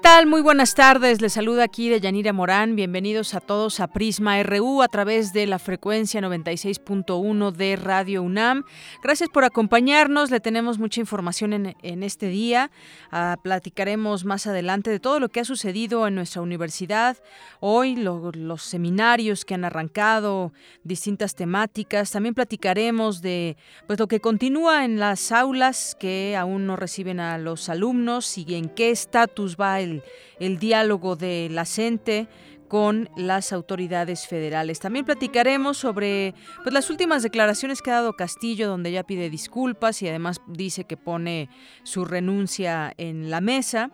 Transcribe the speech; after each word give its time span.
Tal? 0.00 0.26
Muy 0.26 0.40
buenas 0.40 0.74
tardes. 0.74 1.20
Les 1.20 1.32
saluda 1.32 1.64
aquí 1.64 1.88
de 1.88 2.00
Yanira 2.00 2.32
Morán. 2.32 2.74
Bienvenidos 2.74 3.34
a 3.34 3.40
todos 3.40 3.80
a 3.80 3.88
Prisma 3.88 4.42
RU 4.42 4.82
a 4.82 4.88
través 4.88 5.32
de 5.32 5.46
la 5.46 5.58
frecuencia 5.58 6.20
96.1 6.20 7.52
de 7.52 7.76
Radio 7.76 8.22
UNAM. 8.22 8.64
Gracias 9.02 9.28
por 9.28 9.44
acompañarnos. 9.44 10.30
Le 10.30 10.40
tenemos 10.40 10.78
mucha 10.78 11.00
información 11.00 11.74
en, 11.82 12.02
este 12.02 12.28
día. 12.28 12.70
Ah, 13.10 13.36
platicaremos 13.42 14.24
más 14.24 14.46
adelante 14.46 14.90
de 14.90 15.00
todo 15.00 15.20
lo 15.20 15.28
que 15.28 15.40
ha 15.40 15.44
sucedido 15.44 16.06
en 16.06 16.14
nuestra 16.14 16.40
universidad. 16.40 17.18
Hoy 17.60 17.96
los 17.96 18.62
seminarios 18.62 19.44
que 19.44 19.54
han 19.54 19.64
arrancado, 19.64 20.52
distintas 20.82 21.34
temáticas. 21.34 22.10
También 22.10 22.34
platicaremos 22.34 23.20
de 23.20 23.56
pues, 23.86 23.98
lo 23.98 24.08
que 24.08 24.20
continúa 24.20 24.84
en 24.84 24.98
las 24.98 25.30
aulas 25.32 25.96
que 25.98 26.36
aún 26.36 26.66
no 26.66 26.76
reciben 26.76 27.20
a 27.20 27.36
los 27.38 27.68
alumnos 27.68 28.38
y 28.38 28.54
en 28.54 28.68
qué 28.70 28.90
estatus 28.90 29.56
va 29.56 29.80
el 29.80 29.89
el, 30.38 30.58
diálogo 30.58 31.16
de 31.16 31.48
la 31.50 31.64
CENTE 31.64 32.28
con 32.68 33.10
las 33.16 33.52
autoridades 33.52 34.28
federales. 34.28 34.78
También 34.78 35.04
platicaremos 35.04 35.76
sobre 35.76 36.34
pues, 36.62 36.72
las 36.72 36.88
últimas 36.88 37.24
declaraciones 37.24 37.82
que 37.82 37.90
ha 37.90 37.94
dado 37.94 38.12
Castillo, 38.12 38.68
donde 38.68 38.90
ella 38.90 39.02
pide 39.02 39.28
disculpas 39.28 40.00
y 40.02 40.08
además 40.08 40.40
dice 40.46 40.84
que 40.84 40.96
pone 40.96 41.48
su 41.82 42.04
renuncia 42.04 42.94
en 42.96 43.28
la 43.28 43.40
mesa. 43.40 43.90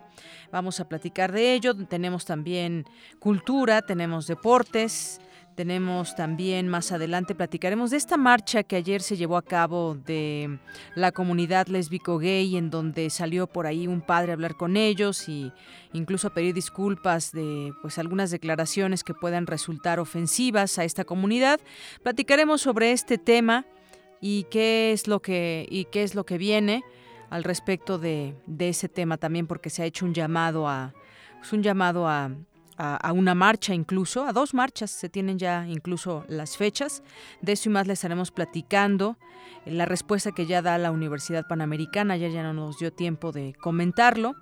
Vamos 0.51 0.79
a 0.79 0.87
platicar 0.87 1.31
de 1.31 1.53
ello. 1.53 1.75
Tenemos 1.87 2.25
también 2.25 2.85
cultura, 3.19 3.81
tenemos 3.81 4.27
deportes, 4.27 5.19
tenemos 5.57 6.15
también 6.15 6.67
más 6.67 6.91
adelante, 6.91 7.33
platicaremos 7.33 7.89
de 7.89 7.97
esta 7.97 8.15
marcha 8.15 8.61
que 8.61 8.75
ayer 8.75 9.01
se 9.01 9.17
llevó 9.17 9.37
a 9.37 9.41
cabo 9.41 9.95
de 9.95 10.59
la 10.93 11.11
comunidad 11.11 11.65
lésbico 11.65 12.19
gay, 12.19 12.55
en 12.57 12.69
donde 12.69 13.09
salió 13.09 13.47
por 13.47 13.65
ahí 13.65 13.87
un 13.87 14.01
padre 14.01 14.31
a 14.31 14.35
hablar 14.35 14.53
con 14.53 14.77
ellos 14.77 15.27
y 15.27 15.51
incluso 15.93 16.27
a 16.27 16.33
pedir 16.35 16.53
disculpas 16.53 17.31
de 17.31 17.73
pues 17.81 17.97
algunas 17.97 18.29
declaraciones 18.29 19.03
que 19.03 19.15
puedan 19.15 19.47
resultar 19.47 19.99
ofensivas 19.99 20.77
a 20.77 20.83
esta 20.83 21.05
comunidad. 21.05 21.59
Platicaremos 22.03 22.61
sobre 22.61 22.91
este 22.91 23.17
tema 23.17 23.65
y 24.21 24.43
qué 24.51 24.91
es 24.91 25.07
lo 25.07 25.23
que 25.23 25.65
y 25.71 25.85
qué 25.85 26.03
es 26.03 26.13
lo 26.13 26.23
que 26.23 26.37
viene 26.37 26.83
al 27.31 27.43
respecto 27.43 27.97
de, 27.97 28.35
de 28.45 28.69
ese 28.69 28.89
tema 28.89 29.17
también, 29.17 29.47
porque 29.47 29.71
se 29.71 29.81
ha 29.81 29.85
hecho 29.85 30.05
un 30.05 30.13
llamado 30.13 30.67
a 30.67 30.93
pues, 31.39 31.51
un 31.51 31.63
llamado 31.63 32.07
a, 32.07 32.29
a, 32.77 33.11
una 33.11 33.33
marcha 33.33 33.73
incluso, 33.73 34.25
a 34.25 34.33
dos 34.33 34.53
marchas, 34.53 34.91
se 34.91 35.09
tienen 35.09 35.39
ya 35.39 35.65
incluso 35.67 36.25
las 36.27 36.57
fechas. 36.57 37.03
De 37.41 37.53
eso 37.53 37.69
y 37.69 37.71
más 37.71 37.87
le 37.87 37.93
estaremos 37.93 38.31
platicando. 38.31 39.17
La 39.65 39.85
respuesta 39.85 40.31
que 40.31 40.45
ya 40.45 40.61
da 40.61 40.77
la 40.77 40.91
Universidad 40.91 41.47
Panamericana, 41.47 42.17
ya, 42.17 42.27
ya 42.27 42.43
no 42.43 42.53
nos 42.53 42.79
dio 42.79 42.93
tiempo 42.93 43.31
de 43.31 43.53
comentarlo. 43.59 44.35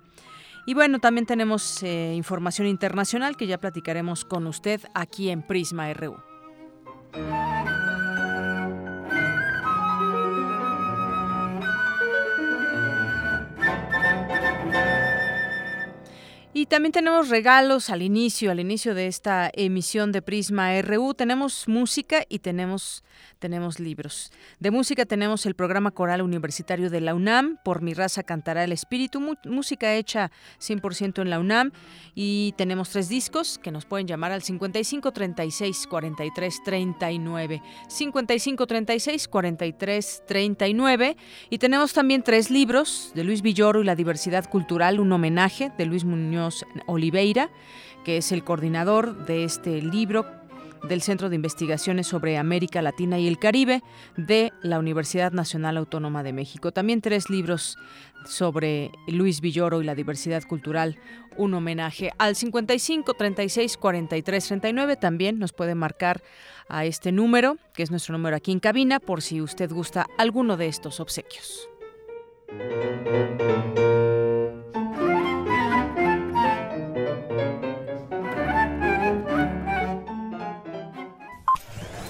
Y 0.66 0.74
bueno, 0.74 0.98
también 0.98 1.26
tenemos 1.26 1.82
eh, 1.82 2.12
información 2.14 2.66
internacional 2.66 3.36
que 3.36 3.46
ya 3.46 3.58
platicaremos 3.58 4.24
con 4.24 4.46
usted 4.46 4.80
aquí 4.94 5.30
en 5.30 5.42
Prisma 5.42 5.92
RU. 5.92 6.16
Y 16.56 16.64
también 16.64 16.90
tenemos 16.90 17.28
regalos 17.28 17.90
al 17.90 18.00
inicio, 18.00 18.50
al 18.50 18.60
inicio 18.60 18.94
de 18.94 19.08
esta 19.08 19.50
emisión 19.52 20.10
de 20.10 20.22
Prisma 20.22 20.80
RU. 20.80 21.12
Tenemos 21.12 21.68
música 21.68 22.24
y 22.30 22.38
tenemos, 22.38 23.04
tenemos 23.38 23.78
libros. 23.78 24.32
De 24.58 24.70
música 24.70 25.04
tenemos 25.04 25.44
el 25.44 25.54
programa 25.54 25.90
coral 25.90 26.22
universitario 26.22 26.88
de 26.88 27.02
la 27.02 27.14
UNAM, 27.14 27.58
Por 27.62 27.82
mi 27.82 27.92
raza 27.92 28.22
cantará 28.22 28.64
el 28.64 28.72
espíritu, 28.72 29.20
música 29.44 29.96
hecha 29.96 30.30
100% 30.58 31.20
en 31.20 31.28
la 31.28 31.40
UNAM. 31.40 31.72
Y 32.14 32.54
tenemos 32.56 32.88
tres 32.88 33.10
discos 33.10 33.58
que 33.58 33.70
nos 33.70 33.84
pueden 33.84 34.06
llamar 34.06 34.32
al 34.32 34.40
55 34.40 35.12
36 35.12 35.86
43 35.86 36.62
39. 36.64 37.62
55 37.86 38.66
36 38.66 39.28
43 39.28 40.22
39. 40.26 41.16
Y 41.50 41.58
tenemos 41.58 41.92
también 41.92 42.22
tres 42.22 42.50
libros 42.50 43.12
de 43.14 43.24
Luis 43.24 43.42
Villoro 43.42 43.82
y 43.82 43.84
la 43.84 43.94
diversidad 43.94 44.48
cultural, 44.48 45.00
un 45.00 45.12
homenaje 45.12 45.70
de 45.76 45.84
Luis 45.84 46.06
Muñoz 46.06 46.45
Oliveira, 46.86 47.50
que 48.04 48.18
es 48.18 48.32
el 48.32 48.44
coordinador 48.44 49.26
de 49.26 49.44
este 49.44 49.82
libro 49.82 50.26
del 50.88 51.02
Centro 51.02 51.28
de 51.28 51.36
Investigaciones 51.36 52.06
sobre 52.06 52.38
América 52.38 52.82
Latina 52.82 53.18
y 53.18 53.26
el 53.26 53.38
Caribe 53.38 53.82
de 54.16 54.52
la 54.62 54.78
Universidad 54.78 55.32
Nacional 55.32 55.76
Autónoma 55.76 56.22
de 56.22 56.32
México. 56.32 56.72
También 56.72 57.00
tres 57.00 57.28
libros 57.30 57.76
sobre 58.24 58.90
Luis 59.06 59.40
Villoro 59.40 59.80
y 59.82 59.84
la 59.84 59.94
diversidad 59.94 60.42
cultural, 60.44 60.98
un 61.36 61.54
homenaje 61.54 62.12
al 62.18 62.36
55 62.36 63.14
36 63.14 63.76
43 63.76 64.46
39. 64.46 64.96
También 64.96 65.38
nos 65.38 65.52
puede 65.52 65.74
marcar 65.74 66.22
a 66.68 66.84
este 66.84 67.12
número, 67.12 67.58
que 67.74 67.82
es 67.82 67.90
nuestro 67.90 68.12
número 68.12 68.36
aquí 68.36 68.52
en 68.52 68.60
cabina, 68.60 69.00
por 69.00 69.22
si 69.22 69.40
usted 69.40 69.70
gusta 69.70 70.06
alguno 70.18 70.56
de 70.56 70.68
estos 70.68 71.00
obsequios. 71.00 71.68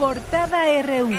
Portada 0.07 0.63
RU. 0.83 1.11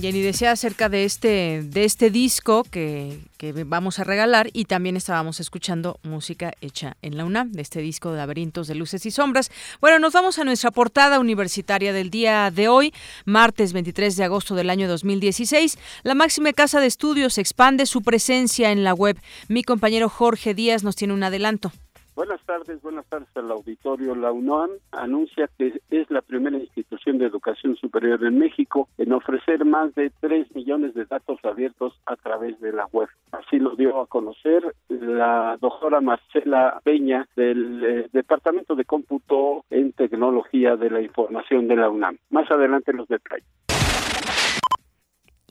Jenny 0.00 0.22
decía 0.22 0.50
acerca 0.50 0.88
de 0.88 1.04
este, 1.04 1.62
de 1.62 1.84
este 1.84 2.10
disco 2.10 2.64
que, 2.64 3.20
que, 3.38 3.52
vamos 3.62 4.00
a 4.00 4.02
regalar 4.02 4.48
y 4.52 4.64
también 4.64 4.96
estábamos 4.96 5.38
escuchando 5.38 6.00
música 6.02 6.50
hecha 6.60 6.96
en 7.00 7.16
la 7.16 7.24
UNAM, 7.24 7.52
de 7.52 7.62
este 7.62 7.80
disco 7.80 8.10
de 8.10 8.16
Laberintos 8.16 8.66
de 8.66 8.74
Luces 8.74 9.06
y 9.06 9.12
Sombras. 9.12 9.52
Bueno, 9.80 10.00
nos 10.00 10.12
vamos 10.12 10.40
a 10.40 10.44
nuestra 10.44 10.72
portada 10.72 11.20
universitaria 11.20 11.92
del 11.92 12.10
día 12.10 12.50
de 12.50 12.66
hoy, 12.66 12.92
martes 13.24 13.72
23 13.72 14.16
de 14.16 14.24
agosto 14.24 14.56
del 14.56 14.68
año 14.68 14.88
2016. 14.88 15.78
La 16.02 16.16
máxima 16.16 16.52
casa 16.52 16.80
de 16.80 16.88
estudios 16.88 17.38
expande 17.38 17.86
su 17.86 18.02
presencia 18.02 18.72
en 18.72 18.82
la 18.82 18.94
web. 18.94 19.16
Mi 19.46 19.62
compañero 19.62 20.08
Jorge 20.08 20.54
Díaz 20.54 20.82
nos 20.82 20.96
tiene 20.96 21.14
un 21.14 21.22
adelanto. 21.22 21.70
Buenas 22.14 22.44
tardes, 22.44 22.82
buenas 22.82 23.06
tardes 23.06 23.28
al 23.36 23.50
auditorio. 23.50 24.14
La 24.14 24.32
UNAM 24.32 24.70
anuncia 24.90 25.48
que 25.56 25.80
es 25.90 26.10
la 26.10 26.20
primera 26.20 26.58
institución 26.58 27.16
de 27.16 27.24
educación 27.24 27.74
superior 27.76 28.22
en 28.22 28.38
México 28.38 28.88
en 28.98 29.12
ofrecer 29.14 29.64
más 29.64 29.94
de 29.94 30.12
3 30.20 30.54
millones 30.54 30.92
de 30.92 31.06
datos 31.06 31.38
abiertos 31.42 31.98
a 32.04 32.16
través 32.16 32.60
de 32.60 32.72
la 32.72 32.84
web. 32.92 33.08
Así 33.30 33.58
lo 33.58 33.76
dio 33.76 33.98
a 33.98 34.06
conocer 34.06 34.62
la 34.90 35.56
doctora 35.58 36.02
Marcela 36.02 36.80
Peña 36.84 37.26
del 37.34 37.82
eh, 37.82 38.08
Departamento 38.12 38.74
de 38.74 38.84
Cómputo 38.84 39.64
en 39.70 39.92
Tecnología 39.92 40.76
de 40.76 40.90
la 40.90 41.00
Información 41.00 41.66
de 41.66 41.76
la 41.76 41.88
UNAM. 41.88 42.18
Más 42.28 42.50
adelante 42.50 42.92
los 42.92 43.08
detalles. 43.08 43.71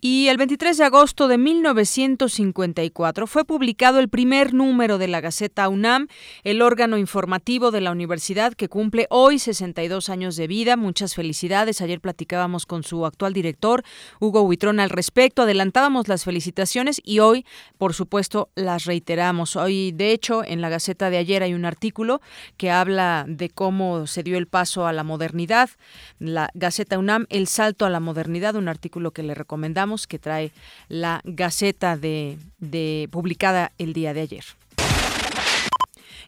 Y 0.04 0.30
el 0.30 0.38
23 0.38 0.80
de 0.80 0.84
agosto 0.86 1.28
de 1.28 1.38
1954 1.38 3.28
fue 3.28 3.46
publicado 3.46 4.00
el 4.00 4.10
primer 4.10 4.52
número 4.52 4.98
de 4.98 5.08
la 5.08 5.22
Gaceta 5.22 5.70
UNAM, 5.70 6.08
el 6.44 6.64
órgano 6.64 6.98
informativo 6.98 7.70
de 7.70 7.82
la 7.82 7.92
universidad 7.92 8.54
que 8.54 8.68
cumple 8.68 9.06
hoy 9.12 9.38
62 9.38 10.10
años 10.10 10.36
de 10.38 10.48
vida. 10.48 10.76
Muchas 10.76 11.14
felicidades. 11.14 11.82
Ayer 11.82 12.02
platicábamos 12.02 12.66
con 12.66 12.82
su 12.82 13.06
actual 13.06 13.34
director, 13.34 13.84
Hugo 14.20 14.42
Huitrón, 14.42 14.80
al 14.80 14.90
respecto. 14.90 15.44
Adelantábamos 15.44 16.08
las 16.08 16.24
felicitaciones 16.24 17.00
y 17.06 17.20
hoy, 17.20 17.46
por 17.78 17.94
supuesto, 17.94 18.50
las 18.56 18.86
reiteramos. 18.86 19.56
Hoy, 19.56 19.92
de 19.92 20.14
hecho, 20.14 20.44
en 20.44 20.62
la 20.62 20.70
Gaceta 20.70 21.12
de 21.12 21.18
ayer 21.18 21.44
hay 21.44 21.54
un 21.54 21.66
artículo 21.66 22.22
que 22.58 22.72
habla 22.72 23.24
de 23.28 23.52
cómo 23.52 24.08
se 24.08 24.24
dio 24.24 24.40
el 24.40 24.48
paso 24.48 24.88
a 24.88 24.94
la 24.94 25.04
modernidad. 25.04 25.70
La 26.18 26.50
Gaceta 26.56 26.98
UNAM, 26.98 27.28
el 27.30 27.46
salto 27.46 27.86
a 27.86 27.92
la 27.92 28.00
modernidad, 28.00 28.56
un 28.56 28.68
artículo 28.68 29.12
que 29.12 29.22
le 29.22 29.36
recomendamos 29.36 29.91
que 30.08 30.20
trae 30.20 30.52
la 30.88 31.22
Gaceta 31.24 31.98
de, 31.98 32.38
de 32.60 33.10
publicada 33.12 33.72
el 33.78 33.94
día 33.94 34.14
de 34.14 34.22
ayer. 34.22 34.44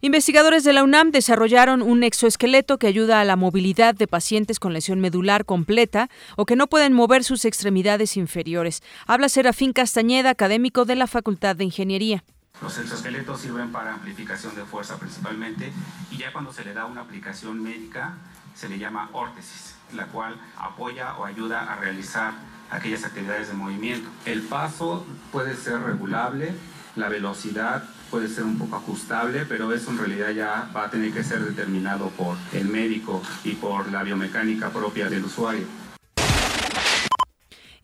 Investigadores 0.02 0.66
de 0.66 0.74
la 0.74 0.84
UNAM 0.84 1.12
desarrollaron 1.12 1.82
un 1.82 2.04
exoesqueleto 2.04 2.78
que 2.78 2.88
ayuda 2.88 3.22
a 3.22 3.24
la 3.24 3.38
movilidad 3.38 3.96
de 3.96 4.06
pacientes 4.06 4.60
con 4.60 4.74
lesión 4.74 5.00
medular 5.00 5.46
completa 5.46 6.10
o 6.36 6.46
que 6.46 6.58
no 6.58 6.68
pueden 6.68 6.92
mover 6.92 7.24
sus 7.24 7.46
extremidades 7.46 8.18
inferiores. 8.18 8.84
Habla 9.08 9.30
Serafín 9.30 9.72
Castañeda, 9.72 10.30
académico 10.32 10.84
de 10.84 10.98
la 10.98 11.08
Facultad 11.08 11.56
de 11.56 11.64
Ingeniería. 11.64 12.26
Los 12.62 12.78
exoesqueletos 12.80 13.40
sirven 13.40 13.72
para 13.72 13.94
amplificación 13.94 14.54
de 14.58 14.66
fuerza 14.66 15.00
principalmente 15.00 15.72
y 16.12 16.18
ya 16.18 16.34
cuando 16.34 16.52
se 16.52 16.66
le 16.66 16.74
da 16.74 16.86
una 16.86 17.00
aplicación 17.00 17.64
médica 17.64 18.18
se 18.56 18.68
le 18.68 18.78
llama 18.78 19.10
órtesis, 19.14 19.76
la 19.94 20.08
cual 20.08 20.36
apoya 20.58 21.16
o 21.18 21.24
ayuda 21.24 21.72
a 21.72 21.78
realizar 21.78 22.34
aquellas 22.70 23.04
actividades 23.04 23.48
de 23.48 23.54
movimiento. 23.54 24.10
El 24.26 24.42
paso 24.42 25.06
puede 25.32 25.56
ser 25.56 25.80
regulable, 25.82 26.54
la 26.96 27.10
velocidad 27.10 27.84
puede 28.10 28.28
ser 28.28 28.44
un 28.44 28.58
poco 28.58 28.76
ajustable, 28.76 29.46
pero 29.48 29.74
eso 29.74 29.92
en 29.92 29.98
realidad 29.98 30.30
ya 30.32 30.70
va 30.76 30.86
a 30.86 30.90
tener 30.92 31.12
que 31.12 31.24
ser 31.24 31.40
determinado 31.40 32.10
por 32.10 32.38
el 32.54 32.66
médico 32.66 33.22
y 33.44 33.54
por 33.54 33.92
la 33.92 34.04
biomecánica 34.04 34.70
propia 34.70 35.10
del 35.10 35.26
usuario. 35.26 35.66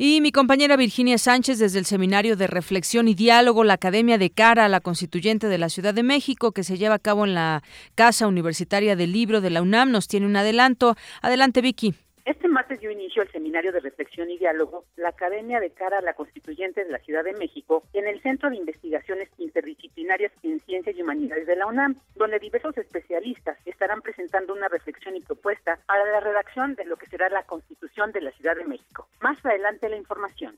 Y 0.02 0.22
mi 0.22 0.32
compañera 0.32 0.78
Virginia 0.78 1.18
Sánchez 1.18 1.60
desde 1.60 1.78
el 1.78 1.86
Seminario 1.86 2.38
de 2.38 2.48
Reflexión 2.48 3.10
y 3.10 3.16
Diálogo, 3.16 3.66
la 3.66 3.74
Academia 3.74 4.18
de 4.18 4.30
Cara 4.30 4.64
a 4.64 4.70
la 4.70 4.80
Constituyente 4.80 5.48
de 5.48 5.58
la 5.58 5.68
Ciudad 5.68 5.94
de 5.94 6.04
México, 6.04 6.54
que 6.54 6.64
se 6.64 6.78
lleva 6.78 6.96
a 6.96 7.00
cabo 7.00 7.26
en 7.26 7.34
la 7.34 7.64
Casa 7.96 8.26
Universitaria 8.26 8.96
del 8.96 9.12
Libro 9.12 9.42
de 9.42 9.50
la 9.50 9.62
UNAM, 9.62 9.92
nos 9.92 10.08
tiene 10.08 10.26
un 10.26 10.38
adelanto. 10.38 10.96
Adelante, 11.22 11.60
Vicky. 11.60 11.96
Este 12.30 12.48
martes 12.48 12.80
dio 12.80 12.92
inicio 12.92 13.24
el 13.24 13.32
seminario 13.32 13.72
de 13.72 13.80
reflexión 13.80 14.30
y 14.30 14.38
diálogo, 14.38 14.86
la 14.98 15.10
Academia 15.10 15.60
de 15.60 15.72
Cara 15.72 15.98
a 15.98 16.02
la 16.04 16.14
Constituyente 16.14 16.86
de 16.86 16.92
la 16.92 17.00
Ciudad 17.00 17.24
de 17.24 17.34
México, 17.34 17.82
en 17.92 18.06
el 18.06 18.22
Centro 18.22 18.52
de 18.52 18.58
Investigaciones 18.58 19.30
Interdisciplinarias 19.40 20.32
en 20.44 20.60
Ciencias 20.60 20.96
y 20.96 21.02
Humanidades 21.02 21.48
de 21.48 21.56
la 21.56 21.66
UNAM, 21.66 21.96
donde 22.14 22.38
diversos 22.38 22.78
especialistas 22.78 23.58
estarán 23.66 24.04
presentando 24.04 24.54
una 24.54 24.68
reflexión 24.68 25.16
y 25.16 25.22
propuesta 25.22 25.80
para 25.88 26.06
la 26.06 26.20
redacción 26.20 26.76
de 26.76 26.86
lo 26.86 26.98
que 26.98 27.08
será 27.08 27.30
la 27.30 27.42
Constitución 27.48 28.12
de 28.12 28.22
la 28.22 28.32
Ciudad 28.34 28.56
de 28.56 28.66
México. 28.66 29.08
Más 29.22 29.44
adelante 29.44 29.90
la 29.90 29.98
información. 29.98 30.56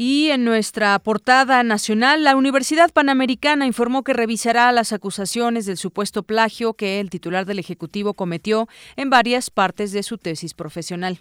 Y 0.00 0.30
en 0.30 0.44
nuestra 0.44 0.96
portada 1.00 1.60
nacional, 1.64 2.22
la 2.22 2.36
Universidad 2.36 2.92
Panamericana 2.92 3.66
informó 3.66 4.04
que 4.04 4.12
revisará 4.12 4.70
las 4.70 4.92
acusaciones 4.92 5.66
del 5.66 5.76
supuesto 5.76 6.22
plagio 6.22 6.74
que 6.74 7.00
el 7.00 7.10
titular 7.10 7.46
del 7.46 7.58
Ejecutivo 7.58 8.14
cometió 8.14 8.68
en 8.94 9.10
varias 9.10 9.50
partes 9.50 9.90
de 9.90 10.04
su 10.04 10.16
tesis 10.16 10.54
profesional. 10.54 11.18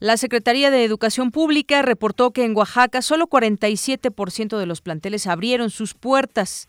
La 0.00 0.16
Secretaría 0.16 0.70
de 0.70 0.82
Educación 0.82 1.30
Pública 1.30 1.82
reportó 1.82 2.30
que 2.30 2.46
en 2.46 2.56
Oaxaca 2.56 3.02
solo 3.02 3.26
47% 3.26 4.56
de 4.56 4.64
los 4.64 4.80
planteles 4.80 5.26
abrieron 5.26 5.68
sus 5.68 5.92
puertas. 5.92 6.68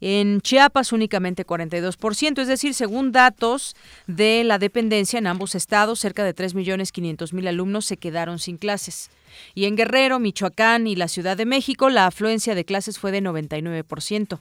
En 0.00 0.40
Chiapas 0.40 0.92
únicamente 0.92 1.46
42%, 1.46 2.40
es 2.40 2.48
decir, 2.48 2.74
según 2.74 3.12
datos 3.12 3.76
de 4.08 4.42
la 4.42 4.58
dependencia 4.58 5.20
en 5.20 5.28
ambos 5.28 5.54
estados, 5.54 6.00
cerca 6.00 6.24
de 6.24 6.34
3.500.000 6.34 7.48
alumnos 7.48 7.84
se 7.84 7.98
quedaron 7.98 8.40
sin 8.40 8.56
clases. 8.56 9.10
Y 9.54 9.66
en 9.66 9.76
Guerrero, 9.76 10.18
Michoacán 10.18 10.88
y 10.88 10.96
la 10.96 11.06
Ciudad 11.06 11.36
de 11.36 11.46
México, 11.46 11.88
la 11.88 12.06
afluencia 12.06 12.56
de 12.56 12.64
clases 12.64 12.98
fue 12.98 13.12
de 13.12 13.22
99%. 13.22 14.40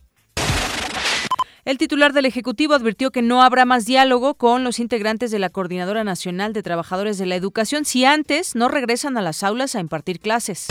El 1.64 1.78
titular 1.78 2.12
del 2.12 2.26
Ejecutivo 2.26 2.74
advirtió 2.74 3.12
que 3.12 3.22
no 3.22 3.44
habrá 3.44 3.66
más 3.66 3.86
diálogo 3.86 4.34
con 4.34 4.64
los 4.64 4.80
integrantes 4.80 5.30
de 5.30 5.38
la 5.38 5.52
Coordinadora 5.52 6.04
Nacional 6.04 6.54
de 6.54 6.64
Trabajadores 6.64 7.20
de 7.20 7.28
la 7.28 7.36
Educación 7.36 7.86
si 7.86 8.04
antes 8.04 8.56
no 8.56 8.68
regresan 8.68 9.16
a 9.16 9.22
las 9.22 9.44
aulas 9.44 9.76
a 9.76 9.80
impartir 9.80 10.20
clases. 10.20 10.68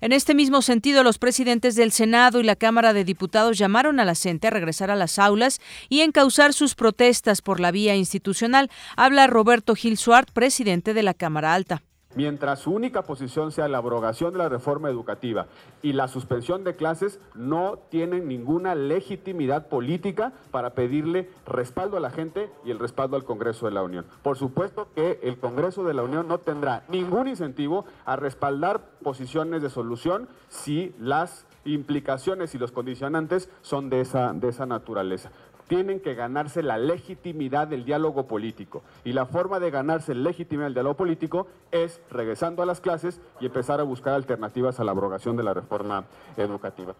En 0.00 0.12
este 0.12 0.34
mismo 0.34 0.62
sentido, 0.62 1.02
los 1.02 1.18
presidentes 1.18 1.74
del 1.74 1.90
Senado 1.90 2.38
y 2.38 2.44
la 2.44 2.54
Cámara 2.54 2.92
de 2.92 3.04
Diputados 3.04 3.58
llamaron 3.58 3.98
a 3.98 4.04
la 4.04 4.14
CENTE 4.14 4.48
a 4.48 4.50
regresar 4.50 4.92
a 4.92 4.96
las 4.96 5.18
aulas 5.18 5.60
y 5.88 6.02
encauzar 6.02 6.52
sus 6.52 6.76
protestas 6.76 7.42
por 7.42 7.58
la 7.58 7.72
vía 7.72 7.96
institucional. 7.96 8.70
Habla 8.96 9.26
Roberto 9.26 9.74
Gil 9.74 9.96
Suart, 9.96 10.30
presidente 10.30 10.94
de 10.94 11.02
la 11.02 11.14
Cámara 11.14 11.54
Alta. 11.54 11.82
Mientras 12.14 12.60
su 12.60 12.72
única 12.72 13.02
posición 13.02 13.52
sea 13.52 13.68
la 13.68 13.78
abrogación 13.78 14.32
de 14.32 14.38
la 14.38 14.48
reforma 14.48 14.90
educativa 14.90 15.46
y 15.80 15.94
la 15.94 16.08
suspensión 16.08 16.62
de 16.62 16.76
clases, 16.76 17.20
no 17.34 17.78
tienen 17.88 18.28
ninguna 18.28 18.74
legitimidad 18.74 19.68
política 19.68 20.32
para 20.50 20.74
pedirle 20.74 21.30
respaldo 21.46 21.96
a 21.96 22.00
la 22.00 22.10
gente 22.10 22.50
y 22.64 22.70
el 22.70 22.78
respaldo 22.78 23.16
al 23.16 23.24
Congreso 23.24 23.66
de 23.66 23.72
la 23.72 23.82
Unión. 23.82 24.04
Por 24.22 24.36
supuesto 24.36 24.88
que 24.94 25.20
el 25.22 25.38
Congreso 25.38 25.84
de 25.84 25.94
la 25.94 26.02
Unión 26.02 26.28
no 26.28 26.38
tendrá 26.38 26.84
ningún 26.88 27.28
incentivo 27.28 27.86
a 28.04 28.16
respaldar 28.16 28.82
posiciones 29.02 29.62
de 29.62 29.70
solución 29.70 30.28
si 30.48 30.94
las 30.98 31.46
implicaciones 31.64 32.54
y 32.54 32.58
los 32.58 32.72
condicionantes 32.72 33.48
son 33.62 33.88
de 33.88 34.00
esa, 34.00 34.32
de 34.32 34.48
esa 34.48 34.66
naturaleza 34.66 35.30
tienen 35.72 36.00
que 36.00 36.14
ganarse 36.14 36.62
la 36.62 36.76
legitimidad 36.76 37.66
del 37.66 37.86
diálogo 37.86 38.26
político. 38.26 38.82
Y 39.04 39.14
la 39.14 39.24
forma 39.24 39.58
de 39.58 39.70
ganarse 39.70 40.14
legitimidad 40.14 40.66
del 40.66 40.74
diálogo 40.74 40.98
político 40.98 41.46
es 41.70 41.98
regresando 42.10 42.62
a 42.62 42.66
las 42.66 42.82
clases 42.82 43.22
y 43.40 43.46
empezar 43.46 43.80
a 43.80 43.84
buscar 43.84 44.12
alternativas 44.12 44.80
a 44.80 44.84
la 44.84 44.90
abrogación 44.90 45.34
de 45.34 45.44
la 45.44 45.54
reforma 45.54 46.04
educativa. 46.36 46.94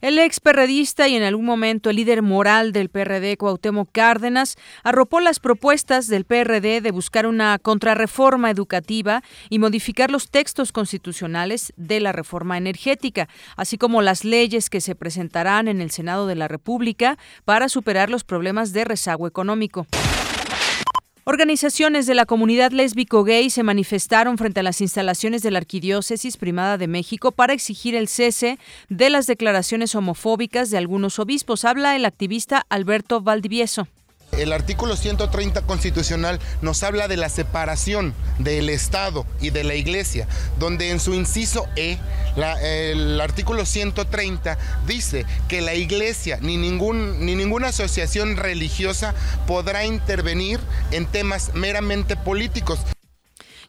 El 0.00 0.18
ex 0.18 0.38
perredista 0.38 1.08
y 1.08 1.16
en 1.16 1.24
algún 1.24 1.44
momento 1.44 1.90
el 1.90 1.96
líder 1.96 2.22
moral 2.22 2.72
del 2.72 2.88
PRD, 2.88 3.36
Cuauhtémoc 3.36 3.90
Cárdenas, 3.90 4.56
arropó 4.84 5.20
las 5.20 5.40
propuestas 5.40 6.06
del 6.06 6.24
PRD 6.24 6.80
de 6.80 6.90
buscar 6.92 7.26
una 7.26 7.58
contrarreforma 7.58 8.50
educativa 8.50 9.22
y 9.50 9.58
modificar 9.58 10.10
los 10.10 10.30
textos 10.30 10.70
constitucionales 10.70 11.72
de 11.76 12.00
la 12.00 12.12
reforma 12.12 12.56
energética, 12.58 13.28
así 13.56 13.76
como 13.76 14.00
las 14.00 14.24
leyes 14.24 14.70
que 14.70 14.80
se 14.80 14.94
presentarán 14.94 15.66
en 15.66 15.80
el 15.80 15.90
Senado 15.90 16.26
de 16.26 16.36
la 16.36 16.46
República 16.46 17.18
para 17.44 17.68
superar 17.68 18.08
los 18.08 18.22
problemas 18.22 18.72
de 18.72 18.84
rezago 18.84 19.26
económico. 19.26 19.86
Organizaciones 21.30 22.06
de 22.06 22.14
la 22.14 22.24
comunidad 22.24 22.70
lésbico-gay 22.70 23.50
se 23.50 23.62
manifestaron 23.62 24.38
frente 24.38 24.60
a 24.60 24.62
las 24.62 24.80
instalaciones 24.80 25.42
de 25.42 25.50
la 25.50 25.58
Arquidiócesis 25.58 26.38
Primada 26.38 26.78
de 26.78 26.88
México 26.88 27.32
para 27.32 27.52
exigir 27.52 27.94
el 27.94 28.08
cese 28.08 28.58
de 28.88 29.10
las 29.10 29.26
declaraciones 29.26 29.94
homofóbicas 29.94 30.70
de 30.70 30.78
algunos 30.78 31.18
obispos. 31.18 31.66
Habla 31.66 31.96
el 31.96 32.06
activista 32.06 32.64
Alberto 32.70 33.20
Valdivieso. 33.20 33.88
El 34.32 34.52
artículo 34.52 34.96
130 34.96 35.62
constitucional 35.62 36.38
nos 36.62 36.82
habla 36.82 37.08
de 37.08 37.16
la 37.16 37.28
separación 37.28 38.14
del 38.38 38.68
Estado 38.68 39.26
y 39.40 39.50
de 39.50 39.64
la 39.64 39.74
Iglesia, 39.74 40.28
donde 40.58 40.90
en 40.90 41.00
su 41.00 41.14
inciso 41.14 41.66
E, 41.76 41.98
el 42.62 43.20
artículo 43.20 43.66
130 43.66 44.58
dice 44.86 45.26
que 45.48 45.60
la 45.60 45.74
Iglesia 45.74 46.38
ni, 46.40 46.56
ningún, 46.56 47.24
ni 47.24 47.34
ninguna 47.34 47.68
asociación 47.68 48.36
religiosa 48.36 49.14
podrá 49.46 49.84
intervenir 49.84 50.60
en 50.92 51.06
temas 51.06 51.52
meramente 51.54 52.16
políticos. 52.16 52.78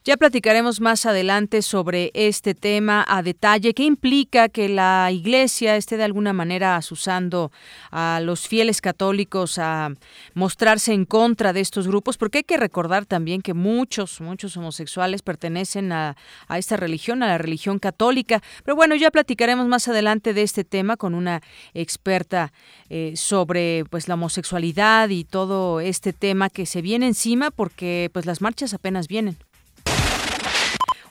Ya 0.10 0.18
platicaremos 0.18 0.82
más 0.82 1.06
adelante 1.06 1.62
sobre 1.62 2.10
este 2.16 2.56
tema 2.56 3.06
a 3.08 3.22
detalle, 3.22 3.76
qué 3.76 3.84
implica 3.84 4.50
que 4.50 4.68
la 4.68 5.12
Iglesia 5.12 5.76
esté 5.76 5.98
de 5.98 6.04
alguna 6.04 6.34
manera 6.34 6.76
asusando 6.76 7.52
a 7.92 8.20
los 8.24 8.48
fieles 8.48 8.82
católicos 8.82 9.60
a 9.60 9.92
mostrarse 10.34 10.94
en 10.94 11.06
contra 11.06 11.54
de 11.54 11.60
estos 11.60 11.88
grupos, 11.88 12.18
porque 12.18 12.40
hay 12.40 12.44
que 12.44 12.58
recordar 12.58 13.06
también 13.06 13.44
que 13.44 13.54
muchos, 13.54 14.20
muchos 14.20 14.58
homosexuales 14.58 15.22
pertenecen 15.22 15.92
a, 15.92 16.16
esta 16.56 16.76
religión, 16.76 17.22
a 17.22 17.28
la 17.28 17.38
religión 17.38 17.78
católica. 17.78 18.42
Pero 18.64 18.76
bueno, 18.76 18.96
ya 18.96 19.12
platicaremos 19.12 19.68
más 19.68 19.88
adelante 19.90 20.34
de 20.34 20.42
este 20.42 20.64
tema 20.64 20.98
con 20.98 21.14
una 21.14 21.44
experta 21.76 22.52
eh, 22.90 23.14
sobre 23.16 23.86
pues 23.92 24.08
la 24.08 24.16
homosexualidad 24.16 25.10
y 25.10 25.24
todo 25.24 25.82
este 25.82 26.14
tema 26.14 26.50
que 26.50 26.66
se 26.66 26.82
viene 26.82 27.06
encima 27.06 27.52
porque 27.52 28.10
pues 28.12 28.26
las 28.26 28.42
marchas 28.42 28.74
apenas 28.74 29.08
vienen. 29.08 29.38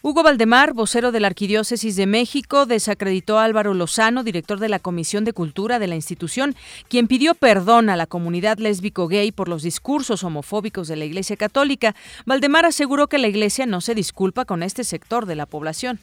Hugo 0.01 0.23
Valdemar, 0.23 0.75
vocero 0.75 1.11
de 1.11 1.19
la 1.19 1.27
Arquidiócesis 1.27 1.97
de 1.97 2.07
México, 2.07 2.67
desacreditó 2.67 3.39
a 3.39 3.45
Álvaro 3.45 3.75
Lozano, 3.75 4.23
director 4.23 4.61
de 4.61 4.69
la 4.69 4.79
Comisión 4.79 5.25
de 5.25 5.33
Cultura 5.33 5.81
de 5.81 5.89
la 5.89 5.97
institución, 5.97 6.55
quien 6.89 7.09
pidió 7.09 7.35
perdón 7.35 7.91
a 7.91 7.97
la 7.97 8.07
comunidad 8.07 8.59
lésbico-gay 8.59 9.33
por 9.33 9.49
los 9.49 9.65
discursos 9.65 10.23
homofóbicos 10.23 10.87
de 10.87 10.95
la 10.95 11.05
Iglesia 11.05 11.37
Católica. 11.37 11.97
Valdemar 12.27 12.65
aseguró 12.65 13.09
que 13.09 13.19
la 13.19 13.27
Iglesia 13.27 13.67
no 13.67 13.81
se 13.81 13.97
disculpa 13.97 14.45
con 14.45 14.63
este 14.63 14.85
sector 14.85 15.27
de 15.27 15.35
la 15.35 15.47
población. 15.47 15.99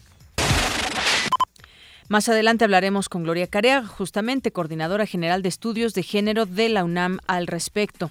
Más 2.08 2.28
adelante 2.28 2.64
hablaremos 2.64 3.08
con 3.08 3.22
Gloria 3.22 3.46
Carea, 3.46 3.86
justamente 3.86 4.52
coordinadora 4.52 5.06
general 5.06 5.40
de 5.40 5.48
estudios 5.48 5.94
de 5.94 6.02
género 6.02 6.44
de 6.44 6.68
la 6.68 6.84
UNAM 6.84 7.18
al 7.26 7.46
respecto. 7.46 8.10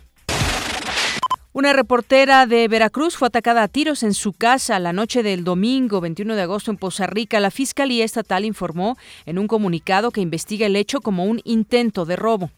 Una 1.55 1.71
reportera 1.71 2.47
de 2.47 2.67
Veracruz 2.67 3.15
fue 3.15 3.29
atacada 3.29 3.63
a 3.63 3.69
tiros 3.69 4.03
en 4.03 4.13
su 4.13 4.33
casa 4.33 4.77
la 4.77 4.91
noche 4.91 5.23
del 5.23 5.45
domingo 5.45 6.01
21 6.01 6.35
de 6.35 6.41
agosto 6.41 6.69
en 6.69 6.75
Poza 6.75 7.07
Rica. 7.07 7.39
La 7.39 7.49
Fiscalía 7.49 8.03
Estatal 8.03 8.43
informó 8.43 8.97
en 9.25 9.39
un 9.39 9.47
comunicado 9.47 10.11
que 10.11 10.19
investiga 10.19 10.65
el 10.65 10.75
hecho 10.75 10.99
como 10.99 11.23
un 11.23 11.39
intento 11.45 12.03
de 12.03 12.17
robo. 12.17 12.51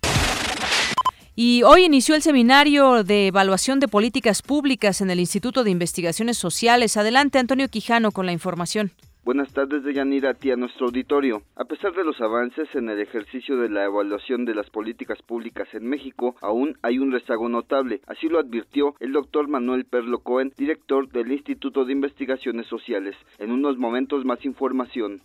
Y 1.35 1.61
hoy 1.61 1.83
inició 1.83 2.15
el 2.15 2.23
seminario 2.23 3.03
de 3.03 3.27
evaluación 3.27 3.79
de 3.79 3.87
políticas 3.87 4.41
públicas 4.41 4.99
en 4.99 5.11
el 5.11 5.19
Instituto 5.19 5.63
de 5.63 5.69
Investigaciones 5.69 6.39
Sociales. 6.39 6.97
Adelante, 6.97 7.37
Antonio 7.37 7.69
Quijano, 7.69 8.11
con 8.11 8.25
la 8.25 8.31
información. 8.31 8.93
Buenas 9.27 9.51
tardes 9.51 9.84
de 9.84 9.93
Yanira 9.93 10.29
a 10.29 10.34
ti 10.36 10.51
a 10.51 10.55
nuestro 10.55 10.86
auditorio. 10.86 11.41
A 11.57 11.65
pesar 11.65 11.91
de 11.91 12.05
los 12.05 12.22
avances 12.22 12.69
en 12.75 12.88
el 12.88 13.01
ejercicio 13.01 13.57
de 13.57 13.67
la 13.67 13.84
evaluación 13.84 14.46
de 14.46 14.55
las 14.55 14.69
políticas 14.69 15.22
públicas 15.22 15.67
en 15.74 15.86
México, 15.86 16.38
aún 16.39 16.77
hay 16.81 16.98
un 16.98 17.12
rezago 17.12 17.50
notable. 17.50 18.00
Así 18.07 18.29
lo 18.29 18.39
advirtió 18.39 18.96
el 19.01 19.12
doctor 19.12 19.50
Manuel 19.50 19.84
Perlo 19.84 20.19
Cohen, 20.19 20.53
director 20.57 21.10
del 21.12 21.29
Instituto 21.29 21.84
de 21.84 21.91
Investigaciones 21.91 22.67
Sociales. 22.67 23.17
En 23.38 23.51
unos 23.51 23.77
momentos 23.77 24.24
más 24.24 24.46
información. 24.46 25.19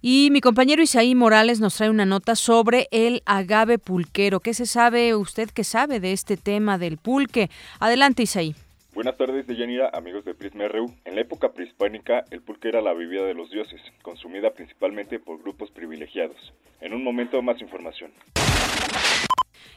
Y 0.00 0.28
mi 0.30 0.40
compañero 0.40 0.82
Isaí 0.82 1.16
Morales 1.16 1.58
nos 1.58 1.74
trae 1.74 1.90
una 1.90 2.06
nota 2.06 2.36
sobre 2.36 2.86
el 2.92 3.22
agave 3.26 3.80
pulquero. 3.80 4.38
¿Qué 4.38 4.54
se 4.54 4.66
sabe 4.66 5.16
usted 5.16 5.50
que 5.50 5.64
sabe 5.64 5.98
de 5.98 6.12
este 6.12 6.36
tema 6.36 6.78
del 6.78 6.96
pulque? 6.96 7.50
Adelante, 7.80 8.22
Isaí. 8.22 8.54
Buenas 8.94 9.16
tardes, 9.16 9.44
Deyanira, 9.48 9.90
amigos 9.92 10.24
de 10.24 10.34
Prisma 10.34 10.68
RU. 10.68 10.88
En 11.04 11.16
la 11.16 11.22
época 11.22 11.50
prehispánica, 11.52 12.24
el 12.30 12.42
pulque 12.42 12.68
era 12.68 12.80
la 12.80 12.92
bebida 12.92 13.24
de 13.24 13.34
los 13.34 13.50
dioses, 13.50 13.80
consumida 14.02 14.52
principalmente 14.52 15.18
por 15.18 15.42
grupos 15.42 15.68
privilegiados. 15.72 16.36
En 16.80 16.94
un 16.94 17.02
momento, 17.02 17.42
más 17.42 17.60
información. 17.60 18.12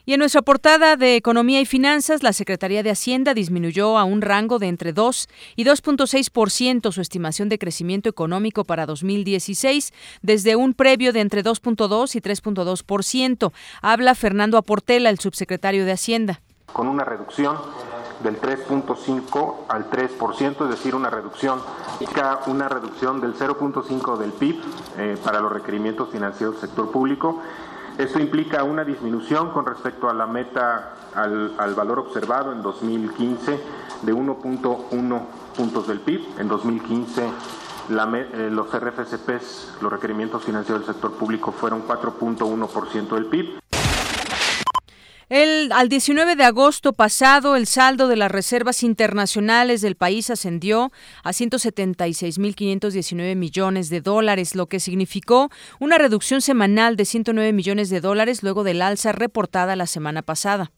Y 0.05 0.13
en 0.13 0.19
nuestra 0.19 0.43
portada 0.43 0.97
de 0.97 1.15
Economía 1.15 1.59
y 1.59 1.65
Finanzas, 1.65 2.21
la 2.21 2.31
Secretaría 2.31 2.83
de 2.83 2.91
Hacienda 2.91 3.33
disminuyó 3.33 3.97
a 3.97 4.03
un 4.03 4.21
rango 4.21 4.59
de 4.59 4.67
entre 4.67 4.93
2 4.93 5.27
y 5.55 5.65
2.6% 5.65 6.91
su 6.91 7.01
estimación 7.01 7.49
de 7.49 7.57
crecimiento 7.57 8.09
económico 8.09 8.65
para 8.65 8.85
2016, 8.85 9.93
desde 10.21 10.55
un 10.55 10.75
previo 10.75 11.11
de 11.11 11.21
entre 11.21 11.43
2.2 11.43 12.15
y 12.15 12.21
3.2%. 12.21 13.51
Habla 13.81 14.13
Fernando 14.13 14.59
Aportela, 14.59 15.09
el 15.09 15.17
subsecretario 15.17 15.85
de 15.85 15.93
Hacienda. 15.93 16.39
Con 16.71 16.87
una 16.87 17.03
reducción 17.03 17.57
del 18.23 18.39
3.5 18.41 19.55
al 19.67 19.89
3%, 19.89 20.63
es 20.63 20.69
decir, 20.69 20.95
una 20.95 21.09
reducción, 21.09 21.59
una 22.47 22.69
reducción 22.69 23.21
del 23.21 23.35
0.5 23.35 24.17
del 24.17 24.31
PIB 24.31 24.61
eh, 24.97 25.17
para 25.23 25.39
los 25.39 25.51
requerimientos 25.51 26.09
financieros 26.09 26.59
del 26.59 26.69
sector 26.69 26.91
público. 26.91 27.41
Esto 27.97 28.19
implica 28.19 28.63
una 28.63 28.83
disminución 28.83 29.51
con 29.51 29.65
respecto 29.65 30.09
a 30.09 30.13
la 30.13 30.27
meta, 30.27 30.93
al, 31.15 31.53
al 31.57 31.73
valor 31.73 31.99
observado 31.99 32.51
en 32.51 32.61
2015 32.61 33.59
de 34.03 34.13
1.1 34.13 35.21
puntos 35.55 35.87
del 35.87 35.99
PIB. 36.01 36.39
En 36.39 36.47
2015 36.47 37.23
la, 37.89 38.09
eh, 38.13 38.49
los 38.51 38.67
RFCPs, 38.67 39.77
los 39.81 39.91
requerimientos 39.91 40.43
financieros 40.43 40.85
del 40.85 40.93
sector 40.93 41.13
público, 41.13 41.51
fueron 41.51 41.87
4.1% 41.87 43.15
del 43.15 43.25
PIB. 43.25 43.59
El, 45.29 45.73
al 45.73 45.89
19 45.89 46.37
de 46.37 46.45
agosto 46.45 46.93
pasado, 46.93 47.57
el 47.57 47.67
saldo 47.67 48.07
de 48.07 48.15
las 48.15 48.31
reservas 48.31 48.81
internacionales 48.81 49.81
del 49.81 49.95
país 49.95 50.29
ascendió 50.29 50.93
a 51.21 51.31
176.519 51.31 53.35
millones 53.35 53.89
de 53.89 53.99
dólares, 53.99 54.55
lo 54.55 54.67
que 54.67 54.79
significó 54.79 55.51
una 55.81 55.97
reducción 55.97 56.39
semanal 56.39 56.95
de 56.95 57.03
109 57.03 57.51
millones 57.51 57.89
de 57.89 57.99
dólares 57.99 58.41
luego 58.41 58.63
del 58.63 58.81
alza 58.81 59.11
reportada 59.11 59.75
la 59.75 59.85
semana 59.85 60.21
pasada. 60.21 60.71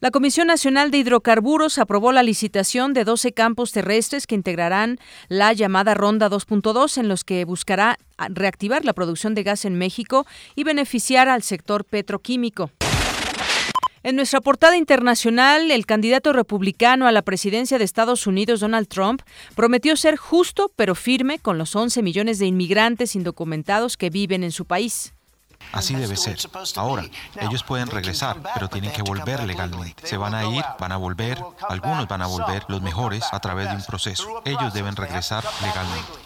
La 0.00 0.10
Comisión 0.10 0.48
Nacional 0.48 0.90
de 0.90 0.98
Hidrocarburos 0.98 1.78
aprobó 1.78 2.12
la 2.12 2.22
licitación 2.22 2.92
de 2.92 3.04
12 3.04 3.32
campos 3.32 3.72
terrestres 3.72 4.26
que 4.26 4.34
integrarán 4.34 4.98
la 5.28 5.54
llamada 5.54 5.94
Ronda 5.94 6.28
2.2 6.28 6.98
en 6.98 7.08
los 7.08 7.24
que 7.24 7.46
buscará 7.46 7.96
reactivar 8.18 8.84
la 8.84 8.92
producción 8.92 9.34
de 9.34 9.44
gas 9.44 9.64
en 9.64 9.78
México 9.78 10.26
y 10.54 10.64
beneficiar 10.64 11.30
al 11.30 11.42
sector 11.42 11.86
petroquímico. 11.86 12.70
En 14.04 14.16
nuestra 14.16 14.42
portada 14.42 14.76
internacional, 14.76 15.70
el 15.70 15.86
candidato 15.86 16.34
republicano 16.34 17.06
a 17.06 17.12
la 17.12 17.22
presidencia 17.22 17.78
de 17.78 17.84
Estados 17.84 18.26
Unidos, 18.26 18.60
Donald 18.60 18.86
Trump, 18.86 19.22
prometió 19.54 19.96
ser 19.96 20.18
justo 20.18 20.70
pero 20.76 20.94
firme 20.94 21.38
con 21.38 21.56
los 21.56 21.74
11 21.74 22.02
millones 22.02 22.38
de 22.38 22.44
inmigrantes 22.44 23.16
indocumentados 23.16 23.96
que 23.96 24.10
viven 24.10 24.44
en 24.44 24.52
su 24.52 24.66
país. 24.66 25.14
Así 25.72 25.94
debe 25.94 26.16
ser. 26.16 26.36
Ahora, 26.76 27.06
ellos 27.40 27.62
pueden 27.62 27.88
regresar, 27.88 28.36
pero 28.52 28.68
tienen 28.68 28.92
que 28.92 29.00
volver 29.00 29.42
legalmente. 29.44 30.06
Se 30.06 30.18
van 30.18 30.34
a 30.34 30.44
ir, 30.44 30.62
van 30.78 30.92
a 30.92 30.98
volver, 30.98 31.42
algunos 31.66 32.06
van 32.06 32.20
a 32.20 32.26
volver, 32.26 32.62
los 32.68 32.82
mejores, 32.82 33.24
a 33.32 33.40
través 33.40 33.70
de 33.70 33.76
un 33.76 33.84
proceso. 33.84 34.42
Ellos 34.44 34.74
deben 34.74 34.96
regresar 34.96 35.42
legalmente 35.62 36.23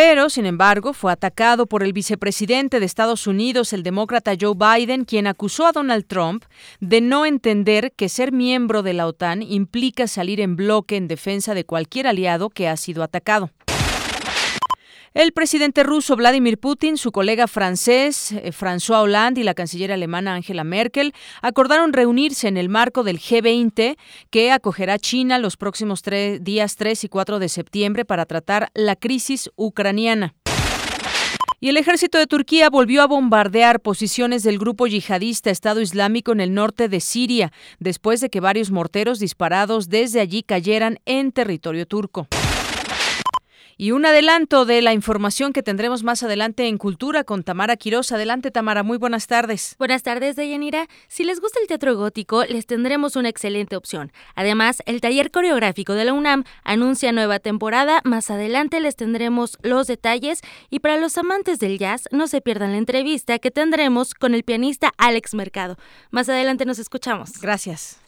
pero, 0.00 0.30
sin 0.30 0.46
embargo, 0.46 0.92
fue 0.92 1.10
atacado 1.10 1.66
por 1.66 1.82
el 1.82 1.92
vicepresidente 1.92 2.78
de 2.78 2.86
Estados 2.86 3.26
Unidos, 3.26 3.72
el 3.72 3.82
demócrata 3.82 4.34
Joe 4.40 4.54
Biden, 4.54 5.04
quien 5.04 5.26
acusó 5.26 5.66
a 5.66 5.72
Donald 5.72 6.06
Trump 6.06 6.44
de 6.78 7.00
no 7.00 7.26
entender 7.26 7.90
que 7.96 8.08
ser 8.08 8.30
miembro 8.30 8.84
de 8.84 8.92
la 8.92 9.08
OTAN 9.08 9.42
implica 9.42 10.06
salir 10.06 10.40
en 10.40 10.54
bloque 10.54 10.94
en 10.94 11.08
defensa 11.08 11.52
de 11.52 11.64
cualquier 11.64 12.06
aliado 12.06 12.48
que 12.48 12.68
ha 12.68 12.76
sido 12.76 13.02
atacado. 13.02 13.50
El 15.18 15.32
presidente 15.32 15.82
ruso 15.82 16.14
Vladimir 16.14 16.58
Putin, 16.58 16.96
su 16.96 17.10
colega 17.10 17.48
francés 17.48 18.30
eh, 18.30 18.52
François 18.52 19.02
Hollande 19.02 19.40
y 19.40 19.44
la 19.44 19.54
canciller 19.54 19.90
alemana 19.90 20.36
Angela 20.36 20.62
Merkel 20.62 21.12
acordaron 21.42 21.92
reunirse 21.92 22.46
en 22.46 22.56
el 22.56 22.68
marco 22.68 23.02
del 23.02 23.18
G20 23.18 23.96
que 24.30 24.52
acogerá 24.52 24.96
China 24.96 25.40
los 25.40 25.56
próximos 25.56 26.04
días 26.40 26.76
3 26.76 27.02
y 27.02 27.08
4 27.08 27.40
de 27.40 27.48
septiembre 27.48 28.04
para 28.04 28.26
tratar 28.26 28.70
la 28.74 28.94
crisis 28.94 29.50
ucraniana. 29.56 30.36
Y 31.58 31.70
el 31.70 31.78
ejército 31.78 32.18
de 32.18 32.28
Turquía 32.28 32.70
volvió 32.70 33.02
a 33.02 33.08
bombardear 33.08 33.80
posiciones 33.80 34.44
del 34.44 34.60
grupo 34.60 34.86
yihadista 34.86 35.50
Estado 35.50 35.80
Islámico 35.80 36.30
en 36.30 36.38
el 36.38 36.54
norte 36.54 36.88
de 36.88 37.00
Siria, 37.00 37.50
después 37.80 38.20
de 38.20 38.30
que 38.30 38.38
varios 38.38 38.70
morteros 38.70 39.18
disparados 39.18 39.88
desde 39.88 40.20
allí 40.20 40.44
cayeran 40.44 41.00
en 41.06 41.32
territorio 41.32 41.86
turco. 41.86 42.28
Y 43.80 43.92
un 43.92 44.04
adelanto 44.04 44.64
de 44.64 44.82
la 44.82 44.92
información 44.92 45.52
que 45.52 45.62
tendremos 45.62 46.02
más 46.02 46.24
adelante 46.24 46.66
en 46.66 46.78
Cultura 46.78 47.22
con 47.22 47.44
Tamara 47.44 47.76
Quiroz. 47.76 48.10
Adelante, 48.10 48.50
Tamara, 48.50 48.82
muy 48.82 48.98
buenas 48.98 49.28
tardes. 49.28 49.76
Buenas 49.78 50.02
tardes, 50.02 50.34
Deyanira. 50.34 50.88
Si 51.06 51.22
les 51.22 51.40
gusta 51.40 51.60
el 51.60 51.68
teatro 51.68 51.94
gótico, 51.96 52.44
les 52.44 52.66
tendremos 52.66 53.14
una 53.14 53.28
excelente 53.28 53.76
opción. 53.76 54.10
Además, 54.34 54.82
el 54.86 55.00
taller 55.00 55.30
coreográfico 55.30 55.92
de 55.94 56.06
la 56.06 56.12
UNAM 56.12 56.42
anuncia 56.64 57.12
nueva 57.12 57.38
temporada. 57.38 58.00
Más 58.02 58.32
adelante 58.32 58.80
les 58.80 58.96
tendremos 58.96 59.56
los 59.62 59.86
detalles. 59.86 60.40
Y 60.70 60.80
para 60.80 60.96
los 60.96 61.16
amantes 61.16 61.60
del 61.60 61.78
jazz, 61.78 62.08
no 62.10 62.26
se 62.26 62.40
pierdan 62.40 62.72
la 62.72 62.78
entrevista 62.78 63.38
que 63.38 63.52
tendremos 63.52 64.12
con 64.14 64.34
el 64.34 64.42
pianista 64.42 64.90
Alex 64.98 65.34
Mercado. 65.34 65.76
Más 66.10 66.28
adelante 66.28 66.64
nos 66.64 66.80
escuchamos. 66.80 67.40
Gracias. 67.40 68.00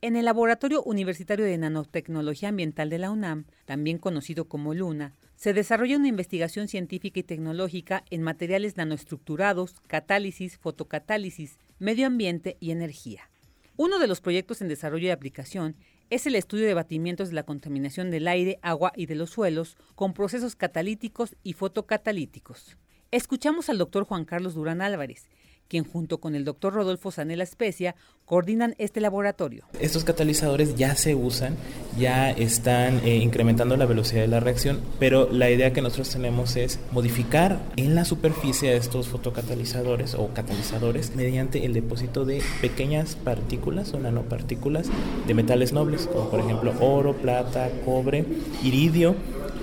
En 0.00 0.16
el 0.16 0.24
Laboratorio 0.24 0.82
Universitario 0.82 1.44
de 1.44 1.58
Nanotecnología 1.58 2.48
Ambiental 2.48 2.88
de 2.88 2.98
la 2.98 3.10
UNAM, 3.10 3.44
también 3.64 3.98
conocido 3.98 4.48
como 4.48 4.74
LUNA, 4.74 5.12
se 5.36 5.52
desarrolla 5.52 5.96
una 5.96 6.08
investigación 6.08 6.66
científica 6.66 7.20
y 7.20 7.24
tecnológica 7.24 8.04
en 8.10 8.22
materiales 8.22 8.76
nanoestructurados, 8.76 9.80
catálisis, 9.86 10.56
fotocatálisis, 10.56 11.58
medio 11.78 12.06
ambiente 12.06 12.56
y 12.58 12.70
energía. 12.70 13.28
Uno 13.76 13.98
de 13.98 14.08
los 14.08 14.20
proyectos 14.20 14.62
en 14.62 14.68
desarrollo 14.68 15.08
y 15.08 15.10
aplicación 15.10 15.76
es 16.10 16.26
el 16.26 16.34
estudio 16.34 16.66
de 16.66 16.74
batimientos 16.74 17.28
de 17.28 17.34
la 17.34 17.42
contaminación 17.42 18.10
del 18.10 18.28
aire, 18.28 18.58
agua 18.62 18.92
y 18.96 19.06
de 19.06 19.14
los 19.14 19.30
suelos 19.30 19.76
con 19.94 20.14
procesos 20.14 20.56
catalíticos 20.56 21.36
y 21.42 21.52
fotocatalíticos. 21.52 22.76
Escuchamos 23.10 23.68
al 23.68 23.78
doctor 23.78 24.04
Juan 24.04 24.24
Carlos 24.24 24.54
Durán 24.54 24.80
Álvarez, 24.80 25.28
quien 25.68 25.84
junto 25.84 26.18
con 26.18 26.34
el 26.34 26.44
doctor 26.44 26.74
Rodolfo 26.74 27.10
Sanela 27.10 27.44
Especia 27.44 27.94
coordinan 28.24 28.74
este 28.78 29.00
laboratorio. 29.00 29.64
Estos 29.80 30.04
catalizadores 30.04 30.74
ya 30.76 30.94
se 30.96 31.14
usan, 31.14 31.56
ya 31.98 32.30
están 32.30 33.00
eh, 33.04 33.16
incrementando 33.16 33.76
la 33.76 33.86
velocidad 33.86 34.22
de 34.22 34.28
la 34.28 34.40
reacción, 34.40 34.80
pero 34.98 35.30
la 35.30 35.50
idea 35.50 35.72
que 35.72 35.80
nosotros 35.80 36.10
tenemos 36.10 36.56
es 36.56 36.78
modificar 36.92 37.60
en 37.76 37.94
la 37.94 38.04
superficie 38.04 38.70
de 38.70 38.76
estos 38.76 39.08
fotocatalizadores 39.08 40.14
o 40.14 40.28
catalizadores 40.34 41.14
mediante 41.16 41.64
el 41.64 41.72
depósito 41.72 42.24
de 42.24 42.42
pequeñas 42.60 43.16
partículas 43.16 43.92
o 43.94 44.00
nanopartículas 44.00 44.88
de 45.26 45.34
metales 45.34 45.72
nobles, 45.72 46.06
como 46.06 46.30
por 46.30 46.40
ejemplo 46.40 46.74
oro, 46.80 47.14
plata, 47.14 47.70
cobre, 47.84 48.24
iridio 48.62 49.14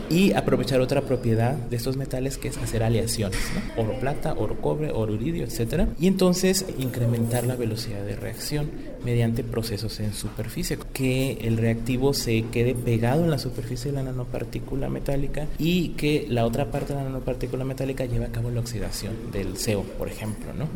y 0.10 0.34
aprovechar 0.34 0.82
otra 0.82 1.02
propiedad 1.02 1.54
de 1.54 1.76
estos 1.76 1.98
metales 1.98 2.38
que 2.38 2.50
es 2.50 2.58
hacer 2.58 2.84
aleaciones, 2.84 3.40
oro 3.78 4.00
plata, 4.00 4.34
oro 4.34 4.60
cobre, 4.62 4.92
oro 4.92 5.14
iridio, 5.14 5.44
etcétera, 5.44 5.88
y 6.00 6.08
entonces 6.08 6.66
incrementar 6.78 7.46
la 7.46 7.56
velocidad 7.56 8.04
de 8.04 8.16
reacción 8.16 8.72
mediante 9.04 9.44
procesos 9.44 10.00
en 10.00 10.14
superficie, 10.14 10.78
que 10.94 11.34
el 11.42 11.58
reactivo 11.58 12.14
se 12.14 12.46
quede 12.52 12.76
pegado 12.76 13.24
en 13.24 13.32
la 13.32 13.38
superficie 13.38 13.92
de 13.92 13.98
la 13.98 14.04
nanopartícula 14.04 14.90
metálica 14.90 15.48
y 15.58 15.90
que 15.90 16.26
la 16.30 16.46
otra 16.46 16.72
parte 16.72 16.94
de 16.94 17.00
la 17.00 17.06
nanopartícula 17.06 17.64
metálica 17.64 18.06
lleve 18.06 18.26
a 18.26 18.32
cabo 18.32 18.50
la 18.50 18.60
oxidación 18.60 19.32
del 19.32 19.54
CO, 19.54 19.84
por 19.98 20.08
ejemplo, 20.08 20.54
¿no? 20.54 20.68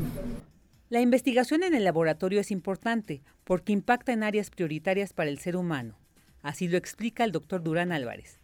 La 0.89 1.01
investigación 1.01 1.61
en 1.63 1.75
el 1.75 1.83
laboratorio 1.83 2.39
es 2.39 2.49
importante 2.49 3.21
porque 3.43 3.73
impacta 3.73 4.11
en 4.11 4.23
áreas 4.23 4.49
prioritarias 4.49 5.13
para 5.13 5.29
el 5.29 5.37
ser 5.37 5.55
humano. 5.55 5.99
Así 6.41 6.67
lo 6.67 6.77
explica 6.77 7.23
el 7.23 7.31
doctor 7.31 7.61
Durán 7.61 7.91
Álvarez. 7.91 8.38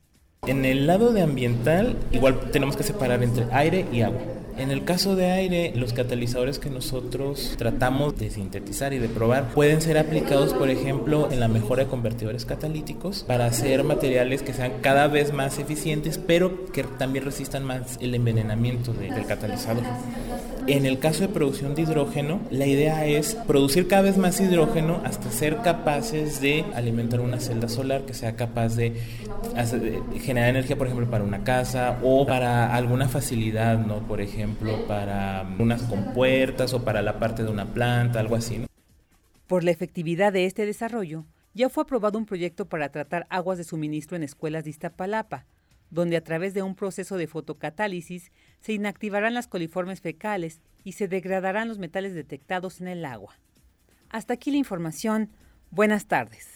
En 0.47 0.63
el 0.63 0.85
lado 0.85 1.11
de 1.11 1.21
ambiental, 1.21 1.97
igual 2.11 2.51
tenemos 2.51 2.77
que 2.77 2.83
separar 2.83 3.23
entre 3.23 3.47
aire 3.51 3.85
y 3.91 4.01
agua. 4.01 4.21
En 4.57 4.71
el 4.71 4.85
caso 4.85 5.17
de 5.17 5.31
aire, 5.31 5.73
los 5.75 5.91
catalizadores 5.91 6.59
que 6.59 6.69
nosotros 6.69 7.55
tratamos 7.57 8.17
de 8.17 8.29
sintetizar 8.29 8.93
y 8.93 8.99
de 8.99 9.09
probar 9.09 9.49
pueden 9.53 9.81
ser 9.81 9.97
aplicados, 9.97 10.53
por 10.53 10.69
ejemplo, 10.69 11.29
en 11.29 11.41
la 11.41 11.49
mejora 11.49 11.83
de 11.83 11.89
convertidores 11.89 12.45
catalíticos 12.45 13.25
para 13.27 13.47
hacer 13.47 13.83
materiales 13.83 14.43
que 14.43 14.53
sean 14.53 14.71
cada 14.79 15.07
vez 15.07 15.33
más 15.33 15.59
eficientes, 15.59 16.17
pero 16.17 16.67
que 16.67 16.83
también 16.83 17.25
resistan 17.25 17.65
más 17.65 17.97
el 17.99 18.15
envenenamiento 18.15 18.93
del 18.93 19.25
catalizador. 19.25 19.83
En 20.67 20.85
el 20.85 20.99
caso 20.99 21.21
de 21.21 21.27
producción 21.27 21.75
de 21.75 21.81
hidrógeno, 21.81 22.39
la 22.49 22.65
idea 22.65 23.05
es 23.05 23.35
producir 23.35 23.87
cada 23.87 24.03
vez 24.03 24.17
más 24.17 24.39
hidrógeno 24.39 25.01
hasta 25.03 25.31
ser 25.31 25.57
capaces 25.57 26.39
de 26.39 26.63
alimentar 26.73 27.19
una 27.19 27.41
celda 27.41 27.67
solar 27.67 28.03
que 28.05 28.13
sea 28.13 28.35
capaz 28.37 28.75
de, 28.75 28.93
generar 30.25 30.49
energía, 30.49 30.77
por 30.77 30.87
ejemplo, 30.87 31.09
para 31.09 31.23
una 31.23 31.43
casa 31.43 31.99
o 32.03 32.25
para 32.25 32.75
alguna 32.75 33.07
facilidad, 33.07 33.77
¿no? 33.77 34.05
Por 34.07 34.19
ejemplo, 34.21 34.87
para 34.87 35.47
unas 35.59 35.83
compuertas 35.83 36.73
o 36.73 36.83
para 36.83 37.01
la 37.01 37.19
parte 37.19 37.43
de 37.43 37.51
una 37.51 37.65
planta, 37.73 38.19
algo 38.19 38.35
así. 38.35 38.65
Por 39.47 39.63
la 39.63 39.71
efectividad 39.71 40.33
de 40.33 40.45
este 40.45 40.65
desarrollo, 40.65 41.25
ya 41.53 41.69
fue 41.69 41.83
aprobado 41.83 42.17
un 42.17 42.25
proyecto 42.25 42.67
para 42.67 42.89
tratar 42.89 43.27
aguas 43.29 43.57
de 43.57 43.63
suministro 43.63 44.17
en 44.17 44.23
escuelas 44.23 44.63
de 44.63 44.71
Iztapalapa, 44.71 45.45
donde 45.89 46.17
a 46.17 46.23
través 46.23 46.53
de 46.53 46.63
un 46.63 46.75
proceso 46.75 47.17
de 47.17 47.27
fotocatálisis 47.27 48.31
se 48.59 48.73
inactivarán 48.73 49.33
las 49.33 49.47
coliformes 49.47 50.01
fecales 50.01 50.61
y 50.83 50.93
se 50.93 51.07
degradarán 51.07 51.67
los 51.67 51.77
metales 51.77 52.13
detectados 52.13 52.81
en 52.81 52.87
el 52.87 53.05
agua. 53.05 53.35
Hasta 54.09 54.33
aquí 54.33 54.51
la 54.51 54.57
información. 54.57 55.29
Buenas 55.71 56.07
tardes. 56.07 56.54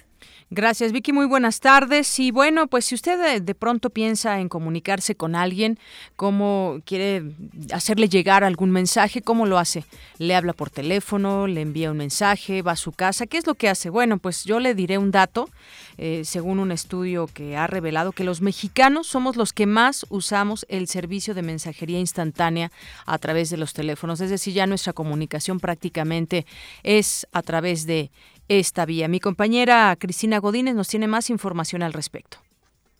Gracias, 0.51 0.91
Vicky. 0.91 1.13
Muy 1.13 1.27
buenas 1.27 1.59
tardes. 1.59 2.19
Y 2.19 2.31
bueno, 2.31 2.67
pues 2.67 2.85
si 2.85 2.95
usted 2.95 3.41
de, 3.41 3.55
pronto 3.55 3.91
piensa 3.91 4.39
en 4.39 4.49
comunicarse 4.49 5.15
con 5.15 5.35
alguien, 5.35 5.77
cómo 6.15 6.79
quiere 6.85 7.23
hacerle 7.71 8.09
llegar 8.09 8.43
algún 8.43 8.71
mensaje, 8.71 9.21
¿cómo 9.21 9.45
lo 9.45 9.59
hace? 9.59 9.85
¿Le 10.17 10.35
habla 10.35 10.53
por 10.53 10.71
teléfono? 10.71 11.45
¿Le 11.45 11.61
envía 11.61 11.91
un 11.91 11.97
mensaje? 11.97 12.63
¿Va 12.63 12.71
a 12.71 12.75
su 12.75 12.91
casa? 12.91 13.27
¿Qué 13.27 13.37
es 13.37 13.45
lo 13.45 13.55
que 13.55 13.69
hace? 13.69 13.89
Bueno, 13.89 14.17
pues 14.17 14.43
yo 14.43 14.59
le 14.59 14.73
diré 14.73 14.97
un 14.97 15.11
dato, 15.11 15.49
eh, 15.97 16.23
según 16.25 16.59
un 16.59 16.71
estudio 16.71 17.27
que 17.27 17.55
ha 17.55 17.67
revelado 17.67 18.11
que 18.11 18.23
los 18.23 18.41
mexicanos 18.41 19.05
somos 19.05 19.35
los 19.35 19.53
que 19.53 19.67
más 19.67 20.05
usamos 20.09 20.65
el 20.69 20.87
servicio 20.87 21.33
de 21.33 21.43
mensajería 21.43 21.99
instantánea 21.99 22.71
a 23.05 23.17
través 23.19 23.51
de 23.51 23.57
los 23.57 23.73
teléfonos. 23.73 24.19
Es 24.19 24.31
decir, 24.31 24.53
ya 24.53 24.65
nuestra 24.65 24.93
comunicación 24.93 25.59
prácticamente 25.59 26.47
es 26.83 27.27
a 27.33 27.41
través 27.43 27.85
de 27.85 28.11
esta 28.49 28.85
vía. 28.85 29.07
Mi 29.07 29.19
compañera 29.21 29.95
Cristina 29.97 30.39
Godínez 30.39 30.75
nos 30.75 30.89
tiene 30.89 31.07
más 31.07 31.29
información 31.29 31.83
al 31.83 31.93
respecto. 31.93 32.39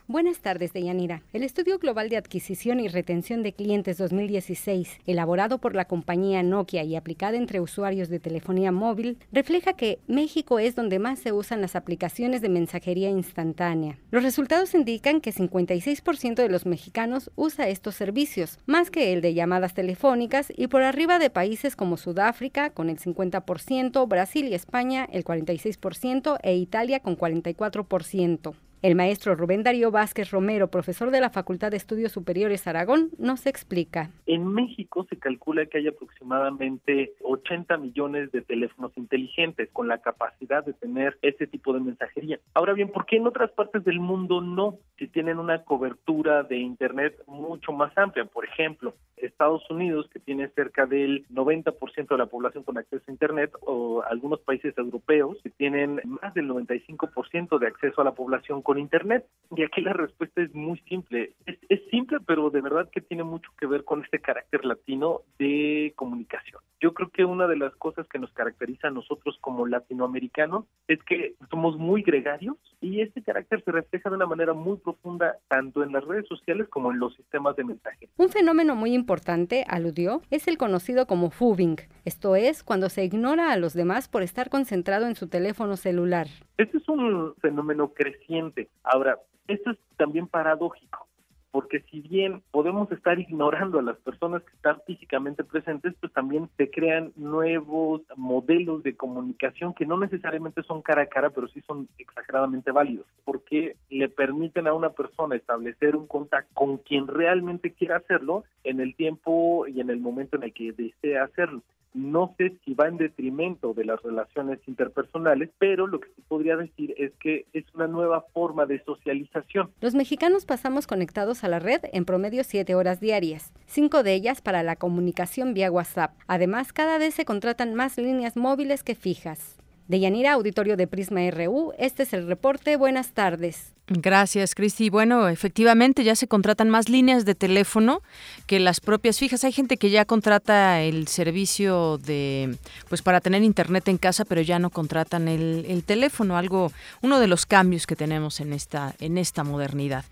Buenas 0.10 0.40
tardes, 0.40 0.74
Deyanira. 0.74 1.22
El 1.34 1.44
Estudio 1.44 1.78
Global 1.78 2.10
de 2.10 2.18
Adquisición 2.18 2.80
y 2.80 2.88
Retención 2.88 3.44
de 3.44 3.54
Clientes 3.54 4.00
2016, 4.00 5.02
elaborado 5.06 5.60
por 5.60 5.76
la 5.76 5.86
compañía 5.86 6.42
Nokia 6.42 6.84
y 6.84 6.96
aplicado 6.96 7.36
entre 7.36 7.60
usuarios 7.60 8.10
de 8.10 8.20
telefonía 8.20 8.72
móvil, 8.72 9.20
refleja 9.32 9.74
que 9.74 10.00
México 10.08 10.58
es 10.58 10.74
donde 10.74 10.98
más 10.98 11.20
se 11.20 11.32
usan 11.32 11.62
las 11.62 11.76
aplicaciones 11.76 12.42
de 12.42 12.50
mensajería 12.50 13.12
instantánea. 13.12 14.00
Los 14.10 14.24
resultados 14.24 14.74
indican 14.74 15.22
que 15.22 15.32
56% 15.32 16.34
de 16.34 16.50
los 16.50 16.66
mexicanos 16.66 17.30
usa 17.36 17.68
estos 17.68 17.94
servicios, 17.94 18.58
más 18.66 18.90
que 18.90 19.14
el 19.14 19.22
de 19.22 19.36
llamadas 19.36 19.76
telefónicas 19.76 20.52
y 20.58 20.66
por 20.70 20.82
arriba 20.82 21.20
de 21.20 21.30
países 21.30 21.76
como 21.76 21.98
Sudáfrica 21.98 22.72
con 22.72 22.90
el 22.90 22.98
50%, 22.98 24.08
Brasil 24.08 24.48
y 24.48 24.56
España 24.56 25.08
el 25.12 25.24
46% 25.24 26.40
e 26.42 26.56
Italia 26.56 27.00
con 27.00 27.16
44%. 27.16 28.56
El 28.82 28.96
maestro 28.96 29.36
Rubén 29.36 29.62
Darío 29.62 29.92
Vázquez 29.92 30.32
Romero, 30.32 30.70
profesor 30.70 31.12
de 31.12 31.20
la 31.20 31.30
Facultad 31.30 31.70
de 31.70 31.76
Estudios 31.76 32.14
Superiores 32.14 32.66
Aragón, 32.66 33.10
nos 33.18 33.46
explica. 33.46 34.10
En 34.26 34.48
México 34.48 35.06
se 35.10 35.18
calcula 35.18 35.66
que 35.66 35.80
hay 35.80 35.88
aproximadamente 35.88 37.12
80 37.22 37.76
millones 37.76 38.32
de 38.32 38.42
teléfonos 38.42 38.94
inteligentes 38.96 39.68
con 39.74 39.90
la 39.90 39.98
capacidad 39.98 40.64
de 40.64 40.72
tener 40.72 41.18
ese 41.22 41.46
tipo 41.46 41.74
de 41.74 41.82
mensajería. 41.82 42.40
Ahora 42.54 42.72
bien, 42.72 42.90
¿por 42.90 43.06
qué 43.06 43.18
en 43.18 43.28
otras 43.28 43.52
partes 43.52 43.84
del 43.84 44.00
mundo 44.00 44.40
no? 44.40 44.78
Si 44.98 45.08
tienen 45.08 45.40
una 45.40 45.66
cobertura 45.66 46.44
de 46.44 46.60
Internet 46.60 47.22
mucho 47.28 47.74
más 47.74 47.92
amplia. 47.98 48.24
Por 48.24 48.46
ejemplo, 48.46 48.96
Estados 49.22 49.70
Unidos, 49.70 50.10
que 50.12 50.20
tiene 50.20 50.50
cerca 50.50 50.86
del 50.86 51.28
90% 51.30 52.08
de 52.08 52.18
la 52.18 52.26
población 52.26 52.64
con 52.64 52.78
acceso 52.78 53.04
a 53.08 53.12
Internet, 53.12 53.52
o 53.62 54.02
algunos 54.04 54.40
países 54.42 54.78
europeos, 54.78 55.38
que 55.44 55.50
tienen 55.50 56.02
más 56.06 56.34
del 56.34 56.50
95% 56.50 57.60
de 57.60 57.68
acceso 57.68 58.02
a 58.02 58.06
la 58.06 58.14
población 58.14 58.62
con 58.62 58.80
Internet. 58.80 59.26
Y 59.56 59.64
aquí 59.64 59.82
la 59.82 59.94
respuesta 59.94 60.42
es 60.42 60.54
muy 60.54 60.80
simple. 60.88 61.34
Es, 61.46 61.58
es 61.70 61.82
simple, 61.90 62.20
pero 62.26 62.50
de 62.50 62.62
verdad 62.62 62.90
que 62.92 63.02
tiene 63.02 63.24
mucho 63.24 63.52
que 63.60 63.68
ver 63.68 63.84
con 63.84 64.04
este 64.04 64.20
carácter 64.20 64.66
latino 64.66 65.22
de 65.38 65.94
comunicación. 65.96 66.62
Yo 66.82 66.94
creo 66.94 67.10
que 67.10 67.26
una 67.26 67.48
de 67.48 67.58
las 67.58 67.76
cosas 67.76 68.08
que 68.08 68.20
nos 68.20 68.32
caracteriza 68.32 68.88
a 68.88 68.92
nosotros 68.92 69.38
como 69.42 69.68
latinoamericanos 69.68 70.66
es 70.88 71.04
que 71.04 71.36
somos 71.50 71.78
muy 71.78 72.04
gregarios 72.04 72.56
y 72.80 73.02
este 73.02 73.22
carácter 73.22 73.62
se 73.66 73.72
refleja 73.72 74.10
de 74.10 74.16
una 74.16 74.26
manera 74.26 74.54
muy 74.54 74.78
profunda 74.78 75.38
tanto 75.50 75.84
en 75.84 75.92
las 75.92 76.06
redes 76.06 76.28
sociales 76.28 76.70
como 76.70 76.92
en 76.92 77.00
los 77.00 77.16
sistemas 77.16 77.58
de 77.58 77.66
mensaje. 77.66 78.10
Un 78.16 78.30
fenómeno 78.30 78.76
muy 78.76 78.94
importante, 78.94 79.66
aludió, 79.68 80.22
es 80.32 80.48
el 80.48 80.58
conocido 80.58 81.06
como 81.06 81.32
fubing, 81.32 81.78
esto 82.06 82.38
es 82.38 82.64
cuando 82.64 82.88
se 82.90 83.04
ignora 83.04 83.52
a 83.52 83.58
los 83.58 83.74
demás 83.74 84.08
por 84.08 84.24
estar 84.24 84.50
concentrado 84.50 85.08
en 85.08 85.16
su 85.16 85.28
teléfono 85.28 85.76
celular. 85.76 86.28
Este 86.58 86.78
es 86.78 86.88
un 86.88 87.36
fenómeno 87.42 87.94
creciente. 87.94 88.70
Ahora, 88.84 89.20
esto 89.48 89.72
es 89.72 89.78
también 89.98 90.28
paradójico 90.28 91.09
porque 91.52 91.82
si 91.90 92.02
bien 92.02 92.42
podemos 92.52 92.92
estar 92.92 93.20
ignorando 93.20 93.80
a 93.80 93.84
las 93.84 93.98
personas 93.98 94.44
que 94.44 94.56
están 94.56 94.82
físicamente 94.86 95.44
presentes, 95.44 95.94
pues 96.00 96.14
también 96.14 96.50
se 96.58 96.70
crean 96.70 97.12
nuevos 97.16 98.02
modelos 98.16 98.84
de 98.84 98.96
comunicación 98.96 99.74
que 99.74 99.86
no 99.86 99.98
necesariamente 99.98 100.64
son 100.64 100.82
cara 100.82 101.04
a 101.04 101.08
cara, 101.08 101.32
pero 101.32 101.48
sí 101.48 101.62
son 101.62 101.88
exageradamente 101.98 102.72
válidos, 102.72 103.08
porque 103.26 103.76
le 103.90 104.10
permiten 104.10 104.68
a 104.68 104.74
una 104.74 104.92
persona 104.92 105.36
establecer 105.36 105.96
un 105.96 106.08
contacto 106.08 106.54
con 106.54 106.78
quien 106.78 107.08
realmente 107.08 107.74
quiera 107.74 107.98
hacerlo 107.98 108.44
en 108.64 108.80
el 108.80 108.96
tiempo 108.96 109.66
y 109.68 109.82
en 109.82 109.90
el 109.90 110.00
momento 110.00 110.38
en 110.38 110.44
el 110.44 110.54
que 110.54 110.72
desea 110.72 111.24
hacerlo. 111.24 111.62
No 111.94 112.36
sé 112.38 112.56
si 112.64 112.74
va 112.74 112.88
en 112.88 112.98
detrimento 112.98 113.74
de 113.74 113.86
las 113.86 114.02
relaciones 114.04 114.60
interpersonales, 114.68 115.50
pero 115.58 115.88
lo 115.88 116.00
que 116.00 116.10
se 116.16 116.22
podría 116.28 116.56
decir 116.56 116.94
es 116.98 117.12
que 117.20 117.46
es 117.54 117.66
una 117.74 117.88
nueva 117.88 118.26
forma 118.34 118.66
de 118.66 118.84
socialización. 118.84 119.72
Los 119.82 119.96
mexicanos 119.96 120.46
pasamos 120.46 120.88
conectados 120.88 121.44
a 121.44 121.48
la 121.48 121.60
red 121.60 121.82
en 121.92 122.06
promedio 122.06 122.44
siete 122.44 122.76
horas 122.76 123.00
diarias, 123.00 123.52
cinco 123.66 124.04
de 124.04 124.14
ellas 124.14 124.42
para 124.42 124.64
la 124.64 124.76
comunicación 124.76 125.54
vía 125.54 125.72
WhatsApp. 125.72 126.16
Además, 126.28 126.74
cada 126.74 126.98
vez 126.98 127.16
se 127.16 127.26
contratan 127.26 127.74
más 127.74 127.98
líneas 127.98 128.38
móviles 128.38 128.84
que 128.84 128.96
fijas. 128.96 129.58
De 129.88 130.00
Yanira, 130.00 130.34
auditorio 130.34 130.78
de 130.78 130.86
Prisma 130.86 131.22
RU, 131.32 131.74
este 131.80 132.04
es 132.04 132.14
el 132.14 132.28
reporte. 132.28 132.78
Buenas 132.78 133.14
tardes. 133.14 133.76
Gracias, 133.92 134.54
Cristi. 134.54 134.92
Bueno, 134.92 135.30
efectivamente 135.30 136.04
ya 136.04 136.16
se 136.16 136.28
contratan 136.28 136.70
más 136.70 136.90
líneas 136.90 137.26
de 137.26 137.34
teléfono 137.34 138.04
que 138.46 138.60
las 138.60 138.82
propias 138.82 139.18
fijas. 139.18 139.44
Hay 139.44 139.52
gente 139.52 139.78
que 139.78 139.90
ya 139.90 140.06
contrata 140.06 140.82
el 140.82 141.08
servicio 141.08 141.98
de, 141.98 142.56
pues 142.88 143.02
para 143.02 143.20
tener 143.20 143.42
internet 143.42 143.88
en 143.88 143.98
casa, 143.98 144.26
pero 144.26 144.42
ya 144.42 144.60
no 144.60 144.70
contratan 144.70 145.28
el, 145.28 145.84
teléfono. 145.88 146.38
Algo, 146.38 146.72
uno 147.02 147.20
de 147.20 147.28
los 147.28 147.48
cambios 147.48 147.88
que 147.88 147.96
tenemos 147.96 148.42
en 148.42 148.54
esta, 148.54 148.94
en 149.00 149.18
esta 149.18 149.44
modernidad. 149.44 150.06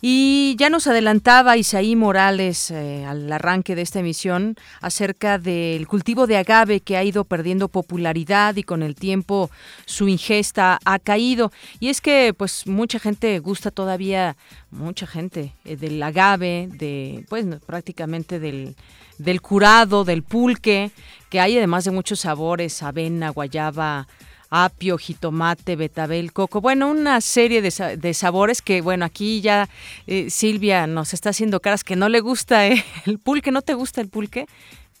Y 0.00 0.56
ya 0.58 0.70
nos 0.70 0.86
adelantaba 0.86 1.58
Isaí 1.58 1.96
Morales 1.96 2.70
eh, 2.70 3.04
al 3.04 3.30
arranque 3.30 3.74
de 3.74 3.82
esta 3.82 4.00
emisión 4.00 4.56
acerca 4.80 5.38
del 5.38 5.86
cultivo 5.86 6.26
de 6.26 6.38
agave 6.38 6.80
que 6.80 6.96
ha 6.96 7.04
ido 7.04 7.24
perdiendo 7.24 7.68
popularidad 7.68 8.56
y 8.56 8.62
con 8.62 8.82
el 8.82 8.94
tiempo 8.94 9.50
su 9.84 10.08
ingesta 10.08 10.78
ha 10.86 10.98
caído. 10.98 11.52
Y 11.78 11.90
es 11.90 12.00
que, 12.00 12.32
pues, 12.34 12.66
mucha 12.66 12.98
gente 12.98 13.17
gusta 13.40 13.70
todavía, 13.70 14.36
mucha 14.70 15.06
gente, 15.06 15.52
eh, 15.64 15.76
del 15.76 16.02
agave, 16.02 16.68
de, 16.70 17.24
pues 17.28 17.46
prácticamente 17.66 18.38
del, 18.38 18.76
del 19.18 19.40
curado, 19.40 20.04
del 20.04 20.22
pulque, 20.22 20.90
que 21.28 21.40
hay 21.40 21.58
además 21.58 21.84
de 21.84 21.90
muchos 21.90 22.20
sabores, 22.20 22.82
avena, 22.82 23.30
guayaba, 23.30 24.06
apio, 24.50 24.96
jitomate, 24.98 25.76
betabel, 25.76 26.32
coco, 26.32 26.60
bueno, 26.60 26.88
una 26.90 27.20
serie 27.20 27.60
de, 27.60 28.14
sabores 28.14 28.62
que, 28.62 28.80
bueno, 28.80 29.04
aquí 29.04 29.40
ya 29.40 29.68
eh, 30.06 30.30
Silvia 30.30 30.86
nos 30.86 31.12
está 31.12 31.30
haciendo 31.30 31.60
caras 31.60 31.84
que 31.84 31.96
no 31.96 32.08
le 32.08 32.20
gusta 32.20 32.66
eh, 32.66 32.84
el 33.06 33.18
pulque, 33.18 33.50
¿no 33.50 33.62
te 33.62 33.74
gusta 33.74 34.00
el 34.00 34.08
pulque? 34.08 34.46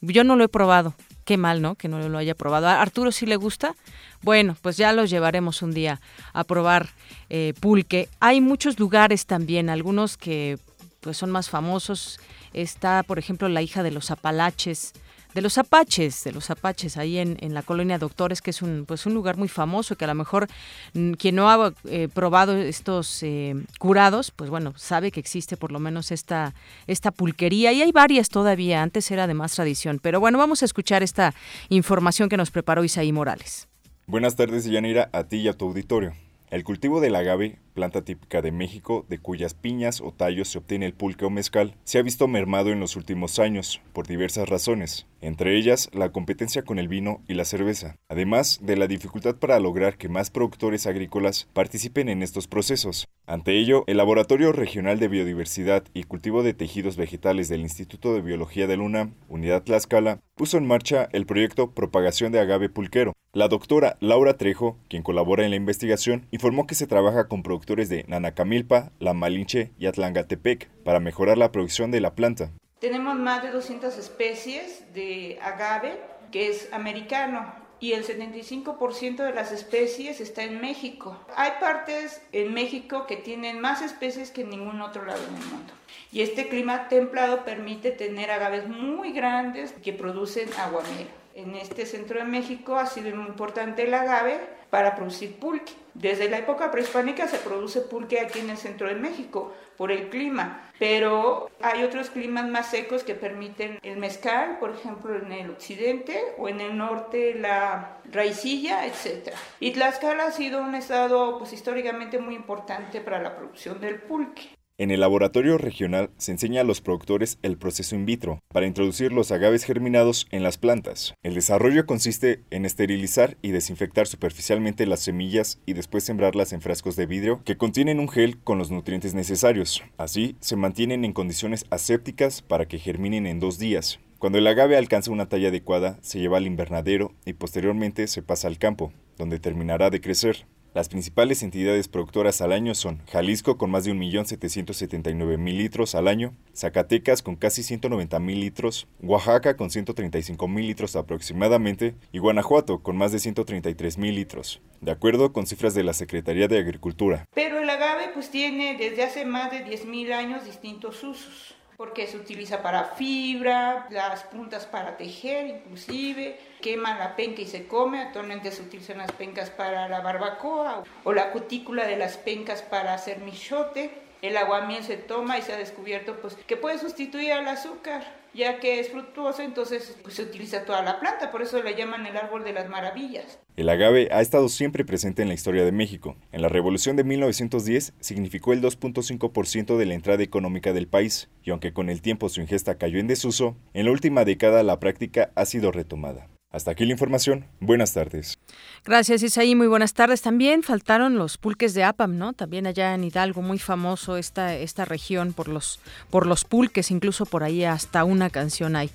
Yo 0.00 0.22
no 0.22 0.36
lo 0.36 0.44
he 0.44 0.48
probado, 0.48 0.94
qué 1.28 1.36
mal, 1.36 1.60
¿no? 1.60 1.74
Que 1.74 1.88
no 1.88 2.08
lo 2.08 2.16
haya 2.16 2.34
probado. 2.34 2.68
¿A 2.68 2.80
Arturo 2.80 3.12
sí 3.12 3.26
le 3.26 3.36
gusta? 3.36 3.74
Bueno, 4.22 4.56
pues 4.62 4.78
ya 4.78 4.94
los 4.94 5.10
llevaremos 5.10 5.60
un 5.60 5.74
día 5.74 6.00
a 6.32 6.42
probar 6.42 6.88
eh, 7.28 7.52
pulque. 7.60 8.08
Hay 8.18 8.40
muchos 8.40 8.78
lugares 8.78 9.26
también, 9.26 9.68
algunos 9.68 10.16
que 10.16 10.58
pues 11.00 11.18
son 11.18 11.30
más 11.30 11.50
famosos. 11.50 12.18
Está, 12.54 13.02
por 13.02 13.18
ejemplo, 13.18 13.46
la 13.50 13.60
hija 13.60 13.82
de 13.82 13.90
los 13.90 14.10
Apalaches, 14.10 14.94
de 15.38 15.42
los 15.42 15.56
apaches, 15.56 16.24
de 16.24 16.32
los 16.32 16.50
apaches 16.50 16.96
ahí 16.96 17.16
en, 17.16 17.36
en, 17.40 17.54
la 17.54 17.62
colonia 17.62 17.96
Doctores, 17.96 18.42
que 18.42 18.50
es 18.50 18.60
un 18.60 18.86
pues 18.86 19.06
un 19.06 19.14
lugar 19.14 19.36
muy 19.36 19.46
famoso 19.46 19.94
que 19.94 20.04
a 20.04 20.08
lo 20.08 20.16
mejor 20.16 20.48
mm, 20.94 21.12
quien 21.12 21.36
no 21.36 21.48
ha 21.48 21.72
eh, 21.84 22.08
probado 22.12 22.56
estos 22.56 23.22
eh, 23.22 23.54
curados, 23.78 24.32
pues 24.32 24.50
bueno, 24.50 24.72
sabe 24.76 25.12
que 25.12 25.20
existe 25.20 25.56
por 25.56 25.70
lo 25.70 25.78
menos 25.78 26.10
esta 26.10 26.54
esta 26.88 27.12
pulquería 27.12 27.70
y 27.72 27.82
hay 27.82 27.92
varias 27.92 28.30
todavía, 28.30 28.82
antes 28.82 29.08
era 29.12 29.28
de 29.28 29.34
más 29.34 29.54
tradición, 29.54 30.00
pero 30.02 30.18
bueno, 30.18 30.38
vamos 30.38 30.62
a 30.62 30.64
escuchar 30.64 31.04
esta 31.04 31.32
información 31.68 32.28
que 32.28 32.36
nos 32.36 32.50
preparó 32.50 32.82
Isaí 32.82 33.12
Morales. 33.12 33.68
Buenas 34.08 34.34
tardes, 34.34 34.64
Yanira, 34.64 35.08
a 35.12 35.22
ti 35.22 35.36
y 35.36 35.46
a 35.46 35.52
tu 35.52 35.66
auditorio. 35.66 36.14
El 36.50 36.64
cultivo 36.64 37.00
del 37.00 37.14
agave, 37.14 37.60
planta 37.78 38.02
típica 38.02 38.42
de 38.42 38.50
México, 38.50 39.06
de 39.08 39.20
cuyas 39.20 39.54
piñas 39.54 40.00
o 40.00 40.10
tallos 40.10 40.48
se 40.48 40.58
obtiene 40.58 40.84
el 40.84 40.94
pulque 40.94 41.24
o 41.24 41.30
mezcal, 41.30 41.76
se 41.84 41.98
ha 41.98 42.02
visto 42.02 42.26
mermado 42.26 42.70
en 42.70 42.80
los 42.80 42.96
últimos 42.96 43.38
años, 43.38 43.80
por 43.92 44.08
diversas 44.08 44.48
razones, 44.48 45.06
entre 45.20 45.56
ellas 45.56 45.88
la 45.92 46.10
competencia 46.10 46.62
con 46.62 46.80
el 46.80 46.88
vino 46.88 47.20
y 47.28 47.34
la 47.34 47.44
cerveza, 47.44 47.94
además 48.08 48.58
de 48.62 48.76
la 48.76 48.88
dificultad 48.88 49.36
para 49.36 49.60
lograr 49.60 49.96
que 49.96 50.08
más 50.08 50.30
productores 50.30 50.88
agrícolas 50.88 51.46
participen 51.52 52.08
en 52.08 52.24
estos 52.24 52.48
procesos. 52.48 53.06
Ante 53.28 53.56
ello, 53.56 53.84
el 53.86 53.98
Laboratorio 53.98 54.50
Regional 54.50 54.98
de 54.98 55.06
Biodiversidad 55.06 55.84
y 55.94 56.02
Cultivo 56.02 56.42
de 56.42 56.54
Tejidos 56.54 56.96
Vegetales 56.96 57.48
del 57.48 57.60
Instituto 57.60 58.12
de 58.12 58.22
Biología 58.22 58.66
de 58.66 58.76
Luna, 58.76 59.12
Unidad 59.28 59.62
Tlaxcala, 59.62 60.18
puso 60.34 60.56
en 60.58 60.66
marcha 60.66 61.08
el 61.12 61.26
proyecto 61.26 61.70
Propagación 61.70 62.32
de 62.32 62.40
Agave 62.40 62.70
Pulquero. 62.70 63.12
La 63.34 63.48
doctora 63.48 63.98
Laura 64.00 64.38
Trejo, 64.38 64.78
quien 64.88 65.02
colabora 65.02 65.44
en 65.44 65.50
la 65.50 65.56
investigación, 65.56 66.26
informó 66.30 66.66
que 66.66 66.74
se 66.74 66.86
trabaja 66.86 67.28
con 67.28 67.42
productores 67.42 67.67
de 67.68 68.04
Nanacamilpa, 68.08 68.92
La 68.98 69.12
Malinche 69.12 69.72
y 69.78 69.86
Atlangatepec 69.86 70.70
para 70.84 71.00
mejorar 71.00 71.36
la 71.36 71.52
producción 71.52 71.90
de 71.90 72.00
la 72.00 72.14
planta. 72.14 72.50
Tenemos 72.80 73.14
más 73.16 73.42
de 73.42 73.50
200 73.50 73.98
especies 73.98 74.84
de 74.94 75.38
agave 75.42 76.00
que 76.32 76.48
es 76.48 76.72
americano 76.72 77.52
y 77.78 77.92
el 77.92 78.06
75% 78.06 79.16
de 79.16 79.34
las 79.34 79.52
especies 79.52 80.20
está 80.20 80.44
en 80.44 80.62
México. 80.62 81.16
Hay 81.36 81.52
partes 81.60 82.22
en 82.32 82.54
México 82.54 83.06
que 83.06 83.16
tienen 83.16 83.60
más 83.60 83.82
especies 83.82 84.30
que 84.30 84.42
en 84.42 84.50
ningún 84.50 84.80
otro 84.80 85.04
lado 85.04 85.20
en 85.28 85.36
el 85.36 85.46
mundo. 85.48 85.72
Y 86.10 86.22
este 86.22 86.48
clima 86.48 86.88
templado 86.88 87.44
permite 87.44 87.90
tener 87.90 88.30
agaves 88.30 88.66
muy 88.66 89.12
grandes 89.12 89.72
que 89.82 89.92
producen 89.92 90.48
aguamiel. 90.58 91.06
En 91.34 91.54
este 91.54 91.84
centro 91.84 92.18
de 92.18 92.24
México 92.24 92.76
ha 92.76 92.86
sido 92.86 93.14
muy 93.14 93.26
importante 93.26 93.84
el 93.84 93.92
agave 93.92 94.40
para 94.70 94.94
producir 94.94 95.38
pulque. 95.38 95.72
Desde 95.94 96.28
la 96.28 96.38
época 96.38 96.70
prehispánica 96.70 97.26
se 97.26 97.38
produce 97.38 97.80
pulque 97.80 98.20
aquí 98.20 98.38
en 98.38 98.50
el 98.50 98.56
centro 98.56 98.88
de 98.88 98.94
México 98.94 99.52
por 99.76 99.90
el 99.90 100.10
clima, 100.10 100.70
pero 100.78 101.50
hay 101.60 101.82
otros 101.82 102.10
climas 102.10 102.48
más 102.48 102.70
secos 102.70 103.02
que 103.02 103.14
permiten 103.14 103.78
el 103.82 103.96
mezcal, 103.96 104.58
por 104.60 104.70
ejemplo 104.70 105.16
en 105.16 105.32
el 105.32 105.50
occidente 105.50 106.34
o 106.36 106.48
en 106.48 106.60
el 106.60 106.76
norte 106.76 107.34
la 107.34 107.98
raicilla, 108.12 108.86
etc. 108.86 109.34
Y 109.60 109.72
Tlaxcala 109.72 110.26
ha 110.26 110.32
sido 110.32 110.62
un 110.62 110.74
estado 110.74 111.38
pues 111.38 111.52
históricamente 111.52 112.18
muy 112.18 112.34
importante 112.34 113.00
para 113.00 113.20
la 113.20 113.36
producción 113.36 113.80
del 113.80 114.00
pulque. 114.00 114.57
En 114.80 114.92
el 114.92 115.00
laboratorio 115.00 115.58
regional 115.58 116.10
se 116.18 116.30
enseña 116.30 116.60
a 116.60 116.64
los 116.64 116.80
productores 116.80 117.40
el 117.42 117.58
proceso 117.58 117.96
in 117.96 118.06
vitro 118.06 118.38
para 118.46 118.68
introducir 118.68 119.12
los 119.12 119.32
agaves 119.32 119.64
germinados 119.64 120.28
en 120.30 120.44
las 120.44 120.56
plantas. 120.56 121.14
El 121.24 121.34
desarrollo 121.34 121.84
consiste 121.84 122.44
en 122.52 122.64
esterilizar 122.64 123.36
y 123.42 123.50
desinfectar 123.50 124.06
superficialmente 124.06 124.86
las 124.86 125.00
semillas 125.00 125.60
y 125.66 125.72
después 125.72 126.04
sembrarlas 126.04 126.52
en 126.52 126.60
frascos 126.60 126.94
de 126.94 127.06
vidrio 127.06 127.42
que 127.44 127.56
contienen 127.56 127.98
un 127.98 128.08
gel 128.08 128.38
con 128.38 128.58
los 128.58 128.70
nutrientes 128.70 129.14
necesarios. 129.14 129.82
Así 129.96 130.36
se 130.38 130.54
mantienen 130.54 131.04
en 131.04 131.12
condiciones 131.12 131.66
asépticas 131.70 132.40
para 132.40 132.68
que 132.68 132.78
germinen 132.78 133.26
en 133.26 133.40
dos 133.40 133.58
días. 133.58 133.98
Cuando 134.20 134.38
el 134.38 134.46
agave 134.46 134.76
alcanza 134.76 135.10
una 135.10 135.28
talla 135.28 135.48
adecuada, 135.48 135.98
se 136.02 136.20
lleva 136.20 136.36
al 136.36 136.46
invernadero 136.46 137.14
y 137.24 137.32
posteriormente 137.32 138.06
se 138.06 138.22
pasa 138.22 138.46
al 138.46 138.58
campo, 138.58 138.92
donde 139.16 139.40
terminará 139.40 139.90
de 139.90 140.00
crecer. 140.00 140.46
Las 140.74 140.88
principales 140.88 141.42
entidades 141.42 141.88
productoras 141.88 142.40
al 142.42 142.52
año 142.52 142.74
son 142.74 143.00
Jalisco 143.06 143.56
con 143.56 143.70
más 143.70 143.84
de 143.84 143.94
1.779.000 143.94 145.56
litros 145.56 145.94
al 145.94 146.08
año, 146.08 146.34
Zacatecas 146.54 147.22
con 147.22 147.36
casi 147.36 147.62
190.000 147.62 148.38
litros, 148.38 148.86
Oaxaca 149.02 149.56
con 149.56 149.70
135.000 149.70 150.54
litros 150.60 150.94
aproximadamente 150.94 151.94
y 152.12 152.18
Guanajuato 152.18 152.82
con 152.82 152.96
más 152.96 153.12
de 153.12 153.18
133.000 153.18 154.14
litros, 154.14 154.60
de 154.80 154.92
acuerdo 154.92 155.32
con 155.32 155.46
cifras 155.46 155.74
de 155.74 155.84
la 155.84 155.94
Secretaría 155.94 156.48
de 156.48 156.58
Agricultura. 156.58 157.24
Pero 157.34 157.60
el 157.60 157.70
agave 157.70 158.10
pues 158.12 158.30
tiene 158.30 158.76
desde 158.76 159.04
hace 159.04 159.24
más 159.24 159.50
de 159.50 159.64
10.000 159.64 160.12
años 160.12 160.44
distintos 160.44 161.02
usos 161.02 161.57
porque 161.78 162.08
se 162.08 162.16
utiliza 162.16 162.60
para 162.60 162.84
fibra, 162.96 163.86
las 163.90 164.24
puntas 164.24 164.66
para 164.66 164.96
tejer 164.96 165.46
inclusive, 165.46 166.36
quema 166.60 166.98
la 166.98 167.14
penca 167.14 167.40
y 167.40 167.46
se 167.46 167.68
come, 167.68 168.02
actualmente 168.02 168.50
se 168.50 168.62
utilizan 168.62 168.98
las 168.98 169.12
pencas 169.12 169.50
para 169.50 169.88
la 169.88 170.00
barbacoa 170.00 170.82
o 171.04 171.12
la 171.12 171.30
cutícula 171.30 171.86
de 171.86 171.96
las 171.96 172.16
pencas 172.16 172.62
para 172.62 172.94
hacer 172.94 173.20
michote, 173.20 173.92
el 174.22 174.36
aguamiel 174.36 174.82
se 174.82 174.96
toma 174.96 175.38
y 175.38 175.42
se 175.42 175.52
ha 175.52 175.56
descubierto 175.56 176.16
pues 176.20 176.34
que 176.34 176.56
puede 176.56 176.78
sustituir 176.78 177.32
al 177.32 177.46
azúcar 177.46 178.17
ya 178.34 178.60
que 178.60 178.80
es 178.80 178.88
fructuoso, 178.90 179.42
entonces 179.42 179.96
pues, 180.02 180.14
se 180.14 180.22
utiliza 180.22 180.64
toda 180.64 180.82
la 180.82 181.00
planta, 181.00 181.30
por 181.30 181.42
eso 181.42 181.62
le 181.62 181.74
llaman 181.74 182.06
el 182.06 182.16
árbol 182.16 182.44
de 182.44 182.52
las 182.52 182.68
maravillas. 182.68 183.38
El 183.56 183.68
agave 183.68 184.08
ha 184.12 184.20
estado 184.20 184.48
siempre 184.48 184.84
presente 184.84 185.22
en 185.22 185.28
la 185.28 185.34
historia 185.34 185.64
de 185.64 185.72
México. 185.72 186.16
En 186.32 186.42
la 186.42 186.48
Revolución 186.48 186.96
de 186.96 187.04
1910 187.04 187.94
significó 188.00 188.52
el 188.52 188.62
2.5% 188.62 189.76
de 189.76 189.86
la 189.86 189.94
entrada 189.94 190.22
económica 190.22 190.72
del 190.72 190.86
país, 190.86 191.28
y 191.42 191.50
aunque 191.50 191.72
con 191.72 191.90
el 191.90 192.02
tiempo 192.02 192.28
su 192.28 192.40
ingesta 192.40 192.78
cayó 192.78 192.98
en 192.98 193.08
desuso, 193.08 193.56
en 193.74 193.86
la 193.86 193.92
última 193.92 194.24
década 194.24 194.62
la 194.62 194.78
práctica 194.78 195.32
ha 195.34 195.44
sido 195.44 195.72
retomada. 195.72 196.28
Hasta 196.50 196.70
aquí 196.70 196.86
la 196.86 196.92
información. 196.92 197.44
Buenas 197.60 197.92
tardes. 197.92 198.38
Gracias, 198.82 199.22
Isaí. 199.22 199.54
Muy 199.54 199.66
buenas 199.66 199.92
tardes. 199.92 200.22
También 200.22 200.62
faltaron 200.62 201.18
los 201.18 201.36
pulques 201.36 201.74
de 201.74 201.84
Apam, 201.84 202.16
¿no? 202.16 202.32
También 202.32 202.66
allá 202.66 202.94
en 202.94 203.04
Hidalgo, 203.04 203.42
muy 203.42 203.58
famoso 203.58 204.16
esta, 204.16 204.54
esta 204.54 204.86
región 204.86 205.34
por 205.34 205.48
los, 205.48 205.78
por 206.08 206.26
los 206.26 206.44
pulques, 206.44 206.90
incluso 206.90 207.26
por 207.26 207.44
ahí 207.44 207.64
hasta 207.64 208.04
una 208.04 208.30
canción 208.30 208.76
hay. 208.76 208.90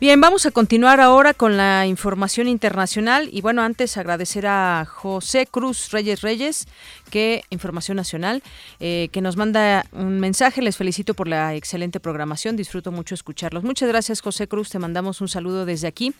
Bien, 0.00 0.20
vamos 0.20 0.46
a 0.46 0.50
continuar 0.50 0.98
ahora 1.00 1.32
con 1.32 1.56
la 1.56 1.86
información 1.86 2.48
internacional. 2.48 3.28
Y 3.30 3.40
bueno, 3.40 3.62
antes 3.62 3.96
agradecer 3.96 4.48
a 4.48 4.84
José 4.84 5.46
Cruz 5.46 5.92
Reyes 5.92 6.22
Reyes, 6.22 6.66
que 7.10 7.44
Información 7.50 7.98
Nacional, 7.98 8.42
eh, 8.80 9.10
que 9.12 9.20
nos 9.20 9.36
manda 9.36 9.86
un 9.92 10.18
mensaje. 10.18 10.60
Les 10.60 10.76
felicito 10.76 11.14
por 11.14 11.28
la 11.28 11.54
excelente 11.54 12.00
programación. 12.00 12.56
Disfruto 12.56 12.90
mucho 12.90 13.14
escucharlos. 13.14 13.62
Muchas 13.62 13.88
gracias, 13.88 14.20
José 14.20 14.48
Cruz. 14.48 14.70
Te 14.70 14.80
mandamos 14.80 15.20
un 15.20 15.28
saludo 15.28 15.66
desde 15.66 15.86
aquí. 15.86 16.12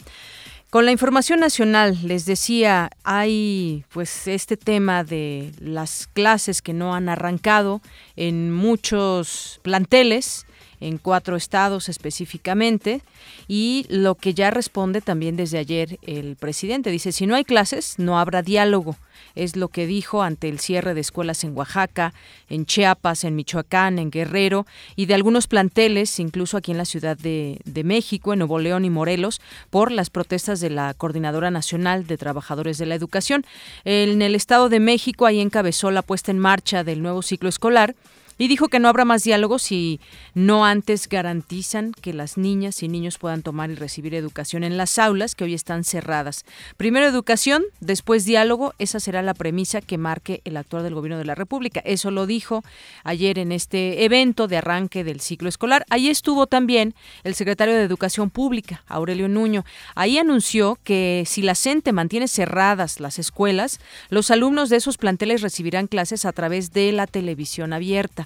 Con 0.71 0.85
la 0.85 0.93
información 0.93 1.41
nacional, 1.41 1.99
les 2.03 2.27
decía, 2.27 2.91
hay 3.05 3.85
pues 3.93 4.27
este 4.27 4.57
tema 4.57 5.05
de 5.05 5.53
las 5.61 6.09
clases 6.09 6.61
que 6.63 6.73
no 6.73 6.95
han 6.95 7.09
arrancado 7.09 7.81
en 8.17 8.53
muchos 8.53 9.61
planteles 9.63 10.46
en 10.81 10.99
cuatro 10.99 11.37
estados 11.37 11.89
específicamente, 11.89 13.03
y 13.49 13.87
lo 13.89 14.15
que 14.15 14.35
ya 14.35 14.51
responde 14.51 15.01
también 15.01 15.37
desde 15.37 15.59
ayer 15.59 15.99
el 16.03 16.37
presidente. 16.37 16.91
Dice, 16.91 17.13
si 17.13 17.27
no 17.27 17.35
hay 17.35 17.45
clases, 17.45 17.99
no 17.99 18.19
habrá 18.19 18.43
diálogo. 18.43 18.97
Es 19.35 19.57
lo 19.57 19.69
que 19.69 19.87
dijo 19.87 20.23
ante 20.23 20.49
el 20.49 20.59
cierre 20.59 20.95
de 20.95 21.01
escuelas 21.01 21.45
en 21.45 21.57
Oaxaca, 21.57 22.15
en 22.49 22.67
Chiapas, 22.67 23.25
en 23.25 23.37
Michoacán, 23.37 23.99
en 23.99 24.11
Guerrero 24.11 24.67
y 24.95 25.07
de 25.07 25.15
algunos 25.15 25.47
planteles, 25.47 26.19
incluso 26.19 26.57
aquí 26.57 26.73
en 26.73 26.79
la 26.79 26.85
Ciudad 26.85 27.17
de, 27.17 27.61
México, 27.85 28.33
en 28.33 28.41
Nuevo 28.41 28.59
León 28.59 28.85
y 28.85 28.91
Morelos, 28.91 29.41
por 29.71 29.93
las 29.93 30.11
protestas 30.11 30.61
de 30.61 30.71
la 30.71 30.95
Coordinadora 30.95 31.51
Nacional 31.51 32.07
de 32.07 32.17
Trabajadores 32.17 32.79
de 32.79 32.87
la 32.87 32.95
Educación. 32.95 33.45
En 33.85 34.23
el 34.23 34.35
Estado 34.35 34.69
de 34.69 34.81
México, 34.81 35.27
ahí 35.27 35.41
encabezó 35.41 35.91
la 35.91 36.03
puesta 36.03 36.31
en 36.31 36.39
marcha 36.39 36.85
del 36.85 37.03
nuevo 37.03 37.23
ciclo 37.23 37.49
escolar 37.49 37.95
y 38.39 38.49
dijo 38.49 38.69
que 38.69 38.79
no 38.79 38.89
habrá 38.89 39.05
más 39.05 39.25
diálogo 39.25 39.59
si 39.59 40.01
no 40.35 40.65
antes 40.65 41.09
garantizan 41.09 41.93
que 41.93 42.13
las 42.13 42.37
niñas 42.37 42.83
y 42.83 42.89
niños 42.89 43.19
puedan 43.19 43.43
tomar 43.43 43.71
y 43.71 43.75
recibir 43.75 44.15
educación 44.15 44.65
en 44.65 44.77
las 44.77 44.99
aulas 44.99 45.35
que 45.35 45.45
hoy 45.45 45.55
están 45.55 45.85
cerradas. 45.85 46.45
Primero 46.77 47.07
educación, 47.07 47.65
después 47.81 48.25
diálogo, 48.25 48.75
esa 48.79 49.01
será 49.01 49.23
la 49.23 49.35
premisa 49.35 49.81
que 49.81 49.99
marque 49.99 50.43
el 50.45 50.57
actual 50.57 50.83
del 50.83 50.95
gobierno 50.95 51.19
de 51.19 51.25
la 51.25 51.35
República. 51.35 51.81
Eso 51.85 52.11
lo 52.11 52.27
dijo 52.27 52.63
ayer 53.05 53.39
en 53.39 53.53
este 53.53 54.05
evento 54.05 54.49
de 54.49 54.59
arranque 54.59 55.05
del 55.05 55.21
ciclo 55.21 55.49
escolar. 55.49 55.85
Ahí 55.91 56.09
estuvo 56.09 56.47
también 56.47 56.95
el 57.25 57.35
secretario 57.35 57.75
de 57.75 57.83
Educación 57.83 58.31
Pública, 58.31 58.83
Aurelio 58.87 59.29
Nuño. 59.29 59.65
Ahí 59.95 60.19
anunció 60.19 60.79
que 60.85 61.25
si 61.27 61.43
la 61.43 61.55
CENTE 61.55 61.93
mantiene 61.93 62.29
cerradas 62.29 63.01
las 63.01 63.19
escuelas, 63.19 63.81
los 64.11 64.31
alumnos 64.31 64.69
de 64.69 64.77
esos 64.77 64.99
planteles 64.99 65.43
recibirán 65.43 65.87
clases 65.87 66.25
a 66.25 66.33
través 66.33 66.73
de 66.73 66.93
la 66.93 67.07
televisión 67.07 67.73
abierta. 67.73 68.26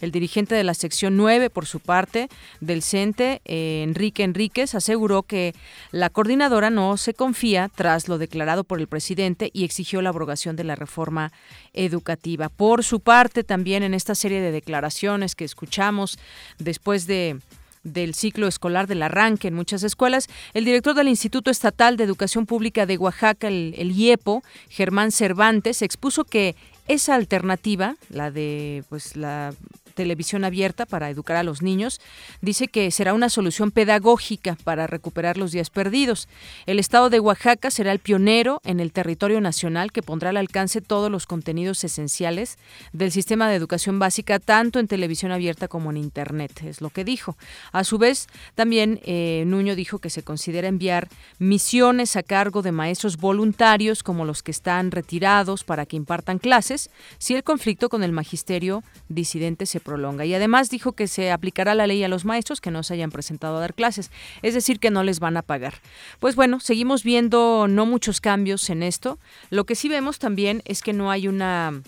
El 0.00 0.10
dirigente 0.10 0.54
de 0.54 0.64
la 0.64 0.74
sección 0.74 1.16
9, 1.16 1.50
por 1.50 1.66
su 1.66 1.80
parte, 1.80 2.28
del 2.60 2.82
CENTE, 2.82 3.40
eh, 3.44 3.82
Enrique 3.82 4.24
Enríquez, 4.24 4.74
aseguró 4.74 5.22
que 5.22 5.54
la 5.90 6.10
coordinadora 6.10 6.70
no 6.70 6.96
se 6.96 7.14
confía 7.14 7.70
tras 7.74 8.08
lo 8.08 8.18
declarado 8.18 8.64
por 8.64 8.80
el 8.80 8.88
presidente 8.88 9.50
y 9.52 9.64
exigió 9.64 10.02
la 10.02 10.10
abrogación 10.10 10.56
de 10.56 10.64
la 10.64 10.76
reforma 10.76 11.32
educativa. 11.72 12.48
Por 12.48 12.84
su 12.84 13.00
parte, 13.00 13.44
también 13.44 13.82
en 13.82 13.94
esta 13.94 14.14
serie 14.14 14.40
de 14.40 14.52
declaraciones 14.52 15.34
que 15.34 15.44
escuchamos 15.44 16.18
después 16.58 17.06
de 17.06 17.38
del 17.86 18.14
ciclo 18.14 18.48
escolar 18.48 18.88
del 18.88 19.00
arranque 19.02 19.46
en 19.46 19.54
muchas 19.54 19.84
escuelas, 19.84 20.26
el 20.54 20.64
director 20.64 20.92
del 20.96 21.06
Instituto 21.06 21.52
Estatal 21.52 21.96
de 21.96 22.02
Educación 22.02 22.44
Pública 22.44 22.84
de 22.84 22.98
Oaxaca, 22.98 23.46
el, 23.46 23.74
el 23.78 23.92
IEPO, 23.92 24.42
Germán 24.68 25.12
Cervantes, 25.12 25.82
expuso 25.82 26.24
que 26.24 26.56
esa 26.88 27.14
alternativa, 27.14 27.96
la 28.08 28.30
de 28.30 28.84
pues 28.88 29.16
la 29.16 29.52
televisión 29.96 30.44
abierta 30.44 30.86
para 30.86 31.10
educar 31.10 31.36
a 31.36 31.42
los 31.42 31.62
niños, 31.62 32.00
dice 32.40 32.68
que 32.68 32.92
será 32.92 33.14
una 33.14 33.28
solución 33.28 33.72
pedagógica 33.72 34.56
para 34.62 34.86
recuperar 34.86 35.36
los 35.38 35.50
días 35.50 35.70
perdidos. 35.70 36.28
El 36.66 36.78
estado 36.78 37.10
de 37.10 37.18
Oaxaca 37.18 37.72
será 37.72 37.90
el 37.90 37.98
pionero 37.98 38.60
en 38.64 38.78
el 38.78 38.92
territorio 38.92 39.40
nacional 39.40 39.90
que 39.90 40.02
pondrá 40.02 40.30
al 40.30 40.36
alcance 40.36 40.80
todos 40.80 41.10
los 41.10 41.26
contenidos 41.26 41.82
esenciales 41.82 42.58
del 42.92 43.10
sistema 43.10 43.48
de 43.48 43.56
educación 43.56 43.98
básica, 43.98 44.38
tanto 44.38 44.78
en 44.78 44.86
televisión 44.86 45.32
abierta 45.32 45.66
como 45.66 45.90
en 45.90 45.96
Internet, 45.96 46.62
es 46.62 46.80
lo 46.80 46.90
que 46.90 47.04
dijo. 47.04 47.36
A 47.72 47.82
su 47.82 47.98
vez, 47.98 48.28
también 48.54 49.00
eh, 49.04 49.44
Nuño 49.46 49.74
dijo 49.74 49.98
que 49.98 50.10
se 50.10 50.22
considera 50.22 50.68
enviar 50.68 51.08
misiones 51.38 52.16
a 52.16 52.22
cargo 52.22 52.62
de 52.62 52.72
maestros 52.72 53.16
voluntarios 53.16 54.02
como 54.02 54.24
los 54.24 54.42
que 54.42 54.50
están 54.50 54.90
retirados 54.90 55.64
para 55.64 55.86
que 55.86 55.96
impartan 55.96 56.38
clases 56.38 56.90
si 57.18 57.34
el 57.34 57.42
conflicto 57.42 57.88
con 57.88 58.02
el 58.02 58.12
magisterio 58.12 58.84
disidente 59.08 59.64
se 59.64 59.80
prolonga. 59.86 60.24
Y 60.24 60.34
además 60.34 60.68
dijo 60.68 60.92
que 60.92 61.06
se 61.06 61.30
aplicará 61.30 61.74
la 61.74 61.86
ley 61.86 62.02
a 62.02 62.08
los 62.08 62.24
maestros 62.24 62.60
que 62.60 62.72
no 62.72 62.82
se 62.82 62.94
hayan 62.94 63.12
presentado 63.12 63.56
a 63.56 63.60
dar 63.60 63.72
clases, 63.72 64.10
es 64.42 64.52
decir, 64.52 64.80
que 64.80 64.90
no 64.90 65.04
les 65.04 65.20
van 65.20 65.36
a 65.36 65.42
pagar. 65.42 65.74
Pues 66.18 66.34
bueno, 66.34 66.58
seguimos 66.58 67.04
viendo 67.04 67.66
no 67.68 67.86
muchos 67.86 68.20
cambios 68.20 68.68
en 68.68 68.82
esto. 68.82 69.18
Lo 69.50 69.64
que 69.64 69.76
sí 69.76 69.88
vemos 69.88 70.18
también 70.18 70.60
es 70.64 70.82
que 70.82 70.92
no 70.92 71.10
hay 71.10 71.28
una 71.28 71.80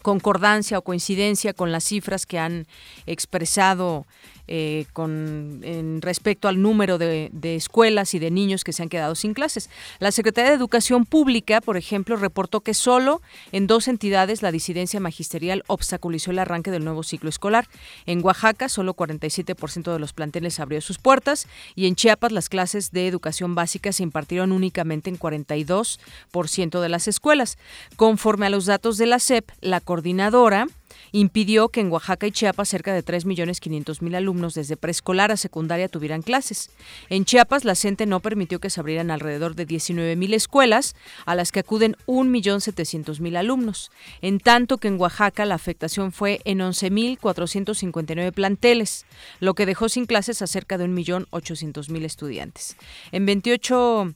concordancia 0.00 0.78
o 0.78 0.82
coincidencia 0.82 1.52
con 1.52 1.70
las 1.70 1.84
cifras 1.84 2.24
que 2.24 2.38
han 2.38 2.66
expresado 3.06 4.06
eh, 4.48 4.86
con 4.92 5.60
en 5.62 6.00
respecto 6.00 6.48
al 6.48 6.62
número 6.62 6.98
de, 6.98 7.30
escuelas 7.42 8.14
y 8.14 8.18
de 8.18 8.30
niños 8.30 8.64
que 8.64 8.72
se 8.72 8.82
han 8.82 8.88
quedado 8.88 9.14
sin 9.14 9.34
clases. 9.34 9.68
La 9.98 10.10
Secretaría 10.10 10.50
de 10.50 10.56
Educación 10.56 11.04
Pública, 11.04 11.60
por 11.60 11.76
ejemplo, 11.76 12.16
reportó 12.16 12.60
que 12.60 12.74
solo 12.74 13.20
en 13.52 13.66
dos 13.66 13.88
entidades 13.88 14.42
la 14.42 14.50
disidencia 14.50 15.00
magisterial 15.00 15.64
obstaculizó 15.66 16.30
el 16.30 16.38
arranque 16.38 16.70
del 16.70 16.84
nuevo 16.84 17.02
ciclo 17.02 17.28
escolar. 17.28 17.68
En 18.06 18.24
Oaxaca, 18.24 18.68
solo 18.68 18.94
47% 18.94 19.92
de 19.92 19.98
los 19.98 20.12
planteles 20.12 20.60
abrió 20.60 20.80
sus 20.80 20.98
puertas 20.98 21.46
y 21.74 21.86
en 21.86 21.94
Chiapas 21.94 22.32
las 22.32 22.48
clases 22.48 22.90
de 22.90 23.06
educación 23.06 23.54
básica 23.54 23.92
se 23.92 24.02
impartieron 24.02 24.52
únicamente 24.52 25.10
en 25.10 25.18
42% 25.18 26.80
de 26.80 26.88
las 26.88 27.08
escuelas. 27.08 27.58
Conforme 27.96 28.46
a 28.46 28.50
los 28.50 28.66
datos 28.66 28.96
de 28.96 29.06
la 29.06 29.18
SEP, 29.18 29.50
la 29.60 29.80
coordinadora 29.80 30.66
impidió 31.12 31.68
que 31.68 31.80
en 31.80 31.90
Oaxaca 31.90 32.26
y 32.26 32.32
Chiapas 32.32 32.68
cerca 32.68 32.92
de 32.92 33.04
3.500.000 33.04 34.16
alumnos 34.16 34.54
desde 34.54 34.76
preescolar 34.76 35.30
a 35.30 35.36
secundaria 35.36 35.88
tuvieran 35.88 36.22
clases. 36.22 36.70
En 37.08 37.24
Chiapas, 37.24 37.64
la 37.64 37.74
CENTE 37.74 38.06
no 38.06 38.20
permitió 38.20 38.60
que 38.60 38.70
se 38.70 38.80
abrieran 38.80 39.10
alrededor 39.10 39.54
de 39.54 39.66
19.000 39.66 40.34
escuelas, 40.34 40.96
a 41.26 41.34
las 41.34 41.52
que 41.52 41.60
acuden 41.60 41.96
1.700.000 42.06 43.36
alumnos. 43.36 43.90
En 44.22 44.40
tanto 44.40 44.78
que 44.78 44.88
en 44.88 45.00
Oaxaca 45.00 45.44
la 45.44 45.54
afectación 45.54 46.12
fue 46.12 46.40
en 46.44 46.58
11.459 46.58 48.32
planteles, 48.32 49.06
lo 49.40 49.54
que 49.54 49.66
dejó 49.66 49.88
sin 49.88 50.06
clases 50.06 50.42
a 50.42 50.46
cerca 50.46 50.78
de 50.78 50.86
1.800.000 50.86 52.04
estudiantes. 52.04 52.76
En 53.12 53.26
28 53.26 54.14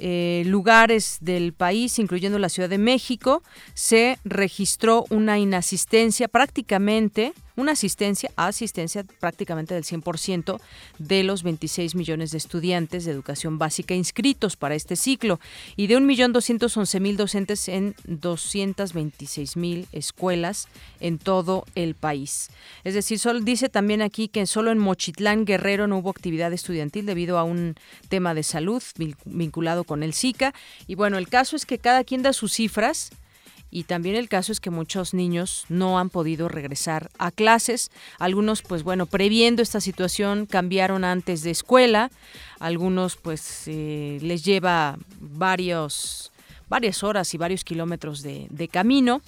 eh, 0.00 0.42
lugares 0.46 1.18
del 1.20 1.52
país, 1.52 1.98
incluyendo 1.98 2.38
la 2.38 2.48
Ciudad 2.48 2.68
de 2.68 2.78
México, 2.78 3.42
se 3.74 4.18
registró 4.24 5.04
una 5.10 5.38
inasistencia 5.38 6.28
prácticamente 6.28 7.32
una 7.56 7.72
asistencia, 7.72 8.30
asistencia 8.36 9.04
prácticamente 9.20 9.74
del 9.74 9.84
100% 9.84 10.60
de 10.98 11.24
los 11.24 11.42
26 11.42 11.94
millones 11.94 12.30
de 12.30 12.38
estudiantes 12.38 13.04
de 13.04 13.12
educación 13.12 13.58
básica 13.58 13.94
inscritos 13.94 14.56
para 14.56 14.74
este 14.74 14.96
ciclo 14.96 15.40
y 15.76 15.86
de 15.86 15.98
1.211.000 15.98 17.16
docentes 17.16 17.68
en 17.68 17.94
226.000 18.06 19.86
escuelas 19.92 20.68
en 21.00 21.18
todo 21.18 21.64
el 21.74 21.94
país. 21.94 22.50
Es 22.84 22.94
decir, 22.94 23.18
solo, 23.18 23.40
dice 23.40 23.68
también 23.68 24.02
aquí 24.02 24.28
que 24.28 24.46
solo 24.46 24.70
en 24.70 24.78
Mochitlán 24.78 25.44
Guerrero 25.44 25.86
no 25.86 25.98
hubo 25.98 26.10
actividad 26.10 26.52
estudiantil 26.52 27.06
debido 27.06 27.38
a 27.38 27.44
un 27.44 27.76
tema 28.08 28.34
de 28.34 28.42
salud 28.42 28.82
vinculado 29.24 29.84
con 29.84 30.02
el 30.02 30.14
Zika. 30.14 30.54
Y 30.86 30.94
bueno, 30.94 31.18
el 31.18 31.28
caso 31.28 31.56
es 31.56 31.66
que 31.66 31.78
cada 31.78 32.04
quien 32.04 32.22
da 32.22 32.32
sus 32.32 32.52
cifras 32.52 33.10
y 33.70 33.84
también 33.84 34.16
el 34.16 34.28
caso 34.28 34.52
es 34.52 34.60
que 34.60 34.70
muchos 34.70 35.14
niños 35.14 35.64
no 35.68 35.98
han 35.98 36.10
podido 36.10 36.48
regresar 36.48 37.10
a 37.18 37.30
clases. 37.30 37.90
Algunos, 38.18 38.62
pues 38.62 38.82
bueno, 38.82 39.06
previendo 39.06 39.62
esta 39.62 39.80
situación, 39.80 40.46
cambiaron 40.46 41.04
antes 41.04 41.42
de 41.42 41.50
escuela. 41.50 42.10
Algunos, 42.58 43.16
pues, 43.16 43.64
eh, 43.66 44.18
les 44.22 44.44
lleva 44.44 44.98
varios, 45.20 46.32
varias 46.68 47.04
horas 47.04 47.32
y 47.34 47.38
varios 47.38 47.64
kilómetros 47.64 48.22
de, 48.22 48.48
de 48.50 48.68
camino. 48.68 49.22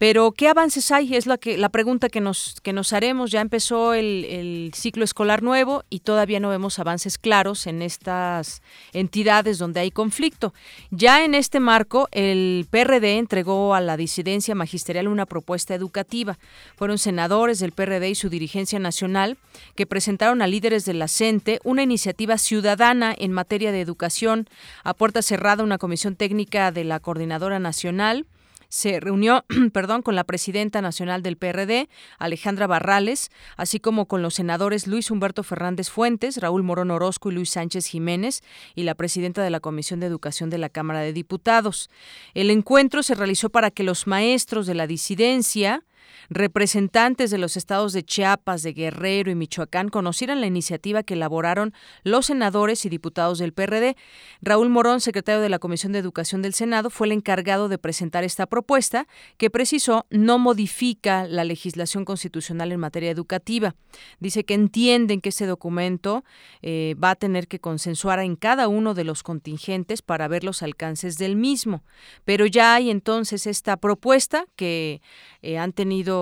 Pero 0.00 0.32
¿qué 0.32 0.48
avances 0.48 0.92
hay? 0.92 1.14
Es 1.14 1.26
la 1.26 1.36
que 1.36 1.58
la 1.58 1.68
pregunta 1.68 2.08
que 2.08 2.22
nos 2.22 2.56
que 2.62 2.72
nos 2.72 2.94
haremos. 2.94 3.30
Ya 3.30 3.42
empezó 3.42 3.92
el, 3.92 4.24
el 4.24 4.72
ciclo 4.74 5.04
escolar 5.04 5.42
nuevo 5.42 5.84
y 5.90 6.00
todavía 6.00 6.40
no 6.40 6.48
vemos 6.48 6.78
avances 6.78 7.18
claros 7.18 7.66
en 7.66 7.82
estas 7.82 8.62
entidades 8.94 9.58
donde 9.58 9.80
hay 9.80 9.90
conflicto. 9.90 10.54
Ya 10.90 11.22
en 11.22 11.34
este 11.34 11.60
marco, 11.60 12.08
el 12.12 12.66
PRD 12.70 13.18
entregó 13.18 13.74
a 13.74 13.82
la 13.82 13.98
disidencia 13.98 14.54
magisterial 14.54 15.06
una 15.06 15.26
propuesta 15.26 15.74
educativa. 15.74 16.38
Fueron 16.76 16.96
senadores 16.96 17.58
del 17.58 17.72
PRD 17.72 18.08
y 18.08 18.14
su 18.14 18.30
dirigencia 18.30 18.78
nacional 18.78 19.36
que 19.74 19.84
presentaron 19.84 20.40
a 20.40 20.46
líderes 20.46 20.86
de 20.86 20.94
la 20.94 21.08
CENTE 21.08 21.60
una 21.62 21.82
iniciativa 21.82 22.38
ciudadana 22.38 23.14
en 23.18 23.32
materia 23.32 23.70
de 23.70 23.82
educación. 23.82 24.48
A 24.82 24.94
puerta 24.94 25.20
cerrada, 25.20 25.62
una 25.62 25.76
comisión 25.76 26.16
técnica 26.16 26.72
de 26.72 26.84
la 26.84 27.00
Coordinadora 27.00 27.58
Nacional 27.58 28.24
se 28.70 29.00
reunió, 29.00 29.44
perdón, 29.74 30.00
con 30.00 30.14
la 30.14 30.24
presidenta 30.24 30.80
nacional 30.80 31.22
del 31.22 31.36
PRD, 31.36 31.90
Alejandra 32.18 32.66
Barrales, 32.66 33.30
así 33.56 33.80
como 33.80 34.06
con 34.06 34.22
los 34.22 34.34
senadores 34.34 34.86
Luis 34.86 35.10
Humberto 35.10 35.42
Fernández 35.42 35.90
Fuentes, 35.90 36.38
Raúl 36.38 36.62
Morón 36.62 36.90
Orozco 36.90 37.30
y 37.30 37.34
Luis 37.34 37.50
Sánchez 37.50 37.86
Jiménez 37.86 38.42
y 38.74 38.84
la 38.84 38.94
presidenta 38.94 39.42
de 39.42 39.50
la 39.50 39.60
Comisión 39.60 40.00
de 40.00 40.06
Educación 40.06 40.48
de 40.48 40.58
la 40.58 40.70
Cámara 40.70 41.00
de 41.00 41.12
Diputados. 41.12 41.90
El 42.32 42.50
encuentro 42.50 43.02
se 43.02 43.14
realizó 43.14 43.50
para 43.50 43.70
que 43.70 43.82
los 43.82 44.06
maestros 44.06 44.66
de 44.66 44.74
la 44.74 44.86
disidencia 44.86 45.82
representantes 46.30 47.32
de 47.32 47.38
los 47.38 47.56
estados 47.56 47.92
de 47.92 48.04
Chiapas, 48.04 48.62
de 48.62 48.72
Guerrero 48.72 49.32
y 49.32 49.34
Michoacán 49.34 49.88
conocieran 49.88 50.40
la 50.40 50.46
iniciativa 50.46 51.02
que 51.02 51.14
elaboraron 51.14 51.74
los 52.04 52.26
senadores 52.26 52.86
y 52.86 52.88
diputados 52.88 53.40
del 53.40 53.52
PRD. 53.52 53.96
Raúl 54.40 54.68
Morón, 54.68 55.00
secretario 55.00 55.40
de 55.40 55.48
la 55.48 55.58
Comisión 55.58 55.92
de 55.92 55.98
Educación 55.98 56.40
del 56.40 56.54
Senado, 56.54 56.88
fue 56.88 57.08
el 57.08 57.12
encargado 57.12 57.68
de 57.68 57.78
presentar 57.78 58.22
esta 58.22 58.46
propuesta 58.46 59.08
que 59.38 59.50
precisó 59.50 60.06
no 60.10 60.38
modifica 60.38 61.26
la 61.26 61.42
legislación 61.42 62.04
constitucional 62.04 62.70
en 62.70 62.78
materia 62.78 63.10
educativa. 63.10 63.74
Dice 64.20 64.44
que 64.44 64.54
entienden 64.54 65.20
que 65.20 65.30
ese 65.30 65.46
documento 65.46 66.24
eh, 66.62 66.94
va 67.02 67.10
a 67.10 67.16
tener 67.16 67.48
que 67.48 67.58
consensuar 67.58 68.20
en 68.20 68.36
cada 68.36 68.68
uno 68.68 68.94
de 68.94 69.02
los 69.02 69.24
contingentes 69.24 70.00
para 70.00 70.28
ver 70.28 70.44
los 70.44 70.62
alcances 70.62 71.18
del 71.18 71.34
mismo. 71.34 71.82
Pero 72.24 72.46
ya 72.46 72.74
hay 72.74 72.90
entonces 72.90 73.48
esta 73.48 73.76
propuesta 73.76 74.46
que 74.54 75.02
eh, 75.42 75.58
han 75.58 75.72
tenido 75.72 76.19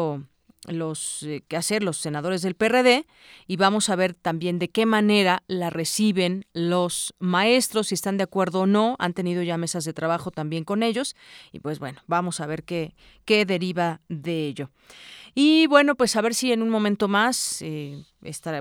los 0.66 1.22
eh, 1.22 1.42
que 1.46 1.56
hacer 1.56 1.82
los 1.82 1.98
senadores 1.98 2.42
del 2.42 2.54
PRD 2.54 3.06
y 3.46 3.56
vamos 3.56 3.88
a 3.88 3.96
ver 3.96 4.14
también 4.14 4.58
de 4.58 4.68
qué 4.68 4.86
manera 4.86 5.42
la 5.46 5.70
reciben 5.70 6.46
los 6.52 7.14
maestros 7.18 7.88
si 7.88 7.94
están 7.94 8.16
de 8.16 8.24
acuerdo 8.24 8.62
o 8.62 8.66
no 8.66 8.96
han 8.98 9.14
tenido 9.14 9.42
ya 9.42 9.56
mesas 9.56 9.84
de 9.84 9.92
trabajo 9.92 10.30
también 10.30 10.64
con 10.64 10.82
ellos 10.82 11.16
y 11.52 11.60
pues 11.60 11.78
bueno 11.78 12.00
vamos 12.06 12.40
a 12.40 12.46
ver 12.46 12.64
qué 12.64 12.94
qué 13.24 13.44
deriva 13.44 14.00
de 14.08 14.46
ello 14.46 14.70
y 15.40 15.68
bueno 15.68 15.94
pues 15.94 16.16
a 16.16 16.20
ver 16.20 16.34
si 16.34 16.50
en 16.50 16.62
un 16.62 16.68
momento 16.68 17.06
más 17.06 17.62
eh, 17.62 18.02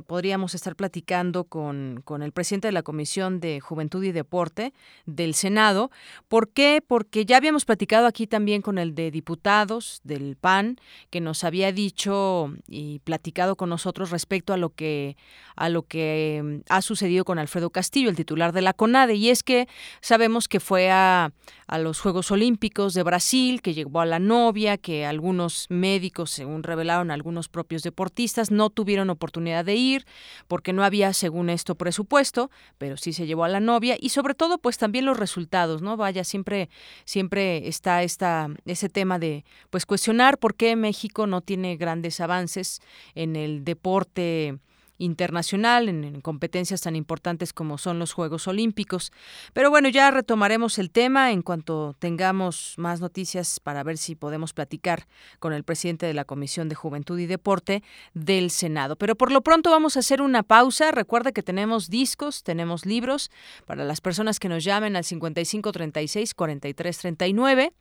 podríamos 0.06 0.54
estar 0.54 0.76
platicando 0.76 1.46
con, 1.46 2.02
con, 2.06 2.22
el 2.22 2.32
presidente 2.32 2.68
de 2.68 2.72
la 2.72 2.84
Comisión 2.84 3.40
de 3.40 3.60
Juventud 3.60 4.04
y 4.04 4.12
Deporte 4.12 4.74
del 5.06 5.34
Senado. 5.34 5.90
¿Por 6.28 6.50
qué? 6.50 6.84
Porque 6.86 7.26
ya 7.26 7.38
habíamos 7.38 7.66
platicado 7.66 8.06
aquí 8.06 8.28
también 8.28 8.62
con 8.62 8.78
el 8.78 8.94
de 8.94 9.10
diputados 9.10 10.00
del 10.04 10.36
PAN, 10.36 10.78
que 11.10 11.22
nos 11.22 11.44
había 11.44 11.72
dicho 11.72 12.54
y 12.68 13.00
platicado 13.00 13.56
con 13.56 13.70
nosotros 13.70 14.12
respecto 14.12 14.54
a 14.54 14.58
lo 14.58 14.70
que, 14.70 15.18
a 15.56 15.70
lo 15.70 15.84
que 15.84 16.62
ha 16.70 16.82
sucedido 16.82 17.26
con 17.26 17.40
Alfredo 17.40 17.72
Castillo, 17.72 18.10
el 18.10 18.16
titular 18.16 18.54
de 18.54 18.62
la 18.62 18.74
CONADE. 18.74 19.16
Y 19.16 19.30
es 19.30 19.42
que 19.42 19.68
sabemos 20.02 20.48
que 20.48 20.60
fue 20.60 20.92
a, 20.92 21.34
a 21.66 21.80
los 21.80 22.00
Juegos 22.00 22.32
Olímpicos 22.32 22.94
de 22.94 23.04
Brasil, 23.04 23.62
que 23.62 23.74
llegó 23.74 24.02
a 24.02 24.06
la 24.06 24.20
novia, 24.20 24.78
que 24.78 25.06
algunos 25.06 25.66
médicos, 25.70 26.30
según 26.30 26.64
revelaron 26.68 27.10
algunos 27.10 27.50
propios 27.50 27.82
deportistas, 27.82 28.52
no 28.52 28.70
tuvieron 28.70 29.10
oportunidad 29.10 29.66
de 29.66 29.76
ir, 29.76 30.06
porque 30.48 30.74
no 30.74 30.84
había, 30.84 31.14
según 31.14 31.50
esto, 31.50 31.74
presupuesto, 31.76 32.52
pero 32.78 32.98
sí 32.98 33.14
se 33.14 33.26
llevó 33.26 33.46
a 33.46 33.50
la 33.50 33.60
novia 33.60 33.98
y 34.00 34.10
sobre 34.10 34.36
todo, 34.36 34.60
pues 34.60 34.78
también 34.78 35.06
los 35.06 35.18
resultados, 35.18 35.82
¿no? 35.82 35.98
Vaya, 35.98 36.24
siempre, 36.24 36.70
siempre 37.06 37.68
está 37.68 38.04
esta, 38.04 38.50
ese 38.66 38.90
tema 38.90 39.18
de, 39.18 39.46
pues, 39.72 39.86
cuestionar 39.86 40.38
por 40.38 40.56
qué 40.56 40.76
México 40.76 41.26
no 41.26 41.42
tiene 41.42 41.78
grandes 41.78 42.20
avances 42.20 42.82
en 43.16 43.36
el 43.36 43.64
deporte 43.64 44.60
internacional 44.98 45.90
en, 45.90 46.22
competencias 46.22 46.82
tan 46.82 46.96
importantes 46.96 47.54
como 47.54 47.78
son 47.78 48.00
los 48.00 48.14
Juegos 48.14 48.48
Olímpicos. 48.48 49.12
Pero 49.54 49.70
bueno, 49.70 49.90
ya 49.90 50.12
retomaremos 50.12 50.80
el 50.80 50.92
tema 50.92 51.32
en 51.32 51.42
cuanto 51.42 51.96
tengamos 52.00 52.74
más 52.78 53.00
noticias 53.00 53.60
para 53.60 53.84
ver 53.84 53.98
si 53.98 54.16
podemos 54.16 54.54
platicar 54.54 55.08
con 55.40 55.54
el 55.54 55.64
presidente 55.64 56.06
de 56.06 56.14
la 56.14 56.26
Comisión 56.26 56.70
de 56.70 56.76
Juventud 56.76 57.20
y 57.20 57.26
Deporte 57.26 57.84
del 58.14 58.52
Senado. 58.52 58.96
Pero 58.96 59.16
por 59.16 59.32
lo 59.32 59.42
pronto 59.42 59.72
vamos 59.72 59.96
a 59.96 60.00
hacer 60.00 60.22
una 60.22 60.44
pausa. 60.44 60.92
Recuerde 60.92 61.34
que 61.34 61.44
tenemos 61.44 61.90
discos, 61.90 62.44
tenemos 62.44 62.86
libros 62.86 63.32
para 63.66 63.86
las 63.86 64.02
personas 64.02 64.40
que 64.40 64.50
nos 64.50 64.64
llamen 64.64 64.96
al 64.96 65.04
5536 65.04 66.34
4339. 66.34 67.74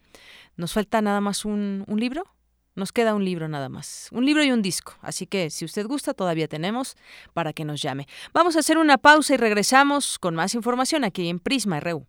Nos 0.57 0.73
falta 0.73 1.03
nada 1.03 1.21
más 1.21 1.45
un, 1.45 1.85
un 1.87 2.01
libro. 2.01 2.36
Nos 2.77 2.93
queda 2.93 3.15
un 3.15 3.25
libro 3.25 3.49
nada 3.49 3.71
más, 3.71 4.09
un 4.13 4.27
libro 4.27 4.45
y 4.45 4.53
un 4.53 4.61
disco, 4.61 4.95
así 5.01 5.27
que 5.27 5.49
si 5.49 5.65
usted 5.65 5.87
gusta 5.87 6.13
todavía 6.13 6.47
tenemos 6.47 6.95
para 7.33 7.55
que 7.55 7.65
nos 7.65 7.81
llame. 7.81 8.07
Vamos 8.35 8.55
a 8.55 8.59
hacer 8.59 8.77
una 8.77 8.99
pausa 8.99 9.33
y 9.33 9.39
regresamos 9.39 10.19
con 10.19 10.35
más 10.35 10.55
información 10.55 11.03
aquí 11.03 11.29
en 11.29 11.39
Prisma 11.39 11.81
RU. 11.81 12.07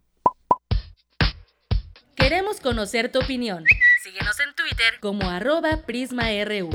Queremos 2.16 2.60
conocer 2.60 3.10
tu 3.12 3.20
opinión. 3.20 3.64
Síguenos 4.04 4.40
en 4.42 4.54
Twitter 4.56 5.00
como 5.00 5.30
arroba 5.30 5.84
PrismaRU. 5.86 6.70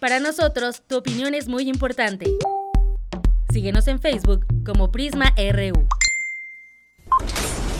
Para 0.00 0.18
nosotros, 0.18 0.82
tu 0.88 0.96
opinión 0.96 1.34
es 1.34 1.46
muy 1.46 1.68
importante. 1.68 2.26
Síguenos 3.52 3.86
en 3.86 4.00
Facebook 4.00 4.44
como 4.66 4.90
Prisma 4.90 5.32
RU. 5.36 5.86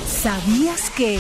¿Sabías 0.07 0.91
que... 0.91 1.19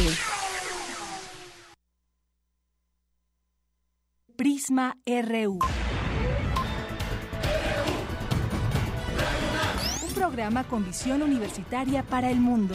Prisma 4.37 4.97
RU. 5.07 5.61
Un 10.03 10.14
programa 10.14 10.64
con 10.64 10.85
visión 10.85 11.23
universitaria 11.23 12.03
para 12.03 12.31
el 12.31 12.40
mundo. 12.40 12.75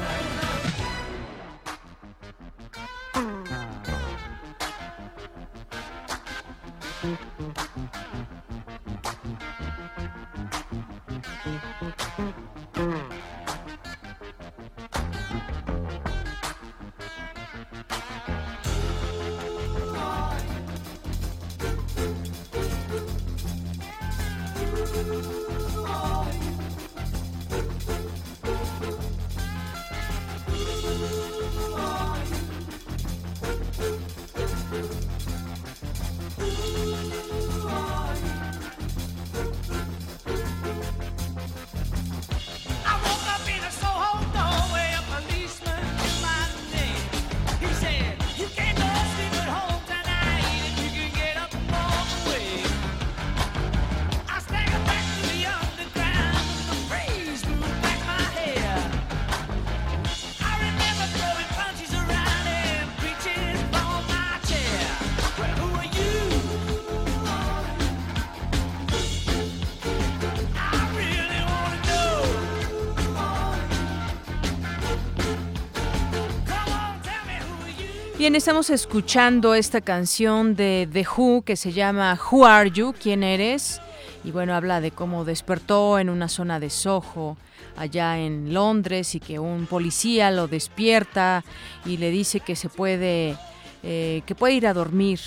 Estamos 78.35 78.69
escuchando 78.69 79.53
esta 79.53 79.81
canción 79.81 80.55
de 80.55 80.87
The 80.91 81.05
Who 81.17 81.41
que 81.41 81.57
se 81.57 81.73
llama 81.73 82.17
Who 82.31 82.45
Are 82.45 82.71
You? 82.71 82.93
¿Quién 82.93 83.21
eres? 83.23 83.81
Y 84.23 84.31
bueno, 84.31 84.53
habla 84.53 84.79
de 84.81 84.91
cómo 84.91 85.25
despertó 85.25 85.99
en 85.99 86.09
una 86.09 86.29
zona 86.29 86.59
de 86.59 86.69
Soho, 86.69 87.37
allá 87.75 88.17
en 88.17 88.53
Londres, 88.53 89.13
y 89.15 89.19
que 89.19 89.39
un 89.39 89.65
policía 89.65 90.31
lo 90.31 90.47
despierta 90.47 91.43
y 91.85 91.97
le 91.97 92.11
dice 92.11 92.39
que 92.39 92.55
se 92.55 92.69
puede 92.69 93.35
eh, 93.83 94.21
que 94.25 94.35
puede 94.35 94.53
ir 94.53 94.67
a 94.67 94.73
dormir 94.73 95.19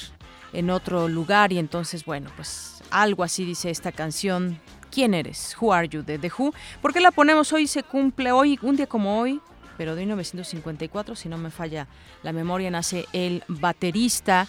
en 0.54 0.70
otro 0.70 1.06
lugar 1.08 1.52
y 1.52 1.58
entonces, 1.58 2.04
bueno, 2.04 2.30
pues 2.36 2.82
algo 2.90 3.24
así 3.24 3.44
dice 3.44 3.68
esta 3.68 3.92
canción. 3.92 4.58
¿Quién 4.90 5.12
eres? 5.12 5.56
Who 5.60 5.72
are 5.72 5.88
you? 5.88 6.02
de 6.02 6.18
The 6.18 6.30
Who. 6.38 6.54
¿Por 6.80 6.92
qué 6.92 7.00
la 7.00 7.10
ponemos 7.10 7.52
hoy? 7.52 7.66
Se 7.66 7.82
cumple 7.82 8.32
hoy, 8.32 8.58
un 8.62 8.76
día 8.76 8.86
como 8.86 9.20
hoy, 9.20 9.40
pero 9.76 9.94
de 9.94 10.02
1954, 10.02 11.16
si 11.16 11.28
no 11.28 11.38
me 11.38 11.50
falla 11.50 11.86
la 12.22 12.32
memoria, 12.32 12.70
nace 12.70 13.06
el 13.12 13.42
baterista, 13.48 14.46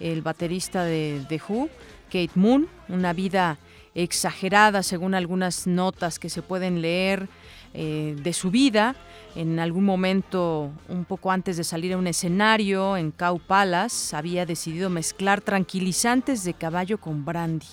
el 0.00 0.22
baterista 0.22 0.84
de 0.84 1.24
The 1.28 1.40
Who, 1.48 1.68
Kate 2.06 2.30
Moon, 2.34 2.68
una 2.88 3.12
vida 3.12 3.58
exagerada 3.94 4.82
según 4.82 5.14
algunas 5.14 5.66
notas 5.66 6.18
que 6.18 6.28
se 6.28 6.42
pueden 6.42 6.82
leer 6.82 7.28
eh, 7.72 8.16
de 8.22 8.32
su 8.32 8.50
vida. 8.50 8.94
En 9.34 9.58
algún 9.58 9.84
momento, 9.84 10.70
un 10.88 11.04
poco 11.04 11.30
antes 11.30 11.56
de 11.56 11.64
salir 11.64 11.92
a 11.92 11.98
un 11.98 12.06
escenario 12.06 12.96
en 12.96 13.10
Cow 13.10 13.40
Palace, 13.40 14.14
había 14.14 14.46
decidido 14.46 14.90
mezclar 14.90 15.40
tranquilizantes 15.40 16.44
de 16.44 16.54
caballo 16.54 16.98
con 16.98 17.24
brandy. 17.24 17.66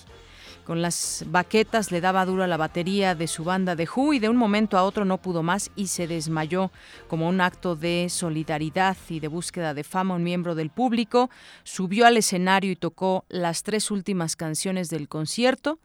Con 0.64 0.80
las 0.80 1.24
baquetas 1.26 1.90
le 1.90 2.00
daba 2.00 2.24
duro 2.24 2.44
a 2.44 2.46
la 2.46 2.56
batería 2.56 3.16
de 3.16 3.26
su 3.26 3.42
banda 3.42 3.74
de 3.74 3.88
Who 3.88 4.14
y 4.14 4.20
de 4.20 4.28
un 4.28 4.36
momento 4.36 4.78
a 4.78 4.84
otro 4.84 5.04
no 5.04 5.18
pudo 5.18 5.42
más 5.42 5.72
y 5.74 5.88
se 5.88 6.06
desmayó 6.06 6.70
como 7.08 7.28
un 7.28 7.40
acto 7.40 7.74
de 7.74 8.06
solidaridad 8.08 8.96
y 9.08 9.18
de 9.18 9.26
búsqueda 9.26 9.74
de 9.74 9.82
fama. 9.82 10.14
Un 10.14 10.22
miembro 10.22 10.54
del 10.54 10.70
público 10.70 11.30
subió 11.64 12.06
al 12.06 12.16
escenario 12.16 12.70
y 12.70 12.76
tocó 12.76 13.24
las 13.28 13.64
tres 13.64 13.90
últimas 13.90 14.36
canciones 14.36 14.88
del 14.88 15.08
concierto 15.08 15.80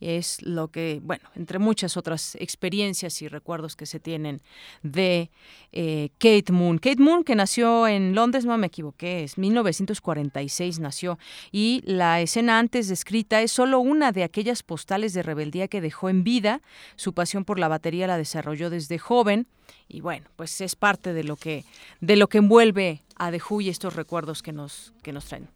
es 0.00 0.42
lo 0.42 0.68
que, 0.68 1.00
bueno, 1.02 1.28
entre 1.34 1.58
muchas 1.58 1.96
otras 1.96 2.36
experiencias 2.36 3.22
y 3.22 3.28
recuerdos 3.28 3.76
que 3.76 3.86
se 3.86 4.00
tienen 4.00 4.42
de 4.82 5.30
eh, 5.72 6.10
Kate 6.18 6.52
Moon. 6.52 6.78
Kate 6.78 7.02
Moon, 7.02 7.24
que 7.24 7.34
nació 7.34 7.86
en 7.86 8.14
Londres, 8.14 8.44
no 8.44 8.56
me 8.58 8.66
equivoqué, 8.66 9.24
es 9.24 9.38
1946 9.38 10.78
nació, 10.80 11.18
y 11.52 11.82
la 11.84 12.20
escena 12.20 12.58
antes 12.58 12.88
descrita 12.88 13.42
es 13.42 13.52
solo 13.52 13.80
una 13.80 14.12
de 14.12 14.24
aquellas 14.24 14.62
postales 14.62 15.14
de 15.14 15.22
rebeldía 15.22 15.68
que 15.68 15.80
dejó 15.80 16.08
en 16.08 16.24
vida. 16.24 16.60
Su 16.96 17.12
pasión 17.12 17.44
por 17.44 17.58
la 17.58 17.68
batería 17.68 18.06
la 18.06 18.18
desarrolló 18.18 18.70
desde 18.70 18.98
joven 18.98 19.46
y 19.88 20.00
bueno, 20.00 20.26
pues 20.36 20.60
es 20.60 20.76
parte 20.76 21.12
de 21.12 21.24
lo 21.24 21.36
que 21.36 21.64
de 22.00 22.16
lo 22.16 22.28
que 22.28 22.38
envuelve 22.38 23.02
a 23.16 23.30
The 23.30 23.40
Who 23.48 23.60
y 23.60 23.68
estos 23.68 23.94
recuerdos 23.94 24.42
que 24.42 24.52
nos 24.52 24.92
que 25.02 25.12
nos 25.12 25.26
traen. 25.26 25.48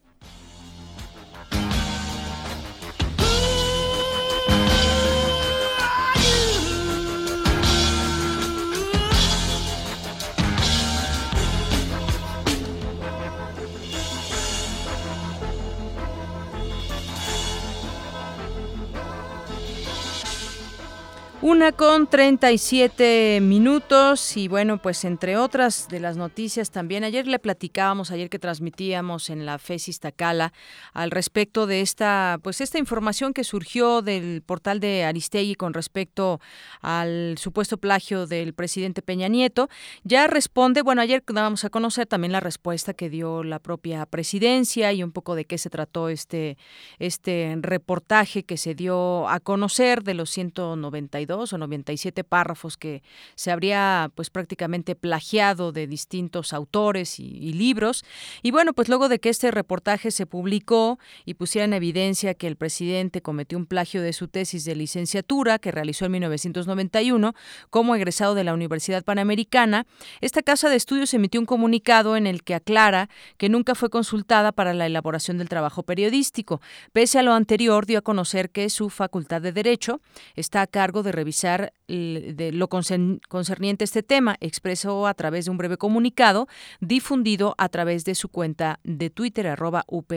Una 21.41 21.71
con 21.71 22.07
37 22.07 23.39
minutos 23.41 24.35
y 24.35 24.49
bueno, 24.49 24.77
pues 24.77 25.05
entre 25.05 25.37
otras 25.37 25.87
de 25.87 26.01
las 26.01 26.17
noticias 26.17 26.69
también, 26.69 27.05
ayer 27.05 27.27
le 27.27 27.39
platicábamos, 27.39 28.11
ayer 28.11 28.29
que 28.29 28.39
transmitíamos 28.39 29.29
en 29.29 29.45
la 29.45 29.57
FESIS 29.57 30.01
Tacala 30.01 30.51
al 30.91 31.11
respecto 31.11 31.65
de 31.65 31.79
esta, 31.79 32.39
pues 32.43 32.59
esta 32.59 32.77
información 32.77 33.33
que 33.33 33.45
surgió 33.45 34.01
del 34.01 34.41
portal 34.45 34.81
de 34.81 35.05
Aristegui 35.05 35.55
con 35.55 35.73
respecto 35.73 36.41
al 36.81 37.37
supuesto 37.37 37.77
plagio 37.77 38.27
del 38.27 38.53
presidente 38.53 39.01
Peña 39.01 39.29
Nieto. 39.29 39.69
Ya 40.03 40.27
responde, 40.27 40.81
bueno, 40.81 41.01
ayer 41.01 41.23
dábamos 41.25 41.63
a 41.63 41.69
conocer 41.69 42.05
también 42.05 42.33
la 42.33 42.41
respuesta 42.41 42.93
que 42.93 43.09
dio 43.09 43.45
la 43.45 43.59
propia 43.59 44.05
presidencia 44.05 44.91
y 44.91 45.03
un 45.03 45.13
poco 45.13 45.35
de 45.35 45.45
qué 45.45 45.57
se 45.57 45.69
trató 45.69 46.09
este, 46.09 46.57
este 46.97 47.55
reportaje 47.61 48.43
que 48.43 48.57
se 48.57 48.75
dio 48.75 49.29
a 49.29 49.39
conocer 49.39 50.03
de 50.03 50.15
los 50.15 50.29
192 50.31 51.29
o 51.39 51.57
97 51.57 52.23
párrafos 52.23 52.77
que 52.77 53.01
se 53.35 53.51
habría 53.51 54.11
pues 54.15 54.29
prácticamente 54.29 54.95
plagiado 54.95 55.71
de 55.71 55.87
distintos 55.87 56.53
autores 56.53 57.19
y, 57.19 57.53
libros. 57.53 58.05
Y 58.43 58.51
bueno, 58.51 58.73
pues 58.73 58.89
luego 58.89 59.09
de 59.09 59.19
que 59.19 59.29
este 59.29 59.51
reportaje 59.51 60.11
se 60.11 60.25
publicó 60.25 60.99
y 61.25 61.33
pusiera 61.33 61.65
en 61.65 61.73
evidencia 61.73 62.33
que 62.33 62.47
el 62.47 62.55
presidente 62.55 63.21
cometió 63.21 63.57
un 63.57 63.65
plagio 63.65 64.01
de 64.01 64.13
su 64.13 64.27
tesis 64.27 64.65
de 64.65 64.75
licenciatura 64.75 65.59
que 65.59 65.71
realizó 65.71 66.05
en 66.05 66.11
1991 66.13 67.33
como 67.69 67.95
egresado 67.95 68.35
de 68.35 68.43
la 68.43 68.53
Universidad 68.53 69.03
Panamericana, 69.03 69.85
esta 70.21 70.41
casa 70.41 70.69
de 70.69 70.75
estudios 70.75 71.13
emitió 71.13 71.39
un 71.39 71.45
comunicado 71.45 72.15
en 72.15 72.27
el 72.27 72.43
que 72.43 72.55
aclara 72.55 73.09
que 73.37 73.49
nunca 73.49 73.75
fue 73.75 73.89
consultada 73.89 74.51
para 74.51 74.73
la 74.73 74.85
elaboración 74.85 75.37
del 75.37 75.49
trabajo 75.49 75.83
periodístico. 75.83 76.61
Pese 76.93 77.19
a 77.19 77.23
lo 77.23 77.33
anterior, 77.33 77.85
dio 77.85 77.99
a 77.99 78.01
conocer 78.01 78.49
que 78.49 78.69
su 78.69 78.89
facultad 78.89 79.41
de 79.41 79.51
Derecho 79.51 80.01
está 80.35 80.61
a 80.61 80.67
cargo 80.67 81.03
de 81.03 81.11
revisar 81.19 81.73
lo 81.87 82.69
concerniente 82.69 83.83
a 83.83 83.85
este 83.85 84.03
tema, 84.03 84.37
expresó 84.39 85.05
a 85.05 85.13
través 85.13 85.45
de 85.45 85.51
un 85.51 85.57
breve 85.57 85.75
comunicado 85.75 86.47
difundido 86.79 87.55
a 87.57 87.67
través 87.67 88.05
de 88.05 88.15
su 88.15 88.29
cuenta 88.29 88.79
de 88.83 89.09
Twitter, 89.09 89.47
arroba 89.47 89.83
UP. 89.87 90.09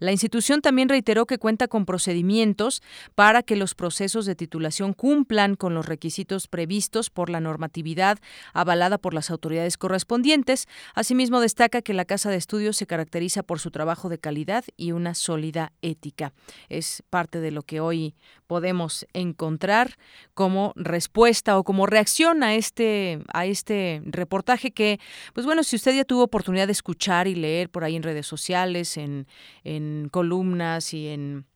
La 0.00 0.12
institución 0.12 0.60
también 0.60 0.90
reiteró 0.90 1.24
que 1.24 1.38
cuenta 1.38 1.66
con 1.66 1.86
procedimientos 1.86 2.82
para 3.14 3.42
que 3.42 3.56
los 3.56 3.74
procesos 3.74 4.26
de 4.26 4.34
titulación 4.34 4.92
cumplan 4.92 5.54
con 5.54 5.72
los 5.74 5.86
requisitos 5.86 6.46
previstos 6.46 7.08
por 7.08 7.30
la 7.30 7.40
normatividad 7.40 8.18
avalada 8.52 8.98
por 8.98 9.14
las 9.14 9.30
autoridades 9.30 9.78
correspondientes. 9.78 10.68
Asimismo, 10.94 11.40
destaca 11.40 11.80
que 11.80 11.94
la 11.94 12.04
Casa 12.04 12.28
de 12.30 12.36
Estudios 12.36 12.76
se 12.76 12.86
caracteriza 12.86 13.42
por 13.42 13.60
su 13.60 13.70
trabajo 13.70 14.10
de 14.10 14.18
calidad 14.18 14.64
y 14.76 14.92
una 14.92 15.14
sólida 15.14 15.72
ética. 15.80 16.34
Es 16.68 17.02
parte 17.08 17.40
de 17.40 17.50
lo 17.50 17.62
que 17.62 17.80
hoy 17.80 18.14
podemos 18.46 19.06
encontrar 19.14 19.96
como 20.34 20.72
respuesta 20.76 21.58
o 21.58 21.64
como 21.64 21.86
reacción 21.86 22.42
a 22.42 22.54
este 22.54 23.20
a 23.32 23.46
este 23.46 24.02
reportaje 24.04 24.70
que 24.70 24.98
pues 25.34 25.46
bueno 25.46 25.62
si 25.62 25.76
usted 25.76 25.94
ya 25.94 26.04
tuvo 26.04 26.24
oportunidad 26.24 26.66
de 26.66 26.72
escuchar 26.72 27.28
y 27.28 27.34
leer 27.34 27.70
por 27.70 27.84
ahí 27.84 27.96
en 27.96 28.02
redes 28.02 28.26
sociales 28.26 28.96
en, 28.96 29.26
en 29.64 30.08
columnas 30.10 30.94
y 30.94 31.08
en 31.08 31.46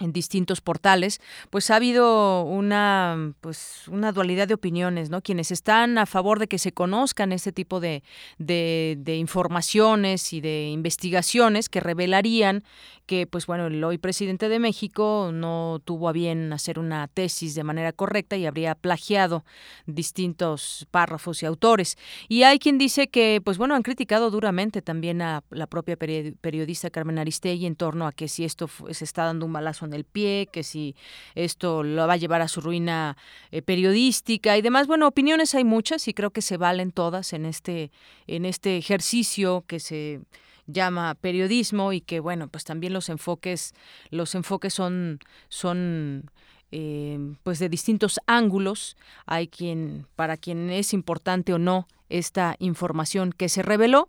en 0.00 0.12
distintos 0.12 0.60
portales, 0.60 1.20
pues 1.50 1.70
ha 1.70 1.76
habido 1.76 2.42
una 2.42 3.34
pues 3.40 3.86
una 3.88 4.12
dualidad 4.12 4.48
de 4.48 4.54
opiniones, 4.54 5.10
¿no? 5.10 5.22
Quienes 5.22 5.50
están 5.50 5.98
a 5.98 6.06
favor 6.06 6.38
de 6.38 6.48
que 6.48 6.58
se 6.58 6.72
conozcan 6.72 7.32
este 7.32 7.52
tipo 7.52 7.80
de, 7.80 8.02
de, 8.38 8.96
de 8.98 9.16
informaciones 9.16 10.32
y 10.32 10.40
de 10.40 10.68
investigaciones 10.68 11.68
que 11.68 11.80
revelarían 11.80 12.64
que, 13.10 13.26
pues 13.26 13.46
bueno, 13.46 13.66
el 13.66 13.82
hoy 13.82 13.98
presidente 13.98 14.48
de 14.48 14.60
México 14.60 15.30
no 15.32 15.80
tuvo 15.84 16.08
a 16.08 16.12
bien 16.12 16.52
hacer 16.52 16.78
una 16.78 17.08
tesis 17.08 17.56
de 17.56 17.64
manera 17.64 17.92
correcta 17.92 18.36
y 18.36 18.46
habría 18.46 18.76
plagiado 18.76 19.44
distintos 19.86 20.86
párrafos 20.92 21.42
y 21.42 21.46
autores. 21.46 21.98
Y 22.28 22.44
hay 22.44 22.60
quien 22.60 22.78
dice 22.78 23.08
que, 23.08 23.40
pues 23.44 23.58
bueno, 23.58 23.74
han 23.74 23.82
criticado 23.82 24.30
duramente 24.30 24.80
también 24.80 25.22
a 25.22 25.42
la 25.50 25.66
propia 25.66 25.96
periodista 25.96 26.88
Carmen 26.90 27.18
Aristegui 27.18 27.66
en 27.66 27.74
torno 27.74 28.06
a 28.06 28.12
que 28.12 28.28
si 28.28 28.44
esto 28.44 28.70
se 28.92 29.04
está 29.04 29.24
dando 29.24 29.44
un 29.44 29.52
balazo 29.52 29.86
el 29.94 30.04
pie, 30.04 30.48
que 30.52 30.62
si 30.62 30.94
esto 31.34 31.82
lo 31.82 32.06
va 32.06 32.14
a 32.14 32.16
llevar 32.16 32.42
a 32.42 32.48
su 32.48 32.60
ruina 32.60 33.16
eh, 33.50 33.62
periodística 33.62 34.56
y 34.56 34.62
demás. 34.62 34.86
Bueno, 34.86 35.06
opiniones 35.06 35.54
hay 35.54 35.64
muchas 35.64 36.08
y 36.08 36.14
creo 36.14 36.30
que 36.30 36.42
se 36.42 36.56
valen 36.56 36.92
todas 36.92 37.32
en 37.32 37.46
este, 37.46 37.90
en 38.26 38.44
este 38.44 38.76
ejercicio 38.76 39.64
que 39.66 39.80
se 39.80 40.20
llama 40.66 41.14
periodismo 41.14 41.92
y 41.92 42.00
que 42.00 42.20
bueno 42.20 42.46
pues 42.48 42.64
también 42.64 42.92
los 42.92 43.08
enfoques 43.08 43.74
los 44.10 44.34
enfoques 44.34 44.72
son 44.72 45.18
son 45.48 46.30
eh, 46.72 47.18
pues 47.42 47.58
de 47.58 47.68
distintos 47.68 48.20
ángulos. 48.26 48.96
Hay 49.26 49.48
quien 49.48 50.06
para 50.16 50.36
quien 50.36 50.70
es 50.70 50.92
importante 50.92 51.52
o 51.52 51.58
no 51.58 51.88
esta 52.10 52.56
información 52.58 53.32
que 53.32 53.48
se 53.48 53.62
reveló. 53.62 54.08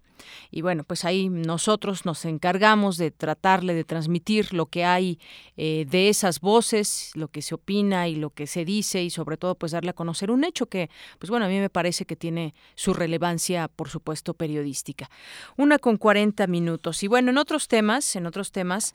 Y 0.51 0.62
bueno 0.62 0.84
pues 0.84 1.03
ahí 1.05 1.30
nosotros 1.30 2.05
nos 2.05 2.26
encargamos 2.26 2.97
de 2.97 3.09
tratarle 3.09 3.74
de 3.74 3.84
transmitir 3.84 4.53
lo 4.53 4.68
que 4.68 4.86
hay 4.86 5.20
eh, 5.57 5.88
de 5.89 6.09
esas 6.09 6.41
voces 6.41 7.09
lo 7.16 7.30
que 7.30 7.41
se 7.41 7.55
opina 7.55 8.07
y 8.07 8.16
lo 8.16 8.30
que 8.30 8.45
se 8.45 8.64
dice 8.64 9.01
y 9.01 9.09
sobre 9.09 9.38
todo 9.38 9.55
pues 9.55 9.72
darle 9.72 9.89
a 9.89 9.93
conocer 9.93 10.30
un 10.30 10.43
hecho 10.43 10.68
que 10.68 10.91
pues 11.18 11.32
bueno 11.32 11.47
a 11.47 11.49
mí 11.49 11.59
me 11.59 11.72
parece 11.72 12.05
que 12.05 12.16
tiene 12.16 12.53
su 12.76 12.93
relevancia 12.93 13.68
por 13.68 13.89
supuesto 13.89 14.36
periodística. 14.36 15.09
Una 15.57 15.80
con 15.80 15.97
40 15.97 16.45
minutos. 16.45 17.01
Y 17.01 17.07
bueno 17.07 17.32
en 17.32 17.39
otros 17.39 17.68
temas 17.68 18.16
en 18.16 18.28
otros 18.28 18.51
temas 18.51 18.93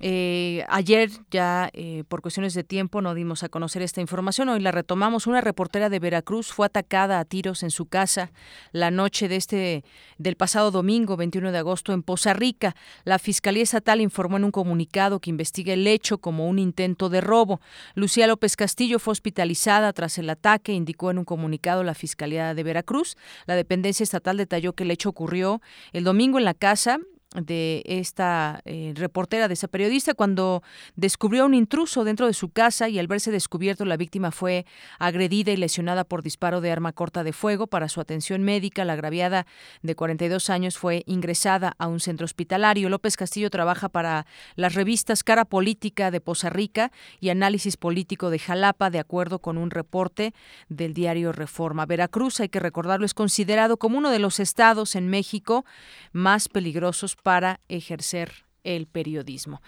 Eh, 0.00 0.64
ayer 0.68 1.10
ya 1.30 1.70
eh, 1.72 2.04
por 2.08 2.22
cuestiones 2.22 2.54
de 2.54 2.62
tiempo 2.62 3.00
no 3.00 3.14
dimos 3.14 3.42
a 3.42 3.48
conocer 3.48 3.82
esta 3.82 4.00
información, 4.00 4.48
hoy 4.48 4.60
la 4.60 4.70
retomamos. 4.70 5.26
Una 5.26 5.40
reportera 5.40 5.88
de 5.88 5.98
Veracruz 5.98 6.52
fue 6.52 6.66
atacada 6.66 7.18
a 7.18 7.24
tiros 7.24 7.62
en 7.62 7.70
su 7.70 7.86
casa 7.86 8.30
la 8.72 8.90
noche 8.90 9.28
de 9.28 9.36
este 9.36 9.84
del 10.18 10.36
pasado 10.36 10.70
domingo 10.70 11.16
21 11.16 11.52
de 11.52 11.58
agosto 11.58 11.92
en 11.92 12.02
Poza 12.02 12.32
Rica. 12.32 12.76
La 13.04 13.18
Fiscalía 13.18 13.62
Estatal 13.62 14.00
informó 14.00 14.36
en 14.36 14.44
un 14.44 14.50
comunicado 14.50 15.20
que 15.20 15.30
investiga 15.30 15.72
el 15.72 15.86
hecho 15.86 16.18
como 16.18 16.48
un 16.48 16.58
intento 16.58 17.08
de 17.08 17.20
robo. 17.20 17.60
Lucía 17.94 18.26
López 18.26 18.56
Castillo 18.56 18.98
fue 18.98 19.12
hospitalizada 19.12 19.92
tras 19.92 20.18
el 20.18 20.30
ataque, 20.30 20.72
indicó 20.72 21.10
en 21.10 21.18
un 21.18 21.24
comunicado 21.24 21.82
la 21.82 21.94
Fiscalía 21.94 22.54
de 22.54 22.62
Veracruz. 22.62 23.16
La 23.46 23.56
dependencia 23.56 24.04
estatal 24.04 24.36
detalló 24.36 24.74
que 24.74 24.84
el 24.84 24.90
hecho 24.90 25.08
ocurrió 25.08 25.60
el 25.92 26.04
domingo 26.04 26.38
en 26.38 26.44
la 26.44 26.54
casa 26.54 26.98
de 27.34 27.82
esta 27.84 28.62
eh, 28.64 28.94
reportera, 28.96 29.48
de 29.48 29.54
esa 29.54 29.68
periodista, 29.68 30.14
cuando 30.14 30.62
descubrió 30.96 31.44
un 31.44 31.52
intruso 31.52 32.04
dentro 32.04 32.26
de 32.26 32.32
su 32.32 32.48
casa 32.48 32.88
y 32.88 32.98
al 32.98 33.06
verse 33.06 33.30
descubierto 33.30 33.84
la 33.84 33.98
víctima 33.98 34.30
fue 34.30 34.64
agredida 34.98 35.52
y 35.52 35.58
lesionada 35.58 36.04
por 36.04 36.22
disparo 36.22 36.62
de 36.62 36.72
arma 36.72 36.92
corta 36.92 37.24
de 37.24 37.34
fuego. 37.34 37.66
Para 37.66 37.90
su 37.90 38.00
atención 38.00 38.42
médica, 38.44 38.86
la 38.86 38.94
agraviada 38.94 39.46
de 39.82 39.94
42 39.94 40.48
años 40.48 40.78
fue 40.78 41.02
ingresada 41.06 41.74
a 41.78 41.86
un 41.86 42.00
centro 42.00 42.24
hospitalario. 42.24 42.88
López 42.88 43.16
Castillo 43.18 43.50
trabaja 43.50 43.90
para 43.90 44.26
las 44.56 44.74
revistas 44.74 45.22
Cara 45.22 45.44
Política 45.44 46.10
de 46.10 46.22
Poza 46.22 46.48
Rica 46.48 46.92
y 47.20 47.28
Análisis 47.28 47.76
Político 47.76 48.30
de 48.30 48.38
Jalapa, 48.38 48.88
de 48.88 49.00
acuerdo 49.00 49.40
con 49.40 49.58
un 49.58 49.70
reporte 49.70 50.32
del 50.70 50.94
diario 50.94 51.32
Reforma. 51.32 51.84
Veracruz, 51.84 52.40
hay 52.40 52.48
que 52.48 52.60
recordarlo, 52.60 53.04
es 53.04 53.12
considerado 53.12 53.76
como 53.76 53.98
uno 53.98 54.10
de 54.10 54.18
los 54.18 54.40
estados 54.40 54.94
en 54.94 55.08
México 55.08 55.66
más 56.12 56.48
peligrosos 56.48 57.17
para 57.22 57.60
ejercer 57.68 58.44
el 58.64 58.86
periodismo. 58.86 59.62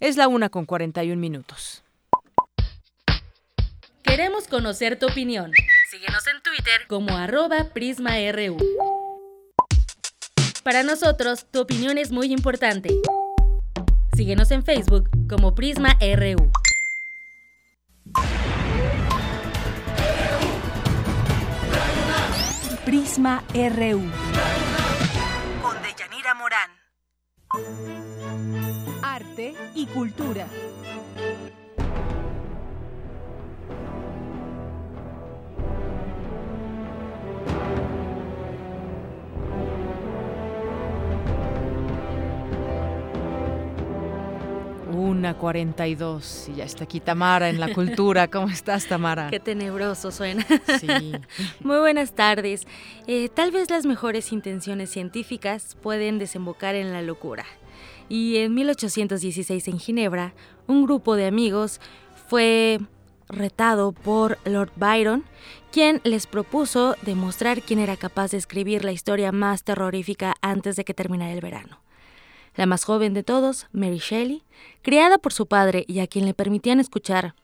Es 0.00 0.16
la 0.16 0.28
una 0.28 0.48
con 0.48 0.66
41 0.66 1.20
minutos. 1.20 1.82
Queremos 4.02 4.46
conocer 4.46 4.98
tu 4.98 5.06
opinión. 5.06 5.52
Síguenos 5.90 6.26
en 6.26 6.42
Twitter 6.42 6.86
como 6.88 7.16
arroba 7.16 7.70
PrismaRU. 7.72 8.56
Para 10.62 10.82
nosotros, 10.82 11.46
tu 11.50 11.60
opinión 11.60 11.98
es 11.98 12.12
muy 12.12 12.32
importante. 12.32 12.90
Síguenos 14.14 14.50
en 14.50 14.64
Facebook 14.64 15.08
como 15.28 15.54
PrismaRU. 15.54 16.50
Prisma 22.84 23.42
RU. 23.54 24.71
Arte 29.02 29.54
y 29.74 29.86
cultura. 29.86 30.46
Una 45.12 45.34
cuarenta 45.34 45.86
y 45.86 45.94
dos, 45.94 46.48
y 46.48 46.56
ya 46.56 46.64
está 46.64 46.84
aquí 46.84 46.98
Tamara 46.98 47.50
en 47.50 47.60
la 47.60 47.74
cultura. 47.74 48.28
¿Cómo 48.28 48.48
estás, 48.48 48.86
Tamara? 48.86 49.28
Qué 49.28 49.40
tenebroso 49.40 50.10
suena. 50.10 50.46
Sí. 50.80 51.12
Muy 51.60 51.78
buenas 51.80 52.14
tardes. 52.14 52.66
Eh, 53.06 53.28
tal 53.28 53.50
vez 53.50 53.68
las 53.68 53.84
mejores 53.84 54.32
intenciones 54.32 54.88
científicas 54.88 55.76
pueden 55.82 56.18
desembocar 56.18 56.74
en 56.76 56.94
la 56.94 57.02
locura. 57.02 57.44
Y 58.08 58.38
en 58.38 58.54
1816 58.54 59.68
en 59.68 59.78
Ginebra, 59.78 60.32
un 60.66 60.84
grupo 60.84 61.14
de 61.14 61.26
amigos 61.26 61.78
fue 62.28 62.80
retado 63.28 63.92
por 63.92 64.38
Lord 64.46 64.72
Byron, 64.76 65.24
quien 65.72 66.00
les 66.04 66.26
propuso 66.26 66.96
demostrar 67.02 67.60
quién 67.60 67.80
era 67.80 67.98
capaz 67.98 68.30
de 68.30 68.38
escribir 68.38 68.82
la 68.82 68.92
historia 68.92 69.30
más 69.30 69.62
terrorífica 69.62 70.36
antes 70.40 70.76
de 70.76 70.84
que 70.84 70.94
terminara 70.94 71.32
el 71.32 71.42
verano. 71.42 71.81
La 72.54 72.66
más 72.66 72.84
joven 72.84 73.14
de 73.14 73.22
todos, 73.22 73.66
Mary 73.72 73.98
Shelley, 73.98 74.42
criada 74.82 75.18
por 75.18 75.32
su 75.32 75.46
padre 75.46 75.84
y 75.88 76.00
a 76.00 76.06
quien 76.06 76.26
le 76.26 76.34
permitían 76.34 76.80
escuchar 76.80 77.34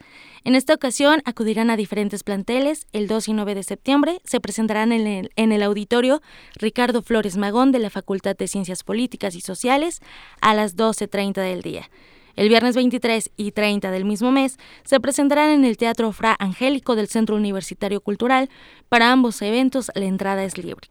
En 0.46 0.54
esta 0.54 0.74
ocasión 0.74 1.22
acudirán 1.24 1.70
a 1.70 1.76
diferentes 1.76 2.22
planteles. 2.22 2.86
El 2.92 3.08
2 3.08 3.26
y 3.26 3.32
9 3.32 3.56
de 3.56 3.64
septiembre 3.64 4.20
se 4.22 4.38
presentarán 4.38 4.92
en 4.92 5.08
el, 5.08 5.32
en 5.34 5.50
el 5.50 5.60
auditorio 5.60 6.22
Ricardo 6.54 7.02
Flores 7.02 7.36
Magón 7.36 7.72
de 7.72 7.80
la 7.80 7.90
Facultad 7.90 8.36
de 8.36 8.46
Ciencias 8.46 8.84
Políticas 8.84 9.34
y 9.34 9.40
Sociales 9.40 10.00
a 10.40 10.54
las 10.54 10.76
12.30 10.76 11.34
del 11.42 11.62
día. 11.62 11.90
El 12.36 12.48
viernes 12.48 12.76
23 12.76 13.32
y 13.36 13.50
30 13.50 13.90
del 13.90 14.04
mismo 14.04 14.30
mes 14.30 14.56
se 14.84 15.00
presentarán 15.00 15.50
en 15.50 15.64
el 15.64 15.76
Teatro 15.76 16.12
Fra 16.12 16.36
Angélico 16.38 16.94
del 16.94 17.08
Centro 17.08 17.34
Universitario 17.34 18.00
Cultural. 18.00 18.48
Para 18.88 19.10
ambos 19.10 19.42
eventos 19.42 19.90
la 19.96 20.04
entrada 20.04 20.44
es 20.44 20.58
libre. 20.58 20.88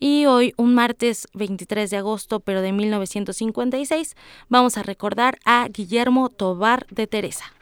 Y 0.00 0.26
hoy, 0.26 0.54
un 0.56 0.74
martes 0.74 1.26
23 1.34 1.90
de 1.90 1.96
agosto, 1.96 2.38
pero 2.40 2.62
de 2.62 2.72
1956, 2.72 4.14
vamos 4.48 4.78
a 4.78 4.84
recordar 4.84 5.40
a 5.44 5.66
Guillermo 5.68 6.28
Tobar 6.28 6.86
de 6.88 7.08
Teresa. 7.08 7.52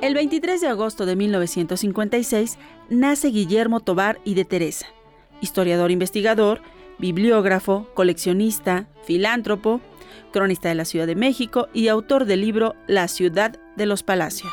El 0.00 0.14
23 0.14 0.60
de 0.60 0.68
agosto 0.68 1.06
de 1.06 1.16
1956 1.16 2.56
nace 2.88 3.28
Guillermo 3.28 3.80
Tobar 3.80 4.20
y 4.24 4.34
de 4.34 4.44
Teresa, 4.44 4.86
historiador 5.40 5.90
investigador, 5.90 6.62
bibliógrafo, 6.98 7.88
coleccionista, 7.94 8.86
filántropo, 9.04 9.80
cronista 10.32 10.68
de 10.68 10.76
la 10.76 10.84
Ciudad 10.84 11.08
de 11.08 11.16
México 11.16 11.66
y 11.74 11.88
autor 11.88 12.26
del 12.26 12.42
libro 12.42 12.76
La 12.86 13.08
ciudad 13.08 13.58
de 13.76 13.86
los 13.86 14.04
palacios. 14.04 14.52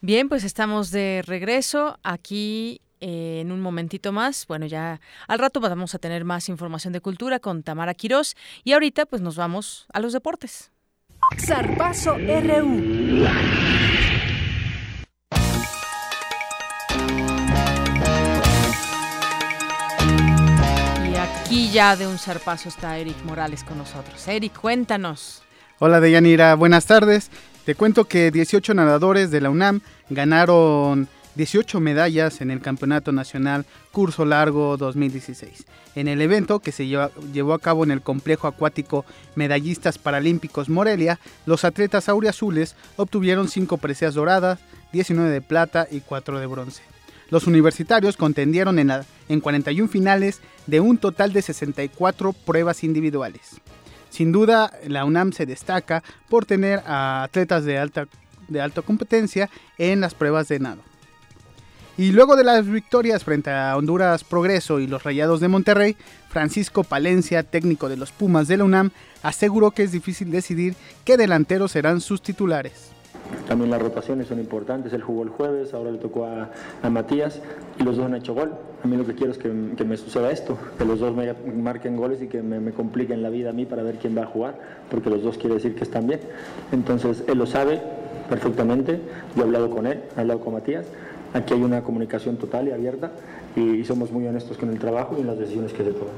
Bien, 0.00 0.30
pues 0.30 0.44
estamos 0.44 0.90
de 0.90 1.22
regreso 1.26 1.98
aquí 2.02 2.80
eh, 3.00 3.40
en 3.40 3.52
un 3.52 3.60
momentito 3.60 4.12
más. 4.12 4.46
Bueno, 4.46 4.66
ya 4.66 5.00
al 5.26 5.38
rato 5.38 5.60
vamos 5.60 5.94
a 5.94 5.98
tener 5.98 6.24
más 6.24 6.48
información 6.48 6.92
de 6.92 7.00
cultura 7.00 7.38
con 7.38 7.62
Tamara 7.62 7.94
Quirós 7.94 8.36
y 8.64 8.72
ahorita 8.72 9.06
pues 9.06 9.22
nos 9.22 9.36
vamos 9.36 9.86
a 9.92 10.00
los 10.00 10.12
deportes. 10.12 10.70
Zarpazo 11.38 12.16
RU. 12.16 13.26
Y 21.04 21.16
aquí 21.16 21.70
ya 21.70 21.96
de 21.96 22.06
un 22.06 22.18
zarpazo 22.18 22.68
está 22.68 22.98
Eric 22.98 23.16
Morales 23.24 23.64
con 23.64 23.78
nosotros. 23.78 24.26
Eric, 24.28 24.58
cuéntanos. 24.58 25.42
Hola 25.78 26.00
Deyanira, 26.00 26.54
buenas 26.54 26.86
tardes. 26.86 27.30
Te 27.64 27.74
cuento 27.74 28.06
que 28.06 28.30
18 28.30 28.74
nadadores 28.74 29.30
de 29.30 29.40
la 29.40 29.50
UNAM 29.50 29.82
ganaron 30.08 31.08
18 31.34 31.80
medallas 31.80 32.40
en 32.40 32.50
el 32.50 32.60
Campeonato 32.60 33.12
Nacional 33.12 33.64
Curso 33.92 34.24
Largo 34.24 34.76
2016. 34.76 35.66
En 35.94 36.08
el 36.08 36.20
evento 36.20 36.60
que 36.60 36.72
se 36.72 36.86
llevó 36.86 37.54
a 37.54 37.58
cabo 37.58 37.84
en 37.84 37.90
el 37.90 38.02
Complejo 38.02 38.46
Acuático 38.46 39.04
Medallistas 39.34 39.98
Paralímpicos 39.98 40.68
Morelia, 40.68 41.18
los 41.46 41.64
atletas 41.64 42.08
auriazules 42.08 42.76
obtuvieron 42.96 43.48
5 43.48 43.78
preseas 43.78 44.14
doradas, 44.14 44.58
19 44.92 45.30
de 45.30 45.40
plata 45.40 45.86
y 45.90 46.00
4 46.00 46.40
de 46.40 46.46
bronce. 46.46 46.82
Los 47.30 47.46
universitarios 47.46 48.16
contendieron 48.16 48.78
en, 48.78 48.90
en 49.28 49.40
41 49.40 49.88
finales 49.88 50.40
de 50.66 50.80
un 50.80 50.98
total 50.98 51.32
de 51.32 51.42
64 51.42 52.32
pruebas 52.32 52.84
individuales. 52.84 53.60
Sin 54.10 54.32
duda, 54.32 54.72
la 54.86 55.04
UNAM 55.04 55.32
se 55.32 55.46
destaca 55.46 56.02
por 56.28 56.46
tener 56.46 56.82
a 56.86 57.22
atletas 57.24 57.64
de 57.64 57.78
alta, 57.78 58.08
de 58.48 58.60
alta 58.60 58.82
competencia 58.82 59.50
en 59.76 60.00
las 60.00 60.14
pruebas 60.14 60.48
de 60.48 60.58
nado. 60.58 60.87
Y 61.98 62.12
luego 62.12 62.36
de 62.36 62.44
las 62.44 62.64
victorias 62.64 63.24
frente 63.24 63.50
a 63.50 63.76
Honduras 63.76 64.22
Progreso 64.22 64.78
y 64.78 64.86
los 64.86 65.02
Rayados 65.02 65.40
de 65.40 65.48
Monterrey, 65.48 65.96
Francisco 66.28 66.84
Palencia, 66.84 67.42
técnico 67.42 67.88
de 67.88 67.96
los 67.96 68.12
Pumas 68.12 68.46
de 68.46 68.56
la 68.56 68.62
UNAM, 68.62 68.92
aseguró 69.24 69.72
que 69.72 69.82
es 69.82 69.90
difícil 69.90 70.30
decidir 70.30 70.76
qué 71.04 71.16
delanteros 71.16 71.72
serán 71.72 72.00
sus 72.00 72.22
titulares. 72.22 72.92
También 73.48 73.72
las 73.72 73.82
rotaciones 73.82 74.28
son 74.28 74.38
importantes. 74.38 74.92
Él 74.92 75.02
jugó 75.02 75.24
el 75.24 75.30
jueves, 75.30 75.74
ahora 75.74 75.90
le 75.90 75.98
tocó 75.98 76.24
a, 76.26 76.88
Matías 76.88 77.42
y 77.80 77.82
los 77.82 77.96
dos 77.96 78.06
han 78.06 78.14
hecho 78.14 78.32
gol. 78.32 78.54
A 78.84 78.86
mí 78.86 78.96
lo 78.96 79.04
que 79.04 79.16
quiero 79.16 79.32
es 79.32 79.38
que, 79.38 79.48
me 79.48 79.96
suceda 79.96 80.30
esto, 80.30 80.56
que 80.78 80.84
los 80.84 81.00
dos 81.00 81.16
me 81.16 81.34
marquen 81.52 81.96
goles 81.96 82.22
y 82.22 82.28
que 82.28 82.42
me, 82.42 82.60
me, 82.60 82.70
compliquen 82.70 83.24
la 83.24 83.28
vida 83.28 83.50
a 83.50 83.52
mí 83.52 83.66
para 83.66 83.82
ver 83.82 83.96
quién 83.96 84.16
va 84.16 84.22
a 84.22 84.26
jugar, 84.26 84.56
porque 84.88 85.10
los 85.10 85.24
dos 85.24 85.36
quiere 85.36 85.56
decir 85.56 85.74
que 85.74 85.82
están 85.82 86.06
bien. 86.06 86.20
Entonces 86.70 87.24
él 87.26 87.38
lo 87.38 87.46
sabe 87.46 87.82
perfectamente. 88.30 89.00
Yo 89.34 89.42
he 89.42 89.46
hablado 89.46 89.68
con 89.68 89.88
él, 89.88 90.00
he 90.16 90.20
hablado 90.20 90.38
con 90.38 90.54
Matías 90.54 90.86
Aquí 91.34 91.54
hay 91.54 91.60
una 91.60 91.82
comunicación 91.82 92.36
total 92.36 92.68
y 92.68 92.72
abierta 92.72 93.12
y, 93.54 93.84
somos 93.84 94.10
muy 94.10 94.26
honestos 94.26 94.56
con 94.56 94.70
el 94.70 94.78
trabajo 94.78 95.14
y 95.16 95.20
en 95.20 95.26
las 95.26 95.38
decisiones 95.38 95.72
que 95.72 95.84
se 95.84 95.92
toman. 95.92 96.14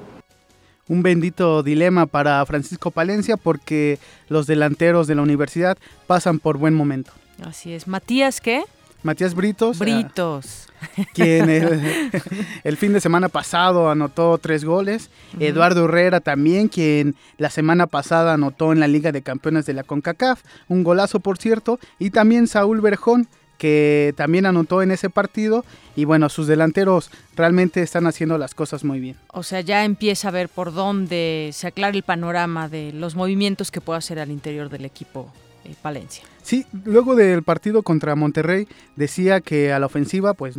Un 0.89 1.03
bendito 1.03 1.63
dilema 1.63 2.07
para 2.07 2.45
Francisco 2.47 2.91
Palencia 2.91 3.37
porque 3.37 3.99
los 4.29 4.47
delanteros 4.47 5.07
de 5.07 5.15
la 5.15 5.23
universidad 5.23 5.79
pasan 6.07 6.39
por 6.39 6.59
buen 6.59 6.75
momento. 6.75 7.13
Así 7.45 7.73
es. 7.73 7.87
Matías, 7.87 8.41
¿qué? 8.41 8.63
Matías 9.03 9.35
Britos. 9.35 9.79
Britos. 9.79 10.69
quien 11.15 11.49
el, 12.65 12.77
fin 12.77 12.93
de 12.93 13.01
semana 13.01 13.29
pasado 13.29 13.91
anotó 13.91 14.39
tres 14.39 14.65
goles. 14.65 15.11
Eduardo 15.39 15.85
Herrera 15.87 16.21
también, 16.21 16.69
quien 16.69 17.15
la 17.39 17.51
semana 17.51 17.87
pasada 17.87 18.35
anotó 18.35 18.73
en 18.73 18.81
la 18.81 18.89
Liga 18.89 19.13
de 19.13 19.23
Campeones 19.23 19.67
de 19.67 19.75
la 19.75 19.85
CONCACAF. 19.85 20.43
Un 20.69 20.85
golazo, 20.85 21.21
por 21.21 21.39
cierto. 21.39 21.79
Y 21.99 22.11
también 22.11 22.47
Saúl 22.47 22.81
Berjón, 22.81 23.29
que 23.61 24.15
también 24.17 24.47
anotó 24.47 24.81
en 24.81 24.91
ese 24.91 25.11
partido 25.11 25.67
y 25.95 26.07
bueno, 26.07 26.31
sus 26.31 26.47
delanteros 26.47 27.11
realmente 27.37 27.83
están 27.83 28.07
haciendo 28.07 28.39
las 28.39 28.55
cosas 28.55 28.85
muy 28.85 29.01
bien. 29.01 29.17
O 29.35 29.43
sea, 29.43 29.61
ya 29.61 29.85
empieza 29.85 30.29
a 30.29 30.31
ver 30.31 30.49
por 30.49 30.73
dónde 30.73 31.51
se 31.53 31.67
aclara 31.67 31.95
el 31.95 32.03
panorama 32.03 32.71
de 32.71 32.95
los 32.95 33.17
movimientos 33.17 33.71
que 33.71 33.83
puede 33.83 33.99
hacer 33.99 34.19
al 34.19 34.31
interior 34.31 34.71
del 34.71 34.87
equipo 34.87 35.31
eh, 35.67 35.75
Palencia. 35.83 36.25
Sí, 36.43 36.65
luego 36.87 37.15
del 37.15 37.43
partido 37.43 37.83
contra 37.83 38.17
Monterrey 38.17 38.67
decía 38.97 39.43
que 39.43 39.75
a 39.75 39.79
la 39.79 39.85
ofensiva 39.85 40.33
pues 40.33 40.57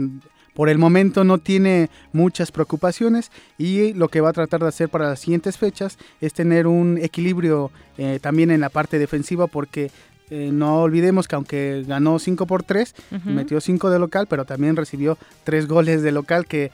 por 0.54 0.70
el 0.70 0.78
momento 0.78 1.24
no 1.24 1.40
tiene 1.40 1.90
muchas 2.14 2.52
preocupaciones 2.52 3.32
y 3.58 3.94
lo 3.94 4.10
que 4.10 4.22
va 4.22 4.30
a 4.30 4.34
tratar 4.34 4.60
de 4.60 4.68
hacer 4.68 4.90
para 4.90 5.10
las 5.10 5.22
siguientes 5.22 5.58
fechas 5.58 5.98
es 6.20 6.34
tener 6.34 6.68
un 6.68 7.00
equilibrio 7.02 7.72
eh, 7.98 8.20
también 8.22 8.52
en 8.52 8.62
la 8.62 8.70
parte 8.70 9.00
defensiva 9.00 9.48
porque 9.48 9.90
eh, 10.32 10.50
no 10.52 10.82
olvidemos 10.82 11.28
que 11.28 11.36
aunque 11.36 11.84
ganó 11.86 12.18
5 12.18 12.46
por 12.48 12.64
3, 12.64 12.96
metió 13.26 13.60
5 13.60 13.90
de 13.90 14.00
local, 14.00 14.28
pero 14.30 14.46
también 14.46 14.78
recibió 14.78 15.18
3 15.44 15.68
goles 15.68 16.02
de 16.02 16.14
local 16.14 16.46
que 16.46 16.72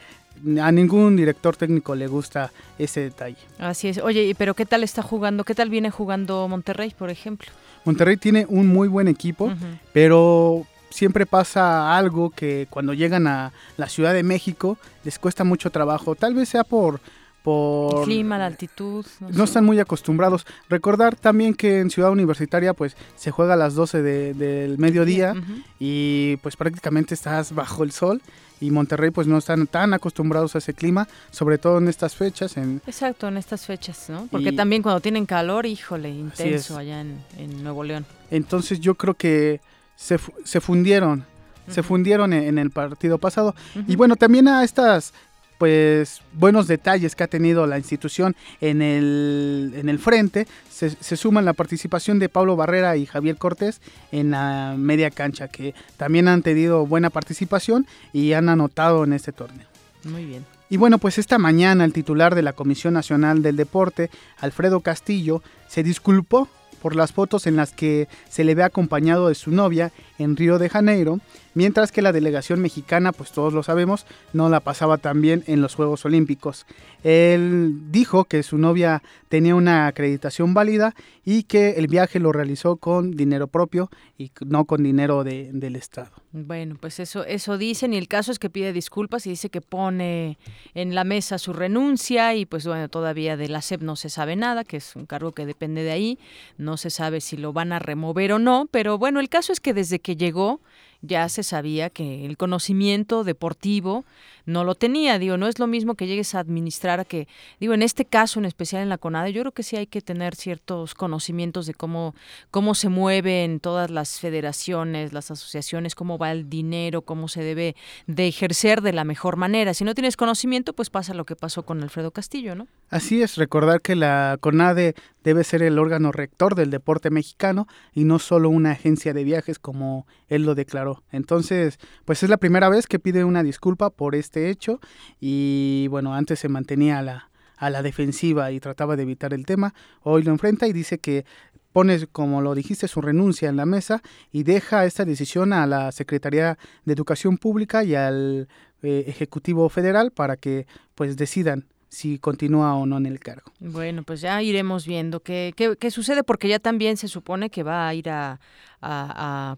a 0.61 0.71
ningún 0.71 1.15
director 1.15 1.55
técnico 1.55 1.95
le 1.95 2.05
gusta 2.05 2.51
ese 2.77 3.01
detalle. 3.01 3.37
Así 3.57 3.87
es. 3.87 3.97
Oye, 3.97 4.35
pero 4.37 4.53
¿qué 4.53 4.67
tal 4.67 4.83
está 4.83 5.01
jugando? 5.01 5.43
¿Qué 5.43 5.55
tal 5.55 5.71
viene 5.71 5.89
jugando 5.89 6.47
Monterrey, 6.47 6.93
por 6.95 7.09
ejemplo? 7.09 7.51
Monterrey 7.83 8.17
tiene 8.17 8.45
un 8.47 8.67
muy 8.67 8.87
buen 8.87 9.07
equipo, 9.07 9.51
pero 9.91 10.67
siempre 10.91 11.25
pasa 11.25 11.97
algo 11.97 12.29
que 12.29 12.67
cuando 12.69 12.93
llegan 12.93 13.25
a 13.25 13.51
la 13.77 13.89
Ciudad 13.89 14.13
de 14.13 14.23
México 14.23 14.77
les 15.03 15.17
cuesta 15.17 15.43
mucho 15.43 15.71
trabajo. 15.71 16.13
Tal 16.13 16.35
vez 16.35 16.49
sea 16.49 16.63
por 16.63 16.99
por... 17.47 18.03
clima, 18.03 18.37
la 18.37 18.47
altitud. 18.47 19.05
No, 19.21 19.45
están 19.45 19.63
muy 19.63 19.79
acostumbrados. 19.79 20.45
Recordar 20.67 21.15
también 21.15 21.53
que 21.53 21.79
en 21.79 21.89
Ciudad 21.89 22.11
Universitaria 22.11 22.73
pues 22.73 22.97
se 23.15 23.31
juega 23.31 23.53
a 23.53 23.55
las 23.55 23.73
12 23.73 24.01
del 24.01 24.77
mediodía 24.77 25.33
y 25.79 26.35
pues 26.41 26.57
prácticamente 26.57 27.13
estás 27.13 27.55
bajo 27.55 27.85
el 27.85 27.93
sol 27.93 28.21
y 28.59 28.69
Monterrey 28.69 29.11
pues 29.11 29.27
no 29.27 29.37
están 29.37 29.65
tan 29.65 29.93
acostumbrados 29.93 30.55
a 30.55 30.57
ese 30.57 30.73
clima, 30.73 31.07
sobre 31.31 31.57
todo 31.57 31.77
en 31.77 31.87
estas 31.87 32.17
fechas. 32.17 32.57
En... 32.57 32.81
Exacto, 32.85 33.29
en 33.29 33.37
estas 33.37 33.65
fechas, 33.65 34.09
¿no? 34.09 34.27
Porque 34.29 34.51
también 34.51 34.81
cuando 34.81 34.99
tienen 34.99 35.25
calor, 35.25 35.65
híjole, 35.65 36.09
intenso 36.09 36.77
allá 36.77 36.99
en, 36.99 37.63
Nuevo 37.63 37.85
León. 37.85 38.05
Entonces 38.29 38.81
yo 38.81 38.95
creo 38.95 39.13
que 39.13 39.61
se, 39.95 40.19
se 40.43 40.59
fundieron, 40.59 41.25
se 41.69 41.81
fundieron 41.81 42.33
en, 42.33 42.57
el 42.57 42.71
partido 42.71 43.17
pasado. 43.19 43.55
Y 43.87 43.95
bueno, 43.95 44.17
también 44.17 44.49
a 44.49 44.65
estas 44.65 45.13
pues 45.57 46.21
buenos 46.33 46.67
detalles 46.67 47.15
que 47.15 47.23
ha 47.23 47.27
tenido 47.27 47.67
la 47.67 47.77
institución 47.77 48.35
en 48.61 48.81
el, 48.81 49.73
en 49.75 49.89
el 49.89 49.99
frente. 49.99 50.47
Se, 50.69 50.89
se 50.89 51.17
suman 51.17 51.45
la 51.45 51.53
participación 51.53 52.19
de 52.19 52.29
Pablo 52.29 52.55
Barrera 52.55 52.97
y 52.97 53.05
Javier 53.05 53.37
Cortés 53.37 53.81
en 54.11 54.31
la 54.31 54.75
media 54.77 55.11
cancha, 55.11 55.47
que 55.47 55.73
también 55.97 56.27
han 56.27 56.43
tenido 56.43 56.85
buena 56.85 57.09
participación 57.09 57.87
y 58.13 58.33
han 58.33 58.49
anotado 58.49 59.03
en 59.03 59.13
este 59.13 59.31
torneo. 59.31 59.67
Muy 60.03 60.25
bien. 60.25 60.45
Y 60.69 60.77
bueno, 60.77 60.97
pues 60.97 61.17
esta 61.17 61.37
mañana 61.37 61.85
el 61.85 61.93
titular 61.93 62.35
de 62.35 62.41
la 62.41 62.53
Comisión 62.53 62.93
Nacional 62.93 63.41
del 63.41 63.55
Deporte, 63.55 64.09
Alfredo 64.39 64.81
Castillo, 64.81 65.41
se 65.67 65.81
disculpó 65.81 66.49
por 66.81 66.95
las 66.95 67.13
fotos 67.13 67.47
en 67.47 67.55
las 67.55 67.71
que 67.71 68.07
se 68.29 68.43
le 68.43 68.53
ve 68.53 68.63
acompañado 68.63 69.29
de 69.29 69.35
su 69.35 69.51
novia 69.51 69.91
en 70.19 70.35
Río 70.35 70.59
de 70.59 70.69
Janeiro 70.69 71.19
mientras 71.57 71.91
que 71.91 72.03
la 72.03 72.11
delegación 72.11 72.61
mexicana, 72.61 73.11
pues 73.11 73.31
todos 73.31 73.51
lo 73.51 73.63
sabemos, 73.63 74.05
no 74.31 74.47
la 74.47 74.59
pasaba 74.59 74.99
tan 74.99 75.21
bien 75.21 75.43
en 75.47 75.59
los 75.59 75.73
Juegos 75.73 76.05
Olímpicos. 76.05 76.67
Él 77.03 77.91
dijo 77.91 78.25
que 78.25 78.43
su 78.43 78.59
novia 78.59 79.01
tenía 79.27 79.55
una 79.55 79.87
acreditación 79.87 80.53
válida 80.53 80.93
y 81.25 81.43
que 81.43 81.71
el 81.71 81.87
viaje 81.87 82.19
lo 82.19 82.31
realizó 82.31 82.77
con 82.77 83.11
dinero 83.11 83.47
propio 83.47 83.89
y 84.19 84.31
no 84.45 84.65
con 84.65 84.83
dinero 84.83 85.23
del 85.23 85.75
Estado. 85.75 86.11
Bueno, 86.31 86.77
pues 86.79 86.99
eso, 86.99 87.25
eso 87.25 87.57
dicen 87.57 87.93
y 87.93 87.97
el 87.97 88.07
caso 88.07 88.31
es 88.31 88.37
que 88.37 88.51
pide 88.51 88.71
disculpas 88.71 89.25
y 89.25 89.31
dice 89.31 89.49
que 89.49 89.61
pone 89.61 90.37
en 90.75 90.93
la 90.93 91.03
mesa 91.03 91.39
su 91.39 91.53
renuncia 91.53 92.35
y 92.35 92.45
pues 92.45 92.67
bueno, 92.67 92.87
todavía 92.87 93.35
de 93.35 93.49
la 93.49 93.63
SEP 93.63 93.81
no 93.81 93.95
se 93.95 94.09
sabe 94.09 94.35
nada, 94.35 94.63
que 94.63 94.77
es 94.77 94.95
un 94.95 95.07
cargo 95.07 95.31
que 95.31 95.47
depende 95.47 95.81
de 95.81 95.91
ahí, 95.91 96.19
no 96.57 96.77
se 96.77 96.91
sabe 96.91 97.19
si 97.19 97.35
lo 97.35 97.51
van 97.51 97.71
a 97.73 97.79
remover 97.79 98.33
o 98.33 98.39
no, 98.39 98.67
pero 98.69 98.99
bueno, 98.99 99.19
el 99.19 99.29
caso 99.29 99.51
es 99.51 99.59
que 99.59 99.73
desde 99.73 99.99
que 99.99 100.15
llegó 100.15 100.61
ya 101.07 101.27
se 101.29 101.43
sabía 101.43 101.89
que 101.89 102.25
el 102.25 102.37
conocimiento 102.37 103.23
deportivo 103.23 104.05
no 104.47 104.63
lo 104.63 104.73
tenía. 104.73 105.19
Digo, 105.19 105.37
no 105.37 105.47
es 105.47 105.59
lo 105.59 105.67
mismo 105.67 105.95
que 105.95 106.07
llegues 106.07 106.33
a 106.33 106.39
administrar 106.39 106.99
a 106.99 107.05
que, 107.05 107.27
digo, 107.59 107.73
en 107.73 107.83
este 107.83 108.05
caso 108.05 108.39
en 108.39 108.45
especial 108.45 108.81
en 108.81 108.89
la 108.89 108.97
CONADE, 108.97 109.33
yo 109.33 109.41
creo 109.41 109.51
que 109.51 109.61
sí 109.61 109.75
hay 109.75 109.87
que 109.87 110.01
tener 110.01 110.35
ciertos 110.35 110.95
conocimientos 110.95 111.67
de 111.67 111.73
cómo, 111.73 112.15
cómo 112.49 112.73
se 112.73 112.89
mueven 112.89 113.59
todas 113.59 113.91
las 113.91 114.19
federaciones, 114.19 115.13
las 115.13 115.29
asociaciones, 115.29 115.95
cómo 115.95 116.17
va 116.17 116.31
el 116.31 116.49
dinero, 116.49 117.01
cómo 117.01 117.27
se 117.27 117.43
debe 117.43 117.75
de 118.07 118.27
ejercer 118.27 118.81
de 118.81 118.93
la 118.93 119.03
mejor 119.03 119.35
manera. 119.35 119.73
Si 119.73 119.83
no 119.83 119.93
tienes 119.93 120.15
conocimiento, 120.15 120.73
pues 120.73 120.89
pasa 120.89 121.13
lo 121.13 121.25
que 121.25 121.35
pasó 121.35 121.63
con 121.63 121.83
Alfredo 121.83 122.11
Castillo, 122.11 122.55
¿no? 122.55 122.67
Así 122.89 123.21
es, 123.21 123.35
recordar 123.35 123.81
que 123.81 123.95
la 123.97 124.37
CONADE 124.39 124.95
debe 125.25 125.43
ser 125.43 125.61
el 125.61 125.77
órgano 125.77 126.13
rector 126.13 126.55
del 126.55 126.71
deporte 126.71 127.09
mexicano 127.09 127.67
y 127.93 128.05
no 128.05 128.17
solo 128.17 128.49
una 128.49 128.71
agencia 128.71 129.13
de 129.13 129.25
viajes 129.25 129.59
como 129.59 130.07
él 130.29 130.43
lo 130.43 130.55
declaró. 130.55 131.03
Entonces, 131.11 131.79
pues 132.05 132.23
es 132.23 132.29
la 132.29 132.37
primera 132.37 132.69
vez 132.69 132.87
que 132.87 132.97
pide 132.97 133.25
una 133.25 133.43
disculpa 133.43 133.89
por 133.89 134.15
este 134.15 134.36
hecho 134.37 134.79
y 135.19 135.87
bueno, 135.89 136.13
antes 136.13 136.39
se 136.39 136.49
mantenía 136.49 136.99
a 136.99 137.01
la, 137.01 137.29
a 137.57 137.69
la 137.69 137.81
defensiva 137.81 138.51
y 138.51 138.59
trataba 138.59 138.95
de 138.95 139.03
evitar 139.03 139.33
el 139.33 139.45
tema. 139.45 139.73
Hoy 140.03 140.23
lo 140.23 140.31
enfrenta 140.31 140.67
y 140.67 140.73
dice 140.73 140.99
que 140.99 141.25
pone, 141.73 142.07
como 142.07 142.41
lo 142.41 142.55
dijiste, 142.55 142.87
su 142.87 143.01
renuncia 143.01 143.49
en 143.49 143.55
la 143.55 143.65
mesa 143.65 144.01
y 144.31 144.43
deja 144.43 144.85
esta 144.85 145.05
decisión 145.05 145.53
a 145.53 145.67
la 145.67 145.91
Secretaría 145.91 146.57
de 146.85 146.93
Educación 146.93 147.37
Pública 147.37 147.83
y 147.83 147.95
al 147.95 148.47
eh, 148.81 149.05
ejecutivo 149.07 149.69
federal 149.69 150.11
para 150.11 150.37
que 150.37 150.67
pues 150.95 151.17
decidan 151.17 151.65
si 151.89 152.19
continúa 152.19 152.75
o 152.75 152.85
no 152.85 152.97
en 152.97 153.05
el 153.05 153.19
cargo. 153.19 153.51
Bueno, 153.59 154.03
pues 154.03 154.21
ya 154.21 154.41
iremos 154.41 154.85
viendo 154.85 155.21
qué, 155.21 155.53
qué, 155.55 155.91
sucede, 155.91 156.23
porque 156.23 156.47
ya 156.47 156.59
también 156.59 156.97
se 156.97 157.07
supone 157.07 157.49
que 157.49 157.63
va 157.63 157.87
a 157.87 157.93
ir 157.93 158.09
a, 158.09 158.39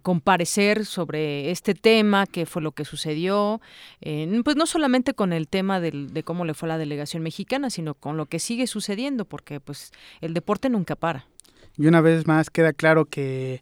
comparecer 0.01 0.85
sobre 0.85 1.51
este 1.51 1.73
tema, 1.73 2.25
qué 2.25 2.45
fue 2.45 2.61
lo 2.61 2.71
que 2.71 2.85
sucedió, 2.85 3.59
pues 3.99 4.55
no 4.55 4.65
solamente 4.65 5.13
con 5.13 5.33
el 5.33 5.49
tema 5.49 5.81
del, 5.81 6.13
de 6.13 6.23
cómo 6.23 6.45
le 6.45 6.53
fue 6.53 6.67
a 6.67 6.71
la 6.71 6.77
delegación 6.77 7.21
mexicana, 7.21 7.69
sino 7.69 7.95
con 7.95 8.15
lo 8.15 8.27
que 8.27 8.39
sigue 8.39 8.65
sucediendo, 8.65 9.25
porque 9.25 9.59
pues 9.59 9.91
el 10.21 10.33
deporte 10.33 10.69
nunca 10.69 10.95
para. 10.95 11.27
Y 11.77 11.87
una 11.87 11.99
vez 11.99 12.27
más 12.27 12.49
queda 12.49 12.71
claro 12.71 13.05
que 13.05 13.61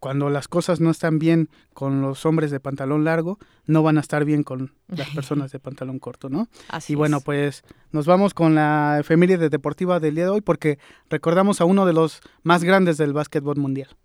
cuando 0.00 0.30
las 0.30 0.48
cosas 0.48 0.80
no 0.80 0.90
están 0.90 1.18
bien 1.18 1.50
con 1.74 2.00
los 2.00 2.26
hombres 2.26 2.50
de 2.50 2.58
pantalón 2.58 3.04
largo, 3.04 3.38
no 3.66 3.82
van 3.82 3.98
a 3.98 4.00
estar 4.00 4.24
bien 4.24 4.42
con 4.42 4.72
las 4.88 5.10
personas 5.14 5.52
de 5.52 5.60
pantalón 5.60 5.98
corto, 5.98 6.28
¿no? 6.28 6.48
Así 6.68 6.94
y 6.94 6.96
bueno, 6.96 7.20
pues 7.20 7.62
nos 7.92 8.06
vamos 8.06 8.34
con 8.34 8.54
la 8.54 8.98
efeméride 8.98 9.50
deportiva 9.50 10.00
del 10.00 10.14
día 10.14 10.24
de 10.24 10.30
hoy 10.30 10.40
porque 10.40 10.78
recordamos 11.08 11.60
a 11.60 11.66
uno 11.66 11.86
de 11.86 11.92
los 11.92 12.20
más 12.42 12.64
grandes 12.64 12.96
del 12.96 13.12
básquetbol 13.12 13.56
mundial. 13.56 13.96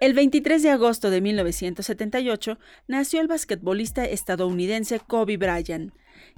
El 0.00 0.14
23 0.14 0.62
de 0.62 0.70
agosto 0.70 1.10
de 1.10 1.20
1978 1.20 2.58
nació 2.88 3.20
el 3.20 3.28
basquetbolista 3.28 4.06
estadounidense 4.06 4.98
Kobe 4.98 5.36
Bryant, 5.36 5.92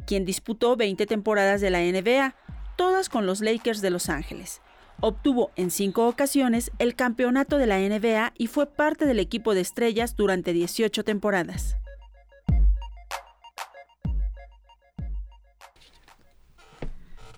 quien 0.04 0.24
disputó 0.24 0.76
20 0.76 1.06
temporadas 1.06 1.60
de 1.60 1.70
la 1.70 1.78
NBA, 1.80 2.34
todas 2.76 3.08
con 3.08 3.26
los 3.26 3.40
Lakers 3.40 3.80
de 3.80 3.90
Los 3.90 4.08
Ángeles. 4.08 4.60
Obtuvo 5.00 5.50
en 5.56 5.70
cinco 5.70 6.06
ocasiones 6.06 6.70
el 6.78 6.94
campeonato 6.94 7.58
de 7.58 7.66
la 7.66 7.78
NBA 7.78 8.34
y 8.38 8.46
fue 8.46 8.66
parte 8.66 9.06
del 9.06 9.18
equipo 9.18 9.54
de 9.54 9.60
estrellas 9.60 10.16
durante 10.16 10.52
18 10.52 11.02
temporadas. 11.04 11.76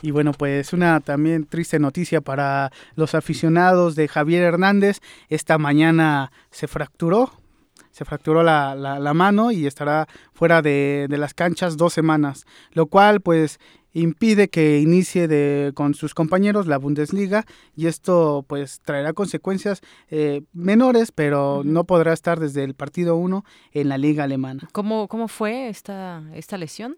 Y 0.05 0.11
bueno, 0.11 0.33
pues 0.33 0.75
una 0.75 1.01
también 1.01 1.47
triste 1.47 1.79
noticia 1.79 2.21
para 2.21 2.71
los 2.95 3.15
aficionados 3.15 3.95
de 3.95 4.07
Javier 4.07 4.43
Hernández. 4.43 5.01
Esta 5.31 5.57
mañana 5.57 6.31
se 6.51 6.69
fracturó, 6.69 7.33
se 7.91 8.05
fracturó 8.05 8.43
la, 8.43 9.13
mano 9.15 9.51
y 9.51 9.67
estará 9.67 10.07
fuera 10.35 10.61
de, 10.61 11.07
las 11.09 11.33
canchas 11.33 11.79
dos 11.79 11.95
semanas, 11.95 12.45
lo 12.73 12.85
cual 12.85 13.23
pues 13.23 13.59
impide 13.95 14.49
que 14.49 14.81
inicie 14.81 15.29
de, 15.29 15.73
con 15.75 15.95
sus 15.95 16.15
compañeros 16.15 16.67
la 16.67 16.79
Bundesliga 16.79 17.47
y 17.75 17.87
esto 17.87 18.45
pues 18.47 18.81
traerá 18.85 19.13
consecuencias 19.13 19.81
eh, 20.11 20.43
menores, 20.53 21.13
pero 21.13 21.63
no 21.65 21.85
podrá 21.85 22.13
estar 22.13 22.41
desde 22.41 22.65
el 22.65 22.75
partido 22.75 23.17
1 23.17 23.45
en 23.73 23.89
la 23.89 23.97
liga 23.97 24.25
alemana. 24.25 24.69
¿Cómo, 24.73 25.09
cómo 25.09 25.29
fue 25.29 25.69
esta, 25.69 26.23
esta 26.35 26.59
lesión? 26.59 26.97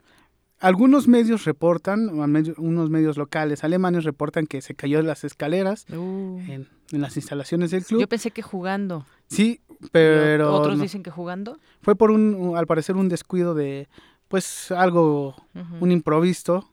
Algunos 0.59 1.07
medios 1.07 1.45
reportan, 1.45 2.09
unos 2.57 2.89
medios 2.89 3.19
locales 3.19 3.63
alemanes 3.63 4.05
reportan 4.05 4.47
que 4.47 4.63
se 4.63 4.75
cayó 4.75 4.97
de 4.97 5.03
las 5.03 5.23
escaleras 5.23 5.85
uh. 5.91 6.39
en, 6.49 6.67
las 6.93 7.17
instalaciones 7.17 7.73
del 7.73 7.85
club. 7.85 8.01
Yo 8.01 8.09
pensé 8.09 8.31
que 8.31 8.41
jugando. 8.41 9.05
Sí, 9.29 9.61
pero... 9.93 10.55
¿Otros 10.55 10.81
dicen 10.81 11.03
que 11.03 11.11
jugando? 11.11 11.59
Fue 11.83 11.95
por 11.95 12.11
un, 12.11 12.55
al 12.57 12.67
parecer, 12.67 12.97
un 12.97 13.11
descuido 13.11 13.55
de, 13.55 13.87
pues, 14.29 14.71
algo, 14.71 15.37
un 15.81 15.93
improviso. 15.93 16.71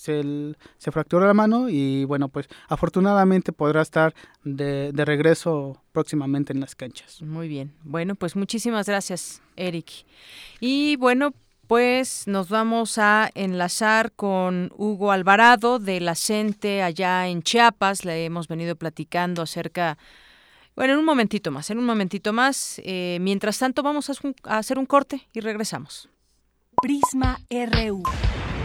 Se, 0.00 0.54
se, 0.78 0.90
fracturó 0.90 1.26
la 1.26 1.34
mano 1.34 1.68
y, 1.68 2.04
bueno, 2.04 2.28
pues, 2.28 2.48
afortunadamente 2.68 3.52
podrá 3.52 3.82
estar 3.82 4.14
de, 4.44 4.92
de 4.92 5.04
regreso 5.04 5.82
próximamente 5.92 6.52
en 6.52 6.60
las 6.60 6.74
canchas. 6.74 7.20
Muy 7.20 7.48
bien. 7.48 7.74
Bueno, 7.84 8.14
pues 8.14 8.34
muchísimas 8.34 8.86
gracias, 8.86 9.42
Eric. 9.56 10.06
Y, 10.58 10.96
bueno, 10.96 11.32
pues 11.70 12.26
nos 12.26 12.48
vamos 12.48 12.98
a 12.98 13.30
enlazar 13.36 14.10
con 14.10 14.72
Hugo 14.76 15.12
Alvarado 15.12 15.78
de 15.78 16.00
la 16.00 16.16
CENTE 16.16 16.82
allá 16.82 17.28
en 17.28 17.44
Chiapas. 17.44 18.04
Le 18.04 18.24
hemos 18.24 18.48
venido 18.48 18.74
platicando 18.74 19.40
acerca, 19.40 19.96
bueno, 20.74 20.94
en 20.94 20.98
un 20.98 21.04
momentito 21.04 21.52
más, 21.52 21.70
en 21.70 21.78
un 21.78 21.84
momentito 21.84 22.32
más. 22.32 22.80
Eh, 22.82 23.18
mientras 23.20 23.56
tanto, 23.60 23.84
vamos 23.84 24.10
a, 24.10 24.14
hacer 24.58 24.78
un 24.80 24.86
corte 24.86 25.28
y 25.32 25.38
regresamos. 25.38 26.08
Prisma 26.82 27.38
RU. 27.48 28.02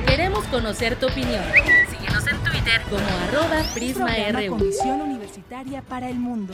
Queremos 0.06 0.45
conocer 0.45 0.97
tu 0.99 1.08
opinión. 1.08 1.43
Síguenos 1.89 2.28
en 2.28 2.38
Twitter 2.43 2.82
como 2.89 3.06
arroba 3.06 3.64
PrismaRU. 3.74 4.58
Comisión 4.58 5.01
Universitaria 5.01 5.82
para 5.82 6.10
el 6.10 6.16
Mundo. 6.16 6.53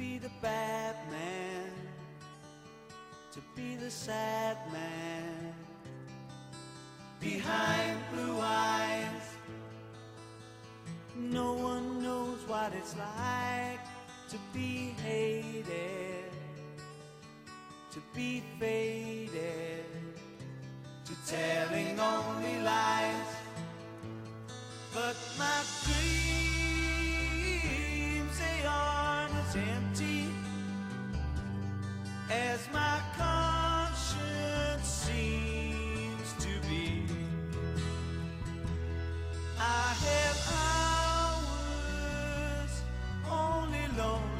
be 0.00 0.16
the 0.16 0.30
bad 0.40 0.96
man, 1.10 1.70
to 3.30 3.40
be 3.54 3.76
the 3.76 3.90
sad 3.90 4.56
man 4.72 5.52
behind 7.20 7.98
blue 8.10 8.38
eyes. 8.40 9.26
No 11.16 11.52
one 11.52 12.02
knows 12.02 12.38
what 12.46 12.72
it's 12.72 12.96
like 12.96 13.84
to 14.30 14.38
be 14.54 14.94
hated, 15.04 16.19
to 18.00 18.16
be 18.16 18.42
faded, 18.58 19.84
to 21.04 21.12
telling 21.26 22.00
only 22.00 22.60
lies. 22.62 23.36
But 24.94 25.16
my 25.38 25.62
dreams, 25.84 26.08
they 28.38 28.66
aren't 28.66 29.34
as 29.34 29.56
empty 29.56 30.26
as 32.30 32.68
my 32.72 33.00
conscience 33.18 34.86
seems 34.86 36.32
to 36.38 36.60
be. 36.68 37.04
I 39.58 39.94
have 40.06 40.38
hours 42.64 42.82
only 43.30 43.86
lonely. 43.98 44.39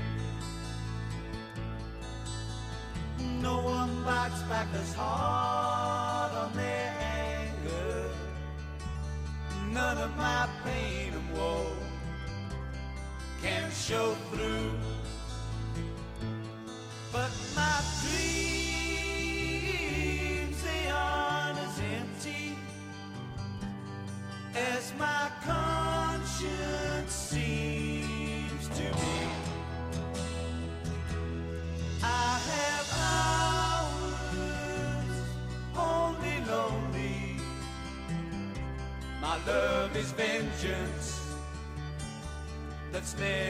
No 3.41 3.61
one 3.61 4.03
bites 4.03 4.41
back 4.43 4.67
as 4.73 4.93
hard 4.93 6.31
on 6.33 6.53
their 6.55 6.93
anger. 6.99 8.09
None 9.71 9.97
of 9.97 10.15
my 10.17 10.47
pain 10.63 11.13
and 11.13 11.37
woe 11.37 11.73
can 13.41 13.71
show 13.71 14.15
through. 14.31 14.71
But 17.11 17.31
my 17.55 17.81
dreams, 18.01 18.70
It's 43.01 43.17
name. 43.19 43.40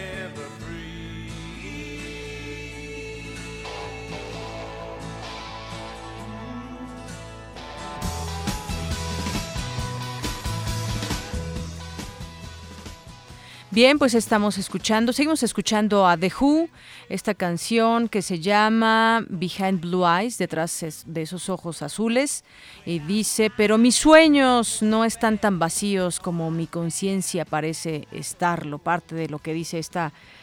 Bien, 13.73 13.97
pues 13.97 14.15
estamos 14.15 14.57
escuchando, 14.57 15.13
seguimos 15.13 15.43
escuchando 15.43 16.05
a 16.05 16.17
The 16.17 16.29
Who, 16.37 16.67
esta 17.07 17.33
canción 17.33 18.09
que 18.09 18.21
se 18.21 18.41
llama 18.41 19.25
Behind 19.29 19.79
Blue 19.79 20.05
Eyes, 20.05 20.37
detrás 20.37 21.03
de 21.05 21.21
esos 21.21 21.47
ojos 21.47 21.81
azules, 21.81 22.43
y 22.85 22.99
dice, 22.99 23.49
pero 23.55 23.77
mis 23.77 23.95
sueños 23.95 24.81
no 24.81 25.05
están 25.05 25.37
tan 25.37 25.57
vacíos 25.57 26.19
como 26.19 26.51
mi 26.51 26.67
conciencia 26.67 27.45
parece 27.45 28.09
estarlo, 28.11 28.77
parte 28.77 29.15
de 29.15 29.29
lo 29.29 29.39
que 29.39 29.53
dice 29.53 29.79
esta 29.79 30.11
canción. 30.11 30.40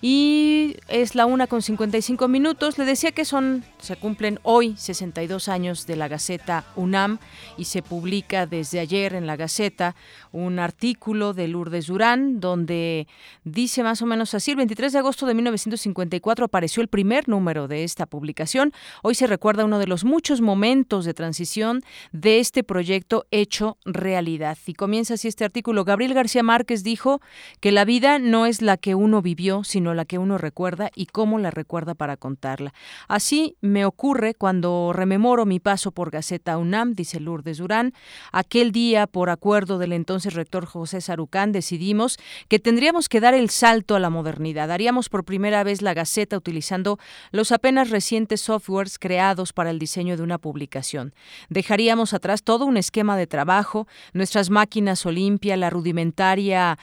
Y 0.00 0.76
es 0.88 1.14
la 1.14 1.26
una 1.26 1.46
con 1.46 1.62
55 1.62 2.28
minutos. 2.28 2.78
Le 2.78 2.84
decía 2.84 3.12
que 3.12 3.24
son, 3.24 3.64
se 3.78 3.96
cumplen 3.96 4.38
hoy 4.42 4.76
62 4.76 5.48
años 5.48 5.86
de 5.86 5.96
la 5.96 6.08
Gaceta 6.08 6.64
UNAM 6.76 7.18
y 7.56 7.64
se 7.64 7.82
publica 7.82 8.46
desde 8.46 8.80
ayer 8.80 9.14
en 9.14 9.26
la 9.26 9.36
Gaceta 9.36 9.96
un 10.32 10.58
artículo 10.58 11.32
de 11.32 11.48
Lourdes 11.48 11.86
Durán 11.86 12.40
donde 12.40 13.06
dice 13.44 13.82
más 13.82 14.02
o 14.02 14.06
menos 14.06 14.34
así, 14.34 14.50
el 14.50 14.56
23 14.58 14.92
de 14.92 14.98
agosto 14.98 15.26
de 15.26 15.34
1954 15.34 16.44
apareció 16.44 16.82
el 16.82 16.88
primer 16.88 17.28
número 17.28 17.68
de 17.68 17.84
esta 17.84 18.06
publicación. 18.06 18.72
Hoy 19.02 19.14
se 19.14 19.26
recuerda 19.26 19.64
uno 19.64 19.78
de 19.78 19.86
los 19.86 20.04
muchos 20.04 20.40
momentos 20.40 21.04
de 21.04 21.14
transición 21.14 21.82
de 22.12 22.40
este 22.40 22.62
proyecto 22.62 23.26
hecho 23.30 23.78
realidad. 23.84 24.58
Y 24.66 24.74
comienza 24.74 25.14
así 25.14 25.28
este 25.28 25.44
artículo. 25.44 25.84
Gabriel 25.84 26.14
García 26.14 26.42
Márquez 26.42 26.82
dijo 26.82 27.20
que 27.60 27.72
la 27.72 27.84
vida 27.84 28.18
no 28.18 28.46
es 28.46 28.62
la 28.62 28.76
que 28.76 28.94
uno 28.98 29.22
vivió, 29.22 29.64
sino 29.64 29.94
la 29.94 30.04
que 30.04 30.18
uno 30.18 30.38
recuerda 30.38 30.90
y 30.94 31.06
cómo 31.06 31.38
la 31.38 31.50
recuerda 31.50 31.94
para 31.94 32.16
contarla. 32.16 32.74
Así 33.06 33.56
me 33.60 33.84
ocurre 33.84 34.34
cuando 34.34 34.92
rememoro 34.92 35.46
mi 35.46 35.60
paso 35.60 35.92
por 35.92 36.10
Gaceta 36.10 36.58
UNAM, 36.58 36.94
dice 36.94 37.20
Lourdes 37.20 37.58
Durán. 37.58 37.94
Aquel 38.32 38.72
día, 38.72 39.06
por 39.06 39.30
acuerdo 39.30 39.78
del 39.78 39.92
entonces 39.92 40.34
rector 40.34 40.66
José 40.66 41.00
Sarucán, 41.00 41.52
decidimos 41.52 42.18
que 42.48 42.58
tendríamos 42.58 43.08
que 43.08 43.20
dar 43.20 43.34
el 43.34 43.50
salto 43.50 43.94
a 43.94 44.00
la 44.00 44.10
modernidad. 44.10 44.70
Haríamos 44.70 45.08
por 45.08 45.24
primera 45.24 45.62
vez 45.64 45.80
la 45.80 45.94
Gaceta 45.94 46.36
utilizando 46.36 46.98
los 47.30 47.52
apenas 47.52 47.90
recientes 47.90 48.40
softwares 48.40 48.98
creados 48.98 49.52
para 49.52 49.70
el 49.70 49.78
diseño 49.78 50.16
de 50.16 50.22
una 50.22 50.38
publicación. 50.38 51.14
Dejaríamos 51.48 52.14
atrás 52.14 52.42
todo 52.42 52.66
un 52.66 52.76
esquema 52.76 53.16
de 53.16 53.26
trabajo, 53.26 53.86
nuestras 54.12 54.50
máquinas 54.50 55.06
Olimpia, 55.06 55.56
la 55.56 55.70
rudimentaria 55.70 56.78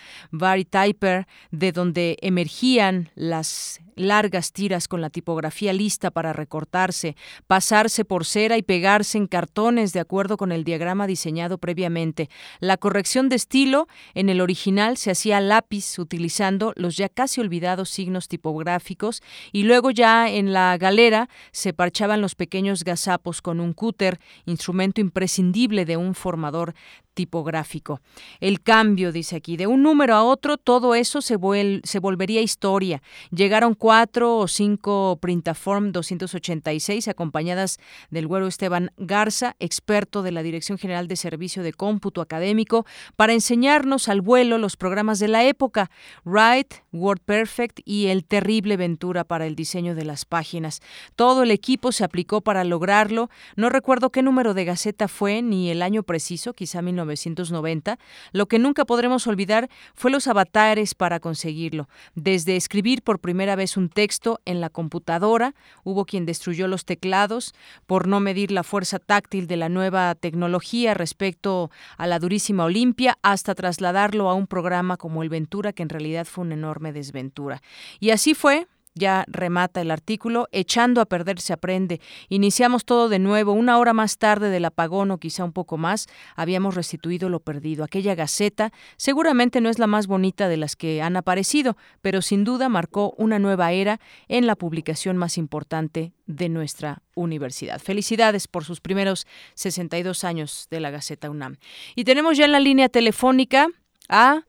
Typer, 0.69 1.27
de 1.51 1.71
donde 1.71 2.04
emergían 2.21 3.09
las 3.15 3.81
largas 3.95 4.51
tiras 4.51 4.87
con 4.87 5.01
la 5.01 5.09
tipografía 5.09 5.73
lista 5.73 6.11
para 6.11 6.33
recortarse, 6.33 7.15
pasarse 7.47 8.05
por 8.05 8.25
cera 8.25 8.57
y 8.57 8.61
pegarse 8.61 9.17
en 9.17 9.27
cartones 9.27 9.93
de 9.93 9.99
acuerdo 9.99 10.37
con 10.37 10.51
el 10.51 10.63
diagrama 10.63 11.07
diseñado 11.07 11.57
previamente. 11.57 12.29
La 12.59 12.77
corrección 12.77 13.29
de 13.29 13.37
estilo 13.37 13.87
en 14.13 14.29
el 14.29 14.41
original 14.41 14.97
se 14.97 15.11
hacía 15.11 15.37
a 15.37 15.41
lápiz 15.41 15.97
utilizando 15.97 16.73
los 16.75 16.97
ya 16.97 17.09
casi 17.09 17.41
olvidados 17.41 17.89
signos 17.89 18.27
tipográficos 18.27 19.21
y 19.51 19.63
luego 19.63 19.91
ya 19.91 20.29
en 20.29 20.53
la 20.53 20.77
galera 20.77 21.29
se 21.51 21.73
parchaban 21.73 22.21
los 22.21 22.35
pequeños 22.35 22.83
gazapos 22.83 23.41
con 23.41 23.59
un 23.59 23.73
cúter, 23.73 24.19
instrumento 24.45 25.01
imprescindible 25.01 25.85
de 25.85 25.97
un 25.97 26.15
formador 26.15 26.73
tipográfico. 27.15 28.01
El 28.39 28.61
cambio, 28.61 29.11
dice 29.11 29.37
aquí, 29.37 29.57
de 29.57 29.65
un 29.65 29.81
número 29.81 30.13
a 30.13 30.23
otro, 30.23 30.57
todo 30.57 30.93
eso 30.93 31.21
se, 31.21 31.37
se 31.83 31.99
volvería 31.99 32.41
historia. 32.41 33.01
Llegaron 33.31 33.73
cuatro 33.73 34.37
o 34.37 34.47
cinco 34.47 35.17
Printaform 35.19 35.91
286 35.91 37.07
acompañadas 37.07 37.79
del 38.11 38.27
güero 38.27 38.45
Esteban 38.47 38.91
Garza, 38.97 39.55
experto 39.59 40.21
de 40.21 40.31
la 40.31 40.43
Dirección 40.43 40.77
General 40.77 41.07
de 41.07 41.15
Servicio 41.15 41.63
de 41.63 41.73
Cómputo 41.73 42.21
Académico, 42.21 42.85
para 43.15 43.33
enseñarnos 43.33 44.09
al 44.09 44.21
vuelo 44.21 44.57
los 44.57 44.77
programas 44.77 45.17
de 45.19 45.29
la 45.29 45.43
época, 45.45 45.89
Write, 46.25 46.83
WordPerfect 46.91 47.79
y 47.85 48.07
el 48.07 48.25
terrible 48.25 48.77
Ventura 48.77 49.23
para 49.23 49.47
el 49.47 49.55
diseño 49.55 49.95
de 49.95 50.05
las 50.05 50.25
páginas. 50.25 50.81
Todo 51.15 51.43
el 51.43 51.51
equipo 51.51 51.91
se 51.91 52.03
aplicó 52.03 52.41
para 52.41 52.63
lograrlo. 52.65 53.29
No 53.55 53.69
recuerdo 53.69 54.11
qué 54.11 54.21
número 54.21 54.53
de 54.53 54.65
Gaceta 54.65 55.07
fue 55.07 55.41
ni 55.41 55.69
el 55.69 55.81
año 55.81 56.03
preciso, 56.03 56.53
quizá 56.53 56.81
19 56.81 57.04
1990, 57.05 57.97
lo 58.31 58.47
que 58.47 58.59
nunca 58.59 58.85
podremos 58.85 59.27
olvidar 59.27 59.69
fue 59.93 60.11
los 60.11 60.27
avatares 60.27 60.95
para 60.95 61.19
conseguirlo. 61.19 61.87
Desde 62.15 62.55
escribir 62.55 63.01
por 63.01 63.19
primera 63.19 63.55
vez 63.55 63.77
un 63.77 63.89
texto 63.89 64.41
en 64.45 64.61
la 64.61 64.69
computadora, 64.69 65.55
hubo 65.83 66.05
quien 66.05 66.25
destruyó 66.25 66.67
los 66.67 66.85
teclados 66.85 67.53
por 67.85 68.07
no 68.07 68.19
medir 68.19 68.51
la 68.51 68.63
fuerza 68.63 68.99
táctil 68.99 69.47
de 69.47 69.57
la 69.57 69.69
nueva 69.69 70.15
tecnología 70.15 70.93
respecto 70.93 71.71
a 71.97 72.07
la 72.07 72.19
durísima 72.19 72.65
Olimpia, 72.65 73.17
hasta 73.21 73.55
trasladarlo 73.55 74.29
a 74.29 74.33
un 74.33 74.47
programa 74.47 74.97
como 74.97 75.23
el 75.23 75.29
Ventura, 75.29 75.73
que 75.73 75.83
en 75.83 75.89
realidad 75.89 76.25
fue 76.25 76.43
una 76.43 76.55
enorme 76.55 76.93
desventura. 76.93 77.61
Y 77.99 78.09
así 78.09 78.33
fue, 78.33 78.67
ya 78.95 79.25
remata 79.27 79.81
el 79.81 79.91
artículo, 79.91 80.47
echando 80.51 81.01
a 81.01 81.05
perder 81.05 81.39
se 81.41 81.53
aprende. 81.53 81.99
Iniciamos 82.29 82.85
todo 82.85 83.09
de 83.09 83.19
nuevo, 83.19 83.51
una 83.51 83.77
hora 83.77 83.93
más 83.93 84.17
tarde 84.17 84.49
del 84.49 84.65
apagón 84.65 85.11
o 85.11 85.17
quizá 85.17 85.43
un 85.43 85.51
poco 85.51 85.77
más, 85.77 86.07
habíamos 86.35 86.75
restituido 86.75 87.29
lo 87.29 87.41
perdido. 87.41 87.83
Aquella 87.83 88.15
gaceta 88.15 88.71
seguramente 88.95 89.59
no 89.59 89.69
es 89.69 89.79
la 89.79 89.87
más 89.87 90.07
bonita 90.07 90.47
de 90.47 90.57
las 90.57 90.75
que 90.75 91.01
han 91.01 91.17
aparecido, 91.17 91.75
pero 92.01 92.21
sin 92.21 92.45
duda 92.45 92.69
marcó 92.69 93.13
una 93.17 93.37
nueva 93.37 93.73
era 93.73 93.99
en 94.29 94.47
la 94.47 94.55
publicación 94.55 95.17
más 95.17 95.37
importante 95.37 96.13
de 96.25 96.49
nuestra 96.49 97.01
universidad. 97.15 97.79
Felicidades 97.79 98.47
por 98.47 98.63
sus 98.63 98.79
primeros 98.79 99.27
62 99.55 100.23
años 100.23 100.67
de 100.71 100.79
la 100.79 100.89
Gaceta 100.89 101.29
UNAM. 101.29 101.57
Y 101.95 102.05
tenemos 102.05 102.37
ya 102.37 102.45
en 102.45 102.53
la 102.53 102.59
línea 102.59 102.89
telefónica 102.89 103.67
a... 104.07 104.43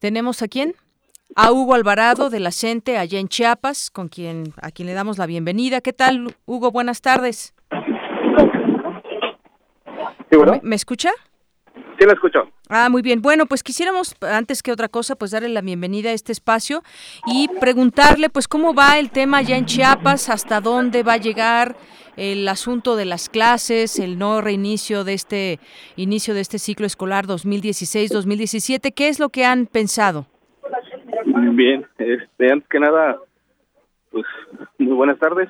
¿Tenemos 0.00 0.42
a 0.42 0.48
quién? 0.48 0.76
A 1.36 1.52
Hugo 1.52 1.74
Alvarado 1.74 2.30
de 2.30 2.40
la 2.40 2.52
CENTE 2.52 2.98
allá 2.98 3.18
en 3.18 3.28
Chiapas, 3.28 3.90
con 3.90 4.08
quien 4.08 4.52
a 4.60 4.70
quien 4.70 4.86
le 4.86 4.94
damos 4.94 5.18
la 5.18 5.26
bienvenida. 5.26 5.80
¿Qué 5.80 5.92
tal, 5.92 6.34
Hugo? 6.46 6.70
Buenas 6.70 7.00
tardes. 7.00 7.54
¿Me, 10.62 10.76
escucha? 10.76 11.10
Sí, 11.98 12.06
la 12.06 12.12
escucho. 12.12 12.50
Ah, 12.68 12.88
muy 12.90 13.02
bien. 13.02 13.22
Bueno, 13.22 13.46
pues 13.46 13.62
quisiéramos, 13.62 14.14
antes 14.20 14.62
que 14.62 14.72
otra 14.72 14.88
cosa, 14.88 15.16
pues 15.16 15.30
darle 15.30 15.48
la 15.48 15.62
bienvenida 15.62 16.10
a 16.10 16.12
este 16.12 16.32
espacio 16.32 16.82
y 17.26 17.48
preguntarle, 17.60 18.28
pues, 18.28 18.46
cómo 18.46 18.74
va 18.74 18.98
el 18.98 19.10
tema 19.10 19.38
allá 19.38 19.56
en 19.56 19.66
Chiapas, 19.66 20.28
hasta 20.28 20.60
dónde 20.60 21.02
va 21.02 21.14
a 21.14 21.18
llegar 21.18 21.76
el 22.16 22.46
asunto 22.48 22.96
de 22.96 23.04
las 23.04 23.28
clases, 23.28 23.98
el 23.98 24.18
no 24.18 24.40
reinicio 24.40 25.04
de 25.04 25.14
este 25.14 25.60
inicio 25.96 26.34
de 26.34 26.40
este 26.40 26.58
ciclo 26.58 26.86
escolar 26.86 27.26
2016-2017. 27.26 28.92
¿Qué 28.92 29.08
es 29.08 29.18
lo 29.18 29.30
que 29.30 29.44
han 29.44 29.66
pensado? 29.66 30.26
Bien, 31.40 31.86
este, 31.98 32.52
antes 32.52 32.68
que 32.68 32.80
nada, 32.80 33.18
pues 34.10 34.26
muy 34.78 34.92
buenas 34.92 35.18
tardes 35.18 35.48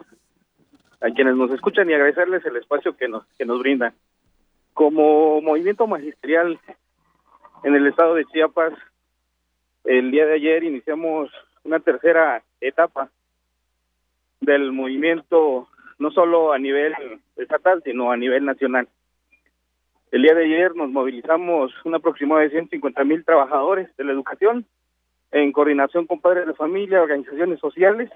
a 1.00 1.10
quienes 1.10 1.34
nos 1.34 1.50
escuchan 1.50 1.88
y 1.88 1.94
agradecerles 1.94 2.44
el 2.44 2.56
espacio 2.56 2.96
que 2.96 3.08
nos 3.08 3.24
que 3.38 3.46
nos 3.46 3.58
brindan. 3.60 3.94
Como 4.74 5.40
movimiento 5.40 5.86
magisterial 5.86 6.60
en 7.64 7.74
el 7.74 7.86
estado 7.86 8.14
de 8.14 8.26
Chiapas, 8.26 8.74
el 9.84 10.10
día 10.10 10.26
de 10.26 10.34
ayer 10.34 10.64
iniciamos 10.64 11.30
una 11.64 11.80
tercera 11.80 12.42
etapa 12.60 13.10
del 14.40 14.72
movimiento, 14.72 15.68
no 15.98 16.10
solo 16.10 16.52
a 16.52 16.58
nivel 16.58 16.94
estatal, 17.36 17.82
sino 17.82 18.12
a 18.12 18.16
nivel 18.16 18.44
nacional. 18.44 18.88
El 20.10 20.22
día 20.22 20.34
de 20.34 20.44
ayer 20.44 20.74
nos 20.74 20.90
movilizamos 20.90 21.72
un 21.84 21.94
aproximado 21.94 22.40
de 22.40 22.50
150 22.50 23.04
mil 23.04 23.24
trabajadores 23.24 23.94
de 23.96 24.04
la 24.04 24.12
educación 24.12 24.66
en 25.30 25.52
coordinación 25.52 26.06
con 26.06 26.20
padres 26.20 26.46
de 26.46 26.54
familia, 26.54 27.02
organizaciones 27.02 27.60
sociales, 27.60 28.10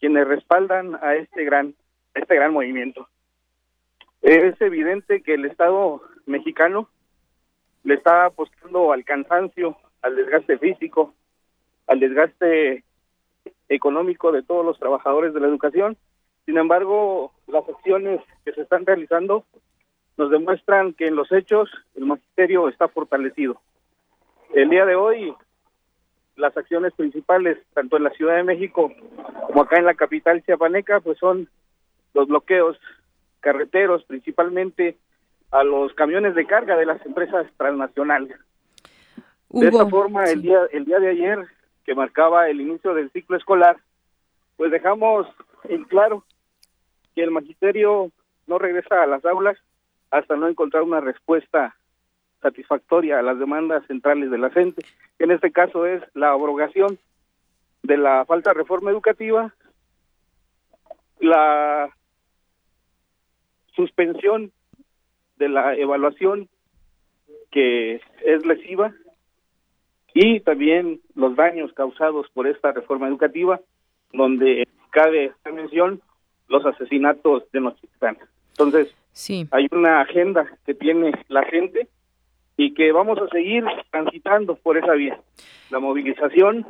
quienes 0.00 0.26
respaldan 0.26 0.98
a 1.02 1.14
este 1.14 1.44
gran, 1.44 1.74
este 2.14 2.34
gran 2.34 2.52
movimiento. 2.52 3.08
Es 4.22 4.60
evidente 4.60 5.22
que 5.22 5.34
el 5.34 5.44
Estado 5.44 6.02
mexicano 6.26 6.88
le 7.84 7.94
está 7.94 8.26
apostando 8.26 8.92
al 8.92 9.04
cansancio, 9.04 9.76
al 10.00 10.16
desgaste 10.16 10.58
físico, 10.58 11.14
al 11.86 12.00
desgaste 12.00 12.84
económico 13.68 14.32
de 14.32 14.42
todos 14.42 14.64
los 14.64 14.78
trabajadores 14.78 15.34
de 15.34 15.40
la 15.40 15.48
educación. 15.48 15.96
Sin 16.46 16.58
embargo, 16.58 17.32
las 17.46 17.68
acciones 17.68 18.20
que 18.44 18.52
se 18.52 18.62
están 18.62 18.86
realizando 18.86 19.44
nos 20.16 20.30
demuestran 20.30 20.92
que 20.92 21.06
en 21.06 21.16
los 21.16 21.30
hechos 21.32 21.70
el 21.94 22.06
magisterio 22.06 22.68
está 22.68 22.88
fortalecido. 22.88 23.60
El 24.54 24.68
día 24.68 24.84
de 24.84 24.94
hoy 24.94 25.34
las 26.42 26.56
acciones 26.56 26.92
principales, 26.94 27.56
tanto 27.72 27.96
en 27.96 28.04
la 28.04 28.10
Ciudad 28.10 28.36
de 28.36 28.42
México 28.42 28.92
como 29.46 29.62
acá 29.62 29.78
en 29.78 29.86
la 29.86 29.94
capital 29.94 30.42
chiapaneca, 30.44 31.00
pues 31.00 31.16
son 31.18 31.48
los 32.14 32.28
bloqueos 32.28 32.76
carreteros, 33.40 34.04
principalmente 34.04 34.98
a 35.52 35.62
los 35.62 35.94
camiones 35.94 36.34
de 36.34 36.46
carga 36.46 36.76
de 36.76 36.86
las 36.86 37.04
empresas 37.06 37.46
transnacionales. 37.56 38.36
De 39.50 39.68
esta 39.68 39.86
forma, 39.86 40.24
el 40.24 40.42
día 40.42 40.60
el 40.72 40.84
día 40.84 40.98
de 40.98 41.10
ayer, 41.10 41.46
que 41.84 41.94
marcaba 41.94 42.48
el 42.48 42.60
inicio 42.60 42.92
del 42.94 43.10
ciclo 43.12 43.36
escolar, 43.36 43.76
pues 44.56 44.70
dejamos 44.70 45.26
en 45.64 45.84
claro 45.84 46.24
que 47.14 47.22
el 47.22 47.30
magisterio 47.30 48.10
no 48.46 48.58
regresa 48.58 49.02
a 49.02 49.06
las 49.06 49.24
aulas 49.24 49.58
hasta 50.10 50.36
no 50.36 50.48
encontrar 50.48 50.82
una 50.82 51.00
respuesta 51.00 51.76
satisfactoria 52.42 53.18
a 53.18 53.22
las 53.22 53.38
demandas 53.38 53.86
centrales 53.86 54.30
de 54.30 54.38
la 54.38 54.50
gente, 54.50 54.82
que 55.16 55.24
en 55.24 55.30
este 55.30 55.52
caso 55.52 55.86
es 55.86 56.02
la 56.14 56.32
abrogación 56.32 56.98
de 57.82 57.96
la 57.96 58.24
falta 58.26 58.50
de 58.50 58.54
reforma 58.54 58.90
educativa, 58.90 59.54
la 61.20 61.90
suspensión 63.74 64.52
de 65.36 65.48
la 65.48 65.74
evaluación 65.76 66.48
que 67.50 68.00
es 68.24 68.46
lesiva 68.46 68.92
y 70.14 70.40
también 70.40 71.00
los 71.14 71.36
daños 71.36 71.72
causados 71.72 72.28
por 72.34 72.46
esta 72.46 72.72
reforma 72.72 73.08
educativa, 73.08 73.60
donde 74.12 74.68
cabe 74.90 75.26
esta 75.26 75.52
mención 75.52 76.02
los 76.48 76.66
asesinatos 76.66 77.44
de 77.52 77.60
Nochitlán. 77.60 78.18
Entonces, 78.50 78.94
sí. 79.12 79.48
hay 79.50 79.66
una 79.70 80.02
agenda 80.02 80.46
que 80.66 80.74
tiene 80.74 81.12
la 81.28 81.44
gente 81.44 81.88
y 82.56 82.74
que 82.74 82.92
vamos 82.92 83.18
a 83.18 83.28
seguir 83.28 83.64
transitando 83.90 84.56
por 84.56 84.76
esa 84.76 84.92
vía. 84.92 85.18
La 85.70 85.78
movilización 85.78 86.66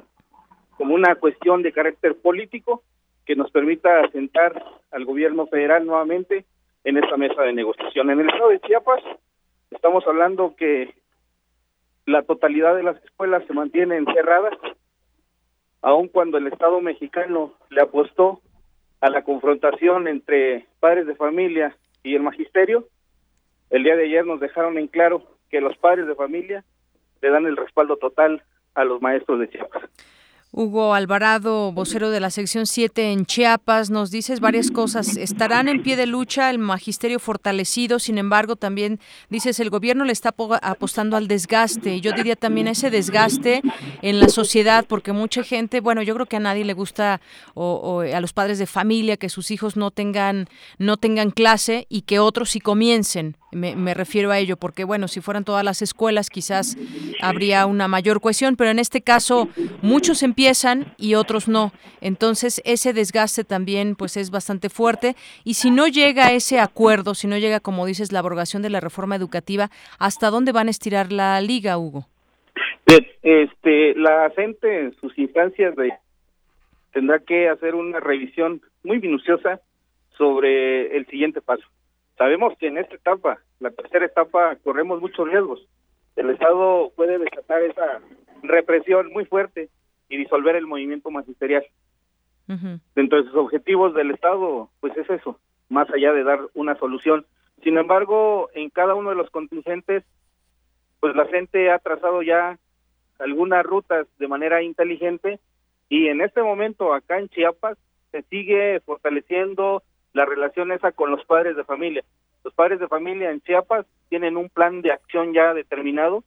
como 0.77 0.95
una 0.95 1.15
cuestión 1.17 1.63
de 1.63 1.73
carácter 1.73 2.17
político 2.17 2.83
que 3.25 3.37
nos 3.37 3.51
permita 3.51 4.09
sentar 4.11 4.65
al 4.91 5.05
gobierno 5.05 5.47
federal 5.47 5.87
nuevamente 5.87 6.45
en 6.85 6.97
esta 6.97 7.17
mesa 7.17 7.43
de 7.43 7.53
negociación. 7.53 8.11
En 8.11 8.21
el 8.21 8.29
estado 8.29 8.51
de 8.51 8.61
Chiapas 8.61 9.03
estamos 9.71 10.05
hablando 10.07 10.55
que 10.57 10.95
la 12.07 12.23
totalidad 12.23 12.75
de 12.75 12.83
las 12.83 13.03
escuelas 13.05 13.45
se 13.47 13.53
mantienen 13.53 14.07
cerradas, 14.07 14.55
aun 15.83 16.09
cuando 16.09 16.39
el 16.39 16.49
Estado 16.49 16.81
mexicano 16.81 17.55
le 17.71 17.81
apostó 17.81 18.41
a 19.01 19.09
la 19.11 19.23
confrontación 19.23 20.09
entre 20.09 20.67
padres 20.81 21.07
de 21.07 21.15
familia 21.15 21.77
y 22.03 22.15
el 22.15 22.23
magisterio. 22.23 22.89
El 23.71 23.85
día 23.85 23.97
de 23.97 24.05
ayer 24.05 24.27
nos 24.27 24.41
dejaron 24.41 24.79
en 24.79 24.89
claro 24.89 25.23
que 25.53 25.61
los 25.61 25.77
padres 25.77 26.07
de 26.07 26.15
familia 26.15 26.65
le 27.21 27.31
dan 27.31 27.47
el 27.47 27.57
respaldo 27.57 27.99
total 27.99 28.43
a 28.75 28.85
los 28.85 29.01
maestros 29.03 29.39
de 29.39 29.51
Chiapas. 29.51 29.83
Hugo 30.55 30.93
Alvarado, 30.93 31.73
vocero 31.73 32.11
de 32.11 32.21
la 32.21 32.29
sección 32.29 32.67
7 32.67 33.11
en 33.11 33.25
Chiapas, 33.25 33.89
nos 33.89 34.11
dices 34.11 34.41
varias 34.41 34.71
cosas. 34.71 35.17
Estarán 35.17 35.67
en 35.67 35.83
pie 35.83 35.97
de 35.97 36.05
lucha, 36.05 36.51
el 36.51 36.59
magisterio 36.59 37.19
fortalecido, 37.19 37.99
sin 37.99 38.19
embargo, 38.19 38.57
también 38.57 39.01
dices 39.31 39.61
el 39.61 39.71
gobierno 39.71 40.05
le 40.05 40.13
está 40.13 40.35
apostando 40.61 41.17
al 41.17 41.27
desgaste. 41.27 42.03
Yo 42.03 42.13
diría 42.13 42.37
también 42.37 42.69
ese 42.69 42.91
desgaste 42.91 43.63
en 44.03 44.21
la 44.21 44.29
sociedad, 44.29 44.85
porque 44.87 45.15
mucha 45.15 45.43
gente, 45.43 45.81
bueno, 45.81 46.03
yo 46.03 46.13
creo 46.13 46.27
que 46.27 46.37
a 46.37 46.41
nadie 46.41 46.67
le 46.67 46.75
gusta 46.75 47.23
o, 47.55 48.01
a 48.03 48.21
los 48.21 48.35
padres 48.35 48.59
de 48.59 48.67
familia 48.67 49.17
que 49.17 49.31
sus 49.31 49.51
hijos 49.51 49.79
no 49.79 49.91
tengan 49.91 50.49
no 50.77 50.99
tengan 50.99 51.31
clase 51.31 51.87
y 51.89 52.03
que 52.03 52.19
otros 52.19 52.51
sí 52.51 52.61
comiencen. 52.61 53.39
Me, 53.53 53.77
me 53.77 53.93
refiero 53.93 54.31
a 54.31 54.39
ello, 54.39 54.57
porque 54.57 54.85
bueno, 54.85 55.09
si 55.09 55.21
fueran 55.21 55.45
todas 55.45 55.65
las 55.65 55.83
escuelas 55.83 56.31
quizás 56.31 56.77
habría 57.21 57.67
una 57.67 57.87
mayor 57.87 58.21
cohesión, 58.21 58.57
pero 58.57 58.71
en 58.71 58.79
este 58.79 59.03
caso 59.03 59.49
muchos 59.83 60.23
empiezan 60.23 60.42
empiezan 60.43 60.87
y 60.99 61.15
otros 61.15 61.47
no. 61.47 61.71
Entonces 62.01 62.61
ese 62.65 62.93
desgaste 62.93 63.45
también 63.45 63.95
pues 63.95 64.17
es 64.17 64.31
bastante 64.33 64.71
fuerte 64.71 65.15
y 65.45 65.55
si 65.55 65.71
no 65.71 65.87
llega 65.87 66.33
ese 66.33 66.59
acuerdo, 66.59 67.15
si 67.15 67.29
no 67.29 67.39
llega 67.39 67.61
como 67.61 67.87
dices 67.87 68.11
la 68.11 68.19
abrogación 68.19 68.61
de 68.61 68.71
la 68.71 68.81
reforma 68.81 69.15
educativa, 69.15 69.71
¿hasta 70.01 70.31
dónde 70.31 70.51
van 70.51 70.67
a 70.67 70.71
estirar 70.71 71.13
la 71.13 71.41
liga, 71.41 71.79
Hugo? 71.79 72.07
Este, 73.23 73.95
la 73.95 74.33
gente 74.35 74.81
en 74.81 74.95
sus 74.97 75.17
instancias 75.17 75.77
de, 75.77 75.93
tendrá 76.93 77.21
que 77.21 77.49
hacer 77.49 77.77
una 77.77 78.01
revisión 78.01 78.61
muy 78.83 78.99
minuciosa 78.99 79.61
sobre 80.19 80.97
el 80.97 81.07
siguiente 81.07 81.41
paso. 81.41 81.65
Sabemos 82.19 82.59
que 82.59 82.67
en 82.67 82.79
esta 82.79 82.97
etapa, 82.97 83.39
la 83.61 83.71
tercera 83.71 84.07
etapa, 84.07 84.57
corremos 84.65 85.01
muchos 85.01 85.29
riesgos. 85.29 85.61
El 86.17 86.31
Estado 86.31 86.91
puede 86.97 87.19
desatar 87.19 87.63
esa 87.63 88.01
represión 88.43 89.13
muy 89.13 89.25
fuerte 89.25 89.71
y 90.13 90.19
disolver 90.19 90.57
el 90.57 90.67
movimiento 90.67 91.11
magisterial. 91.11 91.65
Dentro 92.95 93.23
de 93.23 93.29
sus 93.29 93.37
objetivos 93.37 93.95
del 93.95 94.11
Estado, 94.11 94.69
pues 94.81 94.95
es 94.99 95.09
eso, 95.09 95.39
más 95.71 95.89
allá 95.91 96.13
de 96.13 96.23
dar 96.23 96.39
una 96.53 96.77
solución. 96.77 97.25
Sin 97.65 97.79
embargo, 97.79 98.51
en 98.53 98.69
cada 98.69 98.95
uno 98.95 99.09
de 99.09 99.17
los 99.17 99.31
contingentes, 99.31 100.05
pues 101.01 101.17
la 101.17 101.25
gente 101.29 101.71
ha 101.71 101.79
trazado 101.79 102.23
ya 102.23 102.59
algunas 103.19 103.65
rutas 103.65 104.07
de 104.19 104.29
manera 104.29 104.63
inteligente 104.63 105.41
y 105.89 106.09
en 106.09 106.21
este 106.21 106.43
momento 106.43 106.93
acá 106.93 107.19
en 107.19 107.31
Chiapas 107.31 107.79
se 108.11 108.21
sigue 108.25 108.81
fortaleciendo 108.81 109.83
la 110.13 110.27
relación 110.27 110.73
esa 110.73 110.93
con 110.93 111.11
los 111.11 111.25
padres 111.25 111.57
de 111.57 111.65
familia. 111.65 112.05
Los 112.45 112.53
padres 112.53 112.81
de 112.81 112.89
familia 112.89 113.31
en 113.31 113.41
Chiapas 113.41 113.87
tienen 114.11 114.37
un 114.37 114.51
plan 114.51 114.83
de 114.83 114.93
acción 114.93 115.33
ya 115.33 115.55
determinado, 115.55 116.23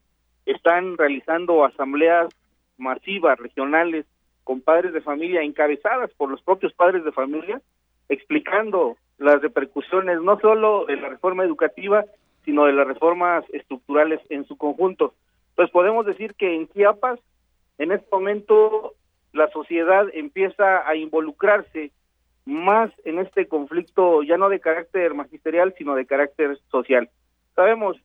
están 0.48 0.98
realizando 0.98 1.64
asambleas 1.64 2.34
masivas, 2.78 3.40
regionales, 3.40 4.06
con 4.44 4.62
padres 4.62 4.94
de 4.94 5.02
familia, 5.02 5.42
encabezadas 5.42 6.12
por 6.14 6.30
los 6.30 6.42
propios 6.42 6.74
padres 6.74 7.04
de 7.04 7.12
familia, 7.12 7.62
explicando 8.10 8.96
las 9.18 9.42
repercusiones 9.42 10.22
no 10.22 10.40
solo 10.40 10.86
de 10.86 10.98
la 10.98 11.10
reforma 11.10 11.44
educativa, 11.44 12.06
sino 12.44 12.66
de 12.66 12.74
las 12.74 12.88
reformas 12.88 13.44
estructurales 13.52 14.20
en 14.30 14.46
su 14.46 14.56
conjunto. 14.58 15.14
Pues 15.56 15.72
podemos 15.72 16.06
decir 16.06 16.36
que 16.36 16.56
en 16.56 16.68
Chiapas, 16.70 17.20
en 17.78 17.92
este 17.92 18.08
momento, 18.12 18.94
la 19.34 19.50
sociedad 19.50 20.06
empieza 20.14 20.88
a 20.88 20.96
involucrarse 20.96 21.92
más 22.46 22.92
en 23.04 23.20
este 23.20 23.48
conflicto, 23.48 24.22
ya 24.22 24.38
no 24.38 24.50
de 24.50 24.60
carácter 24.60 25.14
magisterial, 25.16 25.74
sino 25.78 25.96
de 25.96 26.06
carácter 26.06 26.58
social. 26.70 27.10
Sabemos 27.56 27.98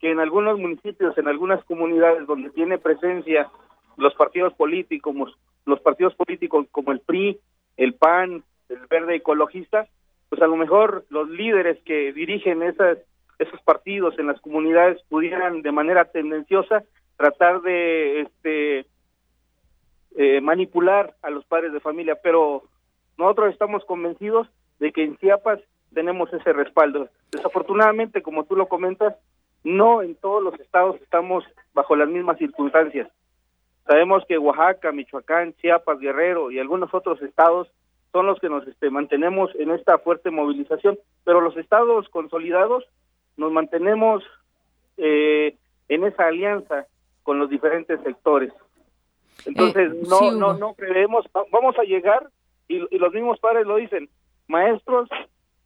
que 0.00 0.10
en 0.10 0.20
algunos 0.20 0.58
municipios, 0.58 1.16
en 1.16 1.28
algunas 1.28 1.64
comunidades 1.64 2.26
donde 2.26 2.50
tiene 2.50 2.76
presencia 2.76 3.48
los 3.96 4.14
partidos 4.14 4.52
políticos, 4.54 5.36
los 5.64 5.80
partidos 5.80 6.14
políticos 6.14 6.66
como 6.70 6.92
el 6.92 7.00
PRI, 7.00 7.38
el 7.76 7.94
PAN, 7.94 8.42
el 8.68 8.86
Verde 8.88 9.16
Ecologista, 9.16 9.86
pues 10.28 10.42
a 10.42 10.46
lo 10.46 10.56
mejor 10.56 11.04
los 11.08 11.28
líderes 11.28 11.78
que 11.84 12.12
dirigen 12.12 12.62
esas, 12.62 12.98
esos 13.38 13.60
partidos 13.62 14.18
en 14.18 14.26
las 14.26 14.40
comunidades 14.40 15.00
pudieran 15.08 15.62
de 15.62 15.72
manera 15.72 16.06
tendenciosa 16.06 16.84
tratar 17.16 17.62
de 17.62 18.22
este 18.22 18.86
eh, 20.16 20.40
manipular 20.40 21.14
a 21.22 21.30
los 21.30 21.44
padres 21.44 21.72
de 21.72 21.80
familia, 21.80 22.18
pero 22.22 22.64
nosotros 23.18 23.52
estamos 23.52 23.84
convencidos 23.84 24.48
de 24.78 24.92
que 24.92 25.04
en 25.04 25.16
Chiapas 25.18 25.60
tenemos 25.94 26.32
ese 26.32 26.52
respaldo. 26.52 27.08
Desafortunadamente, 27.30 28.22
como 28.22 28.44
tú 28.44 28.56
lo 28.56 28.66
comentas, 28.66 29.14
no 29.64 30.02
en 30.02 30.14
todos 30.16 30.42
los 30.42 30.58
estados 30.60 31.00
estamos 31.02 31.44
bajo 31.74 31.96
las 31.96 32.08
mismas 32.08 32.38
circunstancias. 32.38 33.08
Sabemos 33.86 34.24
que 34.26 34.38
Oaxaca, 34.38 34.92
Michoacán, 34.92 35.54
Chiapas, 35.54 35.98
Guerrero 36.00 36.50
y 36.50 36.58
algunos 36.58 36.92
otros 36.92 37.20
estados 37.22 37.68
son 38.12 38.26
los 38.26 38.38
que 38.40 38.48
nos 38.48 38.66
este, 38.66 38.90
mantenemos 38.90 39.54
en 39.56 39.70
esta 39.70 39.98
fuerte 39.98 40.30
movilización, 40.30 40.98
pero 41.24 41.40
los 41.40 41.56
estados 41.56 42.08
consolidados 42.08 42.84
nos 43.36 43.52
mantenemos 43.52 44.24
eh, 44.96 45.54
en 45.88 46.04
esa 46.04 46.26
alianza 46.26 46.86
con 47.22 47.38
los 47.38 47.50
diferentes 47.50 48.00
sectores. 48.02 48.52
Entonces, 49.44 49.92
Eh, 49.92 50.00
no, 50.08 50.18
sí, 50.18 50.30
no, 50.38 50.54
no 50.54 50.74
creemos, 50.74 51.26
va- 51.36 51.44
vamos 51.52 51.78
a 51.78 51.82
llegar, 51.82 52.28
y, 52.68 52.76
y 52.94 52.98
los 52.98 53.12
mismos 53.12 53.38
padres 53.38 53.66
lo 53.66 53.76
dicen, 53.76 54.08
maestros, 54.48 55.08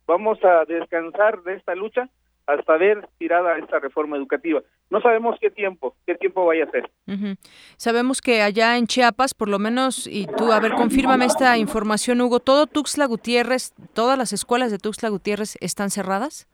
vamos 0.07 0.43
a 0.45 0.65
descansar 0.65 1.43
de 1.43 1.55
esta 1.55 1.75
lucha 1.75 2.09
hasta 2.53 2.77
ver 2.77 3.09
tirada 3.19 3.57
esta 3.59 3.79
reforma 3.79 4.17
educativa. 4.17 4.61
No 4.91 5.01
sabemos 5.01 5.37
qué 5.41 5.51
tiempo, 5.51 5.95
qué 6.07 6.15
tiempo 6.15 6.45
vaya 6.47 6.65
a 6.65 6.71
ser. 6.71 6.91
Ujú. 7.07 7.35
Sabemos 7.77 8.21
que 8.21 8.43
allá 8.43 8.77
en 8.77 8.87
Chiapas, 8.87 9.35
por 9.35 9.49
lo 9.49 9.59
menos, 9.59 10.07
y 10.07 10.27
tú, 10.37 10.53
a 10.53 10.61
ver, 10.61 10.73
confírmame 10.73 11.27
esta 11.27 11.57
información, 11.59 12.21
Hugo, 12.21 12.41
¿todo 12.41 12.67
Tuxtla 12.67 13.07
Gutiérrez, 13.07 13.73
todas 13.95 14.19
las 14.19 14.33
escuelas 14.33 14.71
de 14.71 14.79
Tuxtla 14.79 15.09
Gutiérrez 15.11 15.57
están 15.61 15.91
cerradas? 15.91 16.49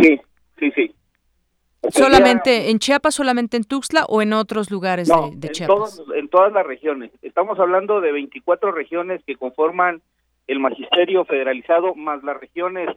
Sí, 0.00 0.20
sí, 0.58 0.70
sí. 0.74 0.94
¿Solamente 1.90 2.70
en 2.70 2.78
Chiapas, 2.80 3.14
solamente 3.14 3.56
en 3.56 3.64
Tuxtla 3.64 4.04
o 4.08 4.20
en 4.20 4.32
otros 4.32 4.70
lugares 4.70 5.08
No, 5.08 5.30
de, 5.30 5.36
de 5.36 5.46
en, 5.48 5.52
Chiapas? 5.52 5.96
todos- 5.96 6.02
en 6.16 6.28
todas 6.28 6.52
las 6.52 6.66
regiones. 6.66 7.12
Estamos 7.22 7.58
hablando 7.60 8.00
de 8.00 8.10
24 8.12 8.72
regiones 8.72 9.22
que 9.24 9.36
conforman 9.36 10.02
el 10.48 10.58
magisterio 10.60 11.24
federalizado, 11.24 11.94
más 11.94 12.22
las 12.24 12.38
regiones 12.40 12.88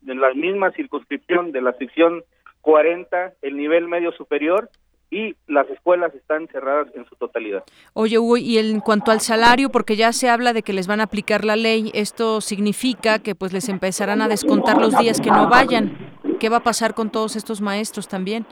de 0.00 0.14
la 0.14 0.32
misma 0.34 0.70
circunscripción 0.72 1.52
de 1.52 1.60
la 1.60 1.72
sección 1.74 2.22
40, 2.60 3.34
el 3.42 3.56
nivel 3.56 3.88
medio 3.88 4.12
superior, 4.12 4.70
y 5.10 5.34
las 5.46 5.68
escuelas 5.70 6.14
están 6.14 6.48
cerradas 6.48 6.88
en 6.94 7.06
su 7.06 7.16
totalidad. 7.16 7.64
Oye, 7.94 8.18
Hugo, 8.18 8.36
y 8.36 8.58
en 8.58 8.80
cuanto 8.80 9.10
al 9.10 9.20
salario, 9.20 9.70
porque 9.70 9.96
ya 9.96 10.12
se 10.12 10.28
habla 10.28 10.52
de 10.52 10.62
que 10.62 10.72
les 10.72 10.86
van 10.86 11.00
a 11.00 11.04
aplicar 11.04 11.44
la 11.44 11.56
ley, 11.56 11.90
esto 11.94 12.40
significa 12.40 13.18
que 13.18 13.34
pues 13.34 13.52
les 13.52 13.68
empezarán 13.68 14.20
a 14.20 14.28
descontar 14.28 14.78
los 14.78 14.98
días 14.98 15.20
que 15.20 15.30
no 15.30 15.48
vayan. 15.48 15.96
¿Qué 16.38 16.48
va 16.48 16.58
a 16.58 16.62
pasar 16.62 16.94
con 16.94 17.10
todos 17.10 17.36
estos 17.36 17.60
maestros 17.60 18.06
también? 18.06 18.44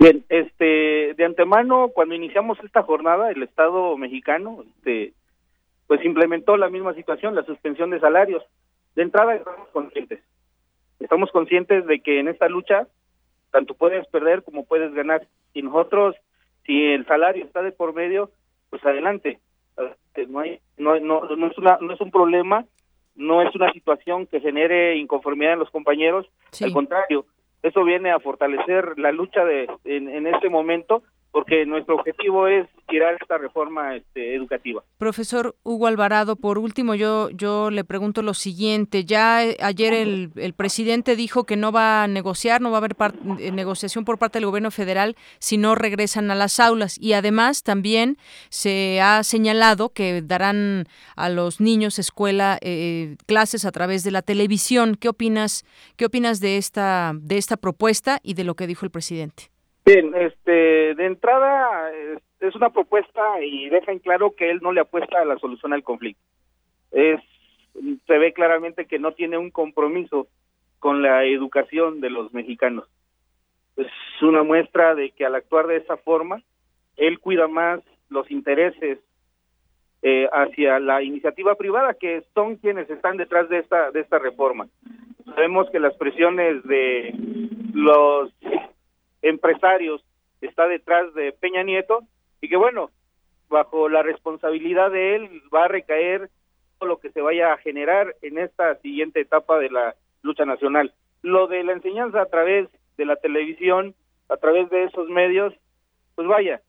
Bien, 0.00 0.24
este, 0.28 1.14
de 1.14 1.24
antemano, 1.24 1.90
cuando 1.94 2.14
iniciamos 2.16 2.58
esta 2.64 2.82
jornada, 2.82 3.30
el 3.30 3.42
Estado 3.44 3.96
mexicano, 3.96 4.64
este, 4.76 5.12
pues 5.86 6.04
implementó 6.04 6.56
la 6.56 6.68
misma 6.68 6.94
situación, 6.94 7.36
la 7.36 7.44
suspensión 7.44 7.90
de 7.90 8.00
salarios. 8.00 8.42
De 8.96 9.02
entrada 9.02 9.36
estamos 9.36 9.68
conscientes. 9.68 10.20
Estamos 11.02 11.30
conscientes 11.30 11.86
de 11.86 12.00
que 12.00 12.20
en 12.20 12.28
esta 12.28 12.48
lucha 12.48 12.86
tanto 13.50 13.74
puedes 13.74 14.06
perder 14.08 14.42
como 14.42 14.64
puedes 14.64 14.92
ganar. 14.94 15.26
Y 15.52 15.62
nosotros, 15.62 16.16
si 16.64 16.92
el 16.92 17.06
salario 17.06 17.44
está 17.44 17.62
de 17.62 17.72
por 17.72 17.92
medio, 17.94 18.30
pues 18.70 18.84
adelante. 18.84 19.38
No, 20.28 20.40
hay, 20.40 20.60
no, 20.76 20.98
no, 21.00 21.24
no 21.24 21.46
es 21.46 21.58
una, 21.58 21.78
no 21.80 21.92
es 21.92 22.00
un 22.00 22.10
problema, 22.10 22.64
no 23.14 23.42
es 23.42 23.54
una 23.54 23.72
situación 23.72 24.26
que 24.26 24.40
genere 24.40 24.96
inconformidad 24.96 25.54
en 25.54 25.58
los 25.58 25.70
compañeros. 25.70 26.26
Al 26.60 26.72
contrario, 26.72 27.26
eso 27.62 27.84
viene 27.84 28.10
a 28.10 28.20
fortalecer 28.20 28.98
la 28.98 29.12
lucha 29.12 29.44
de 29.44 29.68
en, 29.84 30.08
en 30.08 30.26
este 30.26 30.48
momento 30.48 31.02
porque 31.32 31.64
nuestro 31.64 31.96
objetivo 31.96 32.46
es 32.46 32.68
tirar 32.88 33.16
esta 33.18 33.38
reforma 33.38 33.96
este, 33.96 34.34
educativa. 34.34 34.84
Profesor 34.98 35.56
Hugo 35.62 35.86
Alvarado, 35.86 36.36
por 36.36 36.58
último, 36.58 36.94
yo, 36.94 37.30
yo 37.30 37.70
le 37.70 37.84
pregunto 37.84 38.20
lo 38.20 38.34
siguiente. 38.34 39.06
Ya 39.06 39.42
eh, 39.42 39.56
ayer 39.60 39.94
el, 39.94 40.54
presidente 40.54 41.16
dijo 41.16 41.44
que 41.44 41.56
no 41.56 41.72
va 41.72 42.02
a 42.02 42.06
negociar, 42.06 42.60
no 42.60 42.70
va 42.70 42.76
a 42.76 42.78
haber 42.78 42.96
eh, 43.38 43.50
negociación 43.50 44.04
por 44.04 44.18
parte 44.18 44.38
del 44.38 44.46
gobierno 44.46 44.70
federal 44.70 45.16
si 45.38 45.56
no 45.56 45.74
regresan 45.74 46.30
a 46.30 46.34
las 46.34 46.60
aulas. 46.60 46.98
Y 47.00 47.14
además 47.14 47.62
también 47.62 48.18
se 48.50 49.00
ha 49.00 49.22
señalado 49.22 49.88
que 49.88 50.20
darán 50.20 50.84
a 51.16 51.30
los 51.30 51.62
niños 51.62 51.98
escuela 51.98 52.58
eh, 52.60 53.16
clases 53.26 53.64
a 53.64 53.72
través 53.72 54.04
de 54.04 54.10
la 54.10 54.20
televisión. 54.20 54.96
¿Qué 54.96 55.08
opinas, 55.08 55.64
qué 55.96 56.04
opinas 56.04 56.40
de 56.40 56.58
esta, 56.58 57.12
de 57.14 57.38
esta 57.38 57.56
propuesta 57.56 58.20
y 58.22 58.34
de 58.34 58.44
lo 58.44 58.54
que 58.54 58.66
dijo 58.66 58.84
el 58.84 58.90
presidente? 58.90 59.51
Bien, 59.84 60.14
este, 60.14 60.94
de 60.94 61.06
entrada 61.06 61.90
es 62.40 62.54
una 62.54 62.70
propuesta 62.70 63.42
y 63.42 63.68
deja 63.68 63.90
en 63.90 63.98
claro 63.98 64.34
que 64.36 64.50
él 64.50 64.60
no 64.62 64.72
le 64.72 64.80
apuesta 64.80 65.20
a 65.20 65.24
la 65.24 65.38
solución 65.38 65.72
al 65.72 65.82
conflicto. 65.82 66.22
Es, 66.92 67.20
se 68.06 68.18
ve 68.18 68.32
claramente 68.32 68.86
que 68.86 68.98
no 68.98 69.12
tiene 69.12 69.38
un 69.38 69.50
compromiso 69.50 70.28
con 70.78 71.02
la 71.02 71.24
educación 71.24 72.00
de 72.00 72.10
los 72.10 72.32
mexicanos. 72.32 72.88
Es 73.76 73.86
una 74.20 74.42
muestra 74.42 74.94
de 74.94 75.10
que 75.10 75.24
al 75.24 75.34
actuar 75.34 75.66
de 75.66 75.76
esa 75.76 75.96
forma, 75.96 76.42
él 76.96 77.18
cuida 77.18 77.48
más 77.48 77.80
los 78.08 78.30
intereses 78.30 78.98
eh, 80.02 80.28
hacia 80.32 80.78
la 80.80 81.02
iniciativa 81.02 81.54
privada, 81.54 81.94
que 81.94 82.22
son 82.34 82.56
quienes 82.56 82.90
están 82.90 83.16
detrás 83.16 83.48
de 83.48 83.58
esta 83.58 83.90
de 83.90 84.00
esta 84.00 84.18
reforma. 84.18 84.66
Sabemos 85.24 85.70
que 85.70 85.78
las 85.78 85.94
presiones 85.94 86.62
de 86.64 87.14
los 87.72 88.32
empresarios 89.22 90.04
está 90.40 90.66
detrás 90.66 91.14
de 91.14 91.32
Peña 91.32 91.62
Nieto 91.62 92.00
y 92.40 92.48
que 92.48 92.56
bueno, 92.56 92.90
bajo 93.48 93.88
la 93.88 94.02
responsabilidad 94.02 94.90
de 94.90 95.16
él 95.16 95.42
va 95.54 95.64
a 95.64 95.68
recaer 95.68 96.30
todo 96.78 96.88
lo 96.88 96.98
que 96.98 97.10
se 97.10 97.20
vaya 97.20 97.52
a 97.52 97.58
generar 97.58 98.16
en 98.22 98.38
esta 98.38 98.74
siguiente 98.80 99.20
etapa 99.20 99.58
de 99.58 99.70
la 99.70 99.94
lucha 100.22 100.44
nacional. 100.44 100.92
Lo 101.22 101.46
de 101.46 101.62
la 101.62 101.72
enseñanza 101.72 102.20
a 102.20 102.26
través 102.26 102.68
de 102.96 103.04
la 103.04 103.16
televisión, 103.16 103.94
a 104.28 104.36
través 104.36 104.68
de 104.70 104.84
esos 104.84 105.08
medios, 105.08 105.54
pues 106.16 106.26
vaya, 106.26 106.60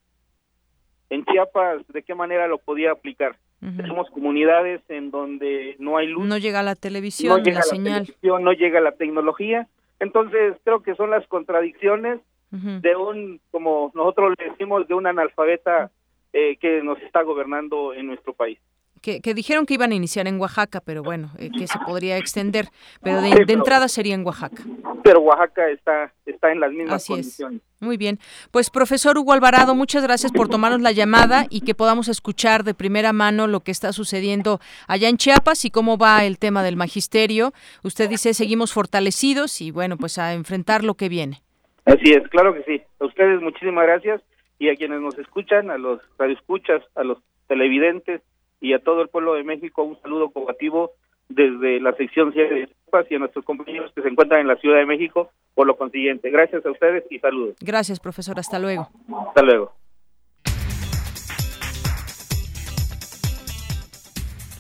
en 1.10 1.26
Chiapas, 1.26 1.88
¿de 1.88 2.04
qué 2.04 2.16
manera 2.16 2.48
lo 2.48 2.60
podía 2.60 2.92
aplicar? 2.92 3.36
Tenemos 3.60 4.10
comunidades 4.10 4.82
en 4.90 5.10
donde 5.10 5.78
no 5.80 5.96
hay 5.96 6.08
luz. 6.08 6.26
No 6.26 6.38
llega 6.38 6.62
la 6.64 6.76
televisión, 6.76 7.38
no 7.38 7.44
llega 7.44 7.60
la, 7.60 7.64
señal. 7.64 8.08
no 8.22 8.52
llega 8.52 8.82
la 8.82 8.92
tecnología. 8.92 9.70
Entonces, 10.02 10.58
creo 10.66 10.84
que 10.84 10.96
son 10.96 11.12
las 11.12 11.26
contradicciones 11.28 12.20
de 12.54 12.96
un, 12.96 13.42
como 13.50 13.92
nosotros 13.96 14.36
le 14.38 14.50
decimos, 14.52 14.88
de 14.88 14.94
un 14.94 15.08
analfabeta 15.08 15.90
eh, 16.34 16.58
que 16.58 16.84
nos 16.84 17.02
está 17.02 17.24
gobernando 17.24 17.94
en 17.94 18.08
nuestro 18.08 18.34
país. 18.34 18.60
Que, 19.02 19.20
dijeron 19.34 19.66
que 19.66 19.74
iban 19.74 19.92
a 19.92 19.96
iniciar 19.96 20.28
en 20.30 20.40
Oaxaca, 20.40 20.80
pero 20.80 21.04
bueno, 21.04 21.32
eh, 21.38 21.50
que 21.52 21.68
se 21.68 21.78
podría 21.80 22.18
extender, 22.18 22.68
pero 23.02 23.22
de, 23.22 23.32
entrada 23.50 23.90
sería 23.90 24.16
en 24.16 24.26
Oaxaca. 24.26 24.64
Pero 25.04 25.20
Oaxaca 25.20 25.68
está, 25.70 26.14
está 26.26 26.54
en 26.54 26.62
las 26.62 26.72
mismas 26.72 27.06
condiciones. 27.06 27.62
Muy 27.82 27.98
bien. 27.98 28.18
Pues 28.50 28.70
profesor 28.70 29.18
Hugo 29.18 29.34
Alvarado, 29.34 29.76
muchas 29.76 30.04
gracias 30.04 30.32
por 30.32 30.48
tomarnos 30.48 30.80
la 30.80 30.94
llamada 30.94 31.48
y 31.50 31.62
que 31.62 31.76
podamos 31.76 32.08
escuchar 32.08 32.64
de 32.64 32.74
primera 32.74 33.12
mano 33.12 33.48
lo 33.48 33.60
que 33.60 33.72
está 33.72 33.92
sucediendo 33.92 34.62
allá 34.88 35.10
en 35.10 35.18
Chiapas 35.18 35.66
y 35.66 35.70
cómo 35.70 35.98
va 35.98 36.24
el 36.24 36.40
tema 36.40 36.64
del 36.64 36.78
magisterio. 36.78 37.52
Usted 37.84 38.10
dice, 38.10 38.34
seguimos 38.34 38.72
fortalecidos 38.72 39.60
y 39.60 39.72
bueno, 39.72 39.98
pues 39.98 40.18
a 40.18 40.34
enfrentar 40.34 40.86
lo 40.86 40.94
que 40.94 41.10
viene. 41.10 41.43
Así 41.86 42.14
es, 42.14 42.28
claro 42.30 42.54
que 42.54 42.64
sí. 42.64 42.82
A 43.00 43.06
ustedes 43.06 43.42
muchísimas 43.42 43.86
gracias 43.86 44.22
y 44.60 44.70
a 44.70 44.76
quienes 44.76 45.02
nos 45.02 45.18
escuchan, 45.18 45.70
a 45.72 45.78
los 45.78 46.00
radioescuchas, 46.18 46.82
a 46.96 47.04
los 47.04 47.20
televidentes 47.48 48.22
y 48.62 48.74
a 48.74 48.80
todo 48.80 49.02
el 49.02 49.10
pueblo 49.10 49.34
de 49.34 49.44
México 49.44 49.84
un 49.84 50.00
saludo 50.02 50.30
combativo 50.30 50.92
desde 51.30 51.80
la 51.80 51.94
sección 51.94 52.32
7 52.34 52.54
de 52.54 52.68
Chiapas 52.68 53.12
y 53.12 53.16
a 53.16 53.20
nuestros 53.20 53.46
compañeros 53.46 53.92
que 53.94 54.02
se 54.02 54.08
encuentran 54.08 54.42
en 54.42 54.48
la 54.48 54.56
Ciudad 54.58 54.78
de 54.78 54.86
México 54.86 55.32
por 55.54 55.68
lo 55.68 55.76
consiguiente. 55.76 56.30
Gracias 56.30 56.66
a 56.66 56.72
ustedes 56.72 57.04
y 57.10 57.20
saludos. 57.20 57.56
Gracias, 57.60 58.00
profesor. 58.00 58.40
Hasta 58.40 58.60
luego. 58.60 58.90
Hasta 59.28 59.42
luego. 59.42 59.74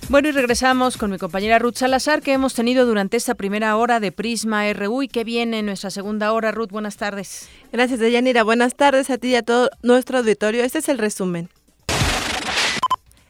Bueno, 0.09 0.27
y 0.27 0.31
regresamos 0.31 0.97
con 0.97 1.11
mi 1.11 1.17
compañera 1.17 1.59
Ruth 1.59 1.75
Salazar, 1.75 2.21
que 2.21 2.33
hemos 2.33 2.53
tenido 2.53 2.85
durante 2.85 3.15
esta 3.15 3.35
primera 3.35 3.77
hora 3.77 4.01
de 4.01 4.11
Prisma 4.11 4.71
RU 4.73 5.03
y 5.03 5.07
que 5.07 5.23
viene 5.23 5.59
en 5.59 5.65
nuestra 5.65 5.89
segunda 5.89 6.33
hora. 6.33 6.51
Ruth, 6.51 6.69
buenas 6.69 6.97
tardes. 6.97 7.47
Gracias, 7.71 7.99
Deyanira. 7.99 8.43
Buenas 8.43 8.75
tardes 8.75 9.09
a 9.09 9.17
ti 9.17 9.29
y 9.29 9.35
a 9.35 9.43
todo 9.43 9.69
nuestro 9.81 10.19
auditorio. 10.19 10.63
Este 10.63 10.79
es 10.79 10.89
el 10.89 10.97
resumen. 10.97 11.49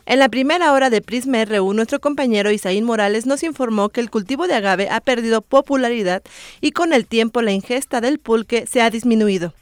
En 0.05 0.19
la 0.19 0.29
primera 0.29 0.73
hora 0.73 0.89
de 0.89 1.01
Prisma 1.01 1.45
RU, 1.45 1.73
nuestro 1.73 2.01
compañero 2.01 2.51
Isaín 2.51 2.83
Morales 2.83 3.25
nos 3.25 3.43
informó 3.43 3.89
que 3.89 4.01
el 4.01 4.09
cultivo 4.09 4.47
de 4.47 4.55
agave 4.55 4.89
ha 4.89 4.99
perdido 4.99 5.41
popularidad 5.41 6.23
y 6.59 6.71
con 6.71 6.91
el 6.91 7.05
tiempo 7.05 7.41
la 7.41 7.53
ingesta 7.53 8.01
del 8.01 8.19
pulque 8.19 8.65
se 8.65 8.81
ha 8.81 8.89
disminuido. 8.89 9.53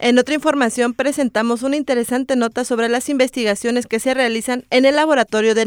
En 0.00 0.16
otra 0.18 0.34
información 0.34 0.94
presentamos 0.94 1.62
una 1.62 1.76
interesante 1.76 2.36
nota 2.36 2.64
sobre 2.64 2.88
las 2.88 3.08
investigaciones 3.08 3.86
que 3.86 3.98
se 3.98 4.14
realizan 4.14 4.64
en 4.70 4.84
el 4.84 4.94
laboratorio 4.94 5.56
de 5.56 5.66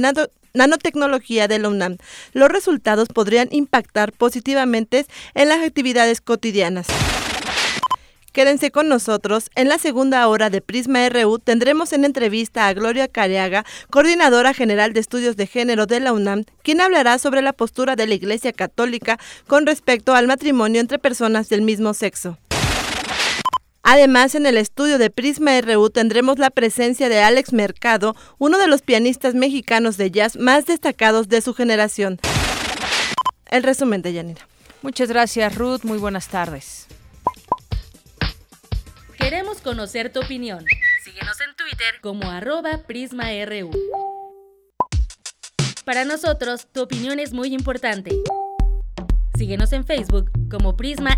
nanotecnología 0.53 1.49
de 1.49 1.59
la 1.59 1.67
UNAM. 1.67 1.97
Los 2.31 2.49
resultados 2.49 3.09
podrían 3.09 3.49
impactar 3.51 4.13
positivamente 4.13 5.05
en 5.33 5.49
las 5.49 5.59
actividades 5.59 6.21
cotidianas. 6.21 6.87
Quédense 8.31 8.71
con 8.71 8.87
nosotros. 8.87 9.49
En 9.55 9.67
la 9.67 9.77
segunda 9.77 10.25
hora 10.29 10.49
de 10.49 10.61
Prisma 10.61 11.09
RU 11.09 11.39
tendremos 11.39 11.91
en 11.91 12.05
entrevista 12.05 12.67
a 12.67 12.73
Gloria 12.73 13.09
Careaga, 13.09 13.65
coordinadora 13.89 14.53
general 14.53 14.93
de 14.93 15.01
estudios 15.01 15.35
de 15.35 15.47
género 15.47 15.85
de 15.85 15.99
la 15.99 16.13
UNAM, 16.13 16.45
quien 16.63 16.79
hablará 16.79 17.19
sobre 17.19 17.41
la 17.41 17.51
postura 17.51 17.97
de 17.97 18.07
la 18.07 18.13
Iglesia 18.13 18.53
Católica 18.53 19.19
con 19.47 19.65
respecto 19.65 20.15
al 20.15 20.27
matrimonio 20.27 20.79
entre 20.79 20.99
personas 20.99 21.49
del 21.49 21.63
mismo 21.63 21.93
sexo. 21.93 22.37
Además, 23.83 24.35
en 24.35 24.45
el 24.45 24.57
estudio 24.57 24.97
de 24.97 25.09
Prisma 25.09 25.59
RU 25.61 25.89
tendremos 25.89 26.37
la 26.37 26.49
presencia 26.51 27.09
de 27.09 27.21
Alex 27.21 27.51
Mercado, 27.51 28.15
uno 28.37 28.57
de 28.57 28.67
los 28.67 28.81
pianistas 28.81 29.33
mexicanos 29.33 29.97
de 29.97 30.11
jazz 30.11 30.37
más 30.37 30.65
destacados 30.65 31.29
de 31.29 31.41
su 31.41 31.53
generación. 31.53 32.19
El 33.49 33.63
resumen 33.63 34.01
de 34.01 34.13
Yanira. 34.13 34.47
Muchas 34.81 35.09
gracias, 35.09 35.55
Ruth. 35.55 35.83
Muy 35.83 35.97
buenas 35.97 36.27
tardes. 36.27 36.87
Queremos 39.17 39.61
conocer 39.61 40.11
tu 40.11 40.19
opinión. 40.19 40.65
Síguenos 41.03 41.39
en 41.41 41.55
Twitter 41.55 41.95
como 42.01 42.29
arroba 42.29 42.79
PrismaRU. 42.87 43.71
Para 45.85 46.05
nosotros, 46.05 46.67
tu 46.71 46.81
opinión 46.81 47.19
es 47.19 47.33
muy 47.33 47.53
importante. 47.53 48.11
Síguenos 49.37 49.73
en 49.73 49.85
Facebook 49.85 50.31
como 50.49 50.77
Prisma 50.77 51.17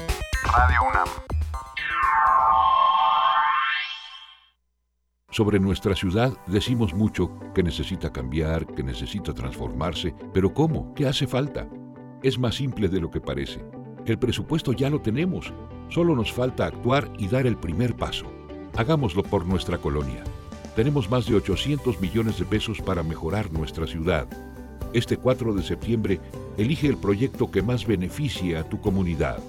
Sobre 5.31 5.61
nuestra 5.61 5.95
ciudad 5.95 6.33
decimos 6.45 6.93
mucho 6.93 7.31
que 7.55 7.63
necesita 7.63 8.11
cambiar, 8.11 8.67
que 8.67 8.83
necesita 8.83 9.33
transformarse, 9.33 10.13
pero 10.33 10.53
¿cómo? 10.53 10.93
¿Qué 10.93 11.07
hace 11.07 11.25
falta? 11.25 11.69
Es 12.21 12.37
más 12.37 12.55
simple 12.55 12.89
de 12.89 12.99
lo 12.99 13.09
que 13.09 13.21
parece. 13.21 13.63
El 14.05 14.19
presupuesto 14.19 14.73
ya 14.73 14.89
lo 14.89 14.99
tenemos, 14.99 15.53
solo 15.87 16.17
nos 16.17 16.33
falta 16.33 16.65
actuar 16.65 17.09
y 17.17 17.29
dar 17.29 17.47
el 17.47 17.55
primer 17.55 17.95
paso. 17.95 18.25
Hagámoslo 18.75 19.23
por 19.23 19.45
nuestra 19.45 19.77
colonia. 19.77 20.21
Tenemos 20.75 21.09
más 21.09 21.25
de 21.27 21.35
800 21.35 22.01
millones 22.01 22.37
de 22.37 22.43
pesos 22.43 22.81
para 22.81 23.01
mejorar 23.01 23.53
nuestra 23.53 23.87
ciudad. 23.87 24.27
Este 24.91 25.15
4 25.15 25.53
de 25.53 25.63
septiembre, 25.63 26.19
elige 26.57 26.87
el 26.87 26.97
proyecto 26.97 27.49
que 27.49 27.61
más 27.61 27.87
beneficie 27.87 28.57
a 28.57 28.67
tu 28.67 28.81
comunidad. 28.81 29.39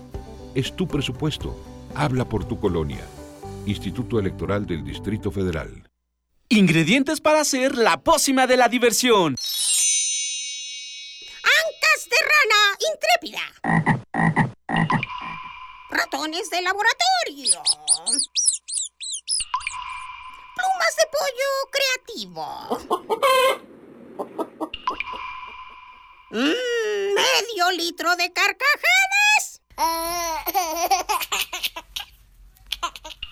Es 0.54 0.76
tu 0.76 0.86
presupuesto. 0.86 1.56
Habla 1.96 2.28
por 2.28 2.44
tu 2.44 2.60
colonia. 2.60 3.04
Instituto 3.66 4.18
Electoral 4.18 4.66
del 4.66 4.82
Distrito 4.84 5.30
Federal. 5.30 5.88
Ingredientes 6.48 7.20
para 7.20 7.40
hacer 7.40 7.76
la 7.76 8.00
pócima 8.00 8.46
de 8.46 8.56
la 8.56 8.68
diversión. 8.68 9.36
Ancas 11.44 12.08
de 12.10 12.16
rana 12.32 12.78
intrépida. 12.92 13.42
Ratones 15.90 16.48
de 16.50 16.62
laboratorio. 16.62 17.62
Plumas 20.56 20.96
de 20.98 21.06
pollo 21.12 21.50
creativo. 21.70 22.46
Mm, 26.30 27.14
medio 27.14 27.70
litro 27.76 28.16
de 28.16 28.32
carcajadas. 28.32 29.60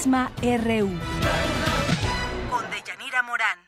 Prisma 0.00 0.30
RU. 0.40 0.88
Con 2.48 2.64
Deyanira 2.70 3.22
Morán. 3.22 3.58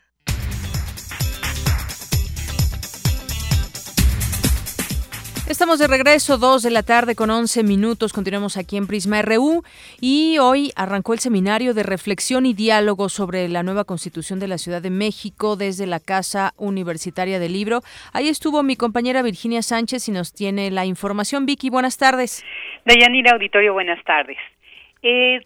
Estamos 5.47 5.77
de 5.77 5.85
regreso, 5.85 6.39
2 6.39 6.63
de 6.63 6.71
la 6.71 6.81
tarde 6.81 7.13
con 7.13 7.29
11 7.29 7.61
minutos. 7.61 8.13
Continuamos 8.13 8.57
aquí 8.57 8.77
en 8.77 8.87
Prisma 8.87 9.21
RU 9.21 9.61
y 10.01 10.39
hoy 10.39 10.71
arrancó 10.75 11.13
el 11.13 11.19
seminario 11.19 11.75
de 11.75 11.83
reflexión 11.83 12.47
y 12.47 12.55
diálogo 12.55 13.09
sobre 13.09 13.47
la 13.47 13.61
nueva 13.61 13.83
constitución 13.83 14.39
de 14.39 14.47
la 14.47 14.57
Ciudad 14.57 14.81
de 14.81 14.89
México 14.89 15.55
desde 15.55 15.85
la 15.85 15.99
Casa 15.99 16.53
Universitaria 16.57 17.37
del 17.37 17.53
Libro. 17.53 17.81
Ahí 18.11 18.27
estuvo 18.27 18.63
mi 18.63 18.75
compañera 18.75 19.21
Virginia 19.21 19.61
Sánchez 19.61 20.09
y 20.09 20.11
nos 20.11 20.33
tiene 20.33 20.71
la 20.71 20.87
información. 20.87 21.45
Vicky, 21.45 21.69
buenas 21.69 21.99
tardes. 21.99 22.43
Deyanira 22.85 23.33
Auditorio, 23.33 23.73
buenas 23.73 24.03
tardes. 24.03 24.37
Eh, 25.03 25.41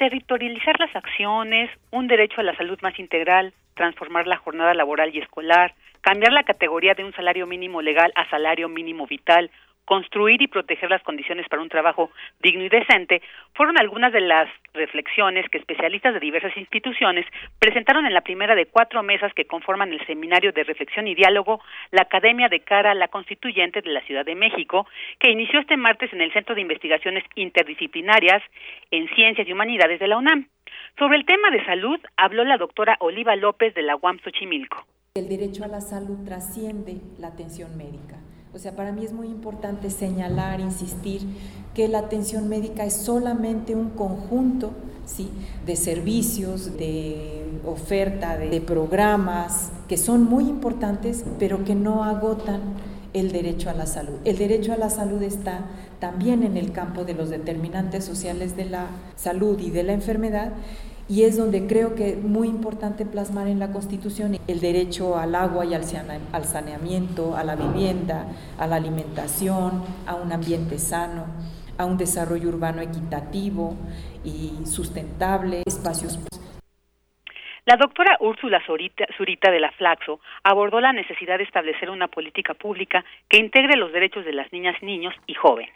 territorializar 0.00 0.80
las 0.80 0.96
acciones, 0.96 1.68
un 1.90 2.08
derecho 2.08 2.40
a 2.40 2.42
la 2.42 2.56
salud 2.56 2.78
más 2.80 2.98
integral, 2.98 3.52
transformar 3.74 4.26
la 4.26 4.38
jornada 4.38 4.72
laboral 4.72 5.14
y 5.14 5.18
escolar, 5.18 5.74
cambiar 6.00 6.32
la 6.32 6.42
categoría 6.42 6.94
de 6.94 7.04
un 7.04 7.12
salario 7.12 7.46
mínimo 7.46 7.82
legal 7.82 8.10
a 8.16 8.26
salario 8.30 8.70
mínimo 8.70 9.06
vital, 9.06 9.50
construir 9.90 10.40
y 10.40 10.46
proteger 10.46 10.88
las 10.88 11.02
condiciones 11.02 11.48
para 11.48 11.62
un 11.62 11.68
trabajo 11.68 12.12
digno 12.40 12.62
y 12.62 12.68
decente, 12.68 13.22
fueron 13.54 13.76
algunas 13.76 14.12
de 14.12 14.20
las 14.20 14.48
reflexiones 14.72 15.48
que 15.50 15.58
especialistas 15.58 16.14
de 16.14 16.20
diversas 16.20 16.56
instituciones 16.56 17.26
presentaron 17.58 18.06
en 18.06 18.14
la 18.14 18.20
primera 18.20 18.54
de 18.54 18.66
cuatro 18.66 19.02
mesas 19.02 19.34
que 19.34 19.46
conforman 19.46 19.92
el 19.92 20.06
Seminario 20.06 20.52
de 20.52 20.62
Reflexión 20.62 21.08
y 21.08 21.16
Diálogo, 21.16 21.60
la 21.90 22.02
Academia 22.02 22.48
de 22.48 22.60
Cara 22.60 22.92
a 22.92 22.94
la 22.94 23.08
Constituyente 23.08 23.82
de 23.82 23.90
la 23.90 24.00
Ciudad 24.02 24.24
de 24.24 24.36
México, 24.36 24.86
que 25.18 25.32
inició 25.32 25.58
este 25.58 25.76
martes 25.76 26.12
en 26.12 26.20
el 26.20 26.32
Centro 26.32 26.54
de 26.54 26.60
Investigaciones 26.60 27.24
Interdisciplinarias 27.34 28.44
en 28.92 29.08
Ciencias 29.16 29.48
y 29.48 29.52
Humanidades 29.52 29.98
de 29.98 30.06
la 30.06 30.18
UNAM. 30.18 30.46
Sobre 31.00 31.16
el 31.18 31.26
tema 31.26 31.50
de 31.50 31.64
salud 31.64 31.98
habló 32.16 32.44
la 32.44 32.58
doctora 32.58 32.96
Oliva 33.00 33.34
López 33.34 33.74
de 33.74 33.82
la 33.82 33.96
UAM 33.96 34.20
Xochimilco. 34.20 34.86
El 35.16 35.28
derecho 35.28 35.64
a 35.64 35.66
la 35.66 35.80
salud 35.80 36.24
trasciende 36.24 37.00
la 37.18 37.26
atención 37.26 37.76
médica. 37.76 38.20
O 38.52 38.58
sea, 38.58 38.74
para 38.74 38.90
mí 38.90 39.04
es 39.04 39.12
muy 39.12 39.28
importante 39.28 39.90
señalar, 39.90 40.60
insistir, 40.60 41.22
que 41.74 41.86
la 41.86 42.00
atención 42.00 42.48
médica 42.48 42.84
es 42.84 42.94
solamente 42.94 43.76
un 43.76 43.90
conjunto 43.90 44.72
¿sí? 45.06 45.30
de 45.66 45.76
servicios, 45.76 46.76
de 46.76 47.60
oferta, 47.64 48.36
de, 48.36 48.50
de 48.50 48.60
programas, 48.60 49.70
que 49.88 49.96
son 49.96 50.24
muy 50.24 50.48
importantes, 50.48 51.24
pero 51.38 51.64
que 51.64 51.76
no 51.76 52.02
agotan 52.02 52.60
el 53.12 53.30
derecho 53.30 53.70
a 53.70 53.74
la 53.74 53.86
salud. 53.86 54.16
El 54.24 54.38
derecho 54.38 54.72
a 54.72 54.76
la 54.76 54.90
salud 54.90 55.22
está 55.22 55.66
también 56.00 56.42
en 56.42 56.56
el 56.56 56.72
campo 56.72 57.04
de 57.04 57.14
los 57.14 57.30
determinantes 57.30 58.04
sociales 58.04 58.56
de 58.56 58.64
la 58.64 58.86
salud 59.16 59.60
y 59.60 59.70
de 59.70 59.84
la 59.84 59.92
enfermedad 59.92 60.52
y 61.10 61.24
es 61.24 61.36
donde 61.36 61.66
creo 61.66 61.96
que 61.96 62.10
es 62.10 62.22
muy 62.22 62.46
importante 62.46 63.04
plasmar 63.04 63.48
en 63.48 63.58
la 63.58 63.72
Constitución 63.72 64.38
el 64.46 64.60
derecho 64.60 65.18
al 65.18 65.34
agua 65.34 65.64
y 65.64 65.74
al 65.74 65.82
saneamiento, 65.82 67.36
a 67.36 67.42
la 67.42 67.56
vivienda, 67.56 68.26
a 68.56 68.68
la 68.68 68.76
alimentación, 68.76 69.82
a 70.06 70.14
un 70.14 70.30
ambiente 70.30 70.78
sano, 70.78 71.26
a 71.76 71.84
un 71.84 71.98
desarrollo 71.98 72.48
urbano 72.48 72.80
equitativo 72.80 73.76
y 74.24 74.64
sustentable, 74.66 75.62
espacios 75.66 76.20
la 77.66 77.76
doctora 77.76 78.16
Úrsula 78.20 78.60
Zurita 78.66 79.50
de 79.50 79.60
la 79.60 79.70
Flaxo 79.72 80.18
abordó 80.42 80.80
la 80.80 80.92
necesidad 80.92 81.38
de 81.38 81.44
establecer 81.44 81.90
una 81.90 82.08
política 82.08 82.54
pública 82.54 83.04
que 83.28 83.38
integre 83.38 83.76
los 83.76 83.92
derechos 83.92 84.24
de 84.24 84.32
las 84.32 84.50
niñas, 84.52 84.82
niños 84.82 85.14
y 85.26 85.34
jóvenes. 85.34 85.70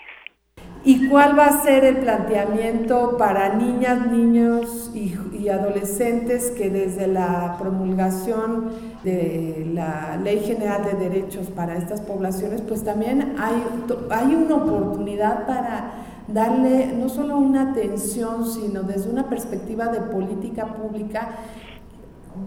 ¿Y 0.86 1.08
cuál 1.08 1.38
va 1.38 1.46
a 1.46 1.62
ser 1.62 1.82
el 1.84 1.96
planteamiento 1.96 3.16
para 3.16 3.54
niñas, 3.54 4.06
niños 4.06 4.90
y, 4.94 5.14
adolescentes 5.48 6.50
que 6.52 6.70
desde 6.70 7.06
la 7.06 7.56
promulgación 7.58 8.70
de 9.02 9.70
la 9.74 10.16
Ley 10.16 10.40
General 10.40 10.82
de 10.82 10.94
Derechos 10.94 11.48
para 11.48 11.76
estas 11.76 12.00
poblaciones, 12.00 12.62
pues 12.62 12.82
también 12.82 13.34
hay, 13.38 13.62
hay 14.08 14.34
una 14.34 14.54
oportunidad 14.54 15.46
para 15.46 15.92
darle 16.28 16.94
no 16.98 17.10
solo 17.10 17.36
una 17.36 17.72
atención, 17.72 18.50
sino 18.50 18.84
desde 18.84 19.10
una 19.10 19.28
perspectiva 19.28 19.88
de 19.88 20.00
política 20.00 20.74
pública, 20.74 21.28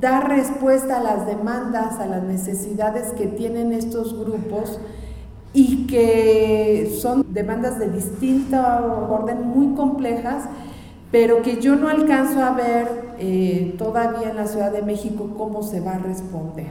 dar 0.01 0.29
respuesta 0.29 0.97
a 0.97 1.03
las 1.03 1.27
demandas, 1.27 1.99
a 1.99 2.07
las 2.07 2.23
necesidades 2.23 3.13
que 3.13 3.27
tienen 3.27 3.73
estos 3.73 4.17
grupos 4.17 4.79
y 5.53 5.87
que 5.87 6.87
son 7.01 7.33
demandas 7.33 7.79
de 7.79 7.89
distinto 7.89 8.57
orden, 8.57 9.47
muy 9.47 9.75
complejas, 9.75 10.49
pero 11.11 11.41
que 11.41 11.61
yo 11.61 11.75
no 11.75 11.89
alcanzo 11.89 12.43
a 12.43 12.53
ver 12.53 12.87
eh, 13.19 13.73
todavía 13.77 14.29
en 14.29 14.35
la 14.35 14.45
Ciudad 14.45 14.71
de 14.71 14.81
México 14.81 15.33
cómo 15.37 15.63
se 15.63 15.79
va 15.79 15.95
a 15.95 15.99
responder. 15.99 16.67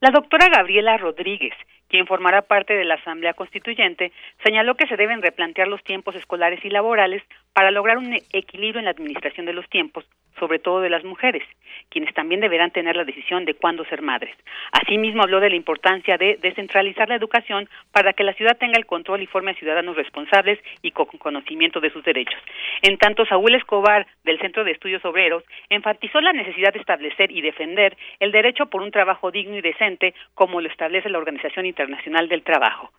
La 0.00 0.10
doctora 0.10 0.48
Gabriela 0.48 0.96
Rodríguez, 0.96 1.54
quien 1.88 2.06
formará 2.06 2.42
parte 2.42 2.74
de 2.74 2.84
la 2.84 2.94
Asamblea 2.94 3.34
Constituyente, 3.34 4.12
señaló 4.44 4.74
que 4.74 4.86
se 4.88 4.96
deben 4.96 5.22
replantear 5.22 5.68
los 5.68 5.82
tiempos 5.84 6.14
escolares 6.16 6.64
y 6.64 6.70
laborales 6.70 7.22
para 7.52 7.70
lograr 7.70 7.98
un 7.98 8.14
equilibrio 8.32 8.78
en 8.78 8.86
la 8.86 8.92
administración 8.92 9.46
de 9.46 9.52
los 9.52 9.68
tiempos, 9.68 10.04
sobre 10.38 10.58
todo 10.58 10.80
de 10.80 10.90
las 10.90 11.04
mujeres, 11.04 11.42
quienes 11.90 12.12
también 12.14 12.40
deberán 12.40 12.70
tener 12.70 12.96
la 12.96 13.04
decisión 13.04 13.44
de 13.44 13.54
cuándo 13.54 13.84
ser 13.84 14.02
madres. 14.02 14.34
Asimismo, 14.72 15.22
habló 15.22 15.40
de 15.40 15.50
la 15.50 15.56
importancia 15.56 16.16
de 16.16 16.38
descentralizar 16.40 17.08
la 17.08 17.16
educación 17.16 17.68
para 17.92 18.12
que 18.12 18.24
la 18.24 18.32
ciudad 18.34 18.56
tenga 18.56 18.78
el 18.78 18.86
control 18.86 19.22
y 19.22 19.26
forme 19.26 19.52
a 19.52 19.54
ciudadanos 19.54 19.96
responsables 19.96 20.58
y 20.80 20.90
con 20.92 21.06
conocimiento 21.06 21.80
de 21.80 21.90
sus 21.90 22.02
derechos. 22.02 22.40
En 22.80 22.96
tanto, 22.98 23.26
Saúl 23.26 23.54
Escobar, 23.54 24.06
del 24.24 24.40
Centro 24.40 24.64
de 24.64 24.72
Estudios 24.72 25.04
Obreros, 25.04 25.44
enfatizó 25.68 26.20
la 26.20 26.32
necesidad 26.32 26.72
de 26.72 26.80
establecer 26.80 27.30
y 27.30 27.42
defender 27.42 27.96
el 28.18 28.32
derecho 28.32 28.66
por 28.66 28.82
un 28.82 28.90
trabajo 28.90 29.30
digno 29.30 29.56
y 29.56 29.60
decente, 29.60 30.14
como 30.34 30.60
lo 30.60 30.68
establece 30.68 31.10
la 31.10 31.18
Organización 31.18 31.66
Internacional 31.66 32.28
del 32.28 32.42
Trabajo. 32.42 32.90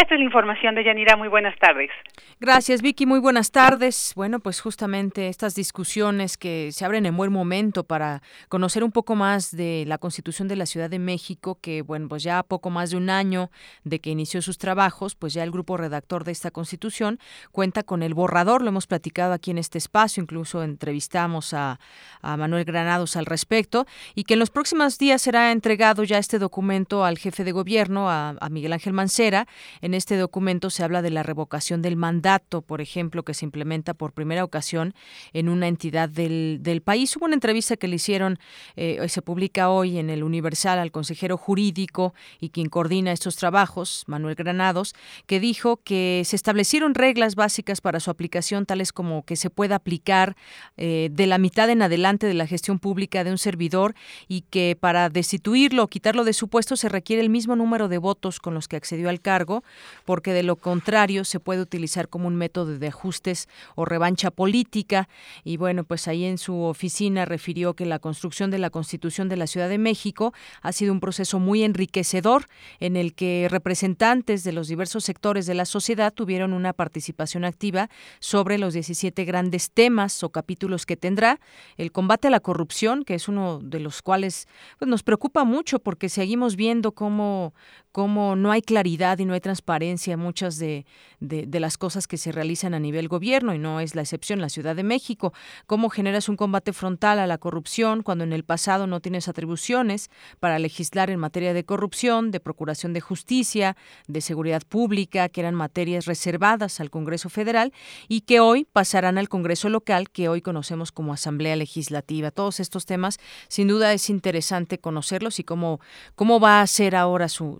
Esta 0.00 0.14
es 0.14 0.20
la 0.20 0.26
información 0.26 0.76
de 0.76 0.84
Yanira. 0.84 1.16
Muy 1.16 1.26
buenas 1.26 1.58
tardes. 1.58 1.90
Gracias, 2.38 2.82
Vicky. 2.82 3.04
Muy 3.04 3.18
buenas 3.18 3.50
tardes. 3.50 4.12
Bueno, 4.14 4.38
pues 4.38 4.60
justamente 4.60 5.26
estas 5.26 5.56
discusiones 5.56 6.36
que 6.36 6.70
se 6.70 6.84
abren 6.84 7.04
en 7.04 7.16
buen 7.16 7.32
momento 7.32 7.82
para 7.82 8.22
conocer 8.48 8.84
un 8.84 8.92
poco 8.92 9.16
más 9.16 9.56
de 9.56 9.82
la 9.88 9.98
Constitución 9.98 10.46
de 10.46 10.54
la 10.54 10.66
Ciudad 10.66 10.88
de 10.88 11.00
México, 11.00 11.58
que, 11.60 11.82
bueno, 11.82 12.06
pues 12.08 12.22
ya 12.22 12.44
poco 12.44 12.70
más 12.70 12.92
de 12.92 12.96
un 12.96 13.10
año 13.10 13.50
de 13.82 13.98
que 13.98 14.10
inició 14.10 14.40
sus 14.40 14.56
trabajos, 14.56 15.16
pues 15.16 15.34
ya 15.34 15.42
el 15.42 15.50
grupo 15.50 15.76
redactor 15.76 16.22
de 16.22 16.30
esta 16.30 16.52
Constitución 16.52 17.18
cuenta 17.50 17.82
con 17.82 18.04
el 18.04 18.14
borrador. 18.14 18.62
Lo 18.62 18.68
hemos 18.68 18.86
platicado 18.86 19.32
aquí 19.32 19.50
en 19.50 19.58
este 19.58 19.78
espacio, 19.78 20.22
incluso 20.22 20.62
entrevistamos 20.62 21.54
a, 21.54 21.80
Manuel 22.22 22.64
Granados 22.64 23.16
al 23.16 23.26
respecto, 23.26 23.84
y 24.14 24.22
que 24.22 24.34
en 24.34 24.40
los 24.40 24.50
próximos 24.50 24.96
días 24.96 25.22
será 25.22 25.50
entregado 25.50 26.04
ya 26.04 26.18
este 26.18 26.38
documento 26.38 27.04
al 27.04 27.18
jefe 27.18 27.42
de 27.42 27.50
gobierno, 27.50 28.08
a, 28.08 28.36
Miguel 28.48 28.74
Ángel 28.74 28.92
Mancera, 28.92 29.48
este 29.94 30.16
documento 30.16 30.70
se 30.70 30.84
habla 30.84 31.02
de 31.02 31.10
la 31.10 31.22
revocación 31.22 31.82
del 31.82 31.96
mandato, 31.96 32.62
por 32.62 32.80
ejemplo, 32.80 33.22
que 33.22 33.34
se 33.34 33.44
implementa 33.44 33.94
por 33.94 34.12
primera 34.12 34.44
ocasión 34.44 34.94
en 35.32 35.48
una 35.48 35.68
entidad 35.68 36.08
del, 36.08 36.58
del 36.60 36.82
país. 36.82 37.16
Hubo 37.16 37.26
una 37.26 37.34
entrevista 37.34 37.76
que 37.76 37.88
le 37.88 37.96
hicieron, 37.96 38.38
eh, 38.76 39.06
se 39.08 39.22
publica 39.22 39.70
hoy 39.70 39.98
en 39.98 40.10
el 40.10 40.22
Universal 40.22 40.78
al 40.78 40.90
consejero 40.90 41.36
jurídico 41.36 42.14
y 42.40 42.50
quien 42.50 42.68
coordina 42.68 43.12
estos 43.12 43.36
trabajos, 43.36 44.04
Manuel 44.06 44.34
Granados, 44.34 44.94
que 45.26 45.40
dijo 45.40 45.78
que 45.78 46.22
se 46.24 46.36
establecieron 46.36 46.94
reglas 46.94 47.34
básicas 47.34 47.80
para 47.80 48.00
su 48.00 48.10
aplicación, 48.10 48.66
tales 48.66 48.92
como 48.92 49.24
que 49.24 49.36
se 49.36 49.50
pueda 49.50 49.76
aplicar 49.76 50.36
eh, 50.76 51.08
de 51.12 51.26
la 51.26 51.38
mitad 51.38 51.70
en 51.70 51.82
adelante 51.82 52.26
de 52.26 52.34
la 52.34 52.46
gestión 52.46 52.78
pública 52.78 53.24
de 53.24 53.30
un 53.30 53.38
servidor 53.38 53.94
y 54.28 54.42
que 54.42 54.76
para 54.78 55.08
destituirlo 55.08 55.84
o 55.84 55.88
quitarlo 55.88 56.24
de 56.24 56.32
su 56.32 56.48
puesto 56.48 56.76
se 56.76 56.88
requiere 56.88 57.22
el 57.22 57.30
mismo 57.30 57.56
número 57.56 57.88
de 57.88 57.98
votos 57.98 58.40
con 58.40 58.54
los 58.54 58.68
que 58.68 58.76
accedió 58.76 59.08
al 59.08 59.20
cargo, 59.20 59.62
porque 60.04 60.32
de 60.32 60.42
lo 60.42 60.56
contrario 60.56 61.24
se 61.24 61.40
puede 61.40 61.60
utilizar 61.60 62.08
como 62.08 62.28
un 62.28 62.36
método 62.36 62.78
de 62.78 62.88
ajustes 62.88 63.48
o 63.74 63.84
revancha 63.84 64.30
política. 64.30 65.08
Y 65.44 65.56
bueno, 65.56 65.84
pues 65.84 66.08
ahí 66.08 66.24
en 66.24 66.38
su 66.38 66.62
oficina 66.62 67.24
refirió 67.24 67.74
que 67.74 67.86
la 67.86 67.98
construcción 67.98 68.50
de 68.50 68.58
la 68.58 68.70
Constitución 68.70 69.28
de 69.28 69.36
la 69.36 69.46
Ciudad 69.46 69.68
de 69.68 69.78
México 69.78 70.32
ha 70.62 70.72
sido 70.72 70.92
un 70.92 71.00
proceso 71.00 71.38
muy 71.38 71.62
enriquecedor 71.62 72.46
en 72.80 72.96
el 72.96 73.14
que 73.14 73.48
representantes 73.50 74.44
de 74.44 74.52
los 74.52 74.68
diversos 74.68 75.04
sectores 75.04 75.46
de 75.46 75.54
la 75.54 75.64
sociedad 75.64 76.12
tuvieron 76.12 76.52
una 76.52 76.72
participación 76.72 77.44
activa 77.44 77.88
sobre 78.20 78.58
los 78.58 78.74
17 78.74 79.24
grandes 79.24 79.70
temas 79.70 80.22
o 80.22 80.30
capítulos 80.30 80.86
que 80.86 80.96
tendrá. 80.96 81.40
El 81.76 81.92
combate 81.92 82.28
a 82.28 82.30
la 82.30 82.40
corrupción, 82.40 83.04
que 83.04 83.14
es 83.14 83.28
uno 83.28 83.60
de 83.62 83.80
los 83.80 84.02
cuales 84.02 84.46
pues, 84.78 84.88
nos 84.88 85.02
preocupa 85.02 85.44
mucho 85.44 85.78
porque 85.78 86.08
seguimos 86.08 86.56
viendo 86.56 86.92
cómo, 86.92 87.54
cómo 87.98 88.36
no 88.36 88.52
hay 88.52 88.62
claridad 88.62 89.18
y 89.18 89.24
no 89.24 89.34
hay 89.34 89.40
transparencia 89.40 90.14
en 90.14 90.20
muchas 90.20 90.56
de, 90.56 90.86
las 91.18 91.76
cosas 91.76 92.06
que 92.06 92.16
se 92.16 92.30
realizan 92.30 92.72
a 92.72 92.78
nivel 92.78 93.08
gobierno, 93.08 93.56
y 93.56 93.58
no 93.58 93.80
es 93.80 93.96
la 93.96 94.02
excepción 94.02 94.40
la 94.40 94.50
Ciudad 94.50 94.76
de 94.76 94.84
México. 94.84 95.32
Cómo 95.66 95.90
generas 95.90 96.28
un 96.28 96.36
combate 96.36 96.72
frontal 96.72 97.18
a 97.18 97.26
la 97.26 97.38
corrupción 97.38 98.04
cuando 98.04 98.22
en 98.22 98.32
el 98.32 98.44
pasado 98.44 98.86
no 98.86 99.00
tienes 99.00 99.26
atribuciones 99.26 100.10
para 100.38 100.60
legislar 100.60 101.10
en 101.10 101.18
materia 101.18 101.52
de 101.52 101.64
corrupción, 101.64 102.30
de 102.30 102.38
procuración 102.38 102.92
de 102.92 103.00
justicia, 103.00 103.76
de 104.06 104.20
seguridad 104.20 104.62
pública, 104.62 105.28
que 105.28 105.40
eran 105.40 105.56
materias 105.56 106.06
reservadas 106.06 106.78
al 106.78 106.90
Congreso 106.90 107.30
Federal 107.30 107.72
y 108.06 108.20
que 108.20 108.38
hoy 108.38 108.64
pasarán 108.64 109.18
al 109.18 109.28
Congreso 109.28 109.70
local, 109.70 110.08
que 110.10 110.28
hoy 110.28 110.40
conocemos 110.40 110.92
como 110.92 111.12
Asamblea 111.12 111.56
Legislativa. 111.56 112.30
Todos 112.30 112.60
estos 112.60 112.86
temas, 112.86 113.18
sin 113.48 113.66
duda, 113.66 113.92
es 113.92 114.08
interesante 114.08 114.78
conocerlos 114.78 115.40
y 115.40 115.42
cómo, 115.42 115.80
cómo 116.14 116.38
va 116.38 116.60
a 116.60 116.66
ser 116.68 116.94
ahora 116.94 117.28
su, 117.28 117.58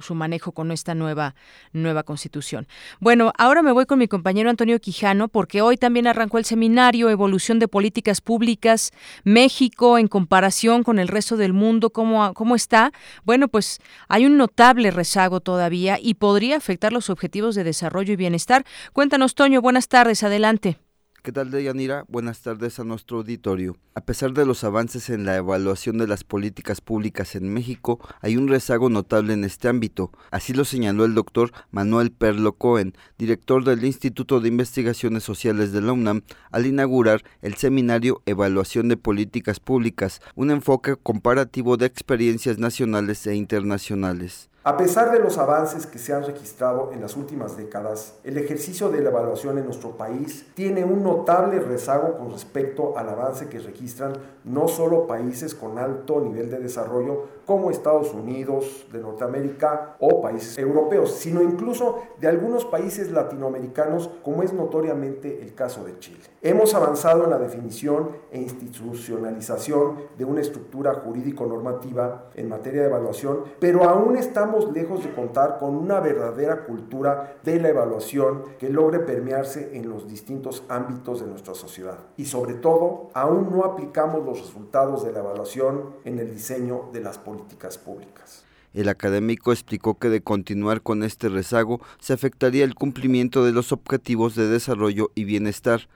su 0.00 0.14
manejo 0.14 0.52
con 0.52 0.70
esta 0.72 0.94
nueva, 0.94 1.34
nueva 1.72 2.02
constitución. 2.02 2.66
Bueno, 3.00 3.32
ahora 3.38 3.62
me 3.62 3.72
voy 3.72 3.86
con 3.86 3.98
mi 3.98 4.08
compañero 4.08 4.50
Antonio 4.50 4.80
Quijano, 4.80 5.28
porque 5.28 5.62
hoy 5.62 5.76
también 5.76 6.06
arrancó 6.06 6.38
el 6.38 6.44
seminario 6.44 7.10
Evolución 7.10 7.58
de 7.58 7.68
Políticas 7.68 8.20
Públicas 8.20 8.92
México 9.24 9.98
en 9.98 10.08
comparación 10.08 10.82
con 10.82 10.98
el 10.98 11.08
resto 11.08 11.36
del 11.36 11.52
mundo. 11.52 11.90
¿Cómo, 11.90 12.34
cómo 12.34 12.54
está? 12.54 12.92
Bueno, 13.24 13.48
pues 13.48 13.78
hay 14.08 14.26
un 14.26 14.36
notable 14.36 14.90
rezago 14.90 15.40
todavía 15.40 15.98
y 16.00 16.14
podría 16.14 16.56
afectar 16.56 16.92
los 16.92 17.10
objetivos 17.10 17.54
de 17.54 17.64
desarrollo 17.64 18.12
y 18.12 18.16
bienestar. 18.16 18.64
Cuéntanos, 18.92 19.34
Toño, 19.34 19.60
buenas 19.60 19.88
tardes, 19.88 20.22
adelante. 20.22 20.78
¿Qué 21.22 21.32
tal, 21.32 21.50
Deyanira? 21.50 22.06
Buenas 22.08 22.40
tardes 22.40 22.80
a 22.80 22.84
nuestro 22.84 23.18
auditorio. 23.18 23.76
A 23.94 24.00
pesar 24.00 24.32
de 24.32 24.46
los 24.46 24.64
avances 24.64 25.10
en 25.10 25.26
la 25.26 25.36
evaluación 25.36 25.98
de 25.98 26.06
las 26.06 26.24
políticas 26.24 26.80
públicas 26.80 27.36
en 27.36 27.52
México, 27.52 28.00
hay 28.22 28.38
un 28.38 28.48
rezago 28.48 28.88
notable 28.88 29.34
en 29.34 29.44
este 29.44 29.68
ámbito. 29.68 30.12
Así 30.30 30.54
lo 30.54 30.64
señaló 30.64 31.04
el 31.04 31.14
doctor 31.14 31.52
Manuel 31.72 32.10
Perlo 32.10 32.54
Cohen, 32.54 32.94
director 33.18 33.64
del 33.64 33.84
Instituto 33.84 34.40
de 34.40 34.48
Investigaciones 34.48 35.22
Sociales 35.22 35.72
de 35.72 35.82
la 35.82 35.92
UNAM, 35.92 36.22
al 36.52 36.64
inaugurar 36.64 37.22
el 37.42 37.54
seminario 37.56 38.22
Evaluación 38.24 38.88
de 38.88 38.96
Políticas 38.96 39.60
Públicas, 39.60 40.22
un 40.36 40.50
enfoque 40.50 40.96
comparativo 40.96 41.76
de 41.76 41.84
experiencias 41.84 42.56
nacionales 42.56 43.26
e 43.26 43.34
internacionales. 43.34 44.49
A 44.62 44.76
pesar 44.76 45.10
de 45.10 45.20
los 45.20 45.38
avances 45.38 45.86
que 45.86 45.98
se 45.98 46.12
han 46.12 46.22
registrado 46.22 46.90
en 46.92 47.00
las 47.00 47.16
últimas 47.16 47.56
décadas, 47.56 48.16
el 48.24 48.36
ejercicio 48.36 48.90
de 48.90 49.00
la 49.00 49.08
evaluación 49.08 49.56
en 49.56 49.64
nuestro 49.64 49.92
país 49.92 50.44
tiene 50.52 50.84
un 50.84 51.02
notable 51.02 51.60
rezago 51.60 52.18
con 52.18 52.30
respecto 52.30 52.98
al 52.98 53.08
avance 53.08 53.48
que 53.48 53.58
registran 53.58 54.12
no 54.44 54.68
solo 54.68 55.06
países 55.06 55.54
con 55.54 55.78
alto 55.78 56.20
nivel 56.20 56.50
de 56.50 56.58
desarrollo 56.58 57.39
como 57.50 57.72
Estados 57.72 58.14
Unidos 58.14 58.86
de 58.92 59.00
Norteamérica 59.00 59.96
o 59.98 60.22
países 60.22 60.56
europeos, 60.56 61.14
sino 61.14 61.42
incluso 61.42 61.98
de 62.20 62.28
algunos 62.28 62.64
países 62.64 63.10
latinoamericanos 63.10 64.08
como 64.22 64.44
es 64.44 64.52
notoriamente 64.52 65.42
el 65.42 65.52
caso 65.52 65.82
de 65.82 65.98
Chile. 65.98 66.20
Hemos 66.42 66.74
avanzado 66.74 67.24
en 67.24 67.30
la 67.30 67.40
definición 67.40 68.10
e 68.30 68.40
institucionalización 68.40 69.96
de 70.16 70.24
una 70.24 70.42
estructura 70.42 70.94
jurídico-normativa 70.94 72.30
en 72.36 72.48
materia 72.48 72.82
de 72.82 72.86
evaluación, 72.86 73.42
pero 73.58 73.82
aún 73.82 74.16
estamos 74.16 74.72
lejos 74.72 75.02
de 75.02 75.12
contar 75.12 75.58
con 75.58 75.74
una 75.74 75.98
verdadera 75.98 76.64
cultura 76.66 77.34
de 77.42 77.58
la 77.58 77.70
evaluación 77.70 78.44
que 78.60 78.70
logre 78.70 79.00
permearse 79.00 79.76
en 79.76 79.90
los 79.90 80.06
distintos 80.06 80.62
ámbitos 80.68 81.20
de 81.20 81.26
nuestra 81.26 81.54
sociedad. 81.54 81.98
Y 82.16 82.26
sobre 82.26 82.54
todo, 82.54 83.08
aún 83.12 83.48
no 83.50 83.64
aplicamos 83.64 84.24
los 84.24 84.40
resultados 84.40 85.04
de 85.04 85.10
la 85.10 85.18
evaluación 85.18 85.96
en 86.04 86.20
el 86.20 86.30
diseño 86.30 86.90
de 86.92 87.00
las 87.00 87.18
políticas 87.18 87.39
públicas. 87.78 88.44
El 88.72 88.88
académico 88.88 89.52
explicó 89.52 89.98
que 89.98 90.08
de 90.08 90.22
continuar 90.22 90.82
con 90.82 91.02
este 91.02 91.28
rezago 91.28 91.80
se 91.98 92.12
afectaría 92.12 92.64
el 92.64 92.74
cumplimiento 92.74 93.44
de 93.44 93.52
los 93.52 93.72
objetivos 93.72 94.36
de 94.36 94.48
desarrollo 94.48 95.10
y 95.14 95.24
bienestar, 95.24 95.88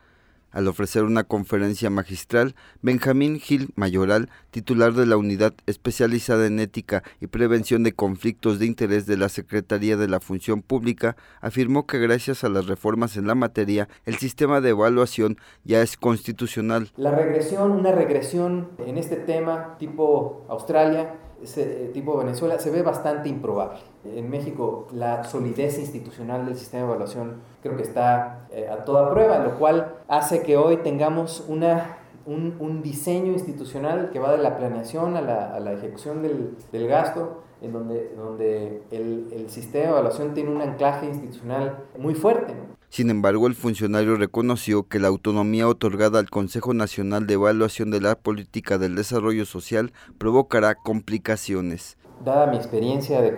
al 0.54 0.68
ofrecer 0.68 1.02
una 1.02 1.24
conferencia 1.24 1.90
magistral, 1.90 2.54
Benjamín 2.80 3.40
Gil 3.40 3.70
Mayoral, 3.74 4.30
titular 4.52 4.92
de 4.92 5.04
la 5.04 5.16
Unidad 5.16 5.52
Especializada 5.66 6.46
en 6.46 6.60
Ética 6.60 7.02
y 7.20 7.26
Prevención 7.26 7.82
de 7.82 7.92
Conflictos 7.92 8.60
de 8.60 8.66
Interés 8.66 9.04
de 9.06 9.16
la 9.16 9.28
Secretaría 9.28 9.96
de 9.96 10.06
la 10.06 10.20
Función 10.20 10.62
Pública, 10.62 11.16
afirmó 11.40 11.86
que 11.86 11.98
gracias 11.98 12.44
a 12.44 12.48
las 12.48 12.66
reformas 12.66 13.16
en 13.16 13.26
la 13.26 13.34
materia, 13.34 13.88
el 14.04 14.14
sistema 14.16 14.60
de 14.60 14.70
evaluación 14.70 15.38
ya 15.64 15.82
es 15.82 15.96
constitucional. 15.96 16.92
La 16.96 17.10
regresión, 17.10 17.72
una 17.72 17.90
regresión 17.90 18.70
en 18.86 18.96
este 18.96 19.16
tema 19.16 19.76
tipo 19.78 20.46
Australia, 20.48 21.18
ese 21.44 21.90
tipo 21.92 22.16
Venezuela, 22.18 22.58
se 22.58 22.70
ve 22.70 22.82
bastante 22.82 23.28
improbable. 23.28 23.78
En 24.04 24.28
México 24.28 24.86
la 24.92 25.24
solidez 25.24 25.78
institucional 25.78 26.46
del 26.46 26.56
sistema 26.56 26.84
de 26.84 26.88
evaluación 26.90 27.34
creo 27.62 27.76
que 27.76 27.82
está 27.82 28.46
eh, 28.50 28.68
a 28.68 28.84
toda 28.84 29.10
prueba, 29.10 29.38
lo 29.38 29.58
cual 29.58 29.94
hace 30.08 30.42
que 30.42 30.56
hoy 30.56 30.78
tengamos 30.78 31.44
una, 31.48 31.98
un, 32.26 32.56
un 32.58 32.82
diseño 32.82 33.32
institucional 33.32 34.10
que 34.10 34.18
va 34.18 34.32
de 34.32 34.38
la 34.38 34.56
planeación 34.56 35.16
a 35.16 35.20
la, 35.20 35.54
a 35.54 35.60
la 35.60 35.72
ejecución 35.72 36.22
del, 36.22 36.56
del, 36.72 36.88
gasto, 36.88 37.42
en 37.62 37.72
donde, 37.72 38.14
donde 38.16 38.82
el, 38.90 39.28
el, 39.32 39.50
sistema 39.50 39.84
de 39.84 39.90
evaluación 39.90 40.34
tiene 40.34 40.50
un 40.50 40.60
anclaje 40.60 41.06
institucional 41.06 41.78
muy 41.98 42.14
fuerte. 42.14 42.54
¿no? 42.54 42.74
Sin 42.94 43.10
embargo, 43.10 43.48
el 43.48 43.56
funcionario 43.56 44.14
reconoció 44.14 44.86
que 44.86 45.00
la 45.00 45.08
autonomía 45.08 45.66
otorgada 45.66 46.20
al 46.20 46.30
Consejo 46.30 46.74
Nacional 46.74 47.26
de 47.26 47.34
Evaluación 47.34 47.90
de 47.90 48.00
la 48.00 48.14
Política 48.14 48.78
del 48.78 48.94
Desarrollo 48.94 49.46
Social 49.46 49.92
provocará 50.16 50.76
complicaciones 50.76 51.96
dada 52.24 52.46
mi 52.46 52.56
experiencia 52.56 53.20
de, 53.20 53.32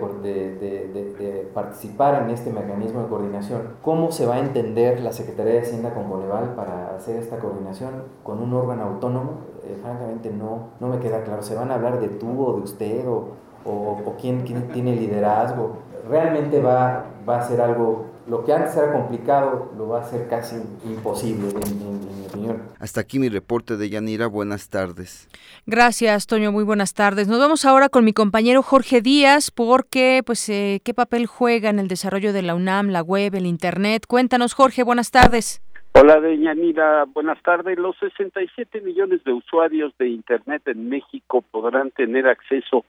participar 1.55 2.21
en 2.21 2.29
este 2.29 2.51
mecanismo 2.51 3.01
de 3.01 3.07
coordinación, 3.07 3.61
¿cómo 3.81 4.11
se 4.11 4.27
va 4.27 4.35
a 4.35 4.39
entender 4.39 4.99
la 4.99 5.11
Secretaría 5.11 5.53
de 5.53 5.61
Hacienda 5.61 5.91
con 5.95 6.07
Coneval 6.07 6.53
para 6.53 6.95
hacer 6.95 7.15
esta 7.17 7.39
coordinación 7.39 8.03
con 8.21 8.39
un 8.39 8.53
órgano 8.53 8.83
autónomo? 8.83 9.39
Eh, 9.63 9.75
francamente 9.81 10.29
no, 10.29 10.67
no 10.79 10.89
me 10.89 10.99
queda 10.99 11.23
claro. 11.23 11.41
¿Se 11.41 11.55
van 11.55 11.71
a 11.71 11.73
hablar 11.73 11.99
de 11.99 12.09
tú 12.09 12.45
o 12.45 12.57
de 12.57 12.61
usted 12.61 13.07
o, 13.07 13.29
o, 13.65 13.71
o 14.05 14.15
quién, 14.21 14.43
quién, 14.43 14.67
tiene 14.67 14.95
liderazgo? 14.95 15.77
Realmente 16.07 16.61
va, 16.61 17.05
va 17.27 17.39
a 17.39 17.41
ser 17.41 17.59
algo, 17.59 18.05
lo 18.27 18.43
que 18.43 18.53
antes 18.53 18.75
era 18.75 18.91
complicado, 18.91 19.73
lo 19.77 19.87
va 19.87 20.01
a 20.01 20.03
ser 20.03 20.27
casi 20.27 20.57
imposible, 20.85 21.49
en, 21.49 21.81
en, 21.81 22.09
en 22.09 22.19
mi 22.19 22.27
opinión. 22.27 22.63
Hasta 22.79 23.01
aquí 23.01 23.19
mi 23.19 23.29
reporte 23.29 23.77
de 23.77 23.89
Yanira. 23.89 24.27
Buenas 24.27 24.69
tardes. 24.69 25.29
Gracias, 25.65 26.27
Toño. 26.27 26.51
Muy 26.51 26.63
buenas 26.63 26.93
tardes. 26.93 27.27
Nos 27.27 27.39
vamos 27.39 27.65
ahora 27.65 27.89
con 27.89 28.03
mi 28.03 28.13
compañero 28.13 28.61
Jorge 28.61 29.01
Díaz, 29.01 29.51
porque, 29.51 30.21
pues, 30.25 30.49
eh, 30.49 30.81
¿qué 30.83 30.93
papel 30.93 31.25
juega 31.25 31.69
en 31.69 31.79
el 31.79 31.87
desarrollo 31.87 32.33
de 32.33 32.41
la 32.41 32.55
UNAM, 32.55 32.89
la 32.89 33.01
web, 33.01 33.33
el 33.35 33.45
Internet? 33.45 34.05
Cuéntanos, 34.07 34.53
Jorge. 34.53 34.83
Buenas 34.83 35.11
tardes. 35.11 35.61
Hola, 35.93 36.19
Deyanira. 36.19 37.05
Buenas 37.05 37.41
tardes. 37.41 37.77
Los 37.79 37.97
67 37.99 38.81
millones 38.81 39.23
de 39.23 39.33
usuarios 39.33 39.93
de 39.97 40.09
Internet 40.09 40.63
en 40.67 40.89
México 40.89 41.43
podrán 41.49 41.91
tener 41.91 42.27
acceso 42.27 42.85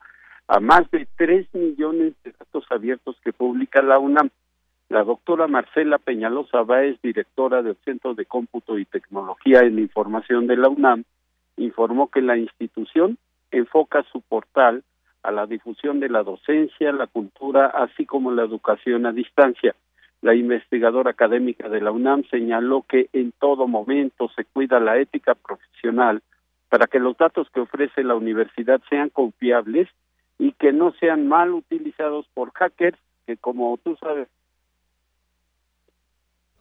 a 0.49 0.61
más 0.61 0.91
de 0.91 1.07
3 1.17 1.47
millones 1.55 2.15
de 2.25 2.33
datos 2.33 2.65
abiertos 2.71 3.17
que 3.23 3.33
publica 3.33 3.83
la 3.83 3.99
UNAM. 3.99 4.31
La 4.89 5.05
doctora 5.05 5.47
Marcela 5.49 5.99
Peñalosa 5.99 6.63
Báez, 6.63 6.99
directora 7.03 7.63
del 7.63 7.77
Centro 7.85 8.15
de 8.15 8.25
Cómputo 8.25 8.79
y 8.79 8.87
Tecnología 8.87 9.61
en 9.61 9.79
Información 9.79 10.47
de 10.47 10.57
la 10.57 10.71
UNAM, 10.71 11.05
informó 11.59 12.09
que 12.09 12.23
la 12.23 12.39
institución 12.39 13.19
enfoca 13.51 14.03
su 14.11 14.23
portal 14.23 14.83
a 15.23 15.31
la 15.31 15.45
difusión 15.45 16.01
de 16.01 16.09
la 16.09 16.23
docencia, 16.23 16.91
la 16.93 17.07
cultura, 17.07 17.67
así 17.67 18.07
como 18.07 18.33
la 18.33 18.45
educación 18.45 19.05
a 19.05 19.13
distancia. 19.13 19.75
La 20.23 20.35
investigadora 20.35 21.11
académica 21.11 21.69
de 21.69 21.83
la 21.83 21.91
UNAM 21.91 22.25
señaló 22.31 22.87
que 22.89 23.11
en 23.13 23.33
todo 23.33 23.69
momento 23.69 24.31
se 24.35 24.47
cuida 24.47 24.81
la 24.81 24.97
ética 24.97 25.35
profesional 25.35 26.23
para 26.71 26.87
que 26.87 26.99
los 26.99 27.15
datos 27.19 27.51
que 27.51 27.61
ofrece 27.61 28.03
la 28.05 28.15
universidad 28.15 28.81
sean 28.89 29.11
confiables 29.11 29.89
y 30.39 30.53
que 30.53 30.73
no 30.73 30.93
sean 30.93 31.29
mal 31.29 31.53
utilizados 31.53 32.27
por 32.33 32.53
hackers 32.53 32.99
que 33.27 33.37
como 33.37 33.77
tú 33.85 33.95
sabes 34.01 34.29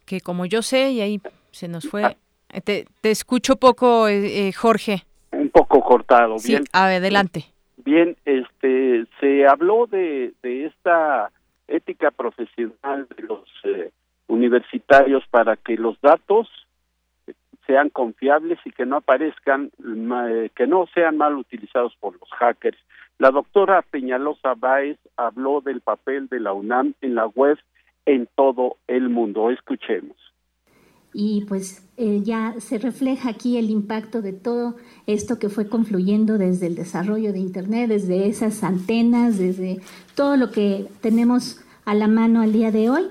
que 0.08 0.22
como 0.22 0.48
yo 0.48 0.64
sé 0.64 0.90
y 0.90 1.02
ahí 1.02 1.22
se 1.52 1.68
nos 1.68 1.88
fue 1.88 2.18
te, 2.64 2.88
te 3.02 3.12
escucho 3.12 3.58
poco 3.58 4.08
eh, 4.08 4.48
eh, 4.48 4.54
Jorge. 4.54 5.04
Un 5.32 5.50
poco 5.50 5.82
cortado 5.82 6.40
sí, 6.40 6.54
bien. 6.54 6.64
adelante. 6.72 7.46
Bien 7.78 8.16
este 8.26 9.06
se 9.20 9.46
habló 9.46 9.86
de, 9.86 10.34
de 10.42 10.66
esta 10.66 11.32
ética 11.68 12.12
profesional 12.12 13.08
de 13.16 13.24
los 13.24 13.44
eh, 13.66 13.92
universitarios 14.28 15.24
para 15.30 15.58
que 15.58 15.76
los 15.76 16.00
datos 16.02 16.48
sean 17.66 17.90
confiables 17.90 18.60
y 18.66 18.72
que 18.72 18.86
no 18.86 18.98
aparezcan, 18.98 19.72
eh, 20.30 20.50
que 20.56 20.68
no 20.68 20.88
sean 20.94 21.18
mal 21.18 21.36
utilizados 21.36 21.96
por 22.00 22.14
los 22.18 22.30
hackers. 22.32 22.78
La 23.20 23.30
doctora 23.30 23.82
Peñalosa 23.82 24.54
Báez 24.56 24.98
habló 25.18 25.60
del 25.60 25.82
papel 25.82 26.28
de 26.30 26.40
la 26.40 26.54
UNAM 26.54 26.94
en 27.02 27.16
la 27.16 27.28
web 27.28 27.58
en 28.08 28.28
todo 28.36 28.78
el 28.88 29.10
mundo. 29.10 29.52
Escuchemos. 29.52 30.18
Y 31.14 31.46
pues 31.46 31.88
eh, 31.98 32.22
ya 32.24 32.56
se 32.60 32.80
refleja 32.80 33.30
aquí 33.30 33.58
el 33.58 33.70
impacto 33.70 34.22
de 34.22 34.34
todo 34.34 34.76
esto 35.06 35.40
que 35.40 35.50
fue 35.50 35.70
confluyendo 35.70 36.38
desde 36.38 36.68
el 36.68 36.76
desarrollo 36.76 37.34
de 37.34 37.40
Internet, 37.40 37.90
desde 37.90 38.28
esas 38.28 38.64
antenas, 38.64 39.38
desde 39.38 39.80
todo 40.16 40.38
lo 40.38 40.52
que 40.52 40.88
tenemos 41.02 41.60
a 41.86 41.96
la 41.96 42.08
mano 42.08 42.42
al 42.42 42.54
día 42.54 42.72
de 42.72 42.90
hoy, 42.90 43.04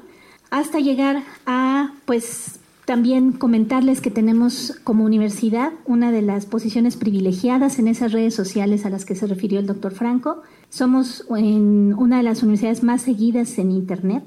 hasta 0.51 0.79
llegar 0.79 1.23
a 1.47 1.93
pues 2.05 2.61
también 2.85 3.33
comentarles 3.33 4.01
que 4.01 4.13
tenemos 4.13 4.79
como 4.85 5.05
universidad 5.05 5.73
una 5.87 6.13
de 6.13 6.23
las 6.23 6.47
posiciones 6.47 6.97
privilegiadas 6.97 7.81
en 7.81 7.89
esas 7.89 8.13
redes 8.13 8.35
sociales 8.35 8.87
a 8.87 8.91
las 8.91 9.05
que 9.05 9.17
se 9.17 9.27
refirió 9.27 9.59
el 9.59 9.67
doctor 9.67 9.93
Franco. 9.93 10.43
Somos 10.69 11.25
una 11.29 12.19
de 12.19 12.23
las 12.23 12.45
universidades 12.45 12.85
más 12.85 13.03
seguidas 13.03 13.59
en 13.59 13.73
Internet. 13.73 14.23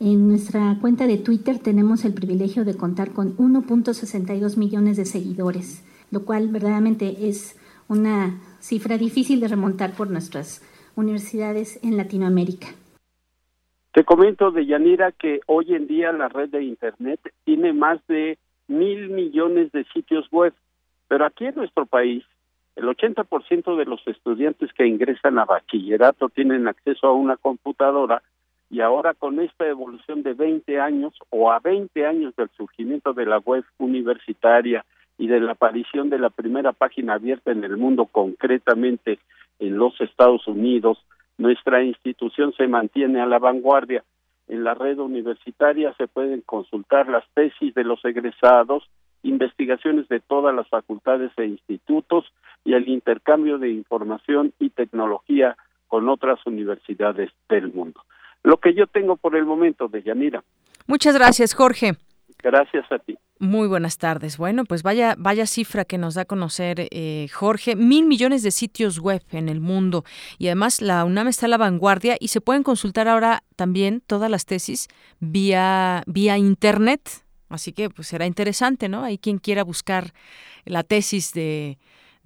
En 0.00 0.28
nuestra 0.28 0.76
cuenta 0.80 1.08
de 1.08 1.18
Twitter 1.18 1.58
tenemos 1.58 2.04
el 2.04 2.14
privilegio 2.14 2.64
de 2.64 2.76
contar 2.76 3.12
con 3.12 3.36
1.62 3.36 4.56
millones 4.56 4.96
de 4.96 5.04
seguidores, 5.04 5.84
lo 6.12 6.24
cual 6.24 6.46
verdaderamente 6.48 7.28
es 7.28 7.58
una 7.88 8.38
cifra 8.60 8.96
difícil 8.96 9.40
de 9.40 9.48
remontar 9.48 9.96
por 9.96 10.08
nuestras 10.08 10.62
universidades 10.94 11.82
en 11.82 11.96
Latinoamérica. 11.96 12.68
Te 13.92 14.04
comento 14.04 14.52
de 14.52 14.66
Yanira 14.66 15.10
que 15.10 15.40
hoy 15.46 15.74
en 15.74 15.88
día 15.88 16.12
la 16.12 16.28
red 16.28 16.50
de 16.50 16.62
Internet 16.62 17.18
tiene 17.42 17.72
más 17.72 17.98
de 18.06 18.38
mil 18.68 19.08
millones 19.08 19.72
de 19.72 19.82
sitios 19.92 20.30
web, 20.30 20.54
pero 21.08 21.24
aquí 21.24 21.46
en 21.46 21.56
nuestro 21.56 21.86
país 21.86 22.24
el 22.76 22.84
80% 22.84 23.76
de 23.76 23.84
los 23.84 24.06
estudiantes 24.06 24.72
que 24.74 24.86
ingresan 24.86 25.40
a 25.40 25.44
bachillerato 25.44 26.28
tienen 26.28 26.68
acceso 26.68 27.08
a 27.08 27.12
una 27.12 27.36
computadora 27.36 28.22
y 28.70 28.80
ahora 28.80 29.14
con 29.14 29.40
esta 29.40 29.66
evolución 29.66 30.22
de 30.22 30.34
20 30.34 30.80
años 30.80 31.14
o 31.30 31.50
a 31.50 31.58
20 31.58 32.06
años 32.06 32.36
del 32.36 32.50
surgimiento 32.56 33.14
de 33.14 33.26
la 33.26 33.38
web 33.38 33.64
universitaria 33.78 34.84
y 35.16 35.26
de 35.26 35.40
la 35.40 35.52
aparición 35.52 36.10
de 36.10 36.18
la 36.18 36.30
primera 36.30 36.72
página 36.72 37.14
abierta 37.14 37.50
en 37.50 37.64
el 37.64 37.76
mundo, 37.76 38.06
concretamente 38.06 39.18
en 39.58 39.78
los 39.78 40.00
Estados 40.00 40.46
Unidos, 40.46 40.98
nuestra 41.38 41.82
institución 41.82 42.52
se 42.56 42.68
mantiene 42.68 43.20
a 43.20 43.26
la 43.26 43.38
vanguardia. 43.38 44.04
En 44.48 44.64
la 44.64 44.74
red 44.74 44.98
universitaria 44.98 45.94
se 45.94 46.06
pueden 46.06 46.42
consultar 46.42 47.08
las 47.08 47.24
tesis 47.34 47.74
de 47.74 47.84
los 47.84 48.04
egresados, 48.04 48.88
investigaciones 49.22 50.08
de 50.08 50.20
todas 50.20 50.54
las 50.54 50.68
facultades 50.68 51.32
e 51.36 51.46
institutos 51.46 52.32
y 52.64 52.74
el 52.74 52.88
intercambio 52.88 53.58
de 53.58 53.70
información 53.70 54.52
y 54.58 54.70
tecnología 54.70 55.56
con 55.88 56.08
otras 56.08 56.38
universidades 56.46 57.30
del 57.48 57.72
mundo. 57.72 58.02
Lo 58.42 58.58
que 58.58 58.74
yo 58.74 58.86
tengo 58.86 59.16
por 59.16 59.36
el 59.36 59.44
momento 59.44 59.88
de 59.88 60.02
Yanira. 60.02 60.42
Muchas 60.86 61.14
gracias, 61.14 61.54
Jorge. 61.54 61.92
Gracias 62.42 62.90
a 62.90 62.98
ti. 62.98 63.18
Muy 63.40 63.68
buenas 63.68 63.98
tardes. 63.98 64.36
Bueno, 64.36 64.64
pues 64.64 64.82
vaya, 64.82 65.14
vaya 65.16 65.46
cifra 65.46 65.84
que 65.84 65.98
nos 65.98 66.14
da 66.14 66.22
a 66.22 66.24
conocer 66.24 66.88
eh, 66.90 67.28
Jorge. 67.32 67.76
Mil 67.76 68.06
millones 68.06 68.42
de 68.42 68.50
sitios 68.50 68.98
web 68.98 69.22
en 69.30 69.48
el 69.48 69.60
mundo. 69.60 70.04
Y 70.38 70.46
además 70.46 70.80
la 70.80 71.04
UNAM 71.04 71.28
está 71.28 71.46
a 71.46 71.48
la 71.48 71.56
vanguardia 71.56 72.16
y 72.18 72.28
se 72.28 72.40
pueden 72.40 72.62
consultar 72.62 73.06
ahora 73.06 73.42
también 73.54 74.02
todas 74.06 74.30
las 74.30 74.46
tesis 74.46 74.88
vía, 75.20 76.02
vía 76.06 76.36
internet. 76.36 77.08
Así 77.48 77.72
que 77.72 77.90
pues 77.90 78.08
será 78.08 78.26
interesante, 78.26 78.88
¿no? 78.88 79.04
Hay 79.04 79.18
quien 79.18 79.38
quiera 79.38 79.62
buscar 79.62 80.12
la 80.64 80.82
tesis 80.82 81.32
de, 81.32 81.78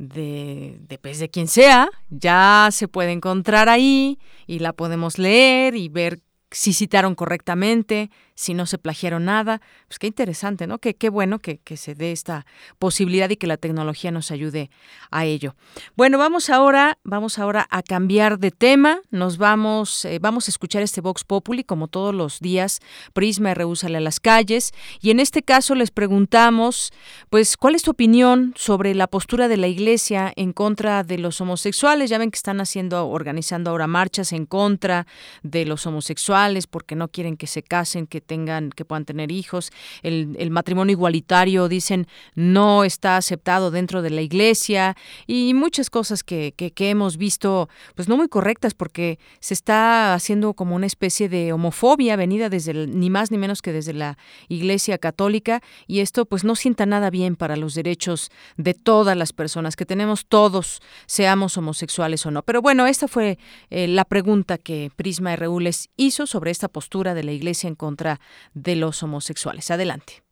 de, 0.02 0.78
de, 0.88 0.98
pues, 0.98 1.20
de 1.20 1.30
quien 1.30 1.46
sea, 1.46 1.88
ya 2.10 2.68
se 2.72 2.88
puede 2.88 3.12
encontrar 3.12 3.68
ahí 3.68 4.18
y 4.48 4.58
la 4.58 4.72
podemos 4.72 5.16
leer 5.16 5.76
y 5.76 5.88
ver 5.88 6.20
si 6.50 6.72
citaron 6.72 7.14
correctamente, 7.14 8.10
si 8.34 8.54
no 8.54 8.66
se 8.66 8.78
plagiaron 8.78 9.24
nada. 9.24 9.60
Pues 9.88 9.98
qué 9.98 10.06
interesante, 10.06 10.66
¿no? 10.66 10.78
Qué, 10.78 10.94
qué 10.94 11.10
bueno 11.10 11.38
que, 11.38 11.58
que, 11.58 11.76
se 11.76 11.94
dé 11.94 12.12
esta 12.12 12.46
posibilidad 12.78 13.28
y 13.30 13.36
que 13.36 13.46
la 13.46 13.56
tecnología 13.56 14.10
nos 14.10 14.30
ayude 14.30 14.70
a 15.10 15.24
ello. 15.24 15.54
Bueno, 15.96 16.18
vamos 16.18 16.50
ahora, 16.50 16.98
vamos 17.04 17.38
ahora 17.38 17.66
a 17.70 17.82
cambiar 17.82 18.38
de 18.38 18.50
tema. 18.50 19.00
Nos 19.10 19.38
vamos, 19.38 20.04
eh, 20.04 20.18
vamos 20.20 20.48
a 20.48 20.50
escuchar 20.50 20.82
este 20.82 21.00
Vox 21.00 21.24
Populi, 21.24 21.64
como 21.64 21.88
todos 21.88 22.14
los 22.14 22.40
días, 22.40 22.80
Prisma 23.12 23.54
Rehúsale 23.54 23.98
a 23.98 24.00
las 24.00 24.20
calles. 24.20 24.72
Y 25.00 25.10
en 25.10 25.20
este 25.20 25.42
caso 25.42 25.74
les 25.74 25.90
preguntamos, 25.90 26.92
pues, 27.30 27.56
¿cuál 27.56 27.74
es 27.74 27.82
tu 27.82 27.90
opinión 27.90 28.54
sobre 28.56 28.94
la 28.94 29.06
postura 29.06 29.48
de 29.48 29.56
la 29.56 29.68
iglesia 29.68 30.32
en 30.36 30.52
contra 30.52 31.02
de 31.02 31.18
los 31.18 31.40
homosexuales? 31.40 32.10
Ya 32.10 32.18
ven 32.18 32.30
que 32.30 32.36
están 32.36 32.60
haciendo, 32.60 33.08
organizando 33.08 33.70
ahora 33.70 33.86
marchas 33.86 34.32
en 34.32 34.46
contra 34.46 35.06
de 35.42 35.64
los 35.64 35.86
homosexuales 35.86 36.66
porque 36.66 36.94
no 36.94 37.08
quieren 37.08 37.36
que 37.36 37.46
se 37.46 37.62
casen, 37.62 38.06
que 38.06 38.21
tengan, 38.22 38.70
que 38.70 38.84
puedan 38.84 39.04
tener 39.04 39.30
hijos. 39.30 39.70
El, 40.02 40.36
el, 40.38 40.50
matrimonio 40.50 40.92
igualitario, 40.92 41.68
dicen, 41.68 42.06
no 42.34 42.84
está 42.84 43.16
aceptado 43.16 43.70
dentro 43.70 44.02
de 44.02 44.10
la 44.10 44.22
iglesia 44.22 44.96
y 45.26 45.54
muchas 45.54 45.90
cosas 45.90 46.22
que, 46.24 46.54
que, 46.56 46.90
hemos 46.90 47.16
visto, 47.16 47.68
pues 47.94 48.08
no 48.08 48.16
muy 48.16 48.28
correctas 48.28 48.74
porque 48.74 49.18
se 49.40 49.54
está 49.54 50.14
haciendo 50.14 50.54
como 50.54 50.74
una 50.76 50.86
especie 50.86 51.28
de 51.28 51.52
homofobia 51.52 52.16
venida 52.16 52.48
desde 52.48 52.72
el, 52.72 52.98
ni 52.98 53.10
más 53.10 53.30
ni 53.30 53.38
menos 53.38 53.62
que 53.62 53.72
desde 53.72 53.92
la 53.92 54.18
iglesia 54.48 54.98
católica 54.98 55.62
y 55.86 56.00
esto 56.00 56.26
pues 56.26 56.44
no 56.44 56.56
sienta 56.56 56.86
nada 56.86 57.10
bien 57.10 57.36
para 57.36 57.56
los 57.56 57.74
derechos 57.74 58.30
de 58.56 58.74
todas 58.74 59.16
las 59.16 59.32
personas 59.32 59.76
que 59.76 59.86
tenemos 59.86 60.26
todos, 60.26 60.80
seamos 61.06 61.56
homosexuales 61.56 62.24
o 62.26 62.30
no. 62.30 62.42
Pero 62.42 62.62
bueno, 62.62 62.86
esta 62.86 63.08
fue 63.08 63.38
eh, 63.70 63.88
la 63.88 64.04
pregunta 64.04 64.58
que 64.58 64.90
Prisma 64.96 65.34
RU 65.36 65.60
les 65.60 65.88
hizo 65.96 66.26
sobre 66.26 66.50
esta 66.50 66.68
postura 66.68 67.14
de 67.14 67.24
la 67.24 67.32
iglesia 67.32 67.68
en 67.68 67.74
contra 67.74 68.11
de 68.54 68.76
los 68.76 69.02
homosexuales. 69.02 69.70
Adelante. 69.70 70.22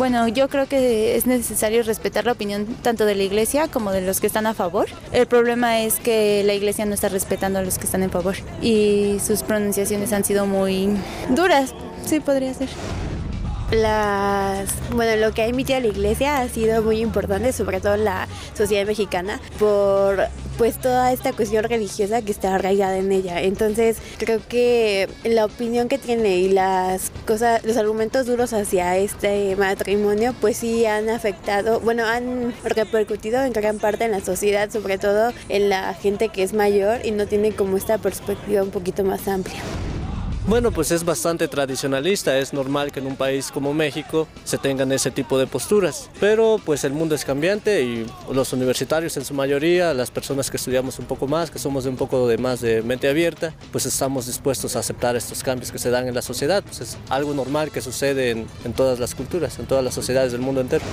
Bueno, 0.00 0.26
yo 0.28 0.48
creo 0.48 0.66
que 0.66 1.14
es 1.16 1.26
necesario 1.26 1.82
respetar 1.82 2.24
la 2.24 2.32
opinión 2.32 2.64
tanto 2.82 3.04
de 3.04 3.14
la 3.14 3.22
iglesia 3.22 3.68
como 3.68 3.92
de 3.92 4.00
los 4.00 4.18
que 4.18 4.28
están 4.28 4.46
a 4.46 4.54
favor. 4.54 4.88
El 5.12 5.26
problema 5.26 5.80
es 5.80 6.00
que 6.00 6.42
la 6.42 6.54
iglesia 6.54 6.86
no 6.86 6.94
está 6.94 7.10
respetando 7.10 7.58
a 7.58 7.62
los 7.62 7.76
que 7.76 7.84
están 7.84 8.02
en 8.02 8.10
favor 8.10 8.36
y 8.62 9.18
sus 9.22 9.42
pronunciaciones 9.42 10.14
han 10.14 10.24
sido 10.24 10.46
muy 10.46 10.88
duras, 11.28 11.74
sí 12.06 12.18
podría 12.18 12.54
ser 12.54 12.70
las 13.70 14.68
bueno 14.92 15.16
lo 15.16 15.32
que 15.32 15.42
ha 15.42 15.46
emitido 15.46 15.80
la 15.80 15.86
iglesia 15.86 16.40
ha 16.40 16.48
sido 16.48 16.82
muy 16.82 17.00
importante 17.00 17.52
sobre 17.52 17.80
todo 17.80 17.96
la 17.96 18.26
sociedad 18.54 18.86
mexicana 18.86 19.40
por 19.58 20.18
pues 20.58 20.78
toda 20.78 21.10
esta 21.10 21.32
cuestión 21.32 21.64
religiosa 21.64 22.20
que 22.20 22.30
está 22.30 22.54
arraigada 22.54 22.98
en 22.98 23.10
ella. 23.12 23.40
Entonces 23.40 23.96
creo 24.18 24.40
que 24.46 25.08
la 25.24 25.46
opinión 25.46 25.88
que 25.88 25.96
tiene 25.96 26.36
y 26.36 26.50
las 26.50 27.10
cosas 27.26 27.64
los 27.64 27.78
argumentos 27.78 28.26
duros 28.26 28.52
hacia 28.52 28.98
este 28.98 29.56
matrimonio 29.56 30.34
pues 30.38 30.58
sí 30.58 30.84
han 30.84 31.08
afectado 31.08 31.80
bueno 31.80 32.04
han 32.04 32.52
repercutido 32.62 33.42
en 33.42 33.54
gran 33.54 33.78
parte 33.78 34.04
en 34.04 34.10
la 34.10 34.20
sociedad 34.20 34.68
sobre 34.70 34.98
todo 34.98 35.32
en 35.48 35.70
la 35.70 35.94
gente 35.94 36.28
que 36.28 36.42
es 36.42 36.52
mayor 36.52 37.06
y 37.06 37.12
no 37.12 37.26
tiene 37.26 37.52
como 37.52 37.78
esta 37.78 37.96
perspectiva 37.96 38.62
un 38.62 38.70
poquito 38.70 39.02
más 39.02 39.28
amplia 39.28 39.62
bueno, 40.50 40.72
pues 40.72 40.90
es 40.90 41.04
bastante 41.04 41.46
tradicionalista, 41.46 42.36
es 42.36 42.52
normal 42.52 42.90
que 42.90 42.98
en 42.98 43.06
un 43.06 43.14
país 43.14 43.52
como 43.52 43.72
México 43.72 44.26
se 44.42 44.58
tengan 44.58 44.90
ese 44.90 45.12
tipo 45.12 45.38
de 45.38 45.46
posturas, 45.46 46.10
pero 46.18 46.60
pues 46.64 46.82
el 46.82 46.92
mundo 46.92 47.14
es 47.14 47.24
cambiante 47.24 47.82
y 47.82 48.04
los 48.32 48.52
universitarios 48.52 49.16
en 49.16 49.24
su 49.24 49.32
mayoría, 49.32 49.94
las 49.94 50.10
personas 50.10 50.50
que 50.50 50.56
estudiamos 50.56 50.98
un 50.98 51.04
poco 51.04 51.28
más, 51.28 51.52
que 51.52 51.60
somos 51.60 51.84
de 51.84 51.90
un 51.90 51.96
poco 51.96 52.26
de 52.26 52.36
más 52.36 52.60
de 52.60 52.82
mente 52.82 53.08
abierta, 53.08 53.54
pues 53.70 53.86
estamos 53.86 54.26
dispuestos 54.26 54.74
a 54.74 54.80
aceptar 54.80 55.14
estos 55.14 55.44
cambios 55.44 55.70
que 55.70 55.78
se 55.78 55.88
dan 55.88 56.08
en 56.08 56.16
la 56.16 56.22
sociedad, 56.22 56.64
pues 56.64 56.80
es 56.80 56.98
algo 57.10 57.32
normal 57.32 57.70
que 57.70 57.80
sucede 57.80 58.30
en, 58.30 58.46
en 58.64 58.72
todas 58.72 58.98
las 58.98 59.14
culturas, 59.14 59.56
en 59.60 59.66
todas 59.66 59.84
las 59.84 59.94
sociedades 59.94 60.32
del 60.32 60.40
mundo 60.40 60.62
entero. 60.62 60.84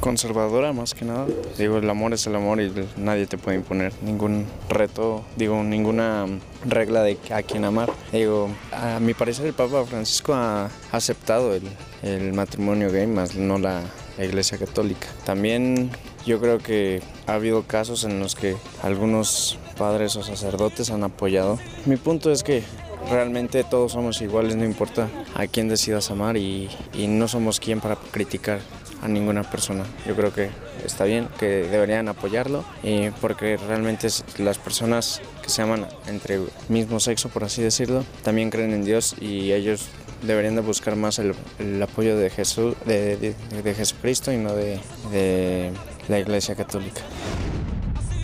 Conservadora 0.00 0.72
más 0.72 0.94
que 0.94 1.04
nada. 1.04 1.26
Digo, 1.58 1.78
el 1.78 1.88
amor 1.88 2.12
es 2.12 2.26
el 2.26 2.34
amor 2.34 2.60
y 2.60 2.72
nadie 2.96 3.26
te 3.26 3.38
puede 3.38 3.56
imponer 3.56 3.92
ningún 4.02 4.46
reto, 4.68 5.24
digo, 5.36 5.62
ninguna 5.62 6.26
regla 6.64 7.02
de 7.02 7.18
a 7.30 7.42
quién 7.42 7.64
amar. 7.64 7.90
Digo, 8.12 8.48
a 8.72 9.00
mi 9.00 9.14
parecer 9.14 9.46
el 9.46 9.52
Papa 9.54 9.84
Francisco 9.84 10.34
ha 10.34 10.70
aceptado 10.92 11.54
el, 11.54 11.62
el 12.02 12.32
matrimonio 12.32 12.90
gay, 12.90 13.06
más 13.06 13.34
no 13.34 13.58
la, 13.58 13.82
la 14.18 14.24
Iglesia 14.24 14.58
Católica. 14.58 15.08
También 15.24 15.90
yo 16.24 16.40
creo 16.40 16.58
que 16.58 17.02
ha 17.26 17.34
habido 17.34 17.62
casos 17.62 18.04
en 18.04 18.20
los 18.20 18.34
que 18.34 18.56
algunos 18.82 19.58
padres 19.78 20.16
o 20.16 20.22
sacerdotes 20.22 20.90
han 20.90 21.04
apoyado. 21.04 21.58
Mi 21.84 21.96
punto 21.96 22.32
es 22.32 22.42
que 22.42 22.62
realmente 23.10 23.62
todos 23.62 23.92
somos 23.92 24.20
iguales, 24.20 24.56
no 24.56 24.64
importa 24.64 25.08
a 25.34 25.46
quién 25.46 25.68
decidas 25.68 26.10
amar 26.10 26.36
y, 26.36 26.68
y 26.94 27.06
no 27.06 27.28
somos 27.28 27.60
quien 27.60 27.80
para 27.80 27.96
criticar 27.96 28.60
a 29.02 29.08
ninguna 29.08 29.42
persona. 29.42 29.84
Yo 30.06 30.14
creo 30.14 30.32
que 30.32 30.50
está 30.84 31.04
bien, 31.04 31.28
que 31.38 31.46
deberían 31.46 32.08
apoyarlo, 32.08 32.64
y 32.82 33.10
porque 33.20 33.56
realmente 33.56 34.08
las 34.38 34.58
personas 34.58 35.20
que 35.42 35.50
se 35.50 35.62
aman 35.62 35.86
entre 36.06 36.40
mismo 36.68 37.00
sexo, 37.00 37.28
por 37.28 37.44
así 37.44 37.62
decirlo, 37.62 38.04
también 38.22 38.50
creen 38.50 38.72
en 38.72 38.84
Dios 38.84 39.16
y 39.20 39.52
ellos 39.52 39.88
deberían 40.22 40.54
de 40.54 40.62
buscar 40.62 40.96
más 40.96 41.18
el, 41.18 41.34
apoyo 41.82 42.16
de, 42.16 42.30
Jesús, 42.30 42.74
de, 42.86 43.34
Jesucristo 43.76 44.32
y 44.32 44.38
no 44.38 44.54
de 44.54 45.72
la 46.08 46.18
Iglesia 46.18 46.54
Católica. 46.54 47.02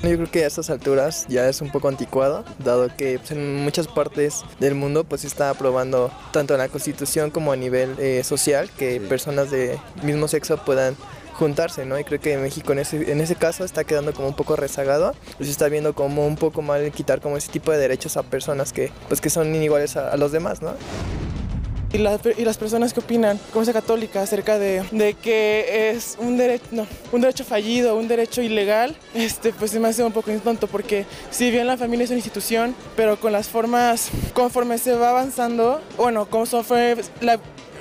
Yo 0.11 0.17
creo 0.17 0.31
que 0.31 0.43
a 0.43 0.49
estas 0.49 0.69
alturas 0.69 1.27
ya 1.29 1.49
es 1.49 1.61
un 1.61 1.71
poco 1.71 1.87
anticuado, 1.87 2.45
dado 2.59 2.89
que 2.97 3.19
pues, 3.19 3.31
en 3.31 3.63
muchas 3.63 3.87
partes 3.87 4.43
del 4.59 4.75
mundo 4.75 5.05
pues 5.05 5.21
se 5.21 5.29
está 5.29 5.51
aprobando 5.51 6.11
tanto 6.33 6.55
en 6.55 6.59
la 6.59 6.69
Constitución 6.69 7.31
como 7.31 7.53
a 7.53 7.57
nivel 7.57 7.95
eh, 7.99 8.25
social 8.25 8.69
que 8.77 9.01
personas 9.01 9.53
de 9.53 9.79
mismo 10.03 10.27
sexo 10.27 10.57
puedan 10.57 10.97
juntarse, 11.35 11.87
¿no? 11.87 11.99
Y 11.99 12.05
creo 12.05 12.21
que 12.21 12.37
México 12.37 12.73
en 12.73 12.81
ese, 12.81 13.13
en 13.13 13.21
ese 13.21 13.37
caso 13.37 13.65
está 13.65 13.85
quedando 13.85 14.13
como 14.13 14.27
un 14.27 14.35
poco 14.35 14.57
rezagado, 14.57 15.15
pues 15.37 15.49
está 15.49 15.69
viendo 15.69 15.95
como 15.95 16.27
un 16.27 16.37
poco 16.37 16.63
mal 16.63 16.91
quitar 16.91 17.21
como 17.21 17.37
ese 17.37 17.53
tipo 17.53 17.71
de 17.71 17.79
derechos 17.79 18.17
a 18.17 18.25
personas 18.25 18.73
que 18.73 18.91
pues 19.09 19.21
que 19.21 19.31
son 19.31 19.55
iniguales 19.55 19.97
a, 19.97 20.11
a 20.11 20.17
los 20.17 20.33
demás, 20.33 20.63
¿no? 20.63 20.75
Y, 21.93 21.99
la, 21.99 22.19
y, 22.37 22.45
las 22.45 22.59
personas 22.59 22.93
que 22.93 23.01
opinan, 23.01 23.39
como 23.53 23.63
esa 23.63 23.73
católica, 23.73 24.23
acerca 24.23 24.59
de, 24.59 24.83
de 24.91 25.15
que 25.15 25.91
es 25.91 26.17
un, 26.19 26.37
derecho 26.37 26.65
no, 26.71 26.87
un 27.13 27.21
derecho 27.21 27.45
fallido, 27.45 27.97
un 27.97 28.09
derecho 28.09 28.43
ilegal, 28.43 28.97
este, 29.15 29.53
pues 29.53 29.71
se 29.71 29.81
me 29.81 29.89
hace 29.89 30.03
un 30.03 30.13
poco 30.13 30.31
tonto 30.43 30.67
porque 30.67 31.07
si 31.31 31.51
bien 31.51 31.67
la 31.67 31.77
familia 31.77 32.05
es 32.05 32.11
una 32.11 32.19
institución, 32.19 32.75
pero 32.97 33.19
con 33.19 33.33
las 33.33 33.49
formas, 33.49 34.11
conforme 34.35 34.79
se 34.79 34.95
va 34.95 35.11
avanzando, 35.11 35.81
bueno, 35.97 36.27
como 36.27 36.47
fue 36.47 36.97
la 37.21 37.39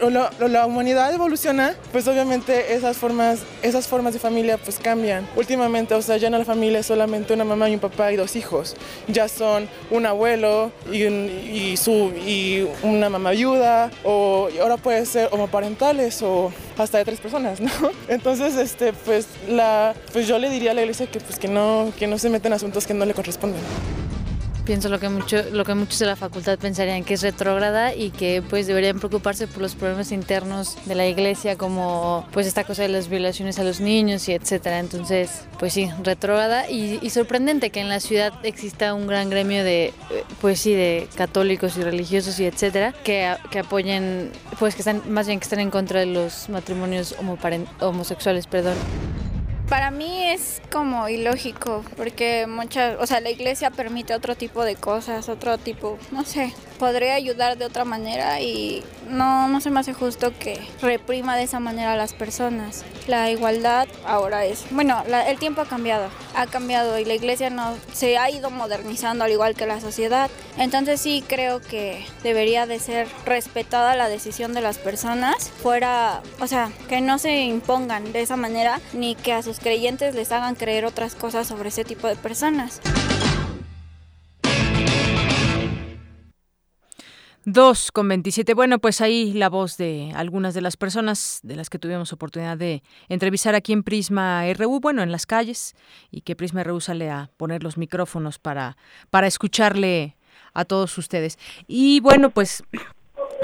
la, 0.10 0.32
la, 0.48 0.66
humanidad 0.66 1.14
evoluciona, 1.14 1.76
pues 1.92 2.08
obviamente 2.08 2.74
esas 2.74 2.98
formas, 2.98 3.40
esas 3.62 3.88
formas 3.88 4.14
de 4.14 4.20
familia 4.20 4.58
pues 4.58 4.80
cambian. 4.80 5.28
Últimamente, 5.36 5.94
o 5.94 6.02
sea, 6.02 6.18
ya 6.18 6.30
no 6.30 6.38
la 6.38 6.46
familia 6.46 6.80
es 6.80 6.86
solamente 6.88 7.34
una 7.34 7.44
mamá 7.44 7.70
y 7.70 7.74
un 7.76 7.80
papá 7.80 8.12
y 8.12 8.16
dos 8.16 8.36
hijos. 8.36 8.76
Ya 9.08 9.28
son 9.28 9.70
un 9.90 10.06
abuelo 10.06 10.72
y, 10.92 11.04
un, 11.04 11.30
y 11.30 11.78
su, 11.78 12.12
y 12.26 12.68
una 12.84 13.10
mamá 13.10 13.32
viuda, 13.32 13.92
o 14.04 14.50
ahora 14.62 14.78
puede 14.78 15.06
ser 15.06 15.30
homoparentales 15.32 16.22
o 16.22 16.52
hasta 16.78 16.98
de 16.98 17.06
tres 17.06 17.20
personas, 17.20 17.60
¿no? 17.60 17.72
Entonces, 18.08 18.56
este, 18.56 18.94
pues, 18.94 19.28
la, 19.48 19.94
pues 20.12 20.28
yo 20.28 20.40
le 20.40 20.50
diría 20.50 20.72
a 20.72 20.74
la 20.74 20.82
iglesia 20.82 21.08
que, 21.08 21.20
pues, 21.20 21.38
que, 21.38 21.48
no, 21.48 21.92
que 21.98 22.08
no 22.08 22.18
se 22.18 22.30
meten 22.30 22.52
en 22.52 22.54
asuntos 22.54 22.88
que 22.88 22.94
no 22.94 23.06
le 23.06 23.14
corresponden 23.14 23.62
pienso 24.66 24.90
lo 24.90 25.00
que 25.00 25.10
mucho, 25.10 25.44
lo 25.52 25.66
que 25.66 25.76
muchos 25.76 26.00
de 26.00 26.06
la 26.06 26.16
facultad 26.16 26.58
pensarían 26.58 27.04
que 27.04 27.16
es 27.16 27.22
retrógrada 27.22 27.96
y 27.96 28.12
que 28.12 28.42
pues 28.48 28.68
deberían 28.68 29.00
preocuparse 29.00 29.48
por 29.48 29.62
los 29.62 29.76
problemas 29.76 30.12
internos 30.12 30.78
de 30.86 30.96
la 30.96 31.08
iglesia 31.08 31.58
como 31.58 32.26
pues 32.32 32.48
esta 32.48 32.64
cosa 32.64 32.84
de 32.84 32.90
las 32.90 33.10
violaciones 33.10 33.60
a 33.60 33.64
los 33.64 33.80
niños 33.80 34.28
y 34.30 34.34
etcétera. 34.34 34.80
Entonces 34.80 35.44
pues 35.60 35.74
sí 35.74 35.90
retrógrada 36.04 36.70
y, 36.70 37.00
y 37.02 37.10
sorprendente 37.10 37.70
que 37.70 37.82
en 37.82 37.90
la 37.90 38.00
ciudad 38.00 38.34
exista 38.44 38.94
un 38.94 39.08
gran 39.08 39.30
gremio 39.30 39.64
de 39.64 39.94
pues 40.40 40.60
sí 40.60 40.74
de 40.74 41.08
católicos 41.16 41.78
y 41.78 41.84
religiosos 41.84 42.40
y 42.40 42.46
etcétera 42.46 42.94
que, 43.04 43.36
que 43.50 43.60
apoyen 43.60 44.32
pues 44.60 44.76
que 44.76 44.82
están 44.82 45.02
más 45.10 45.28
bien 45.28 45.40
que 45.40 45.44
están 45.44 45.60
en 45.60 45.72
contra 45.72 46.00
de 46.00 46.06
los 46.06 46.50
matrimonios 46.50 47.16
homosexuales 47.80 48.48
perdón 48.48 48.76
para 49.72 49.90
mí 49.90 50.26
es 50.26 50.62
como 50.70 51.08
ilógico, 51.08 51.86
porque 51.96 52.46
muchas, 52.46 52.98
o 53.00 53.08
sea, 53.08 53.22
la 53.22 53.30
iglesia 53.30 53.72
permite 53.72 54.14
otro 54.14 54.36
tipo 54.36 54.66
de 54.66 54.76
cosas, 54.76 55.30
otro 55.30 55.58
tipo, 55.58 55.98
no 56.12 56.26
sé, 56.26 56.54
podría 56.78 57.14
ayudar 57.14 57.58
de 57.58 57.64
otra 57.64 57.86
manera 57.86 58.42
y 58.42 58.84
no, 59.08 59.48
no 59.48 59.62
se 59.62 59.70
me 59.70 59.80
hace 59.80 59.94
justo 59.94 60.34
que 60.38 60.60
reprima 60.82 61.38
de 61.38 61.44
esa 61.44 61.62
manera 61.62 61.94
a 61.94 61.96
las 61.96 62.12
personas. 62.12 62.84
La 63.08 63.30
igualdad 63.30 63.88
ahora 64.06 64.46
es, 64.46 64.66
bueno, 64.72 65.04
la, 65.08 65.30
el 65.30 65.40
tiempo 65.40 65.62
ha 65.62 65.66
cambiado, 65.66 66.10
ha 66.36 66.48
cambiado 66.48 67.00
y 67.00 67.06
la 67.06 67.14
iglesia 67.14 67.50
no 67.50 67.76
se 67.94 68.18
ha 68.18 68.30
ido 68.30 68.50
modernizando 68.50 69.24
al 69.24 69.32
igual 69.32 69.56
que 69.56 69.68
la 69.68 69.80
sociedad. 69.80 70.30
Entonces 70.58 71.00
sí 71.00 71.24
creo 71.26 71.62
que 71.62 72.06
debería 72.24 72.66
de 72.66 72.80
ser 72.80 73.08
respetada 73.26 73.96
la 73.96 74.10
decisión 74.10 74.54
de 74.54 74.62
las 74.62 74.78
personas, 74.78 75.50
fuera, 75.50 76.22
o 76.42 76.48
sea, 76.48 76.72
que 76.90 77.00
no 77.00 77.20
se 77.20 77.44
impongan 77.44 78.12
de 78.12 78.22
esa 78.22 78.36
manera 78.36 78.82
ni 78.92 79.16
que 79.16 79.32
a 79.34 79.44
sus 79.44 79.61
creyentes 79.62 80.16
les 80.16 80.32
hagan 80.32 80.56
creer 80.56 80.86
otras 80.86 81.16
cosas 81.16 81.48
sobre 81.48 81.70
ese 81.70 81.86
tipo 81.86 82.08
de 82.08 82.16
personas. 82.16 82.82
Dos 87.44 87.92
con 87.92 88.08
27. 88.08 88.54
Bueno, 88.54 88.78
pues 88.78 89.02
ahí 89.02 89.34
la 89.34 89.50
voz 89.50 89.76
de 89.78 90.12
algunas 90.16 90.54
de 90.54 90.62
las 90.62 90.78
personas 90.78 91.40
de 91.42 91.56
las 91.56 91.72
que 91.72 91.80
tuvimos 91.80 92.14
oportunidad 92.14 92.56
de 92.56 92.84
entrevistar 93.10 93.56
aquí 93.56 93.74
en 93.74 93.82
Prisma 93.82 94.44
RU, 94.54 94.80
bueno, 94.80 95.02
en 95.02 95.12
las 95.12 95.26
calles, 95.26 95.76
y 96.12 96.22
que 96.22 96.36
Prisma 96.36 96.64
RU 96.64 96.80
sale 96.82 97.10
a 97.10 97.32
poner 97.38 97.64
los 97.64 97.78
micrófonos 97.78 98.38
para, 98.38 98.78
para 99.10 99.26
escucharle 99.26 100.18
a 100.54 100.66
todos 100.66 100.96
ustedes. 101.00 101.40
Y 101.68 102.00
bueno, 102.02 102.30
pues 102.30 102.64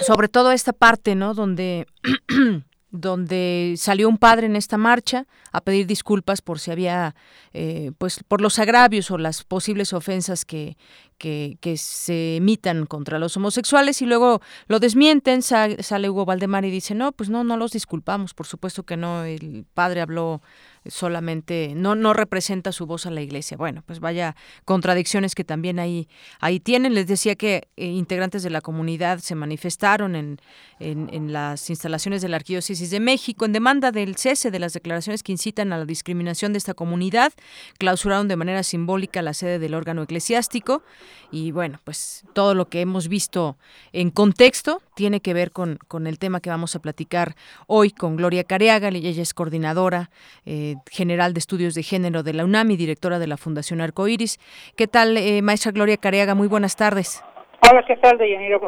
sobre 0.06 0.28
todo 0.28 0.52
esta 0.52 0.74
parte, 0.74 1.16
¿no? 1.16 1.34
Donde 1.34 1.88
donde 3.00 3.76
salió 3.78 4.10
un 4.10 4.18
padre 4.18 4.48
en 4.48 4.56
esta 4.56 4.78
marcha 4.78 5.26
a 5.52 5.62
pedir 5.62 5.88
disculpas 5.88 6.42
por 6.42 6.60
si 6.60 6.72
había, 6.72 7.16
eh, 7.54 7.92
pues, 7.98 8.24
por 8.28 8.42
los 8.42 8.60
agravios 8.60 9.12
o 9.12 9.18
las 9.18 9.44
posibles 9.44 9.94
ofensas 9.94 10.46
que, 10.46 10.78
que, 11.18 11.58
que, 11.62 11.78
se 11.78 12.38
emitan 12.38 12.86
contra 12.86 13.20
los 13.20 13.36
homosexuales 13.38 14.02
y 14.02 14.06
luego 14.06 14.42
lo 14.68 14.80
desmienten, 14.80 15.42
sale, 15.42 16.10
Hugo 16.10 16.26
Valdemar 16.26 16.66
y 16.66 16.72
dice, 16.72 16.96
no, 16.96 17.12
pues 17.12 17.30
no, 17.30 17.44
no 17.44 17.58
los 17.58 17.72
disculpamos, 17.72 18.34
por 18.34 18.48
supuesto 18.48 18.84
que 18.84 18.98
no, 18.98 19.24
el 19.24 19.66
padre 19.74 20.02
habló 20.02 20.42
solamente 20.90 21.74
no 21.76 21.96
no 21.96 22.14
representa 22.14 22.72
su 22.72 22.86
voz 22.86 23.06
a 23.06 23.12
la 23.12 23.22
iglesia. 23.22 23.58
Bueno, 23.58 23.84
pues 23.86 24.00
vaya 24.00 24.36
contradicciones 24.66 25.36
que 25.36 25.44
también 25.44 25.80
ahí 25.80 26.08
ahí 26.40 26.60
tienen. 26.60 26.94
Les 26.94 27.08
decía 27.08 27.36
que 27.36 27.68
eh, 27.76 27.86
integrantes 27.86 28.44
de 28.44 28.50
la 28.50 28.62
comunidad 28.62 29.20
se 29.20 29.36
manifestaron 29.36 30.16
en, 30.16 30.40
en, 30.80 31.34
las 31.34 31.70
instalaciones 31.70 32.22
de 32.22 32.30
la 32.30 32.38
Arquidiócesis 32.38 32.90
de 32.90 33.00
México 33.00 33.46
en 33.46 33.52
demanda 33.52 33.92
del 33.92 34.16
cese 34.16 34.52
de 34.52 34.60
las 34.60 34.74
declaraciones 34.74 35.24
que 35.24 35.32
incitan 35.32 35.74
a 35.74 35.78
la 35.78 35.86
discriminación 35.86 36.54
de 36.54 36.60
esta 36.60 36.74
comunidad. 36.74 37.34
Clausuraron 37.78 38.28
de 38.28 38.36
manera 38.36 38.64
simbólica 38.64 39.22
la 39.22 39.34
sede 39.34 39.60
del 39.60 39.74
órgano 39.74 40.04
eclesiástico 40.04 40.84
y 41.32 41.52
bueno, 41.52 41.80
pues 41.84 42.26
todo 42.34 42.54
lo 42.54 42.66
que 42.66 42.82
hemos 42.82 43.08
visto 43.08 43.58
en 43.94 44.10
contexto 44.10 44.82
tiene 44.96 45.20
que 45.20 45.34
ver 45.34 45.52
con, 45.52 45.78
con 45.88 46.08
el 46.08 46.20
tema 46.20 46.40
que 46.40 46.50
vamos 46.50 46.76
a 46.76 46.80
platicar 46.80 47.36
hoy 47.68 47.92
con 47.92 48.16
Gloria 48.16 48.44
Careaga, 48.44 48.90
ella 48.90 49.22
es 49.22 49.34
coordinadora 49.34 50.10
eh, 50.46 50.76
general 50.90 51.34
de 51.34 51.40
estudios 51.40 51.76
de 51.76 51.84
género 51.84 52.24
de 52.24 52.34
la 52.34 52.46
UNAM 52.46 52.72
y 52.72 52.78
directora 52.78 53.20
de 53.20 53.28
la 53.28 53.38
Fundación 53.38 53.82
Arcoiris. 53.82 54.40
¿Qué 54.76 54.88
tal, 54.88 55.18
eh, 55.18 55.42
maestra 55.42 55.72
Gloria 55.72 55.98
Careaga? 55.98 56.36
Muy 56.36 56.48
buenas 56.48 56.76
tardes. 56.76 57.24
Hola, 57.70 57.84
¿qué 57.86 57.96
tal, 57.98 58.18
Deyanira? 58.18 58.60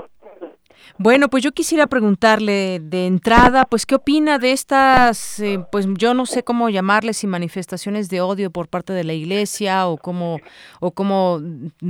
Bueno, 0.97 1.30
pues 1.30 1.43
yo 1.43 1.51
quisiera 1.51 1.88
preguntarle 1.88 2.80
de 2.81 3.07
entrada, 3.07 3.65
pues, 3.65 3.85
¿qué 3.85 3.95
opina 3.95 4.38
de 4.38 4.51
estas, 4.51 5.39
eh, 5.39 5.64
pues, 5.72 5.88
yo 5.97 6.14
no 6.14 6.26
sé 6.26 6.43
cómo 6.43 6.69
llamarles, 6.69 7.23
y 7.23 7.27
manifestaciones 7.27 8.10
de 8.10 8.22
odio 8.22 8.51
por 8.51 8.68
parte 8.68 8.93
de 8.93 9.03
la 9.03 9.14
Iglesia 9.14 9.88
o 9.88 9.97
cómo, 9.97 10.39
o 10.80 10.91
cómo 10.91 11.41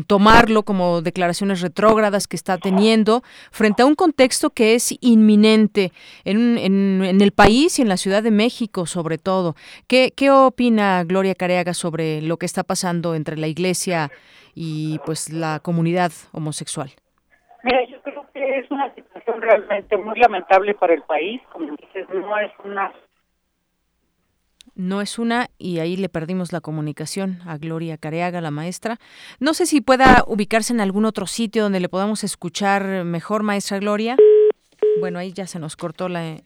tomarlo 0.08 0.64
como 0.64 1.02
declaraciones 1.02 1.62
retrógradas 1.62 2.28
que 2.28 2.36
está 2.36 2.58
teniendo 2.58 3.24
frente 3.52 3.82
a 3.82 3.86
un 3.86 3.96
contexto 3.96 4.52
que 4.52 4.76
es 4.76 4.94
inminente 5.02 5.92
en, 6.24 6.58
en, 6.58 7.04
en 7.04 7.22
el 7.22 7.32
país 7.32 7.80
y 7.80 7.82
en 7.82 7.90
la 7.90 7.98
Ciudad 7.98 8.22
de 8.22 8.32
México, 8.32 8.86
sobre 8.86 9.18
todo. 9.18 9.56
¿Qué, 9.88 10.14
qué 10.16 10.30
opina 10.30 11.04
Gloria 11.04 11.36
Careaga 11.36 11.74
sobre 11.74 12.22
lo 12.22 12.38
que 12.38 12.46
está 12.46 12.64
pasando 12.64 13.16
entre 13.16 13.38
la 13.38 13.48
Iglesia 13.48 14.12
y, 14.54 15.00
pues, 15.06 15.32
la 15.32 15.60
comunidad 15.60 16.12
homosexual? 16.32 16.92
Mira, 17.64 17.80
yo 17.92 17.99
es 18.58 18.70
una 18.72 18.94
situación 18.96 19.42
realmente 19.42 19.98
muy 19.98 20.20
lamentable 20.20 20.74
para 20.74 20.94
el 20.94 21.04
país. 21.04 21.42
Como 21.52 21.76
dices, 21.76 22.08
no 22.10 22.38
es 22.40 22.52
una. 22.64 22.92
No 24.76 25.02
es 25.02 25.20
una, 25.20 25.48
y 25.58 25.80
ahí 25.80 25.98
le 25.98 26.08
perdimos 26.08 26.54
la 26.54 26.62
comunicación 26.62 27.40
a 27.46 27.58
Gloria 27.58 27.98
Careaga, 27.98 28.40
la 28.40 28.52
maestra. 28.52 28.98
No 29.40 29.54
sé 29.54 29.66
si 29.66 29.82
pueda 29.82 30.24
ubicarse 30.26 30.72
en 30.72 30.80
algún 30.80 31.06
otro 31.06 31.28
sitio 31.28 31.64
donde 31.64 31.82
le 31.82 31.90
podamos 31.90 32.24
escuchar 32.24 33.04
mejor, 33.04 33.44
maestra 33.44 33.80
Gloria. 33.80 34.16
Bueno, 35.02 35.20
ahí 35.20 35.34
ya 35.34 35.48
se 35.48 35.60
nos 35.60 35.76
cortó 35.76 36.08
la, 36.08 36.38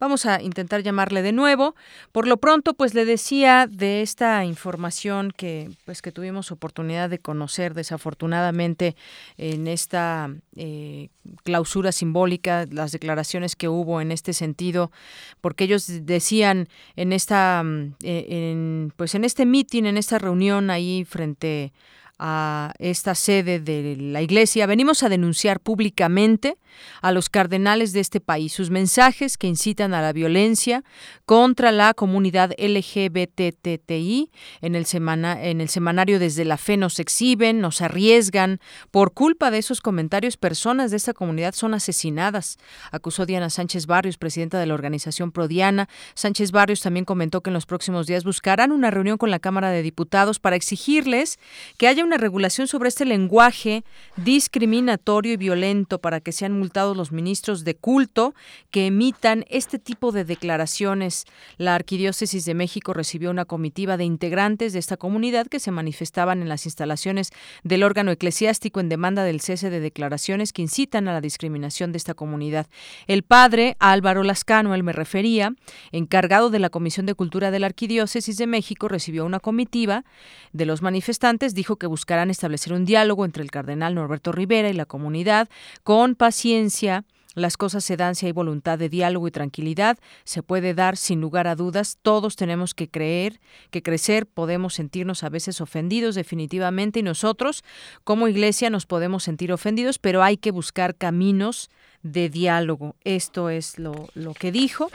Vamos 0.00 0.26
a 0.26 0.40
intentar 0.40 0.82
llamarle 0.82 1.22
de 1.22 1.32
nuevo. 1.32 1.74
Por 2.12 2.28
lo 2.28 2.36
pronto, 2.36 2.74
pues 2.74 2.94
le 2.94 3.04
decía 3.04 3.66
de 3.68 4.02
esta 4.02 4.44
información 4.44 5.32
que, 5.36 5.70
pues, 5.84 6.02
que 6.02 6.12
tuvimos 6.12 6.52
oportunidad 6.52 7.10
de 7.10 7.18
conocer 7.18 7.74
desafortunadamente 7.74 8.94
en 9.36 9.66
esta 9.66 10.30
eh, 10.56 11.08
clausura 11.42 11.90
simbólica, 11.90 12.66
las 12.70 12.92
declaraciones 12.92 13.56
que 13.56 13.68
hubo 13.68 14.00
en 14.00 14.12
este 14.12 14.32
sentido, 14.32 14.92
porque 15.40 15.64
ellos 15.64 15.86
decían 16.02 16.68
en 16.96 17.12
esta, 17.12 17.62
mm, 17.64 17.94
eh, 18.02 18.26
en, 18.28 18.92
pues 18.96 19.14
en 19.14 19.24
este 19.24 19.46
mitin, 19.46 19.86
en 19.86 19.96
esta 19.96 20.18
reunión 20.18 20.70
ahí 20.70 21.04
frente 21.04 21.72
a 22.18 22.72
esta 22.78 23.14
sede 23.14 23.60
de 23.60 23.96
la 23.96 24.22
Iglesia, 24.22 24.66
venimos 24.66 25.02
a 25.02 25.08
denunciar 25.08 25.60
públicamente 25.60 26.56
a 27.02 27.12
los 27.12 27.28
cardenales 27.28 27.92
de 27.92 28.00
este 28.00 28.20
país 28.20 28.52
sus 28.52 28.70
mensajes 28.70 29.36
que 29.36 29.46
incitan 29.46 29.94
a 29.94 30.02
la 30.02 30.12
violencia 30.12 30.84
contra 31.24 31.72
la 31.72 31.94
comunidad 31.94 32.52
LGBTTI. 32.58 34.30
En 34.60 34.74
el, 34.74 34.86
semana, 34.86 35.42
en 35.42 35.60
el 35.60 35.68
semanario 35.68 36.18
Desde 36.18 36.44
la 36.44 36.56
Fe 36.56 36.76
nos 36.76 36.98
exhiben, 36.98 37.60
nos 37.60 37.80
arriesgan. 37.82 38.60
Por 38.90 39.12
culpa 39.12 39.50
de 39.50 39.58
esos 39.58 39.80
comentarios, 39.80 40.36
personas 40.36 40.90
de 40.90 40.96
esta 40.96 41.12
comunidad 41.12 41.54
son 41.54 41.74
asesinadas, 41.74 42.58
acusó 42.90 43.26
Diana 43.26 43.50
Sánchez 43.50 43.86
Barrios, 43.86 44.18
presidenta 44.18 44.58
de 44.58 44.66
la 44.66 44.74
organización 44.74 45.32
Prodiana. 45.32 45.88
Sánchez 46.14 46.50
Barrios 46.50 46.80
también 46.80 47.04
comentó 47.04 47.40
que 47.40 47.50
en 47.50 47.54
los 47.54 47.66
próximos 47.66 48.06
días 48.06 48.24
buscarán 48.24 48.72
una 48.72 48.90
reunión 48.90 49.18
con 49.18 49.30
la 49.30 49.38
Cámara 49.38 49.70
de 49.70 49.82
Diputados 49.82 50.38
para 50.40 50.56
exigirles 50.56 51.38
que 51.76 51.88
haya 51.88 52.04
una 52.04 52.16
regulación 52.16 52.66
sobre 52.66 52.88
este 52.88 53.04
lenguaje 53.04 53.84
discriminatorio 54.16 55.32
y 55.32 55.36
violento 55.36 56.00
para 56.00 56.20
que 56.20 56.32
sean 56.32 56.52
multados 56.58 56.96
los 56.96 57.12
ministros 57.12 57.64
de 57.64 57.76
culto 57.76 58.34
que 58.70 58.86
emitan 58.86 59.44
este 59.48 59.78
tipo 59.78 60.12
de 60.12 60.24
declaraciones. 60.24 61.24
La 61.56 61.74
Arquidiócesis 61.74 62.44
de 62.44 62.54
México 62.54 62.92
recibió 62.92 63.30
una 63.30 63.44
comitiva 63.44 63.96
de 63.96 64.04
integrantes 64.04 64.72
de 64.72 64.78
esta 64.78 64.96
comunidad 64.96 65.46
que 65.46 65.60
se 65.60 65.70
manifestaban 65.70 66.42
en 66.42 66.48
las 66.48 66.66
instalaciones 66.66 67.30
del 67.62 67.82
órgano 67.82 68.10
eclesiástico 68.10 68.80
en 68.80 68.88
demanda 68.88 69.24
del 69.24 69.40
cese 69.40 69.70
de 69.70 69.80
declaraciones 69.80 70.52
que 70.52 70.62
incitan 70.62 71.08
a 71.08 71.12
la 71.12 71.20
discriminación 71.20 71.92
de 71.92 71.98
esta 71.98 72.14
comunidad. 72.14 72.66
El 73.06 73.22
padre 73.22 73.76
Álvaro 73.78 74.22
Lascano, 74.22 74.74
él 74.74 74.82
me 74.82 74.92
refería, 74.92 75.54
encargado 75.92 76.50
de 76.50 76.58
la 76.58 76.70
Comisión 76.70 77.06
de 77.06 77.14
Cultura 77.14 77.50
de 77.50 77.60
la 77.60 77.66
Arquidiócesis 77.66 78.36
de 78.36 78.46
México, 78.46 78.88
recibió 78.88 79.24
una 79.24 79.40
comitiva 79.40 80.04
de 80.52 80.66
los 80.66 80.82
manifestantes, 80.82 81.54
dijo 81.54 81.76
que 81.76 81.86
buscarán 81.86 82.30
establecer 82.30 82.72
un 82.72 82.84
diálogo 82.84 83.24
entre 83.24 83.42
el 83.42 83.50
cardenal 83.50 83.94
Norberto 83.94 84.32
Rivera 84.32 84.68
y 84.68 84.72
la 84.72 84.86
comunidad 84.86 85.48
con 85.82 86.14
paciencia. 86.48 87.04
Las 87.34 87.56
cosas 87.56 87.84
se 87.84 87.96
dan 87.96 88.14
si 88.14 88.26
hay 88.26 88.32
voluntad 88.32 88.78
de 88.78 88.88
diálogo 88.88 89.28
y 89.28 89.30
tranquilidad, 89.30 89.98
se 90.24 90.42
puede 90.42 90.74
dar 90.74 90.96
sin 90.96 91.20
lugar 91.20 91.46
a 91.46 91.54
dudas. 91.54 91.98
Todos 92.02 92.34
tenemos 92.34 92.74
que 92.74 92.88
creer, 92.88 93.38
que 93.70 93.82
crecer, 93.82 94.26
podemos 94.26 94.74
sentirnos 94.74 95.22
a 95.22 95.28
veces 95.28 95.60
ofendidos 95.60 96.16
definitivamente 96.16 96.98
y 96.98 97.02
nosotros 97.02 97.62
como 98.02 98.26
iglesia 98.26 98.70
nos 98.70 98.86
podemos 98.86 99.22
sentir 99.22 99.52
ofendidos, 99.52 99.98
pero 99.98 100.22
hay 100.22 100.36
que 100.36 100.50
buscar 100.50 100.96
caminos 100.96 101.70
de 102.02 102.28
diálogo. 102.28 102.96
Esto 103.04 103.50
es 103.50 103.78
lo, 103.78 104.08
lo 104.14 104.34
que 104.34 104.50
dijo 104.50 104.90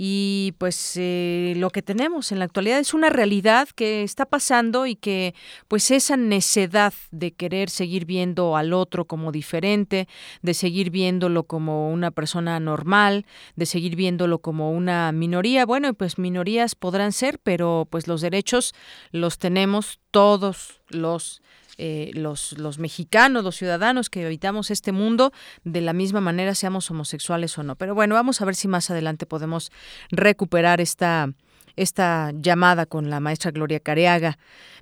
y 0.00 0.54
pues 0.58 0.92
eh, 0.96 1.54
lo 1.56 1.70
que 1.70 1.82
tenemos 1.82 2.30
en 2.30 2.38
la 2.38 2.44
actualidad 2.44 2.78
es 2.78 2.94
una 2.94 3.10
realidad 3.10 3.68
que 3.74 4.04
está 4.04 4.26
pasando 4.26 4.86
y 4.86 4.94
que 4.94 5.34
pues 5.66 5.90
esa 5.90 6.16
necedad 6.16 6.94
de 7.10 7.32
querer 7.32 7.68
seguir 7.68 8.04
viendo 8.04 8.56
al 8.56 8.72
otro 8.72 9.06
como 9.06 9.32
diferente, 9.32 10.06
de 10.40 10.54
seguir 10.54 10.90
viéndolo 10.90 11.42
como 11.42 11.90
una 11.90 12.12
persona 12.12 12.60
normal, 12.60 13.26
de 13.56 13.66
seguir 13.66 13.96
viéndolo 13.96 14.38
como 14.38 14.70
una 14.70 15.10
minoría, 15.10 15.66
bueno, 15.66 15.92
pues 15.94 16.16
minorías 16.16 16.76
podrán 16.76 17.10
ser, 17.10 17.40
pero 17.40 17.88
pues 17.90 18.06
los 18.06 18.20
derechos 18.20 18.74
los 19.10 19.38
tenemos 19.38 19.98
todos 20.12 20.80
los 20.90 21.42
eh, 21.78 22.10
los, 22.14 22.58
los 22.58 22.78
mexicanos, 22.78 23.44
los 23.44 23.56
ciudadanos 23.56 24.10
que 24.10 24.26
habitamos 24.26 24.70
este 24.70 24.92
mundo, 24.92 25.32
de 25.64 25.80
la 25.80 25.92
misma 25.92 26.20
manera 26.20 26.54
seamos 26.54 26.90
homosexuales 26.90 27.56
o 27.56 27.62
no. 27.62 27.76
Pero 27.76 27.94
bueno, 27.94 28.14
vamos 28.14 28.40
a 28.40 28.44
ver 28.44 28.56
si 28.56 28.68
más 28.68 28.90
adelante 28.90 29.26
podemos 29.26 29.70
recuperar 30.10 30.80
esta, 30.80 31.32
esta 31.76 32.32
llamada 32.34 32.86
con 32.86 33.10
la 33.10 33.20
maestra 33.20 33.52
Gloria 33.52 33.80
Careaga 33.80 34.38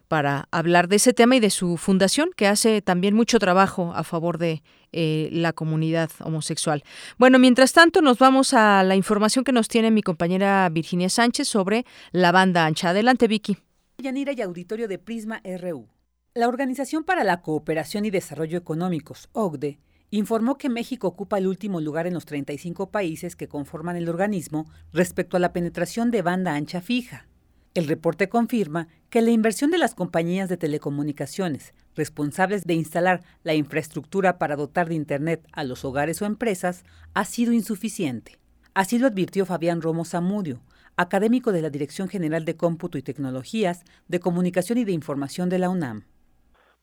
para 0.09 0.48
hablar 0.51 0.89
de 0.89 0.97
ese 0.97 1.12
tema 1.12 1.36
y 1.36 1.40
de 1.40 1.51
su 1.51 1.77
fundación, 1.77 2.31
que 2.36 2.47
hace 2.47 2.81
también 2.81 3.14
mucho 3.14 3.39
trabajo 3.39 3.93
a 3.94 4.05
favor 4.05 4.39
de 4.39 4.62
eh, 4.93 5.28
la 5.32 5.52
comunidad 5.52 6.10
homosexual. 6.20 6.82
Bueno, 7.18 7.39
mientras 7.39 7.73
tanto, 7.73 8.01
nos 8.01 8.18
vamos 8.18 8.55
a 8.55 8.82
la 8.82 8.97
información 8.97 9.44
que 9.44 9.52
nos 9.52 9.68
tiene 9.68 9.90
mi 9.90 10.02
compañera 10.02 10.68
Virginia 10.70 11.10
Sánchez 11.10 11.48
sobre 11.48 11.85
la 12.12 12.32
banda 12.32 12.64
ancha. 12.64 12.90
Adelante, 12.90 13.28
Vicky. 13.28 13.59
Yanira 13.98 14.32
y 14.32 14.43
auditorio 14.43 14.89
de 14.89 14.98
Prisma 14.98 15.43
RU. 15.44 15.89
La 16.36 16.48
Organización 16.48 17.02
para 17.02 17.24
la 17.24 17.40
Cooperación 17.40 18.04
y 18.04 18.10
Desarrollo 18.10 18.58
Económicos, 18.58 19.30
OCDE, 19.32 19.78
informó 20.10 20.58
que 20.58 20.68
México 20.68 21.08
ocupa 21.08 21.38
el 21.38 21.46
último 21.46 21.80
lugar 21.80 22.06
en 22.06 22.12
los 22.12 22.26
35 22.26 22.90
países 22.90 23.36
que 23.36 23.48
conforman 23.48 23.96
el 23.96 24.06
organismo 24.06 24.66
respecto 24.92 25.38
a 25.38 25.40
la 25.40 25.54
penetración 25.54 26.10
de 26.10 26.20
banda 26.20 26.54
ancha 26.54 26.82
fija. 26.82 27.26
El 27.72 27.88
reporte 27.88 28.28
confirma 28.28 28.88
que 29.08 29.22
la 29.22 29.30
inversión 29.30 29.70
de 29.70 29.78
las 29.78 29.94
compañías 29.94 30.50
de 30.50 30.58
telecomunicaciones 30.58 31.72
responsables 31.94 32.64
de 32.64 32.74
instalar 32.74 33.22
la 33.42 33.54
infraestructura 33.54 34.36
para 34.36 34.56
dotar 34.56 34.90
de 34.90 34.94
Internet 34.94 35.48
a 35.52 35.64
los 35.64 35.86
hogares 35.86 36.20
o 36.20 36.26
empresas 36.26 36.84
ha 37.14 37.24
sido 37.24 37.54
insuficiente. 37.54 38.38
Así 38.74 38.98
lo 38.98 39.06
advirtió 39.06 39.46
Fabián 39.46 39.80
Romo 39.80 40.04
Zamudio, 40.04 40.60
académico 40.96 41.50
de 41.50 41.62
la 41.62 41.70
Dirección 41.70 42.08
General 42.08 42.44
de 42.44 42.58
Cómputo 42.58 42.98
y 42.98 43.02
Tecnologías 43.02 43.84
de 44.06 44.20
Comunicación 44.20 44.76
y 44.76 44.84
de 44.84 44.92
Información 44.92 45.48
de 45.48 45.60
la 45.60 45.70
UNAM. 45.70 46.04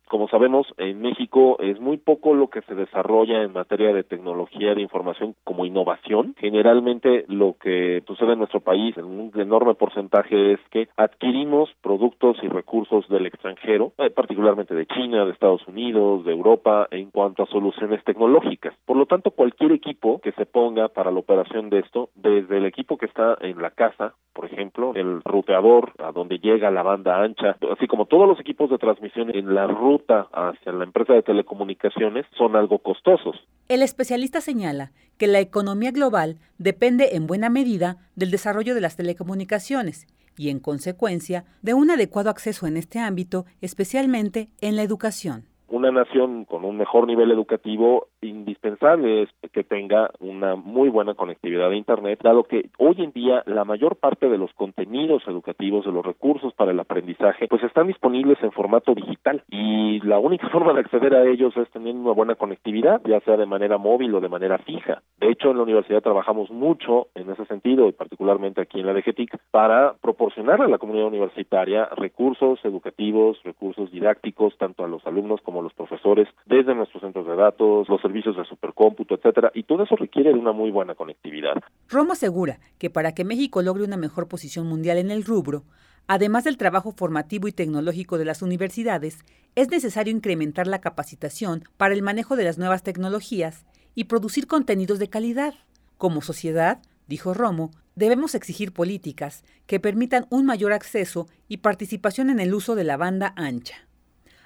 Como 0.08 0.28
sabemos, 0.28 0.68
en 0.78 1.02
México 1.02 1.58
es 1.60 1.80
muy 1.80 1.98
poco 1.98 2.34
lo 2.34 2.50
que 2.50 2.62
se 2.62 2.76
desarrolla 2.76 3.42
en 3.42 3.54
materia 3.54 3.94
de 3.94 4.04
tecnología 4.04 4.76
de 4.76 4.82
información 4.82 5.36
como 5.44 5.66
innovación. 5.66 6.36
Generalmente 6.38 7.26
lo 7.28 7.56
que 7.60 8.04
sucede 8.06 8.34
en 8.34 8.40
nuestro 8.40 8.60
país 8.60 8.96
en 8.98 9.06
un 9.06 9.32
enorme 9.36 9.76
porcentaje 9.76 10.54
es 10.54 10.60
que 10.70 10.88
adquirimos 10.98 11.70
productos 11.82 12.38
y 12.44 12.48
recursos 12.48 13.08
del 13.08 13.26
extranjero, 13.26 13.94
eh, 13.98 14.10
particularmente 14.10 14.76
de 14.76 14.86
China, 14.86 15.26
de 15.26 15.32
Estados 15.32 15.66
Unidos, 15.68 16.26
de 16.26 16.32
Europa, 16.32 16.88
en 16.92 17.10
cuanto 17.10 17.44
a 17.44 17.48
soluciones 17.48 18.04
tecnológicas. 18.04 18.74
Por 18.86 18.98
lo 18.98 19.06
tanto, 19.06 19.32
cualquier 19.32 19.72
equipo 19.72 20.20
que 20.20 20.34
se 20.34 20.46
ponga 20.46 20.90
para 20.90 21.12
la 21.12 21.20
operación 21.20 21.70
de 21.70 21.80
esto, 21.80 22.10
desde 22.16 22.58
el 22.58 22.66
equipo 22.66 22.98
que 22.98 23.06
está 23.06 23.38
en 23.42 23.62
la 23.62 23.72
casa, 23.72 24.14
por 24.34 24.46
ejemplo, 24.46 24.94
el 24.96 25.22
ruteador 25.24 25.94
a 26.00 26.12
donde 26.12 26.40
llega 26.40 26.72
la 26.72 26.84
banda 26.84 27.22
ancha, 27.22 27.56
así 27.72 27.88
como 27.88 28.06
todos 28.06 28.28
los 28.28 28.40
equipos 28.40 28.70
de 28.70 28.78
transmisión 28.78 29.30
en 29.34 29.54
la 29.54 29.68
ruta 29.68 29.93
hacia 30.34 30.72
la 30.72 30.84
empresa 30.84 31.14
de 31.14 31.24
telecomunicaciones 31.24 32.26
son 32.38 32.56
algo 32.56 32.80
costosos. 32.80 33.36
El 33.68 33.82
especialista 33.82 34.42
señala 34.42 34.92
que 35.18 35.28
la 35.28 35.40
economía 35.40 35.92
global 35.92 36.38
depende 36.58 37.16
en 37.16 37.28
buena 37.28 37.50
medida 37.50 37.98
del 38.16 38.32
desarrollo 38.32 38.76
de 38.76 38.82
las 38.82 38.96
telecomunicaciones 38.96 40.08
y, 40.38 40.50
en 40.50 40.60
consecuencia, 40.60 41.46
de 41.62 41.74
un 41.74 41.92
adecuado 41.92 42.30
acceso 42.30 42.68
en 42.68 42.78
este 42.78 43.00
ámbito, 43.00 43.46
especialmente 43.62 44.50
en 44.62 44.76
la 44.76 44.84
educación 44.84 45.53
una 45.68 45.92
nación 45.92 46.46
con 46.46 46.66
un 46.66 46.78
mejor 46.78 47.08
nivel 47.08 47.32
educativo 47.32 48.08
indispensable 48.22 49.24
es 49.24 49.30
que 49.52 49.64
tenga 49.64 50.12
una 50.20 50.56
muy 50.56 50.90
buena 50.90 51.14
conectividad 51.14 51.70
a 51.70 51.76
internet 51.76 52.20
dado 52.24 52.44
que 52.44 52.70
hoy 52.78 52.96
en 53.00 53.12
día 53.12 53.44
la 53.46 53.66
mayor 53.66 53.96
parte 53.96 54.30
de 54.30 54.38
los 54.38 54.54
contenidos 54.54 55.24
educativos 55.28 55.86
de 55.86 55.92
los 55.92 56.06
recursos 56.06 56.54
para 56.54 56.72
el 56.72 56.80
aprendizaje 56.80 57.48
pues 57.48 57.64
están 57.64 57.88
disponibles 57.88 58.38
en 58.42 58.52
formato 58.52 58.94
digital. 58.94 59.44
Y 59.50 60.00
la 60.02 60.20
única 60.20 60.50
forma 60.52 60.74
de 60.74 60.82
acceder 60.82 61.16
a 61.16 61.26
ellos 61.26 61.56
es 61.58 61.70
teniendo 61.72 62.02
una 62.04 62.14
buena 62.14 62.36
conectividad 62.36 63.02
ya 63.06 63.20
sea 63.22 63.38
de 63.38 63.46
manera 63.46 63.78
móvil 63.78 64.14
o 64.16 64.22
de 64.22 64.30
manera 64.30 64.58
fija. 64.60 65.02
De 65.20 65.30
hecho 65.30 65.52
en 65.52 65.58
la 65.58 65.64
universidad 65.64 66.02
trabajamos 66.02 66.50
mucho 66.52 67.08
en 67.16 67.30
ese 67.30 67.46
sentido 67.46 67.88
y 67.88 67.94
particularmente 67.94 68.62
aquí 68.62 68.80
en 68.80 68.88
la 68.88 68.94
DGTIC 68.94 69.38
para 69.52 69.94
proporcionar 70.02 70.62
a 70.62 70.68
la 70.68 70.78
comunidad 70.78 71.08
universitaria 71.08 71.86
recursos 71.96 72.60
educativos 72.64 73.42
recursos 73.44 73.92
didácticos 73.92 74.58
tanto 74.58 74.84
a 74.84 74.88
los 74.88 75.06
alumnos 75.06 75.42
como 75.42 75.53
los 75.62 75.74
profesores, 75.74 76.28
desde 76.46 76.76
nuestros 76.76 77.02
centros 77.02 77.28
de 77.28 77.36
datos, 77.36 77.88
los 77.90 78.02
servicios 78.02 78.36
de 78.36 78.46
supercómputo, 78.46 79.16
etcétera, 79.16 79.52
y 79.54 79.64
todo 79.64 79.84
eso 79.84 79.96
requiere 79.96 80.34
de 80.34 80.40
una 80.40 80.52
muy 80.52 80.72
buena 80.72 80.96
conectividad. 80.96 81.54
Romo 81.90 82.14
asegura 82.14 82.60
que 82.78 82.90
para 82.90 83.14
que 83.14 83.26
México 83.26 83.62
logre 83.62 83.84
una 83.84 83.98
mejor 83.98 84.28
posición 84.28 84.68
mundial 84.68 84.98
en 84.98 85.12
el 85.12 85.24
rubro, 85.24 85.64
además 86.08 86.44
del 86.44 86.58
trabajo 86.58 86.92
formativo 86.92 87.48
y 87.48 87.52
tecnológico 87.52 88.18
de 88.18 88.26
las 88.26 88.42
universidades, 88.42 89.24
es 89.56 89.70
necesario 89.70 90.14
incrementar 90.14 90.68
la 90.68 90.82
capacitación 90.82 91.64
para 91.78 91.94
el 91.94 92.02
manejo 92.02 92.36
de 92.36 92.44
las 92.44 92.58
nuevas 92.58 92.84
tecnologías 92.84 93.66
y 93.96 94.06
producir 94.06 94.48
contenidos 94.48 95.00
de 95.00 95.10
calidad. 95.10 95.54
Como 95.98 96.22
sociedad, 96.22 96.82
dijo 97.08 97.34
Romo, 97.34 97.72
debemos 97.96 98.36
exigir 98.36 98.74
políticas 98.74 99.44
que 99.68 99.80
permitan 99.80 100.26
un 100.30 100.46
mayor 100.46 100.74
acceso 100.74 101.28
y 101.48 101.58
participación 101.58 102.30
en 102.30 102.40
el 102.40 102.54
uso 102.54 102.76
de 102.76 102.84
la 102.84 102.98
banda 102.98 103.34
ancha. 103.36 103.88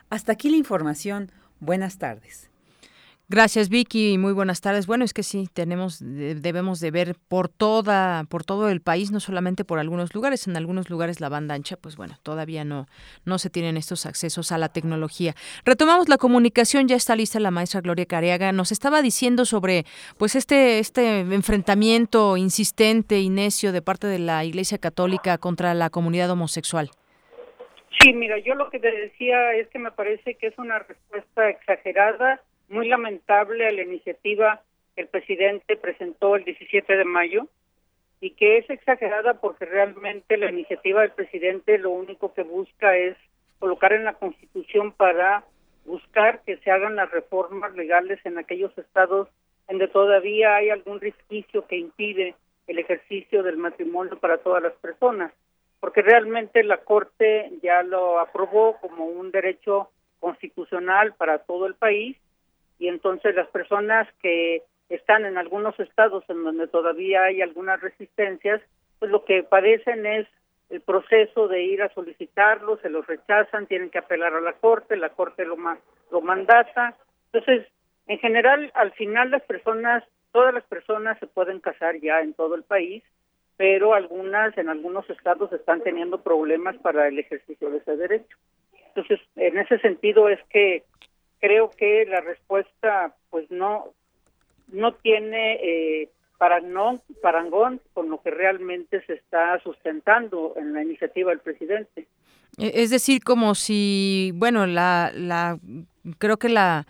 Hasta 0.09 0.33
aquí 0.33 0.49
la 0.49 0.57
información. 0.57 1.31
Buenas 1.59 1.97
tardes. 1.97 2.49
Gracias 3.29 3.67
Vicky, 3.67 4.17
muy 4.17 4.31
buenas 4.31 4.61
tardes. 4.61 4.87
Bueno, 4.87 5.03
es 5.03 5.13
que 5.13 5.21
sí, 5.21 5.49
tenemos 5.51 5.97
debemos 5.99 6.79
de 6.79 6.91
ver 6.91 7.17
por 7.27 7.49
toda 7.49 8.23
por 8.23 8.45
todo 8.45 8.69
el 8.69 8.79
país, 8.79 9.11
no 9.11 9.19
solamente 9.19 9.65
por 9.65 9.79
algunos 9.79 10.15
lugares, 10.15 10.47
en 10.47 10.55
algunos 10.55 10.89
lugares 10.89 11.19
la 11.19 11.27
banda 11.27 11.53
ancha, 11.53 11.75
pues 11.75 11.97
bueno, 11.97 12.17
todavía 12.23 12.63
no 12.63 12.87
no 13.25 13.37
se 13.37 13.49
tienen 13.49 13.75
estos 13.75 14.05
accesos 14.05 14.53
a 14.53 14.57
la 14.57 14.69
tecnología. 14.69 15.35
Retomamos 15.65 16.07
la 16.07 16.17
comunicación, 16.17 16.87
ya 16.87 16.95
está 16.95 17.17
lista 17.17 17.41
la 17.41 17.51
maestra 17.51 17.81
Gloria 17.81 18.05
Careaga, 18.05 18.53
nos 18.53 18.71
estaba 18.71 19.01
diciendo 19.01 19.43
sobre 19.43 19.85
pues 20.17 20.37
este 20.37 20.79
este 20.79 21.19
enfrentamiento 21.19 22.37
insistente 22.37 23.19
y 23.19 23.27
necio 23.27 23.73
de 23.73 23.81
parte 23.81 24.07
de 24.07 24.19
la 24.19 24.45
Iglesia 24.45 24.77
Católica 24.77 25.37
contra 25.37 25.73
la 25.73 25.89
comunidad 25.89 26.29
homosexual. 26.29 26.91
Sí, 27.99 28.13
mira, 28.13 28.37
yo 28.37 28.55
lo 28.55 28.69
que 28.69 28.79
te 28.79 28.91
decía 28.91 29.53
es 29.53 29.67
que 29.69 29.79
me 29.79 29.91
parece 29.91 30.35
que 30.35 30.47
es 30.47 30.57
una 30.57 30.79
respuesta 30.79 31.49
exagerada 31.49 32.41
muy 32.69 32.87
lamentable 32.87 33.67
a 33.67 33.71
la 33.71 33.81
iniciativa 33.81 34.61
que 34.95 35.01
el 35.01 35.07
presidente 35.07 35.77
presentó 35.77 36.35
el 36.35 36.43
17 36.43 36.95
de 36.95 37.05
mayo 37.05 37.47
y 38.19 38.31
que 38.31 38.57
es 38.57 38.69
exagerada 38.69 39.35
porque 39.35 39.65
realmente 39.65 40.37
la 40.37 40.49
iniciativa 40.49 41.01
del 41.01 41.11
presidente 41.11 41.77
lo 41.77 41.91
único 41.91 42.33
que 42.33 42.43
busca 42.43 42.97
es 42.97 43.15
colocar 43.59 43.93
en 43.93 44.03
la 44.03 44.13
Constitución 44.13 44.91
para 44.91 45.43
buscar 45.85 46.41
que 46.45 46.57
se 46.57 46.71
hagan 46.71 46.95
las 46.95 47.09
reformas 47.11 47.73
legales 47.75 48.19
en 48.25 48.37
aquellos 48.37 48.77
estados 48.77 49.29
donde 49.67 49.87
todavía 49.87 50.55
hay 50.55 50.69
algún 50.69 50.99
resquicio 50.99 51.65
que 51.67 51.77
impide 51.77 52.35
el 52.67 52.79
ejercicio 52.79 53.43
del 53.43 53.57
matrimonio 53.57 54.17
para 54.19 54.37
todas 54.37 54.61
las 54.61 54.73
personas, 54.73 55.31
porque 55.79 56.01
realmente 56.01 56.63
la 56.63 56.77
Corte 56.77 57.51
ya 57.61 57.83
lo 57.83 58.19
aprobó 58.19 58.77
como 58.79 59.05
un 59.05 59.31
derecho 59.31 59.89
constitucional 60.19 61.13
para 61.15 61.39
todo 61.39 61.67
el 61.67 61.75
país 61.75 62.17
y 62.79 62.87
entonces 62.87 63.35
las 63.35 63.47
personas 63.49 64.07
que 64.21 64.63
están 64.89 65.25
en 65.25 65.37
algunos 65.37 65.79
estados 65.79 66.23
en 66.29 66.43
donde 66.43 66.67
todavía 66.67 67.23
hay 67.23 67.41
algunas 67.41 67.81
resistencias, 67.81 68.61
pues 68.99 69.11
lo 69.11 69.25
que 69.25 69.43
padecen 69.43 70.05
es 70.05 70.27
el 70.69 70.81
proceso 70.81 71.47
de 71.47 71.63
ir 71.63 71.81
a 71.81 71.93
solicitarlo, 71.93 72.77
se 72.77 72.89
los 72.89 73.05
rechazan, 73.07 73.67
tienen 73.67 73.89
que 73.89 73.99
apelar 73.99 74.33
a 74.33 74.41
la 74.41 74.53
corte, 74.53 74.97
la 74.97 75.09
corte 75.09 75.45
lo, 75.45 75.57
lo 76.11 76.21
mandata. 76.21 76.95
Entonces, 77.31 77.67
en 78.07 78.19
general, 78.19 78.71
al 78.75 78.91
final 78.93 79.31
las 79.31 79.43
personas, 79.43 80.03
todas 80.31 80.53
las 80.53 80.63
personas 80.65 81.17
se 81.19 81.27
pueden 81.27 81.59
casar 81.59 81.99
ya 81.99 82.19
en 82.21 82.33
todo 82.33 82.55
el 82.55 82.63
país, 82.63 83.03
pero 83.57 83.93
algunas 83.93 84.57
en 84.57 84.69
algunos 84.69 85.09
estados 85.09 85.51
están 85.51 85.81
teniendo 85.81 86.21
problemas 86.21 86.77
para 86.77 87.07
el 87.07 87.17
ejercicio 87.19 87.69
de 87.71 87.79
ese 87.79 87.97
derecho. 87.97 88.37
Entonces, 88.89 89.19
en 89.35 89.57
ese 89.57 89.79
sentido 89.79 90.29
es 90.29 90.39
que 90.49 90.83
creo 91.39 91.71
que 91.71 92.05
la 92.05 92.21
respuesta 92.21 93.15
pues 93.29 93.49
no 93.51 93.93
no 94.71 94.93
tiene 94.95 95.53
eh, 95.63 96.09
parangón 96.37 97.81
con 97.93 98.09
lo 98.09 98.21
que 98.21 98.31
realmente 98.31 99.01
se 99.05 99.13
está 99.13 99.59
sustentando 99.61 100.53
en 100.57 100.73
la 100.73 100.83
iniciativa 100.83 101.29
del 101.31 101.39
presidente. 101.39 102.07
E, 102.57 102.71
es 102.83 102.89
decir, 102.89 103.23
como 103.23 103.55
si, 103.55 104.31
bueno, 104.35 104.67
la, 104.67 105.11
la 105.15 105.57
creo 106.19 106.37
que 106.37 106.49
la 106.49 106.85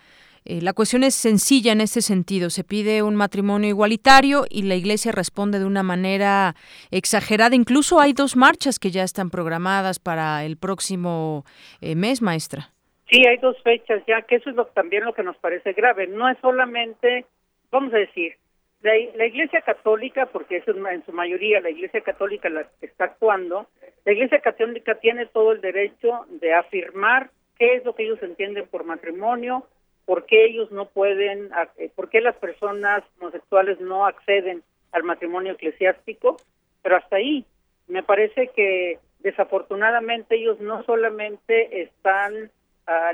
eh, 0.48 0.62
la 0.62 0.72
cuestión 0.72 1.04
es 1.04 1.14
sencilla 1.14 1.72
en 1.72 1.82
este 1.82 2.00
sentido. 2.00 2.48
Se 2.48 2.64
pide 2.64 3.02
un 3.02 3.16
matrimonio 3.16 3.68
igualitario 3.68 4.44
y 4.48 4.62
la 4.62 4.76
Iglesia 4.76 5.12
responde 5.12 5.58
de 5.58 5.66
una 5.66 5.82
manera 5.82 6.54
exagerada. 6.90 7.54
Incluso 7.54 8.00
hay 8.00 8.14
dos 8.14 8.34
marchas 8.34 8.78
que 8.78 8.90
ya 8.90 9.02
están 9.02 9.28
programadas 9.28 9.98
para 9.98 10.46
el 10.46 10.56
próximo 10.56 11.44
eh, 11.82 11.94
mes, 11.94 12.22
maestra. 12.22 12.70
Sí, 13.10 13.26
hay 13.26 13.36
dos 13.36 13.60
fechas 13.62 14.02
ya, 14.06 14.22
que 14.22 14.36
eso 14.36 14.48
es 14.48 14.56
lo, 14.56 14.64
también 14.68 15.04
lo 15.04 15.12
que 15.12 15.22
nos 15.22 15.36
parece 15.36 15.74
grave. 15.74 16.06
No 16.06 16.30
es 16.30 16.38
solamente, 16.40 17.26
vamos 17.70 17.92
a 17.92 17.98
decir, 17.98 18.32
la, 18.80 19.26
Iglesia 19.26 19.60
Católica, 19.60 20.26
porque 20.26 20.58
es 20.58 20.64
en 20.66 21.04
su 21.04 21.12
mayoría 21.12 21.60
la 21.60 21.70
Iglesia 21.70 22.00
Católica 22.00 22.48
la 22.48 22.64
que 22.80 22.86
está 22.86 23.04
actuando, 23.04 23.66
la 24.06 24.12
Iglesia 24.12 24.40
Católica 24.40 24.94
tiene 24.94 25.26
todo 25.26 25.52
el 25.52 25.60
derecho 25.60 26.24
de 26.40 26.54
afirmar 26.54 27.30
qué 27.58 27.74
es 27.74 27.84
lo 27.84 27.94
que 27.94 28.04
ellos 28.04 28.22
entienden 28.22 28.66
por 28.68 28.84
matrimonio, 28.84 29.66
por 30.08 30.24
qué 30.24 30.46
ellos 30.46 30.72
no 30.72 30.86
pueden, 30.86 31.50
eh, 31.76 31.90
por 31.94 32.08
qué 32.08 32.22
las 32.22 32.34
personas 32.36 33.04
homosexuales 33.20 33.78
no 33.78 34.06
acceden 34.06 34.62
al 34.92 35.02
matrimonio 35.02 35.52
eclesiástico, 35.52 36.38
pero 36.80 36.96
hasta 36.96 37.16
ahí. 37.16 37.44
Me 37.88 38.02
parece 38.02 38.48
que 38.56 39.00
desafortunadamente 39.18 40.36
ellos 40.36 40.58
no 40.60 40.82
solamente 40.84 41.82
están 41.82 42.50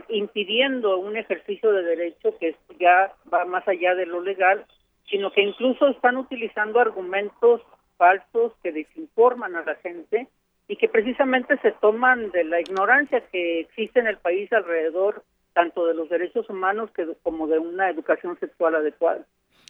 impidiendo 0.08 0.98
un 0.98 1.16
ejercicio 1.16 1.72
de 1.72 1.82
derecho 1.82 2.38
que 2.38 2.54
ya 2.78 3.12
va 3.32 3.44
más 3.44 3.66
allá 3.66 3.96
de 3.96 4.06
lo 4.06 4.20
legal, 4.20 4.64
sino 5.10 5.32
que 5.32 5.42
incluso 5.42 5.88
están 5.88 6.16
utilizando 6.16 6.78
argumentos 6.78 7.60
falsos 7.96 8.52
que 8.62 8.70
desinforman 8.70 9.56
a 9.56 9.64
la 9.64 9.74
gente 9.74 10.28
y 10.68 10.76
que 10.76 10.88
precisamente 10.88 11.58
se 11.58 11.72
toman 11.72 12.30
de 12.30 12.44
la 12.44 12.60
ignorancia 12.60 13.20
que 13.32 13.58
existe 13.58 13.98
en 13.98 14.06
el 14.06 14.18
país 14.18 14.52
alrededor 14.52 15.24
tanto 15.54 15.86
de 15.86 15.94
los 15.94 16.08
derechos 16.08 16.48
humanos 16.50 16.90
que, 16.90 17.06
como 17.22 17.46
de 17.46 17.58
una 17.58 17.88
educación 17.88 18.38
sexual 18.38 18.74
adecuada. 18.74 19.24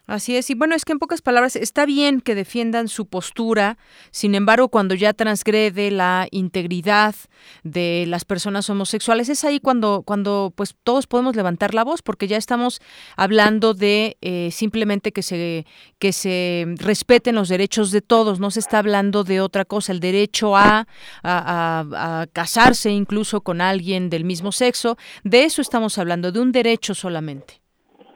Así 0.06 0.36
es, 0.36 0.50
y 0.50 0.54
bueno, 0.54 0.74
es 0.74 0.84
que 0.84 0.92
en 0.92 0.98
pocas 0.98 1.22
palabras 1.22 1.56
está 1.56 1.86
bien 1.86 2.20
que 2.20 2.34
defiendan 2.34 2.88
su 2.88 3.06
postura, 3.06 3.78
sin 4.10 4.34
embargo, 4.34 4.68
cuando 4.68 4.94
ya 4.94 5.14
transgrede 5.14 5.90
la 5.90 6.28
integridad 6.30 7.14
de 7.62 8.04
las 8.06 8.26
personas 8.26 8.68
homosexuales, 8.68 9.30
es 9.30 9.44
ahí 9.44 9.60
cuando, 9.60 10.02
cuando 10.02 10.52
pues 10.54 10.74
todos 10.82 11.06
podemos 11.06 11.36
levantar 11.36 11.72
la 11.72 11.84
voz, 11.84 12.02
porque 12.02 12.28
ya 12.28 12.36
estamos 12.36 12.82
hablando 13.16 13.72
de 13.72 14.18
eh, 14.20 14.50
simplemente 14.52 15.10
que 15.10 15.22
se, 15.22 15.64
que 15.98 16.12
se 16.12 16.66
respeten 16.76 17.34
los 17.34 17.48
derechos 17.48 17.90
de 17.90 18.02
todos, 18.02 18.40
no 18.40 18.50
se 18.50 18.60
está 18.60 18.80
hablando 18.80 19.24
de 19.24 19.40
otra 19.40 19.64
cosa, 19.64 19.92
el 19.92 20.00
derecho 20.00 20.54
a, 20.54 20.86
a, 21.22 21.84
a 22.22 22.26
casarse 22.30 22.90
incluso 22.90 23.40
con 23.40 23.62
alguien 23.62 24.10
del 24.10 24.24
mismo 24.24 24.52
sexo, 24.52 24.98
de 25.22 25.44
eso 25.44 25.62
estamos 25.62 25.96
hablando, 25.96 26.30
de 26.30 26.40
un 26.40 26.52
derecho 26.52 26.94
solamente. 26.94 27.63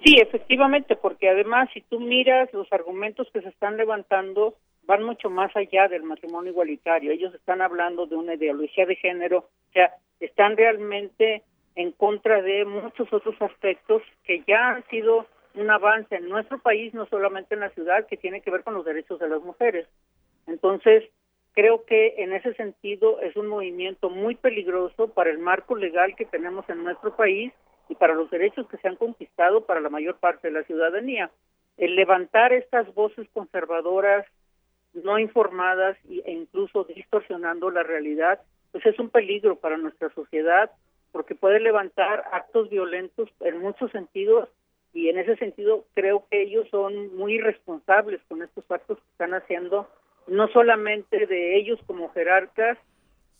Sí, 0.09 0.19
efectivamente, 0.19 0.97
porque 0.97 1.29
además 1.29 1.69
si 1.75 1.83
tú 1.83 2.01
miras 2.01 2.51
los 2.55 2.73
argumentos 2.73 3.29
que 3.31 3.43
se 3.43 3.51
están 3.51 3.77
levantando 3.77 4.55
van 4.85 5.03
mucho 5.03 5.29
más 5.29 5.55
allá 5.55 5.87
del 5.87 6.03
matrimonio 6.03 6.51
igualitario. 6.51 7.13
Ellos 7.13 7.35
están 7.35 7.61
hablando 7.61 8.07
de 8.07 8.17
una 8.17 8.33
ideología 8.33 8.87
de 8.87 8.97
género, 8.97 9.41
o 9.41 9.73
sea, 9.75 9.93
están 10.19 10.57
realmente 10.57 11.43
en 11.75 11.93
contra 11.93 12.41
de 12.41 12.65
muchos 12.65 13.13
otros 13.13 13.35
aspectos 13.43 14.01
que 14.25 14.43
ya 14.47 14.71
han 14.71 14.85
sido 14.89 15.27
un 15.55 15.71
avance 15.71 16.17
en 16.17 16.31
nuestro 16.31 16.59
país, 16.59 16.95
no 16.95 17.05
solamente 17.05 17.55
en 17.55 17.61
la 17.61 17.69
ciudad, 17.69 18.07
que 18.07 18.17
tiene 18.17 18.41
que 18.41 18.51
ver 18.51 18.63
con 18.63 18.73
los 18.73 18.87
derechos 18.87 19.19
de 19.19 19.29
las 19.29 19.43
mujeres. 19.43 19.87
Entonces, 20.47 21.05
creo 21.53 21.85
que 21.85 22.15
en 22.17 22.33
ese 22.33 22.55
sentido 22.55 23.21
es 23.21 23.37
un 23.37 23.49
movimiento 23.49 24.09
muy 24.09 24.37
peligroso 24.37 25.09
para 25.09 25.29
el 25.29 25.39
marco 25.39 25.77
legal 25.77 26.17
que 26.17 26.25
tenemos 26.25 26.67
en 26.71 26.83
nuestro 26.83 27.15
país 27.15 27.53
y 27.89 27.94
para 27.94 28.15
los 28.15 28.31
derechos 28.31 28.69
que 28.69 28.77
se 28.78 28.89
han 28.89 28.97
conquistado 28.97 29.65
para 29.65 29.81
la 29.81 29.89
mayor 29.89 30.16
parte 30.16 30.48
de 30.48 30.55
la 30.55 30.65
ciudadanía. 30.65 31.31
El 31.77 31.97
levantar 31.97 32.52
estas 32.52 32.93
voces 32.94 33.28
conservadoras, 33.32 34.27
no 34.93 35.19
informadas 35.19 35.97
e 36.09 36.32
incluso 36.32 36.85
distorsionando 36.85 37.70
la 37.70 37.82
realidad, 37.82 38.40
pues 38.73 38.85
es 38.86 38.98
un 38.98 39.10
peligro 39.10 39.56
para 39.56 39.77
nuestra 39.77 40.10
sociedad 40.10 40.70
porque 41.12 41.35
puede 41.35 41.60
levantar 41.60 42.24
actos 42.32 42.69
violentos 42.69 43.28
en 43.40 43.59
muchos 43.59 43.90
sentidos 43.93 44.48
y 44.93 45.09
en 45.09 45.19
ese 45.19 45.36
sentido 45.36 45.85
creo 45.94 46.24
que 46.31 46.43
ellos 46.43 46.69
son 46.70 47.16
muy 47.16 47.35
irresponsables 47.35 48.20
con 48.28 48.43
estos 48.43 48.65
actos 48.70 48.98
que 48.98 49.10
están 49.12 49.35
haciendo, 49.35 49.89
no 50.27 50.48
solamente 50.48 51.27
de 51.27 51.56
ellos 51.56 51.78
como 51.86 52.10
jerarcas, 52.12 52.78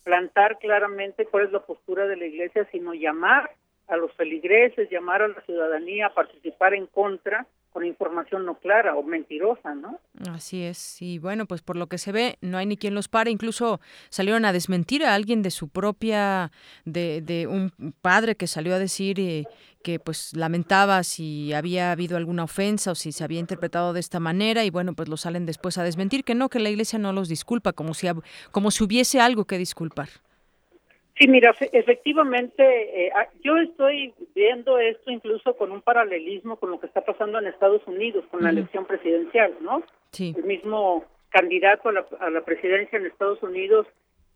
plantar 0.03 0.57
claramente 0.59 1.25
cuál 1.25 1.45
es 1.45 1.51
la 1.51 1.59
postura 1.59 2.07
de 2.07 2.15
la 2.15 2.25
iglesia, 2.25 2.67
sino 2.71 2.93
llamar 2.93 3.51
a 3.89 3.97
los 3.97 4.13
feligreses, 4.13 4.89
llamar 4.89 5.21
a 5.21 5.27
la 5.27 5.41
ciudadanía 5.41 6.07
a 6.07 6.13
participar 6.13 6.73
en 6.73 6.85
contra 6.87 7.47
con 7.71 7.85
información 7.85 8.45
no 8.45 8.55
clara 8.55 8.95
o 8.95 9.03
mentirosa, 9.03 9.75
¿no? 9.75 9.99
Así 10.31 10.63
es. 10.63 11.01
Y 11.01 11.19
bueno, 11.19 11.45
pues 11.45 11.61
por 11.61 11.75
lo 11.75 11.87
que 11.87 11.99
se 11.99 12.11
ve, 12.11 12.37
no 12.41 12.57
hay 12.57 12.65
ni 12.65 12.77
quien 12.77 12.95
los 12.95 13.07
pare. 13.07 13.29
Incluso 13.29 13.79
salieron 14.09 14.45
a 14.45 14.53
desmentir 14.53 15.03
a 15.05 15.13
alguien 15.13 15.43
de 15.43 15.51
su 15.51 15.69
propia, 15.69 16.51
de, 16.85 17.21
de 17.21 17.45
un 17.47 17.71
padre 18.01 18.35
que 18.35 18.47
salió 18.47 18.73
a 18.73 18.79
decir 18.79 19.19
eh, 19.19 19.45
que 19.83 19.99
pues 19.99 20.35
lamentaba 20.35 21.03
si 21.03 21.53
había 21.53 21.91
habido 21.91 22.17
alguna 22.17 22.43
ofensa 22.43 22.91
o 22.91 22.95
si 22.95 23.11
se 23.11 23.23
había 23.23 23.39
interpretado 23.39 23.93
de 23.93 23.99
esta 23.99 24.19
manera 24.19 24.65
y 24.65 24.71
bueno, 24.71 24.93
pues 24.93 25.07
lo 25.07 25.17
salen 25.17 25.45
después 25.45 25.77
a 25.77 25.83
desmentir 25.83 26.23
que 26.23 26.35
no, 26.35 26.49
que 26.49 26.59
la 26.59 26.69
iglesia 26.69 26.97
no 26.97 27.13
los 27.13 27.29
disculpa, 27.29 27.73
como 27.73 27.93
si, 27.93 28.07
como 28.51 28.71
si 28.71 28.83
hubiese 28.83 29.21
algo 29.21 29.45
que 29.45 29.57
disculpar. 29.57 30.09
Sí, 31.19 31.27
mira, 31.27 31.53
efectivamente, 31.73 32.63
eh, 32.63 33.11
ah, 33.13 33.27
yo 33.43 33.57
estoy 33.57 34.13
viendo 34.33 34.79
esto 34.79 35.11
incluso 35.11 35.57
con 35.57 35.73
un 35.73 35.81
paralelismo 35.81 36.55
con 36.55 36.71
lo 36.71 36.79
que 36.79 36.87
está 36.87 37.01
pasando 37.01 37.37
en 37.37 37.47
Estados 37.47 37.85
Unidos, 37.87 38.23
con 38.31 38.41
la 38.41 38.51
elección 38.51 38.85
presidencial, 38.85 39.53
¿no? 39.59 39.83
Sí. 40.11 40.33
El 40.37 40.45
mismo 40.45 41.03
candidato 41.29 41.89
a 41.89 41.91
la, 41.91 42.05
a 42.21 42.29
la 42.29 42.41
presidencia 42.45 42.97
en 42.97 43.05
Estados 43.05 43.43
Unidos 43.43 43.85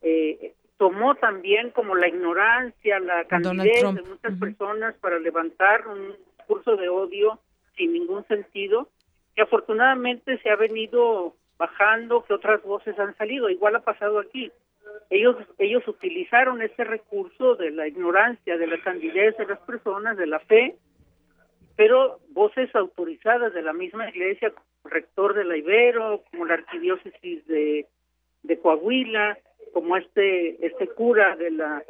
eh, 0.02 0.54
tomó 0.78 1.16
también 1.16 1.70
como 1.70 1.96
la 1.96 2.10
ignorancia, 2.10 3.00
la 3.00 3.24
candidez 3.26 3.82
de 3.82 4.02
muchas 4.02 4.38
personas 4.38 4.94
para 4.96 5.20
levantar 5.20 5.88
un 5.88 6.14
discurso 6.38 6.76
de 6.76 6.90
odio 6.90 7.40
sin 7.78 7.94
ningún 7.94 8.28
sentido, 8.28 8.90
que 9.36 9.44
afortunadamente 9.44 10.38
se 10.40 10.50
ha 10.50 10.58
venido 10.58 11.34
bajando, 11.58 12.26
que 12.26 12.34
otras 12.34 12.62
voces 12.64 13.00
han 13.00 13.16
salido. 13.16 13.50
Igual 13.50 13.78
ha 13.78 13.80
pasado 13.80 14.20
aquí. 14.20 14.52
Ellos, 15.14 15.36
ellos 15.60 15.88
utilizaron 15.88 16.64
ese 16.64 16.84
recurso 16.84 17.54
de 17.54 17.70
la 17.70 17.88
ignorancia, 17.88 18.58
de 18.58 18.66
la 18.66 18.82
candidez 18.82 19.38
de 19.38 19.46
las 19.46 19.60
personas, 19.60 20.18
de 20.18 20.26
la 20.26 20.40
fe, 20.40 20.76
pero 21.76 22.20
voces 22.30 22.76
autorizadas 22.76 23.54
de 23.54 23.62
la 23.62 23.74
misma 23.74 24.10
iglesia, 24.10 24.50
como 24.50 24.66
el 24.86 24.92
rector 24.92 25.36
de 25.36 25.44
la 25.44 25.56
Ibero, 25.56 26.24
como 26.32 26.46
la 26.46 26.56
arquidiócesis 26.56 27.46
de, 27.46 27.86
de 28.42 28.58
Coahuila, 28.58 29.38
como 29.72 29.98
este 29.98 30.66
este 30.66 30.88
cura 30.88 31.36
de 31.36 31.52
la 31.52 31.84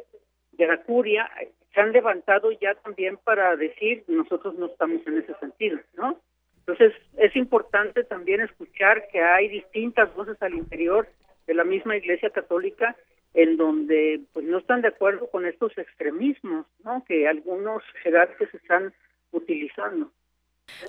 de 0.52 0.66
la 0.66 0.82
curia, 0.82 1.30
se 1.72 1.80
han 1.80 1.92
levantado 1.92 2.52
ya 2.52 2.74
también 2.74 3.16
para 3.16 3.56
decir 3.56 4.04
nosotros 4.06 4.54
no 4.58 4.66
estamos 4.66 5.00
en 5.06 5.16
ese 5.16 5.32
sentido, 5.36 5.78
¿no? 5.94 6.20
Entonces 6.58 6.92
es 7.16 7.34
importante 7.36 8.04
también 8.04 8.42
escuchar 8.42 9.08
que 9.08 9.22
hay 9.22 9.48
distintas 9.48 10.14
voces 10.14 10.36
al 10.42 10.52
interior 10.52 11.08
de 11.46 11.54
la 11.54 11.64
misma 11.64 11.96
Iglesia 11.96 12.28
Católica 12.28 12.94
en 13.34 13.56
donde 13.56 14.20
pues 14.32 14.46
no 14.46 14.58
están 14.58 14.82
de 14.82 14.88
acuerdo 14.88 15.28
con 15.30 15.44
estos 15.44 15.76
extremismos, 15.76 16.66
¿no? 16.84 17.04
Que 17.04 17.28
algunos 17.28 17.82
jerarcas 18.02 18.52
están 18.54 18.94
utilizando. 19.32 20.10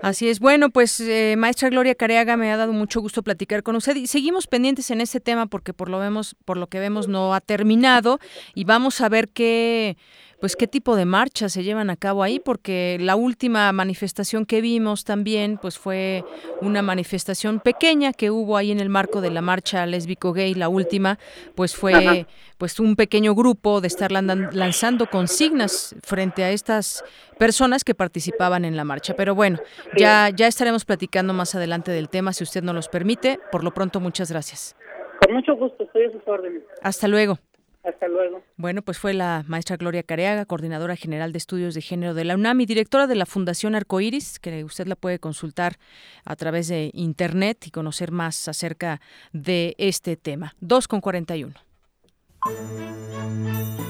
Así 0.02 0.30
es. 0.30 0.40
Bueno, 0.40 0.70
pues 0.70 1.00
eh, 1.02 1.36
maestra 1.38 1.70
Gloria 1.70 1.96
Careaga, 1.96 2.38
me 2.38 2.52
ha 2.52 2.58
dado 2.58 2.72
mucho 2.72 3.02
gusto 3.02 3.24
platicar 3.24 3.64
con 3.64 3.76
usted 3.76 3.96
y 3.96 4.08
seguimos 4.08 4.48
pendientes 4.48 4.90
en 4.92 5.02
ese 5.02 5.20
tema 5.20 5.48
porque 5.48 5.74
por 5.74 5.90
lo 5.90 6.00
vemos, 6.00 6.36
por 6.46 6.58
lo 6.58 6.68
que 6.68 6.80
vemos 6.80 7.08
no 7.08 7.34
ha 7.34 7.42
terminado 7.42 8.20
y 8.54 8.64
vamos 8.64 9.02
a 9.02 9.10
ver 9.10 9.30
qué 9.30 9.98
pues 10.40 10.56
qué 10.56 10.68
tipo 10.68 10.96
de 10.96 11.06
marchas 11.06 11.54
se 11.54 11.64
llevan 11.64 11.90
a 11.90 11.96
cabo 11.96 12.24
ahí, 12.24 12.40
porque 12.40 12.98
la 13.00 13.16
última 13.16 13.72
manifestación 13.72 14.46
que 14.46 14.62
vimos 14.62 15.04
también 15.04 15.58
pues 15.58 15.78
fue 15.78 16.24
una 16.62 16.82
manifestación 16.82 17.60
pequeña 17.60 18.14
que 18.14 18.32
hubo 18.32 18.58
ahí 18.58 18.72
en 18.72 18.80
el 18.80 18.90
marco 18.90 19.22
de 19.22 19.32
la 19.32 19.42
marcha 19.42 19.86
lésbico 19.86 20.34
gay, 20.34 20.54
la 20.54 20.70
última, 20.70 21.20
pues 21.56 21.76
fue 21.76 22.28
pues 22.58 22.80
un 22.80 22.96
pequeño 22.96 23.36
grupo 23.36 23.82
de 23.82 23.88
estar 23.88 24.12
lanzando 24.12 25.08
consignas 25.10 25.96
frente 26.04 26.44
a 26.44 26.52
estas 26.52 27.04
personas 27.38 27.84
que 27.84 27.96
participaban 27.96 28.66
en 28.66 28.76
la 28.76 28.84
marcha. 28.84 29.16
Pero 29.16 29.36
bueno, 29.36 29.60
ya, 29.98 30.30
ya 30.30 30.48
estaremos 30.48 30.86
platicando 30.86 31.34
más 31.34 31.56
adelante 31.56 31.92
del 31.92 32.10
tema, 32.10 32.34
si 32.34 32.44
usted 32.44 32.64
nos 32.64 32.76
los 32.76 32.90
permite. 32.90 33.40
Por 33.52 33.64
lo 33.64 33.74
pronto, 33.74 34.00
muchas 34.00 34.32
gracias. 34.32 34.76
Con 35.22 35.34
mucho 35.34 35.56
gusto, 35.56 35.84
estoy 35.84 36.06
a 36.06 36.12
sus 36.12 36.22
órdenes. 36.28 36.64
Hasta 36.82 37.08
luego. 37.08 37.40
Hasta 37.86 38.08
luego. 38.08 38.42
Bueno, 38.58 38.82
pues 38.82 38.98
fue 38.98 39.14
la 39.14 39.44
maestra 39.48 39.78
Gloria 39.78 40.02
Careaga, 40.02 40.46
coordinadora 40.46 40.96
general 40.96 41.32
de 41.32 41.38
estudios 41.38 41.76
de 41.76 41.82
género 41.82 42.16
de 42.16 42.26
la 42.26 42.36
UNAM 42.36 42.62
y 42.62 42.66
directora 42.66 43.06
de 43.06 43.16
la 43.16 43.28
Fundación 43.28 43.76
Arcoiris, 43.76 44.40
que 44.40 44.64
usted 44.64 44.88
la 44.88 44.96
puede 44.96 45.20
consultar 45.20 45.78
a 46.24 46.36
través 46.36 46.68
de 46.68 46.90
internet 46.94 47.68
y 47.68 47.72
conocer 47.72 48.12
más 48.12 48.48
acerca 48.48 49.02
de 49.34 49.76
este 49.78 50.18
tema. 50.18 50.56
2 50.62 50.88
con 50.88 51.02
41. 51.02 51.54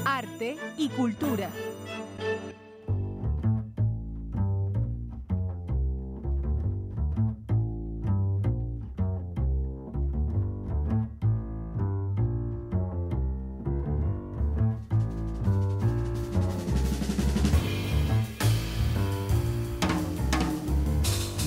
Arte 0.04 0.56
y 0.76 0.88
cultura. 0.90 1.50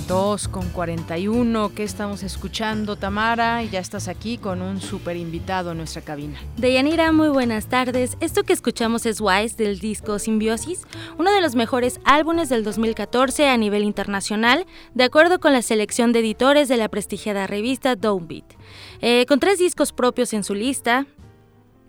Dos 0.10 0.48
con 0.48 0.68
41, 0.70 1.72
¿qué 1.76 1.84
estamos 1.84 2.24
escuchando, 2.24 2.96
Tamara? 2.96 3.62
Ya 3.62 3.80
estás 3.80 4.08
aquí 4.08 4.40
con 4.40 4.64
un 4.64 4.82
súper 4.82 5.16
invitado 5.16 5.74
en 5.74 5.78
nuestra 5.78 6.02
cabina. 6.02 6.40
Deyanira, 6.58 7.12
muy 7.12 7.28
buenas 7.30 7.68
tardes. 7.68 8.18
Esto 8.20 8.42
que 8.42 8.54
escuchamos 8.54 9.06
es 9.06 9.22
Wise 9.22 9.56
del 9.56 9.78
disco 9.78 10.18
Simbiosis, 10.18 10.88
uno 11.20 11.32
de 11.32 11.42
los 11.42 11.54
mejores 11.54 12.00
álbumes 12.06 12.50
del 12.50 12.64
2014 12.64 13.50
a 13.50 13.58
nivel 13.58 13.84
internacional, 13.84 14.66
de 14.96 15.04
acuerdo 15.04 15.40
con 15.40 15.54
la 15.54 15.62
selección 15.62 16.12
de 16.12 16.22
editores 16.22 16.70
de 16.70 16.78
la 16.78 16.90
prestigiada 16.90 17.46
revista 17.46 17.96
Downbeat. 17.96 18.46
Eh, 19.02 19.28
con 19.28 19.40
tres 19.40 19.60
discos 19.60 19.94
propios 19.94 20.34
en 20.34 20.44
su 20.44 20.56
lista, 20.56 21.06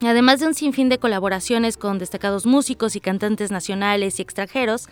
Además 0.03 0.41
de 0.41 0.47
un 0.47 0.55
sinfín 0.55 0.89
de 0.89 0.99
colaboraciones 0.99 1.77
con 1.77 1.99
destacados 1.99 2.47
músicos 2.47 2.97
y 2.97 3.01
cantantes 3.01 3.51
nacionales 3.51 4.19
y 4.19 4.23
extranjeros, 4.23 4.89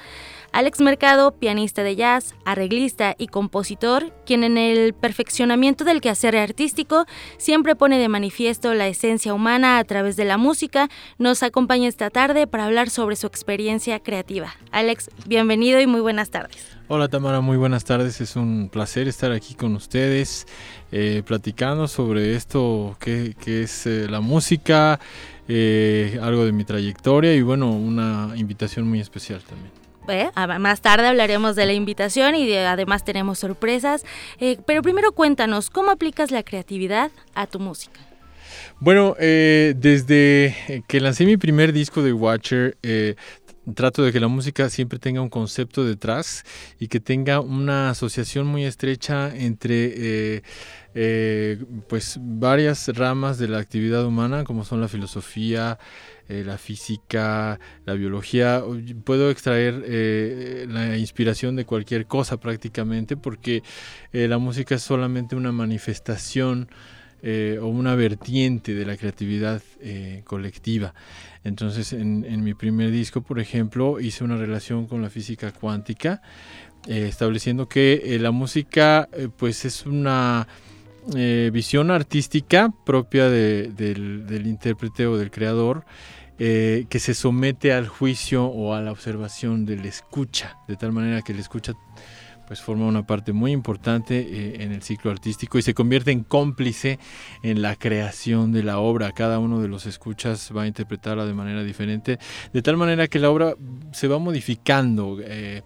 Alex 0.53 0.81
Mercado, 0.81 1.33
pianista 1.33 1.83
de 1.83 1.95
jazz, 1.95 2.35
arreglista 2.45 3.15
y 3.19 3.29
compositor, 3.29 4.13
quien 4.25 4.45
en 4.45 4.59
el 4.59 4.95
perfeccionamiento 4.95 5.85
del 5.85 6.01
quehacer 6.01 6.37
artístico 6.37 7.07
siempre 7.37 7.77
pone 7.77 7.99
de 7.99 8.09
manifiesto 8.09 8.75
la 8.75 8.89
esencia 8.89 9.35
humana 9.35 9.79
a 9.79 9.85
través 9.85 10.17
de 10.17 10.25
la 10.25 10.39
música, 10.39 10.89
nos 11.19 11.43
acompaña 11.43 11.89
esta 11.89 12.11
tarde 12.11 12.47
para 12.47 12.65
hablar 12.65 12.91
sobre 12.91 13.17
su 13.17 13.27
experiencia 13.27 14.01
creativa. 14.01 14.55
Alex, 14.73 15.11
bienvenido 15.27 15.81
y 15.81 15.87
muy 15.87 16.01
buenas 16.01 16.31
tardes. 16.31 16.79
Hola 16.89 17.09
Tamara, 17.09 17.43
muy 17.43 17.59
buenas 17.59 17.85
tardes. 17.85 18.21
Es 18.23 18.35
un 18.35 18.71
placer 18.73 19.09
estar 19.09 19.31
aquí 19.31 19.55
con 19.55 19.75
ustedes 19.77 20.47
eh, 20.91 21.23
platicando 21.27 21.87
sobre 21.87 22.35
esto 22.35 22.97
que, 22.99 23.35
es 23.45 23.87
eh, 23.87 24.07
la 24.09 24.21
música, 24.21 24.99
eh, 25.49 26.19
algo 26.23 26.47
de 26.47 26.53
mi 26.53 26.65
trayectoria 26.65 27.35
y 27.35 27.43
bueno, 27.43 27.71
una 27.71 28.33
invitación 28.37 28.89
muy 28.89 29.01
especial 29.01 29.43
también. 29.43 29.78
Más 30.59 30.81
tarde 30.81 31.07
hablaremos 31.07 31.57
de 31.57 31.67
la 31.67 31.73
invitación 31.73 32.35
y 32.35 32.53
además 32.55 33.05
tenemos 33.05 33.39
sorpresas. 33.39 34.05
pero 34.67 34.83
primero 34.83 35.13
cuéntanos, 35.13 35.71
¿cómo 35.71 35.91
aplicas 35.91 36.31
la 36.31 36.43
creatividad 36.43 37.11
a 37.35 37.47
tu 37.47 37.61
música? 37.61 38.01
Bueno, 38.81 39.17
desde 39.19 40.85
que 40.87 41.01
lancé 41.01 41.25
mi 41.27 41.37
primer 41.37 41.73
disco 41.73 42.03
de 42.03 42.13
Watcher, 42.13 42.77
trato 43.75 44.03
de 44.03 44.13
que 44.13 44.21
la 44.21 44.29
música 44.29 44.69
siempre 44.71 44.99
tenga 44.99 45.21
un 45.21 45.29
concepto 45.29 45.85
detrás 45.85 46.45
y 46.79 46.89
que 46.89 47.01
tenga 47.01 47.41
una 47.41 47.91
asociación 47.91 48.47
muy 48.47 48.65
estrecha 48.65 49.35
entre 49.35 50.37
eh, 50.37 50.43
eh, 50.95 51.65
pues 51.89 52.19
varias 52.21 52.89
ramas 52.89 53.39
de 53.39 53.49
la 53.49 53.59
actividad 53.59 54.05
humana 54.05 54.45
como 54.45 54.65
son 54.65 54.81
la 54.81 54.89
filosofía, 54.89 55.79
eh, 56.29 56.43
la 56.45 56.59
física, 56.59 57.59
la 57.85 57.95
biología. 57.95 58.63
Puedo 59.05 59.31
extraer 59.31 60.69
la 60.69 60.97
inspiración 60.97 61.57
de 61.57 61.65
cualquier 61.65 62.07
cosa 62.07 62.39
prácticamente 62.39 63.17
porque 63.17 63.63
la 64.13 64.39
música 64.39 64.75
es 64.75 64.83
solamente 64.83 65.37
una 65.37 65.53
manifestación 65.53 66.69
o 67.23 67.67
una 67.67 67.95
vertiente 67.95 68.75
de 68.75 68.87
la 68.87 68.97
creatividad 68.97 69.63
colectiva. 70.25 70.95
Entonces, 71.45 71.93
en, 71.93 72.45
mi 72.45 72.55
primer 72.55 72.91
disco, 72.91 73.23
por 73.23 73.41
ejemplo, 73.41 74.01
hice 74.01 74.25
una 74.25 74.37
relación 74.37 74.87
con 74.87 75.03
la 75.03 75.11
física 75.11 75.51
cuántica, 75.53 76.21
eh, 76.87 77.07
estableciendo 77.09 77.69
que 77.69 78.03
eh, 78.05 78.19
la 78.19 78.31
música, 78.31 79.09
eh, 79.13 79.29
pues, 79.35 79.65
es 79.65 79.87
una 79.87 80.47
visión 81.11 81.91
artística 81.91 82.71
propia 82.85 83.31
del, 83.31 83.75
del, 83.75 84.47
intérprete 84.47 85.07
o 85.07 85.17
del 85.17 85.31
creador. 85.31 85.87
que 86.37 86.99
se 87.01 87.15
somete 87.15 87.73
al 87.73 87.89
juicio 87.89 88.45
o 88.45 88.75
a 88.75 88.83
la 88.83 88.93
observación 88.93 89.65
del 89.65 89.87
escucha, 89.87 90.59
de 90.69 90.77
tal 90.77 90.93
manera 90.93 91.23
que 91.23 91.33
el 91.33 91.39
escucha 91.39 91.73
pues 92.49 92.63
forma 92.63 92.87
una 92.87 93.07
parte 93.07 93.35
muy 93.35 93.53
importante 93.53 94.21
eh, 94.21 94.63
en 94.65 94.73
el 94.73 94.81
ciclo 94.81 95.11
artístico 95.11 95.59
y 95.59 95.63
se 95.63 95.75
convierte 95.75 96.13
en 96.13 96.25
cómplice 96.25 96.99
en 97.43 97.61
la 97.61 97.77
creación 97.77 98.53
de 98.53 98.63
la 98.63 98.79
obra. 98.79 99.13
Cada 99.13 99.39
uno 99.39 99.61
de 99.61 99.69
los 99.69 99.85
escuchas 99.85 100.51
va 100.57 100.63
a 100.63 100.67
interpretarla 100.67 101.27
de 101.27 101.35
manera 101.35 101.63
diferente, 101.63 102.19
de 102.51 102.63
tal 102.63 102.79
manera 102.79 103.07
que 103.07 103.19
la 103.19 103.29
obra 103.29 103.55
se 103.93 104.09
va 104.09 104.19
modificando. 104.19 105.19
Eh, 105.21 105.63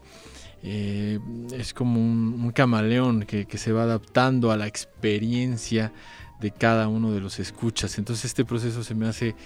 eh, 0.65 1.21
es 1.53 1.73
como 1.73 2.01
un, 2.01 2.51
camaleón 2.51 3.27
que, 3.27 3.47
se 3.57 3.71
va 3.71 3.85
adaptando 3.85 4.51
a 4.51 4.57
la 4.57 4.67
experiencia 4.67 5.93
de 6.41 6.51
cada 6.51 6.89
uno 6.89 7.13
de 7.13 7.21
los 7.21 7.39
escuchas. 7.39 7.97
Entonces 7.97 8.25
este 8.25 8.45
proceso 8.45 8.83
se 8.83 8.97
me 8.97 9.07
hace 9.07 9.37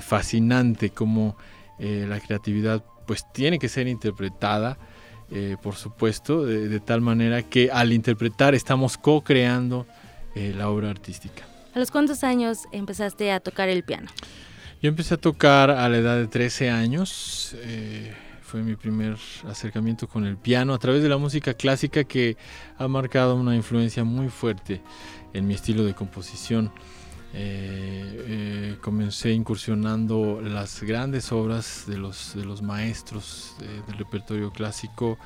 fascinante 0.00 0.90
como 0.90 1.36
la 1.78 2.18
creatividad 2.18 2.82
pues 3.06 3.24
tiene 3.32 3.58
que 3.58 3.68
ser 3.68 3.86
interpretada 3.86 4.78
eh, 5.30 5.56
por 5.60 5.74
supuesto, 5.74 6.44
de, 6.44 6.80
tal 6.80 7.00
manera 7.00 7.42
que 7.42 7.70
al 7.72 7.92
interpretar 7.92 8.54
estamos 8.54 8.96
co-creando 8.96 9.86
eh, 10.34 10.54
la 10.56 10.68
obra 10.68 10.90
artística. 10.90 11.44
¿A 11.74 11.78
los 11.78 11.90
cuántos 11.90 12.22
años 12.24 12.60
empezaste 12.72 13.32
a 13.32 13.40
tocar 13.40 13.68
el 13.68 13.82
piano? 13.82 14.08
Yo 14.80 14.88
empecé 14.88 15.14
a 15.14 15.16
tocar 15.16 15.70
a 15.70 15.88
la 15.88 15.98
edad 15.98 16.16
de 16.16 16.28
13 16.28 16.70
años. 16.70 17.56
Eh, 17.58 18.14
fue 18.42 18.62
mi 18.62 18.76
primer 18.76 19.16
acercamiento 19.48 20.06
con 20.06 20.24
el 20.24 20.36
piano 20.36 20.72
a 20.74 20.78
través 20.78 21.02
de 21.02 21.08
la 21.08 21.16
música 21.16 21.54
clásica 21.54 22.04
que 22.04 22.36
ha 22.78 22.86
marcado 22.86 23.34
una 23.34 23.56
influencia 23.56 24.04
muy 24.04 24.28
fuerte 24.28 24.80
en 25.32 25.46
mi 25.48 25.54
estilo 25.54 25.84
de 25.84 25.94
composición. 25.94 26.70
Eh, 27.38 28.24
eh, 28.28 28.76
comencé 28.80 29.32
incursionando 29.32 30.40
las 30.40 30.82
grandes 30.82 31.32
obras 31.32 31.84
de 31.86 31.98
los, 31.98 32.34
de 32.34 32.44
los 32.46 32.62
maestros 32.62 33.54
del 33.60 33.98
repertorio 33.98 34.50
clásico 34.52 35.18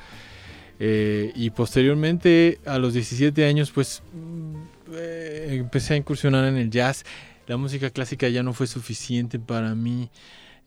Eh, 0.82 1.30
y 1.36 1.50
posteriormente, 1.50 2.58
a 2.64 2.78
los 2.78 2.94
17 2.94 3.44
años, 3.44 3.70
pues 3.70 4.02
mm, 4.14 4.54
eh, 4.94 5.48
empecé 5.50 5.92
a 5.92 5.96
incursionar 5.98 6.46
en 6.46 6.56
el 6.56 6.70
jazz. 6.70 7.04
La 7.46 7.58
música 7.58 7.90
clásica 7.90 8.28
ya 8.30 8.42
no 8.42 8.54
fue 8.54 8.66
suficiente 8.66 9.38
para 9.38 9.74
mí. 9.74 10.10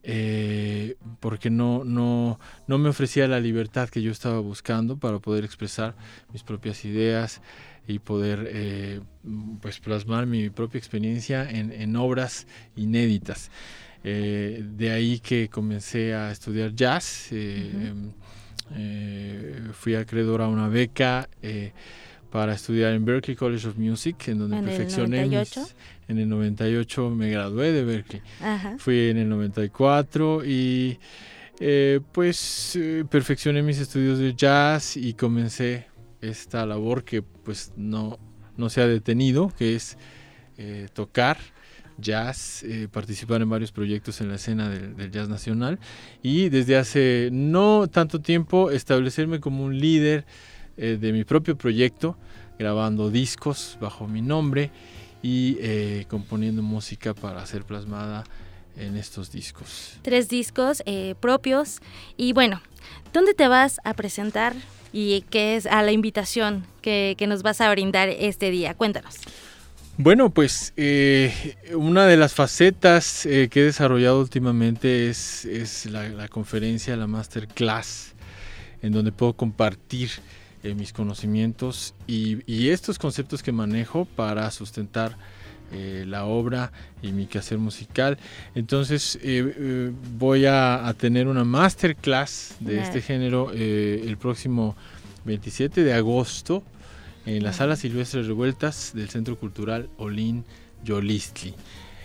Eh, 0.05 0.97
porque 1.21 1.49
no, 1.49 1.85
no, 1.85 2.37
no 2.67 2.77
me 2.77 2.89
ofrecía 2.89 3.25
la 3.27 3.39
libertad 3.39 3.87
que 3.89 4.01
yo 4.01 4.11
estaba 4.11 4.39
buscando 4.39 4.97
para 4.97 5.19
poder 5.19 5.45
expresar 5.45 5.95
mis 6.33 6.43
propias 6.43 6.83
ideas 6.83 7.41
y 7.87 7.99
poder 7.99 9.01
pues 9.61 9.79
plasmar 9.79 10.25
mi 10.25 10.49
propia 10.49 10.77
experiencia 10.77 11.49
en, 11.49 11.71
en 11.71 11.95
obras 11.95 12.47
inéditas. 12.75 13.51
de 14.03 14.91
ahí 14.91 15.19
que 15.19 15.49
comencé 15.49 16.13
a 16.13 16.31
estudiar 16.31 16.73
jazz. 16.73 17.31
Eh, 18.75 19.59
fui 19.73 19.95
acreedor 19.95 20.41
a 20.41 20.47
una 20.47 20.67
beca 20.67 21.29
eh, 21.41 21.71
para 22.31 22.53
estudiar 22.53 22.93
en 22.93 23.05
Berklee 23.05 23.35
College 23.35 23.67
of 23.67 23.77
Music, 23.77 24.27
en 24.27 24.39
donde 24.39 24.61
perfeccioné 24.61 25.23
en 26.07 26.17
el 26.17 26.29
98 26.29 27.09
me 27.11 27.29
gradué 27.29 27.71
de 27.71 27.83
Berkeley. 27.83 28.21
Fui 28.77 29.09
en 29.09 29.17
el 29.17 29.29
94 29.29 30.43
y 30.43 30.97
eh, 31.59 31.99
pues 32.11 32.79
perfeccioné 33.09 33.61
mis 33.61 33.79
estudios 33.79 34.17
de 34.17 34.33
jazz 34.33 34.97
y 34.97 35.13
comencé 35.13 35.85
esta 36.23 36.65
labor 36.65 37.03
que 37.03 37.21
pues 37.21 37.71
no, 37.75 38.17
no 38.57 38.69
se 38.69 38.81
ha 38.81 38.87
detenido, 38.87 39.51
que 39.57 39.75
es 39.75 39.97
tocar 40.93 41.37
jazz, 41.97 42.63
eh, 42.63 42.87
participar 42.91 43.41
en 43.41 43.49
varios 43.49 43.71
proyectos 43.71 44.21
en 44.21 44.29
la 44.29 44.35
escena 44.35 44.69
del, 44.69 45.11
jazz 45.11 45.29
nacional. 45.29 45.79
Y 46.21 46.49
desde 46.49 46.77
hace 46.77 47.29
no 47.31 47.87
tanto 47.87 48.21
tiempo 48.21 48.71
establecerme 48.71 49.39
como 49.39 49.63
un 49.63 49.79
líder 49.79 50.25
eh, 50.77 50.97
de 50.99 51.11
mi 51.11 51.23
propio 51.23 51.57
proyecto, 51.57 52.17
grabando 52.57 53.09
discos 53.09 53.77
bajo 53.81 54.07
mi 54.07 54.21
nombre 54.21 54.71
y 55.21 55.57
eh, 55.59 56.05
componiendo 56.09 56.61
música 56.61 57.13
para 57.13 57.45
ser 57.45 57.63
plasmada 57.63 58.23
en 58.77 58.97
estos 58.97 59.31
discos. 59.31 59.99
Tres 60.01 60.29
discos 60.29 60.81
propios. 61.19 61.79
Y 62.17 62.33
bueno, 62.33 62.59
¿dónde 63.13 63.35
te 63.35 63.47
vas 63.47 63.79
a 63.83 63.93
presentar 63.93 64.55
y 64.93 65.25
qué 65.29 65.57
es 65.57 65.65
a 65.65 65.81
la 65.81 65.91
invitación 65.91 66.65
que, 66.81 67.15
que 67.17 67.27
nos 67.27 67.43
vas 67.43 67.59
a 67.59 67.69
brindar 67.71 68.07
este 68.09 68.51
día? 68.51 68.75
Cuéntanos. 68.75 69.19
Bueno, 69.97 70.31
pues 70.31 70.73
eh, 70.75 71.55
una 71.75 72.07
de 72.07 72.17
las 72.17 72.33
facetas 72.33 73.27
eh, 73.27 73.47
que 73.51 73.59
he 73.59 73.63
desarrollado 73.63 74.19
últimamente 74.19 75.07
es, 75.07 75.85
la, 75.85 76.27
conferencia, 76.29 76.97
la 76.97 77.05
masterclass, 77.05 78.13
en 78.81 78.91
donde 78.91 79.11
puedo 79.11 79.33
compartir 79.33 80.09
eh, 80.63 80.73
mis 80.73 80.93
conocimientos 80.93 81.93
y, 82.07 82.69
estos 82.69 82.97
conceptos 82.97 83.43
que 83.43 83.51
manejo 83.51 84.05
para 84.05 84.49
sustentar 84.49 85.15
la 86.05 86.25
obra 86.25 86.71
y 87.01 87.11
mi 87.11 87.25
quehacer 87.25 87.57
musical. 87.57 88.17
Entonces 88.55 89.19
voy 90.17 90.45
a, 90.45 90.87
a, 90.87 90.93
tener 90.93 91.27
una 91.27 91.43
masterclass 91.43 92.55
de 92.59 92.81
este 92.81 93.01
género 93.01 93.51
el 93.51 94.17
próximo 94.17 94.75
27 95.25 95.83
de 95.83 95.93
agosto 95.93 96.63
en 97.25 97.43
las 97.43 97.57
salas 97.57 97.79
silvestres 97.79 98.27
revueltas 98.27 98.91
del 98.93 99.09
Centro 99.09 99.37
Cultural 99.37 99.89
Olin 99.97 100.43
Yolistli. 100.83 101.53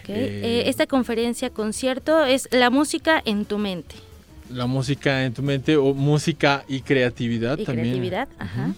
Eh, 0.08 0.40
eh, 0.42 0.62
esta 0.66 0.86
conferencia, 0.86 1.50
concierto, 1.50 2.24
es 2.24 2.48
la 2.50 2.70
música 2.70 3.20
en 3.24 3.44
tu 3.44 3.58
mente. 3.58 3.96
La 4.50 4.66
música 4.66 5.24
en 5.24 5.34
tu 5.34 5.42
mente 5.42 5.76
o 5.76 5.92
música 5.92 6.64
y 6.66 6.80
creatividad 6.80 7.58
y 7.58 7.64
también. 7.64 7.88
Creatividad, 7.88 8.28
ajá. 8.38 8.74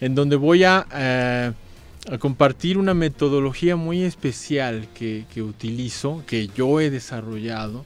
En 0.00 0.16
donde 0.16 0.34
voy 0.34 0.64
a, 0.64 0.84
eh, 0.92 1.52
a, 2.10 2.18
compartir 2.18 2.78
una 2.78 2.94
metodología 2.94 3.76
muy 3.76 4.02
especial 4.02 4.88
que, 4.94 5.24
que 5.32 5.42
utilizo, 5.42 6.22
que 6.26 6.48
yo 6.48 6.80
he 6.80 6.90
desarrollado 6.90 7.84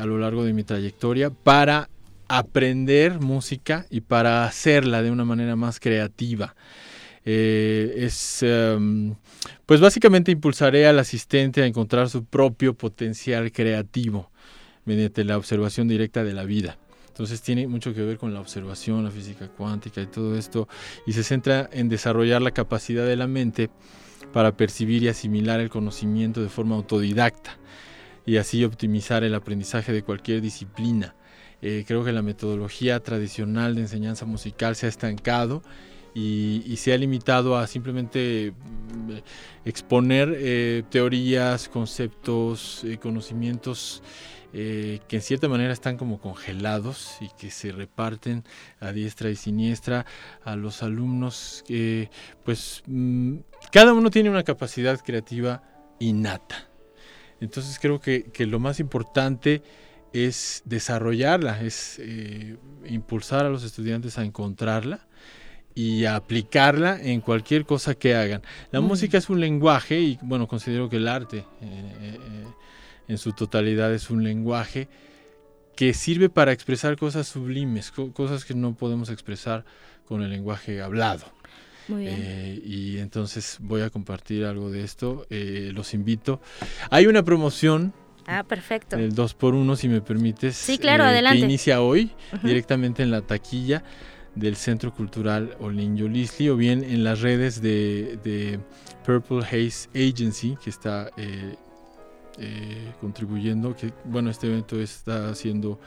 a 0.00 0.06
lo 0.06 0.16
largo 0.16 0.44
de 0.44 0.52
mi 0.52 0.62
trayectoria 0.62 1.30
para 1.30 1.88
aprender 2.28 3.20
música 3.20 3.84
y 3.90 4.00
para 4.00 4.44
hacerla 4.44 5.02
de 5.02 5.10
una 5.10 5.24
manera 5.24 5.56
más 5.56 5.80
creativa. 5.80 6.54
Eh, 7.24 7.94
es, 7.98 8.42
em, 8.42 9.14
pues 9.66 9.80
básicamente 9.80 10.32
impulsaré 10.32 10.86
al 10.86 10.98
asistente 10.98 11.62
a 11.62 11.66
encontrar 11.66 12.08
su 12.08 12.24
propio 12.24 12.74
potencial 12.74 13.52
creativo 13.52 14.30
mediante 14.84 15.24
la 15.24 15.36
observación 15.36 15.88
directa 15.88 16.24
de 16.24 16.32
la 16.32 16.44
vida. 16.44 16.78
Entonces 17.12 17.42
tiene 17.42 17.68
mucho 17.68 17.92
que 17.92 18.00
ver 18.00 18.16
con 18.16 18.32
la 18.32 18.40
observación, 18.40 19.04
la 19.04 19.10
física 19.10 19.46
cuántica 19.46 20.00
y 20.00 20.06
todo 20.06 20.34
esto, 20.34 20.66
y 21.06 21.12
se 21.12 21.22
centra 21.22 21.68
en 21.70 21.90
desarrollar 21.90 22.40
la 22.40 22.52
capacidad 22.52 23.04
de 23.04 23.16
la 23.16 23.26
mente 23.26 23.68
para 24.32 24.56
percibir 24.56 25.02
y 25.02 25.08
asimilar 25.08 25.60
el 25.60 25.68
conocimiento 25.68 26.42
de 26.42 26.48
forma 26.48 26.74
autodidacta 26.74 27.58
y 28.24 28.38
así 28.38 28.64
optimizar 28.64 29.24
el 29.24 29.34
aprendizaje 29.34 29.92
de 29.92 30.02
cualquier 30.02 30.40
disciplina. 30.40 31.14
Eh, 31.60 31.84
creo 31.86 32.02
que 32.02 32.12
la 32.12 32.22
metodología 32.22 32.98
tradicional 33.00 33.74
de 33.74 33.82
enseñanza 33.82 34.24
musical 34.24 34.74
se 34.74 34.86
ha 34.86 34.88
estancado 34.88 35.62
y, 36.14 36.76
se 36.78 36.94
ha 36.94 36.96
limitado 36.96 37.58
a 37.58 37.66
simplemente 37.66 38.54
mm, 38.54 39.68
exponer 39.68 40.34
eh, 40.34 40.82
teorías, 40.88 41.68
conceptos, 41.68 42.84
eh, 42.84 42.96
conocimientos 42.96 44.02
eh, 44.52 45.00
que 45.08 45.16
en 45.16 45.22
cierta 45.22 45.48
manera 45.48 45.72
están 45.72 45.96
como 45.96 46.20
congelados 46.20 47.16
y 47.20 47.28
que 47.38 47.50
se 47.50 47.72
reparten 47.72 48.44
a 48.80 48.92
diestra 48.92 49.30
y 49.30 49.36
siniestra 49.36 50.06
a 50.44 50.56
los 50.56 50.82
alumnos. 50.82 51.64
pues 52.44 52.82
mm, 52.86 53.36
cada 53.70 53.92
uno 53.92 54.10
tiene 54.10 54.30
una 54.30 54.42
capacidad 54.42 55.00
creativa 55.00 55.62
innata. 55.98 56.68
Entonces 57.40 57.78
creo 57.80 58.00
que, 58.00 58.24
que 58.24 58.46
lo 58.46 58.60
más 58.60 58.80
importante 58.80 59.62
es 60.12 60.62
desarrollarla, 60.64 61.62
es 61.62 62.00
impulsar 62.84 63.46
a 63.46 63.48
los 63.48 63.64
estudiantes 63.64 64.18
a 64.18 64.24
encontrarla 64.24 65.06
y 65.74 66.04
aplicarla 66.04 66.98
en 67.00 67.20
cualquier 67.20 67.64
cosa 67.64 67.94
que 67.94 68.14
hagan. 68.14 68.42
La 68.70 68.80
música 68.80 69.18
es 69.18 69.30
un 69.30 69.40
lenguaje 69.40 70.00
y 70.00 70.18
bueno, 70.22 70.46
considero 70.46 70.88
que 70.88 70.96
el 70.96 71.08
arte 71.08 71.38
eh, 71.38 71.44
eh, 71.60 72.46
en 73.08 73.18
su 73.18 73.32
totalidad 73.32 73.92
es 73.92 74.10
un 74.10 74.24
lenguaje 74.24 74.88
que 75.76 75.94
sirve 75.94 76.28
para 76.28 76.52
expresar 76.52 76.96
cosas 76.96 77.26
sublimes, 77.28 77.90
cosas 77.90 78.44
que 78.44 78.54
no 78.54 78.74
podemos 78.74 79.10
expresar 79.10 79.64
con 80.06 80.22
el 80.22 80.30
lenguaje 80.30 80.82
hablado. 80.82 81.24
Muy 81.88 82.02
bien. 82.02 82.16
Eh, 82.18 82.62
y 82.64 82.98
entonces 82.98 83.56
voy 83.60 83.80
a 83.80 83.90
compartir 83.90 84.44
algo 84.44 84.70
de 84.70 84.84
esto. 84.84 85.26
los 85.30 85.94
invito. 85.94 86.40
Hay 86.90 87.06
una 87.06 87.22
promoción 87.22 87.92
Ah, 88.26 88.44
perfecto. 88.44 88.96
El 88.96 89.14
2 89.14 89.34
por 89.34 89.54
1 89.54 89.76
si 89.76 89.88
me 89.88 90.00
permites. 90.00 90.56
Sí, 90.56 90.78
claro, 90.78 91.04
adelante. 91.04 91.38
Que 91.38 91.44
inicia 91.44 91.80
hoy 91.82 92.12
directamente 92.42 93.02
en 93.02 93.10
la 93.10 93.22
taquilla 93.22 93.82
del 94.34 94.56
Centro 94.56 94.94
Cultural 94.94 95.56
Olinjo 95.60 96.08
Lisli 96.08 96.48
o 96.48 96.56
bien 96.56 96.84
en 96.84 97.04
las 97.04 97.20
redes 97.20 97.60
de, 97.60 98.58
Purple 99.04 99.40
Haze 99.40 99.88
Agency 99.94 100.56
que 100.62 100.70
está 100.70 101.10
eh, 101.16 101.56
eh, 102.42 102.92
contribuyendo, 103.00 103.74
que 103.76 103.92
bueno, 104.04 104.30
este 104.30 104.48
evento 104.48 104.80
está 104.80 105.34
siendo 105.34 105.80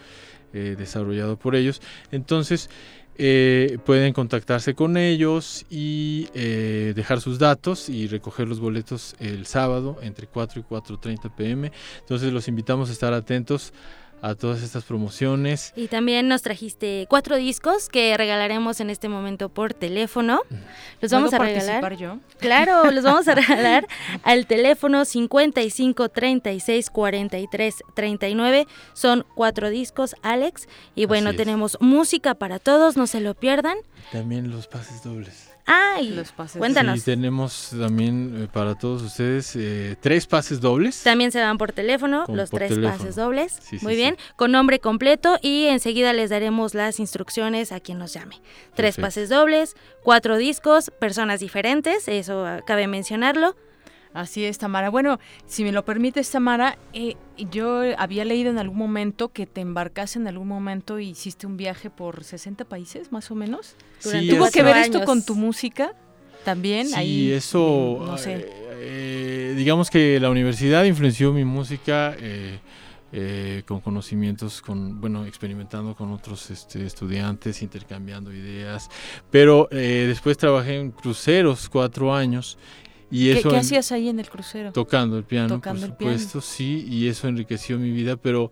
eh, 0.53 0.76
desarrollado 0.77 1.38
por 1.38 1.56
ellos. 1.56 1.82
Entonces, 2.11 2.69
pueden 3.18 4.11
contactarse 4.11 4.76
con 4.76 4.98
ellos 4.98 5.65
y 5.69 6.27
dejar 6.34 7.22
sus 7.22 7.40
datos 7.40 7.88
y 7.88 8.07
recoger 8.07 8.45
los 8.45 8.60
boletos 8.60 9.15
el 9.19 9.45
sábado 9.45 9.98
entre 10.02 10.27
4 10.27 10.60
y 10.60 10.64
4.30 10.64 11.34
pm. 11.34 11.72
Entonces 12.02 12.34
los 12.34 12.49
invitamos 12.49 12.90
a 12.90 12.91
estar 12.91 13.14
atentos 13.14 13.72
a 14.22 14.36
todas 14.36 14.64
estas 14.64 14.84
promociones. 14.84 15.74
Y 15.76 15.88
también 15.88 16.28
nos 16.28 16.42
trajiste 16.42 17.06
cuatro 17.10 17.36
discos 17.36 17.90
que 17.90 18.16
regalaremos 18.18 18.80
en 18.80 18.90
este 18.90 19.10
momento 19.10 19.50
por 19.50 19.74
teléfono. 19.74 20.42
Los 21.02 21.12
vamos 21.12 21.34
a 21.34 21.40
regalar. 21.40 21.96
yo? 21.96 22.20
Claro, 22.40 22.92
los 22.92 23.04
vamos 23.04 23.28
a 23.28 23.36
regalar 23.36 23.88
al 24.24 24.48
teléfono 24.48 25.06
55 25.06 26.10
36 26.10 26.90
43 26.90 27.76
39. 27.94 28.68
Son 28.94 29.26
cuatro 29.36 29.70
discos, 29.70 30.16
Alex. 30.22 30.68
Y 30.96 31.06
bueno, 31.06 31.36
tenemos 31.36 31.78
música 31.80 32.34
para 32.36 32.60
todos, 32.60 32.98
no 32.98 33.08
se 33.08 33.20
lo 33.20 33.34
pierdan. 33.36 33.78
También 34.12 34.50
los 34.50 34.68
pases 34.68 35.04
dobles. 35.04 35.55
Ay, 35.66 36.10
los 36.12 36.32
pases 36.32 36.60
cuéntanos. 36.60 37.00
Sí, 37.00 37.06
tenemos 37.06 37.72
también 37.80 38.44
eh, 38.44 38.48
para 38.52 38.76
todos 38.76 39.02
ustedes 39.02 39.56
eh, 39.56 39.96
tres 40.00 40.28
pases 40.28 40.62
dobles. 40.62 41.02
También 41.04 41.32
se 41.32 41.40
dan 41.40 41.58
por 41.58 41.72
teléfono, 41.72 42.26
los 42.28 42.52
tres 42.52 42.78
pases 42.78 43.16
dobles. 43.16 43.60
Muy 43.82 43.96
bien, 43.96 44.16
con 44.36 44.52
nombre 44.52 44.80
completo 44.80 45.40
y 45.42 45.66
enseguida 45.66 46.14
les 46.14 46.30
daremos 46.30 46.74
las 46.76 47.00
instrucciones 47.00 47.72
a 47.72 47.80
quien 47.80 47.98
nos 47.98 48.14
llame. 48.14 48.42
Tres 48.76 48.98
pases 48.98 49.30
dobles, 49.30 49.76
cuatro 50.04 50.38
discos, 50.38 50.92
personas 51.00 51.40
diferentes, 51.40 52.08
eso 52.08 52.46
cabe 52.66 52.88
mencionarlo. 52.88 53.56
Así 54.16 54.46
es, 54.46 54.58
Tamara. 54.58 54.90
Bueno, 54.90 55.20
si 55.46 55.64
me 55.66 55.72
lo 55.74 55.84
permites, 55.84 56.32
Tamara, 56.32 56.78
eh, 56.94 57.16
yo 57.52 57.82
había 57.98 58.24
leído 58.24 58.50
en 58.50 58.58
algún 58.58 58.78
momento 58.78 59.28
que 59.30 59.46
te 59.46 59.60
embarcaste 59.60 60.18
en 60.20 60.28
algún 60.28 60.48
momento 60.48 61.00
y 61.00 61.10
hiciste 61.10 61.46
un 61.46 61.58
viaje 61.58 61.90
por 61.90 62.24
60 62.24 62.64
países, 62.64 63.12
más 63.12 63.30
o 63.30 63.36
menos. 63.36 63.76
¿Tuvo 64.02 64.50
que 64.50 64.64
ver 64.64 64.78
esto 64.78 65.04
con 65.04 65.22
tu 65.24 65.36
música 65.36 65.92
también? 66.46 66.88
Sí, 66.88 66.94
Ahí, 66.96 67.32
eso, 67.34 68.04
no 68.08 68.18
sé. 68.18 68.36
eh, 68.36 68.50
eh, 68.78 69.54
digamos 69.58 69.90
que 69.90 70.18
la 70.20 70.30
universidad 70.30 70.86
influenció 70.86 71.34
mi 71.34 71.44
música. 71.44 72.16
eh, 72.18 72.60
eh, 73.18 73.64
con 73.66 73.80
conocimientos, 73.80 74.62
con 74.62 75.00
bueno, 75.00 75.26
experimentando 75.26 75.96
con 75.96 76.12
otros 76.12 76.50
este, 76.52 76.86
estudiantes, 76.86 77.62
intercambiando 77.62 78.34
ideas. 78.34 78.90
Pero 79.32 79.70
eh, 79.72 80.04
después 80.08 80.38
trabajé 80.38 80.80
en 80.80 80.92
cruceros 80.92 81.70
cuatro 81.70 82.14
años 82.14 82.58
y 83.11 83.32
¿Qué, 83.32 83.40
eso 83.40 83.49
qué 83.49 83.56
en- 83.56 83.61
hacías 83.61 83.91
ahí 83.91 84.10
en 84.10 84.19
el 84.19 84.30
crucero? 84.30 84.72
Tocando 84.72 85.18
el 85.18 85.23
piano, 85.23 85.56
Tocando 85.56 85.86
el 85.86 85.91
por 85.91 85.98
piano. 85.99 86.18
supuesto, 86.18 86.41
sí, 86.41 86.86
y 86.90 87.07
eso 87.07 87.27
enriqueció 87.27 87.77
mi 87.77 87.91
vida, 87.91 88.18
pero 88.18 88.52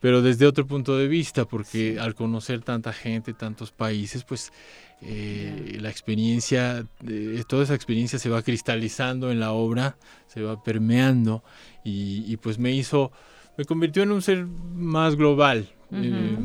pero 0.00 0.20
desde 0.20 0.46
otro 0.46 0.66
punto 0.66 0.98
de 0.98 1.06
vista, 1.06 1.44
porque 1.44 2.00
al 2.00 2.16
conocer 2.16 2.60
tanta 2.62 2.92
gente, 2.92 3.34
tantos 3.34 3.70
países, 3.70 4.24
pues 4.24 4.52
eh, 5.00 5.78
la 5.80 5.90
experiencia, 5.90 6.84
eh, 7.06 7.44
toda 7.46 7.62
esa 7.62 7.76
experiencia 7.76 8.18
se 8.18 8.28
va 8.28 8.42
cristalizando 8.42 9.30
en 9.30 9.38
la 9.38 9.52
obra, 9.52 9.96
se 10.26 10.42
va 10.42 10.60
permeando 10.60 11.44
y, 11.84 12.24
y, 12.26 12.36
pues 12.36 12.58
me 12.58 12.72
hizo, 12.72 13.12
me 13.56 13.64
convirtió 13.64 14.02
en 14.02 14.10
un 14.10 14.22
ser 14.22 14.44
más 14.44 15.14
global. 15.14 15.68
Eh, 15.92 16.36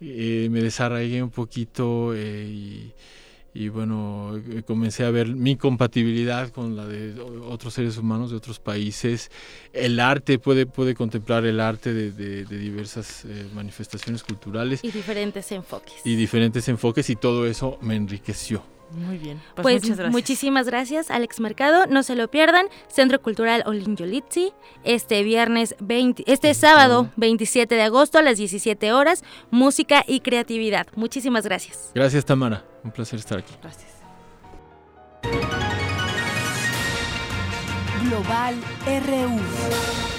eh, 0.00 0.48
me 0.52 0.60
desarraigué 0.62 1.20
un 1.20 1.30
poquito 1.30 2.16
y, 2.16 2.92
y 3.56 3.68
bueno, 3.68 4.36
eh, 4.36 4.62
comencé 4.66 5.04
a 5.04 5.10
ver 5.10 5.28
mi 5.28 5.54
compatibilidad 5.56 6.50
con 6.50 6.74
la 6.74 6.86
de 6.86 7.18
otros 7.20 7.72
seres 7.74 7.96
humanos 7.96 8.30
de 8.32 8.36
otros 8.36 8.58
países. 8.58 9.30
El 9.72 10.00
arte 10.00 10.40
puede, 10.40 10.66
puede 10.66 10.94
contemplar 10.96 11.46
el 11.46 11.60
arte 11.60 11.94
de, 11.94 12.10
de- 12.10 12.44
de 12.44 12.58
diversas 12.58 13.24
eh, 13.24 13.46
manifestaciones 13.54 14.24
culturales 14.24 14.80
Y 14.82 14.90
diferentes 14.90 15.52
enfoques. 15.52 15.94
y 16.04 16.16
diferentes 16.16 16.68
enfoques 16.68 17.08
y 17.10 17.16
todo 17.16 17.46
eso 17.46 17.78
me 17.80 17.94
enriqueció. 17.94 18.62
Muy 18.94 19.18
bien. 19.18 19.40
Pues, 19.54 19.62
Pues, 19.62 19.82
muchas 19.82 19.96
gracias. 19.98 20.12
muchísimas 20.12 20.66
gracias, 20.66 21.10
Alex 21.10 21.40
Mercado. 21.40 21.86
No 21.86 22.02
se 22.02 22.14
lo 22.14 22.28
pierdan. 22.28 22.66
Centro 22.88 23.20
Cultural 23.20 23.62
Olin 23.66 23.96
Yolitzi, 23.96 24.52
este 24.84 25.22
viernes 25.22 25.74
20, 25.80 26.24
este 26.26 26.54
sábado 26.54 27.08
27 27.16 27.74
de 27.74 27.82
agosto 27.82 28.18
a 28.18 28.22
las 28.22 28.36
17 28.38 28.92
horas, 28.92 29.24
música 29.50 30.04
y 30.06 30.20
creatividad. 30.20 30.86
Muchísimas 30.94 31.44
gracias. 31.44 31.90
Gracias 31.94 32.24
Tamara, 32.24 32.64
un 32.84 32.90
placer 32.92 33.18
estar 33.18 33.38
aquí. 33.38 33.54
Gracias. 33.62 33.92
Global 38.08 38.54
RU. 38.86 40.13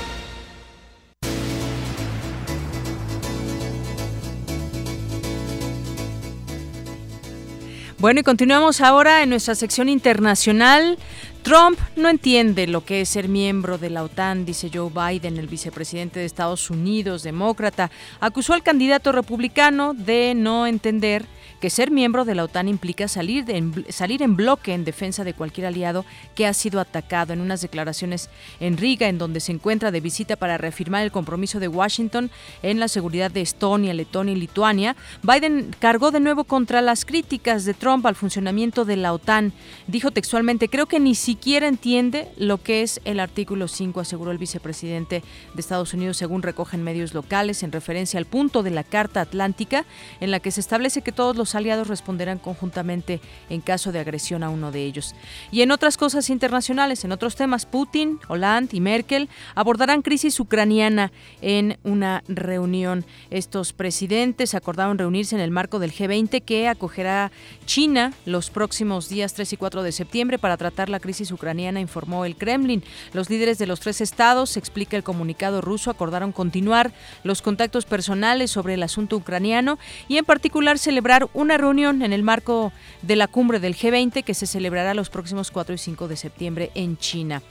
Bueno, 7.98 8.20
y 8.20 8.24
continuamos 8.24 8.82
ahora 8.82 9.24
en 9.24 9.30
nuestra 9.30 9.56
sección 9.56 9.88
internacional. 9.88 10.98
Trump 11.44 11.80
no 11.96 12.10
entiende 12.10 12.68
lo 12.68 12.84
que 12.84 13.00
es 13.00 13.10
ser 13.10 13.30
miembro 13.30 13.78
de 13.78 13.90
la 13.90 14.04
OTAN, 14.04 14.46
dice 14.46 14.70
Joe 14.74 14.90
Biden, 14.90 15.38
el 15.38 15.48
vicepresidente 15.48 16.20
de 16.20 16.26
Estados 16.26 16.70
Unidos, 16.70 17.24
demócrata. 17.24 17.92
Acusó 18.20 18.54
al 18.54 18.64
candidato 18.64 19.14
republicano 19.14 19.94
de 19.94 20.34
no 20.36 20.68
entender 20.68 21.26
que 21.60 21.70
ser 21.70 21.92
miembro 21.92 22.26
de 22.26 22.36
la 22.36 22.44
OTAN 22.44 22.68
implica 22.68 23.08
salir, 23.08 23.46
de- 23.46 23.58
en, 23.58 23.86
salir 23.90 24.22
en 24.22 24.36
bloque 24.36 24.74
en 24.74 24.84
defensa 24.86 25.24
de 25.24 25.34
cualquier 25.34 25.68
aliado 25.68 26.06
que 26.36 26.48
ha 26.48 26.54
sido 26.54 26.80
atacado. 26.80 27.34
En 27.34 27.42
unas 27.42 27.62
declaraciones 27.62 28.30
en 28.60 28.78
Riga, 28.78 29.08
en 29.08 29.18
donde 29.18 29.40
se 29.40 29.52
encuentra 29.52 29.92
de 29.92 30.02
visita 30.02 30.36
para 30.36 30.58
reafirmar 30.58 31.04
el 31.04 31.12
compromiso 31.12 31.60
de 31.60 31.68
Washington 31.68 32.30
en 32.64 32.80
la 32.80 32.88
seguridad 32.88 33.32
de 33.32 33.42
Estonia, 33.42 33.94
Letonia 33.94 34.34
y 34.34 34.38
Lituania, 34.40 34.96
Biden 35.24 35.74
cargó 35.80 36.12
de 36.12 36.20
nuevo 36.20 36.44
contra 36.44 36.82
las 36.82 37.06
críticas 37.06 37.66
de 37.66 37.74
Trump 37.74 38.06
al 38.06 38.16
funcionamiento 38.16 38.86
de 38.86 38.98
la 38.98 39.14
OTAN. 39.14 39.54
Dijo 39.88 40.12
textualmente, 40.12 40.70
creo 40.70 40.86
que 40.86 41.00
ni 41.00 41.16
siquiera 41.16 41.68
entiende 41.68 42.28
lo 42.38 42.62
que 42.62 42.82
es 42.82 43.02
el 43.06 43.20
artículo 43.20 43.68
5, 43.68 44.00
aseguró 44.00 44.32
el 44.32 44.38
vicepresidente 44.38 45.24
de 45.54 45.60
Estados 45.62 45.94
Unidos, 45.94 46.18
según 46.18 46.42
recogen 46.42 46.84
medios 46.84 47.14
locales, 47.14 47.64
en 47.64 47.72
referencia 47.72 48.18
al 48.18 48.26
punto 48.26 48.64
de 48.64 48.72
la 48.72 48.84
Carta 48.84 49.22
Atlántica, 49.22 49.86
en 50.20 50.32
la 50.32 50.40
que 50.40 50.52
se 50.52 50.60
establece 50.60 51.02
que 51.02 51.12
todos 51.12 51.36
los 51.36 51.45
aliados 51.54 51.88
responderán 51.88 52.40
conjuntamente 52.40 53.22
en 53.50 53.62
caso 53.62 53.92
de 53.92 54.00
agresión 54.00 54.42
a 54.42 54.50
uno 54.50 54.72
de 54.72 54.84
ellos. 54.84 55.14
Y 55.52 55.62
en 55.62 55.72
otras 55.72 55.98
cosas 55.98 56.30
internacionales, 56.30 57.04
en 57.04 57.12
otros 57.12 57.36
temas, 57.36 57.66
Putin, 57.66 58.20
Hollande 58.28 58.78
y 58.78 58.80
Merkel 58.80 59.30
abordarán 59.54 60.02
crisis 60.02 60.40
ucraniana 60.40 61.12
en 61.42 61.78
una 61.84 62.24
reunión. 62.28 63.06
Estos 63.30 63.74
presidentes 63.74 64.56
acordaron 64.56 64.98
reunirse 64.98 65.36
en 65.36 65.42
el 65.42 65.52
marco 65.52 65.80
del 65.80 65.92
G20 65.92 66.42
que 66.44 66.68
acogerá 66.68 67.32
China 67.66 68.14
los 68.26 68.50
próximos 68.50 69.10
días 69.10 69.34
3 69.34 69.54
y 69.54 69.58
4 69.58 69.84
de 69.84 69.92
septiembre 69.92 70.40
para 70.40 70.58
tratar 70.58 70.90
la 70.90 71.00
crisis 71.00 71.32
ucraniana, 71.32 71.80
informó 71.80 72.26
el 72.26 72.36
Kremlin. 72.36 72.84
Los 73.14 73.30
líderes 73.30 73.58
de 73.58 73.68
los 73.68 73.80
tres 73.80 74.02
estados, 74.02 74.58
explica 74.58 74.96
el 74.96 75.04
comunicado 75.04 75.62
ruso, 75.62 75.92
acordaron 75.92 76.32
continuar 76.32 76.94
los 77.24 77.42
contactos 77.42 77.86
personales 77.86 78.52
sobre 78.52 78.76
el 78.76 78.84
asunto 78.84 79.18
ucraniano 79.18 79.78
y 80.08 80.18
en 80.18 80.26
particular 80.26 80.78
celebrar 80.78 81.28
una 81.36 81.58
reunión 81.58 82.02
en 82.02 82.14
el 82.14 82.24
marco 82.24 82.72
de 83.02 83.16
la 83.16 83.28
cumbre 83.28 83.60
del 83.60 83.76
G20 83.76 84.24
que 84.24 84.34
se 84.34 84.48
celebrará 84.48 84.94
los 84.94 85.10
próximos 85.10 85.52
4 85.52 85.76
y 85.76 85.78
5 85.78 86.08
de 86.08 86.16
septiembre 86.16 86.72
en 86.74 86.98
China. 86.98 87.42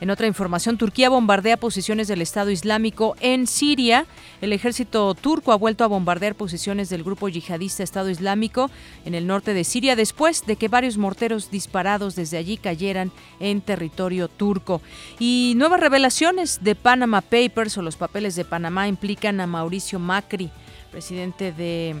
En 0.00 0.08
otra 0.08 0.26
información, 0.26 0.78
Turquía 0.78 1.10
bombardea 1.10 1.58
posiciones 1.58 2.08
del 2.08 2.22
Estado 2.22 2.50
Islámico 2.50 3.16
en 3.20 3.46
Siria. 3.46 4.06
El 4.40 4.54
ejército 4.54 5.14
turco 5.14 5.52
ha 5.52 5.56
vuelto 5.56 5.84
a 5.84 5.88
bombardear 5.88 6.34
posiciones 6.34 6.88
del 6.88 7.04
grupo 7.04 7.28
yihadista 7.28 7.82
Estado 7.82 8.08
Islámico 8.08 8.70
en 9.04 9.14
el 9.14 9.26
norte 9.26 9.52
de 9.52 9.62
Siria 9.62 9.96
después 9.96 10.46
de 10.46 10.56
que 10.56 10.68
varios 10.68 10.96
morteros 10.96 11.50
disparados 11.50 12.16
desde 12.16 12.38
allí 12.38 12.56
cayeran 12.56 13.12
en 13.40 13.60
territorio 13.60 14.28
turco. 14.28 14.80
Y 15.18 15.52
nuevas 15.56 15.80
revelaciones 15.80 16.60
de 16.62 16.74
Panama 16.76 17.20
Papers 17.20 17.76
o 17.76 17.82
los 17.82 17.96
papeles 17.96 18.36
de 18.36 18.46
Panamá 18.46 18.88
implican 18.88 19.38
a 19.38 19.46
Mauricio 19.46 19.98
Macri, 19.98 20.50
presidente 20.90 21.52
de 21.52 21.96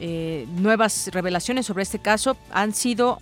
eh, 0.00 0.46
nuevas 0.56 1.10
revelaciones 1.12 1.66
sobre 1.66 1.82
este 1.82 1.98
caso 1.98 2.38
han 2.50 2.72
sido 2.72 3.20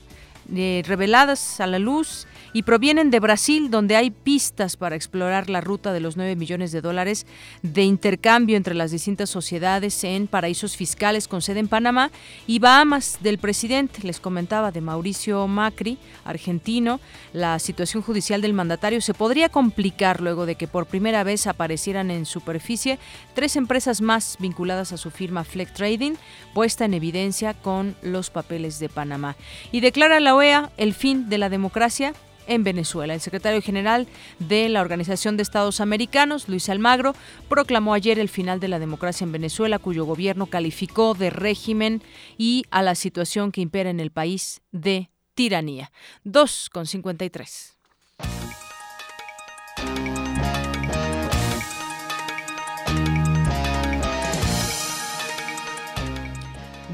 eh, 0.54 0.82
reveladas 0.86 1.60
a 1.60 1.66
la 1.66 1.80
luz 1.80 2.27
y 2.52 2.62
provienen 2.62 3.10
de 3.10 3.20
Brasil, 3.20 3.70
donde 3.70 3.96
hay 3.96 4.10
pistas 4.10 4.76
para 4.76 4.96
explorar 4.96 5.50
la 5.50 5.60
ruta 5.60 5.92
de 5.92 6.00
los 6.00 6.16
9 6.16 6.36
millones 6.36 6.72
de 6.72 6.80
dólares 6.80 7.26
de 7.62 7.82
intercambio 7.82 8.56
entre 8.56 8.74
las 8.74 8.90
distintas 8.90 9.30
sociedades 9.30 10.04
en 10.04 10.26
paraísos 10.26 10.76
fiscales 10.76 11.28
con 11.28 11.42
sede 11.42 11.60
en 11.60 11.68
Panamá 11.68 12.10
y 12.46 12.58
Bahamas 12.58 13.18
del 13.20 13.38
presidente. 13.38 14.00
Les 14.02 14.20
comentaba 14.20 14.72
de 14.72 14.80
Mauricio 14.80 15.46
Macri, 15.46 15.98
argentino, 16.24 17.00
la 17.32 17.58
situación 17.58 18.02
judicial 18.02 18.40
del 18.40 18.54
mandatario 18.54 19.00
se 19.00 19.14
podría 19.14 19.48
complicar 19.48 20.20
luego 20.20 20.46
de 20.46 20.54
que 20.54 20.68
por 20.68 20.86
primera 20.86 21.24
vez 21.24 21.46
aparecieran 21.46 22.10
en 22.10 22.26
superficie 22.26 22.98
tres 23.34 23.56
empresas 23.56 24.00
más 24.00 24.36
vinculadas 24.38 24.92
a 24.92 24.96
su 24.96 25.10
firma 25.10 25.44
Fleck 25.44 25.72
Trading, 25.72 26.14
puesta 26.54 26.84
en 26.84 26.94
evidencia 26.94 27.54
con 27.54 27.96
los 28.02 28.30
papeles 28.30 28.78
de 28.78 28.88
Panamá. 28.88 29.36
Y 29.72 29.80
declara 29.80 30.20
la 30.20 30.34
OEA 30.34 30.70
el 30.76 30.94
fin 30.94 31.28
de 31.28 31.38
la 31.38 31.48
democracia 31.48 32.12
en 32.48 32.64
Venezuela. 32.64 33.14
El 33.14 33.20
secretario 33.20 33.62
general 33.62 34.08
de 34.40 34.68
la 34.68 34.80
Organización 34.80 35.36
de 35.36 35.44
Estados 35.44 35.80
Americanos, 35.80 36.48
Luis 36.48 36.68
Almagro, 36.68 37.14
proclamó 37.48 37.94
ayer 37.94 38.18
el 38.18 38.28
final 38.28 38.58
de 38.58 38.68
la 38.68 38.80
democracia 38.80 39.24
en 39.24 39.32
Venezuela, 39.32 39.78
cuyo 39.78 40.04
gobierno 40.04 40.46
calificó 40.46 41.14
de 41.14 41.30
régimen 41.30 42.02
y 42.36 42.64
a 42.70 42.82
la 42.82 42.96
situación 42.96 43.52
que 43.52 43.60
impera 43.60 43.90
en 43.90 44.00
el 44.00 44.10
país 44.10 44.62
de 44.72 45.10
tiranía. 45.34 45.92
2,53. 46.24 47.78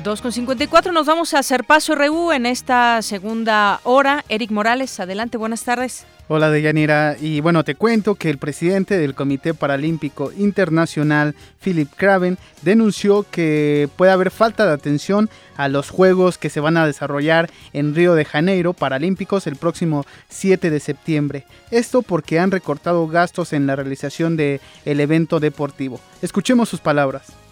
2.54, 0.05 0.93
nos 0.93 1.07
vamos 1.07 1.33
a 1.33 1.39
hacer 1.39 1.65
paso 1.65 1.95
RU 1.95 2.31
en 2.31 2.45
esta 2.45 3.01
segunda 3.01 3.81
hora. 3.85 4.23
Eric 4.29 4.51
Morales, 4.51 5.01
adelante, 5.01 5.39
buenas 5.39 5.65
tardes. 5.65 6.05
Hola 6.29 6.51
Deyanira, 6.51 7.17
y 7.19 7.41
bueno, 7.41 7.65
te 7.65 7.75
cuento 7.75 8.15
que 8.15 8.29
el 8.29 8.37
presidente 8.37 8.99
del 8.99 9.15
Comité 9.15 9.55
Paralímpico 9.55 10.31
Internacional, 10.37 11.35
Philip 11.63 11.91
Craven, 11.97 12.39
denunció 12.61 13.27
que 13.31 13.89
puede 13.97 14.13
haber 14.13 14.31
falta 14.31 14.67
de 14.67 14.73
atención 14.73 15.31
a 15.57 15.69
los 15.69 15.89
Juegos 15.89 16.37
que 16.37 16.51
se 16.51 16.61
van 16.61 16.77
a 16.77 16.87
desarrollar 16.87 17.51
en 17.73 17.95
Río 17.95 18.15
de 18.15 18.27
Janeiro 18.27 18.75
Paralímpicos 18.75 19.47
el 19.47 19.57
próximo 19.57 20.05
7 20.29 20.69
de 20.69 20.81
septiembre. 20.81 21.47
Esto 21.71 22.03
porque 22.03 22.39
han 22.39 22.51
recortado 22.51 23.07
gastos 23.09 23.55
en 23.55 23.67
la 23.67 23.77
realización 23.77 24.37
del 24.37 24.61
de 24.85 25.03
evento 25.03 25.41
deportivo. 25.41 25.99
Escuchemos 26.21 26.69
sus 26.69 26.81
palabras. 26.81 27.44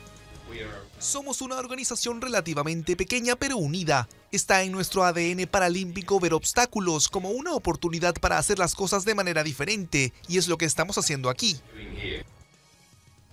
Somos 1.03 1.43
una 1.43 1.57
organización 1.57 2.20
relativamente 2.20 2.95
pequeña 2.95 3.35
pero 3.35 3.57
unida. 3.57 4.09
Está 4.31 4.62
en 4.62 4.70
nuestro 4.70 5.03
ADN 5.03 5.49
paralímpico 5.51 6.20
ver 6.20 6.33
obstáculos 6.33 7.09
como 7.09 7.31
una 7.31 7.55
oportunidad 7.55 8.15
para 8.15 8.39
hacer 8.39 8.61
las 8.61 8.77
cosas 8.77 9.05
de 9.05 9.16
manera 9.16 9.43
diferente 9.43 10.12
y 10.29 10.39
es 10.39 10.47
lo 10.47 10.57
que 10.59 10.65
estamos 10.65 10.99
haciendo 10.99 11.29
aquí. 11.29 11.57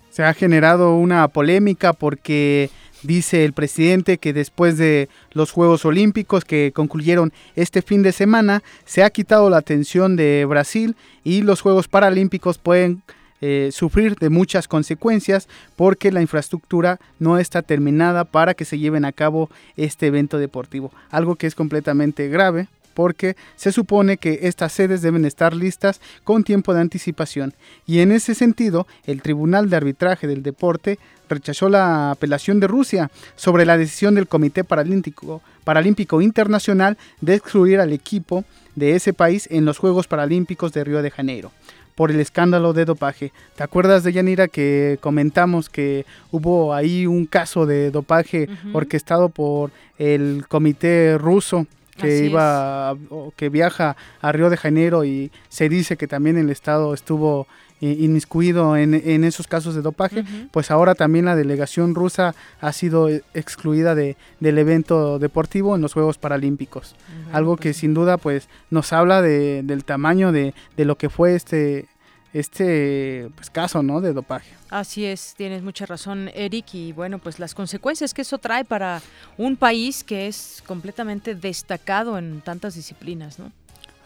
Se 0.09 0.23
ha 0.23 0.33
generado 0.33 0.95
una 0.95 1.27
polémica 1.27 1.93
porque 1.93 2.71
dice 3.03 3.45
el 3.45 3.53
presidente 3.53 4.17
que 4.17 4.33
después 4.33 4.79
de 4.79 5.07
los 5.33 5.51
Juegos 5.51 5.85
Olímpicos 5.85 6.45
que 6.45 6.71
concluyeron 6.73 7.31
este 7.55 7.83
fin 7.83 8.01
de 8.01 8.13
semana 8.13 8.63
se 8.85 9.03
ha 9.03 9.11
quitado 9.11 9.47
la 9.51 9.57
atención 9.57 10.15
de 10.15 10.43
Brasil 10.45 10.95
y 11.23 11.43
los 11.43 11.61
Juegos 11.61 11.87
Paralímpicos 11.87 12.57
pueden 12.57 13.03
eh, 13.41 13.69
sufrir 13.71 14.15
de 14.15 14.29
muchas 14.29 14.67
consecuencias 14.67 15.47
porque 15.75 16.11
la 16.11 16.21
infraestructura 16.21 16.99
no 17.19 17.37
está 17.37 17.61
terminada 17.61 18.25
para 18.25 18.53
que 18.53 18.65
se 18.65 18.79
lleven 18.79 19.05
a 19.05 19.11
cabo 19.11 19.49
este 19.77 20.07
evento 20.07 20.37
deportivo. 20.37 20.91
Algo 21.09 21.35
que 21.35 21.47
es 21.47 21.55
completamente 21.55 22.27
grave 22.27 22.67
porque 22.93 23.37
se 23.55 23.71
supone 23.71 24.17
que 24.17 24.39
estas 24.43 24.73
sedes 24.73 25.01
deben 25.01 25.23
estar 25.23 25.53
listas 25.53 26.01
con 26.25 26.43
tiempo 26.43 26.73
de 26.73 26.81
anticipación. 26.81 27.53
Y 27.85 27.99
en 27.99 28.11
ese 28.11 28.35
sentido, 28.35 28.87
el 29.05 29.21
Tribunal 29.21 29.69
de 29.69 29.77
Arbitraje 29.77 30.27
del 30.27 30.43
Deporte 30.43 30.99
rechazó 31.29 31.69
la 31.69 32.11
apelación 32.11 32.59
de 32.59 32.67
Rusia 32.67 33.09
sobre 33.37 33.65
la 33.65 33.77
decisión 33.77 34.15
del 34.15 34.27
Comité 34.27 34.65
Paralímpico, 34.65 35.41
Paralímpico 35.63 36.19
Internacional 36.21 36.97
de 37.21 37.35
excluir 37.35 37.79
al 37.79 37.93
equipo 37.93 38.43
de 38.75 38.95
ese 38.95 39.13
país 39.13 39.47
en 39.49 39.63
los 39.63 39.77
Juegos 39.77 40.07
Paralímpicos 40.07 40.73
de 40.73 40.83
Río 40.83 41.01
de 41.01 41.11
Janeiro 41.11 41.51
por 41.99 42.11
el 42.11 42.21
escándalo 42.21 42.71
de 42.71 42.85
dopaje. 42.85 43.33
¿Te 43.57 43.63
acuerdas 43.63 44.05
de 44.05 44.13
Yanira 44.13 44.47
que 44.47 44.97
comentamos 45.01 45.67
que 45.67 46.05
hubo 46.31 46.73
ahí 46.73 47.05
un 47.05 47.25
caso 47.25 47.65
de 47.65 47.91
dopaje 47.91 48.47
orquestado 48.71 49.27
por 49.27 49.71
el 49.97 50.45
comité 50.47 51.17
ruso 51.17 51.67
que 51.97 52.23
iba 52.23 52.95
que 53.35 53.49
viaja 53.49 53.97
a 54.21 54.31
Río 54.31 54.49
de 54.49 54.55
Janeiro 54.55 55.03
y 55.03 55.29
se 55.49 55.67
dice 55.67 55.97
que 55.97 56.07
también 56.07 56.37
el 56.37 56.49
estado 56.49 56.93
estuvo 56.93 57.47
inmiscuido 57.81 58.75
en, 58.75 58.93
en, 58.93 59.23
esos 59.23 59.47
casos 59.47 59.75
de 59.75 59.81
dopaje, 59.81 60.23
pues 60.51 60.71
ahora 60.71 60.95
también 60.95 61.25
la 61.25 61.35
delegación 61.35 61.95
rusa 61.95 62.35
ha 62.61 62.73
sido 62.73 63.09
excluida 63.33 63.95
de, 63.95 64.17
del 64.39 64.57
evento 64.57 65.19
deportivo 65.19 65.75
en 65.75 65.81
los 65.81 65.93
Juegos 65.93 66.17
Paralímpicos. 66.17 66.95
Algo 67.31 67.55
que 67.55 67.69
pues 67.69 67.77
sin 67.77 67.93
duda 67.93 68.17
pues 68.17 68.49
nos 68.69 68.91
habla 68.93 69.21
de, 69.21 69.63
del 69.63 69.85
tamaño 69.85 70.31
de, 70.31 70.53
de 70.75 70.85
lo 70.85 70.97
que 70.97 71.09
fue 71.09 71.35
este 71.35 71.87
este 72.33 73.29
pues, 73.35 73.49
caso 73.49 73.81
no 73.81 74.01
de 74.01 74.13
dopaje. 74.13 74.53
Así 74.69 75.05
es, 75.05 75.33
tienes 75.35 75.63
mucha 75.63 75.85
razón, 75.85 76.29
Eric, 76.35 76.73
y 76.73 76.91
bueno, 76.91 77.17
pues 77.17 77.39
las 77.39 77.55
consecuencias 77.55 78.13
que 78.13 78.21
eso 78.21 78.37
trae 78.37 78.65
para 78.65 79.01
un 79.37 79.57
país 79.57 80.03
que 80.03 80.27
es 80.27 80.63
completamente 80.67 81.33
destacado 81.33 82.17
en 82.17 82.41
tantas 82.41 82.75
disciplinas, 82.75 83.39
¿no? 83.39 83.51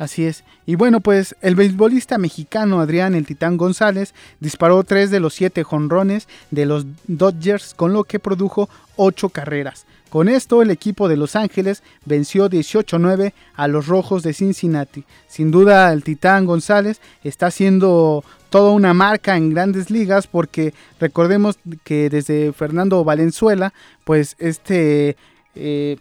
Así 0.04 0.26
es. 0.26 0.44
Y 0.66 0.76
bueno, 0.76 1.00
pues 1.00 1.34
el 1.42 1.56
beisbolista 1.56 2.18
mexicano 2.18 2.82
Adrián 2.82 3.16
El 3.16 3.26
Titán 3.26 3.56
González 3.56 4.14
disparó 4.42 4.84
tres 4.84 5.12
de 5.12 5.22
los 5.22 5.34
siete 5.34 5.64
jonrones 5.64 6.28
de 6.52 6.66
los 6.66 6.86
Dodgers, 7.08 7.74
con 7.74 7.94
lo 7.94 8.04
que 8.04 8.20
produjo 8.20 8.68
ocho 8.98 9.30
carreras. 9.30 9.86
Con 10.10 10.28
esto, 10.28 10.62
el 10.62 10.72
equipo 10.72 11.08
de 11.08 11.16
Los 11.16 11.38
Ángeles 11.38 11.84
venció 12.04 12.50
18-9 12.50 13.32
a 13.56 13.68
los 13.70 13.88
Rojos 13.88 14.24
de 14.24 14.34
Cincinnati. 14.34 15.06
Sin 15.30 15.52
duda, 15.52 15.94
el 15.94 16.04
Titán 16.04 16.46
González 16.46 17.00
está 17.24 17.46
haciendo 17.48 18.26
toda 18.50 18.72
una 18.72 18.94
marca 18.94 19.38
en 19.38 19.52
grandes 19.52 19.90
ligas 19.90 20.28
porque 20.28 20.74
recordemos 21.00 21.58
que 21.86 22.10
desde 22.10 22.52
Fernando 22.52 23.06
Valenzuela, 23.06 23.74
pues 24.04 24.36
este 24.38 25.16
eh, 25.56 25.98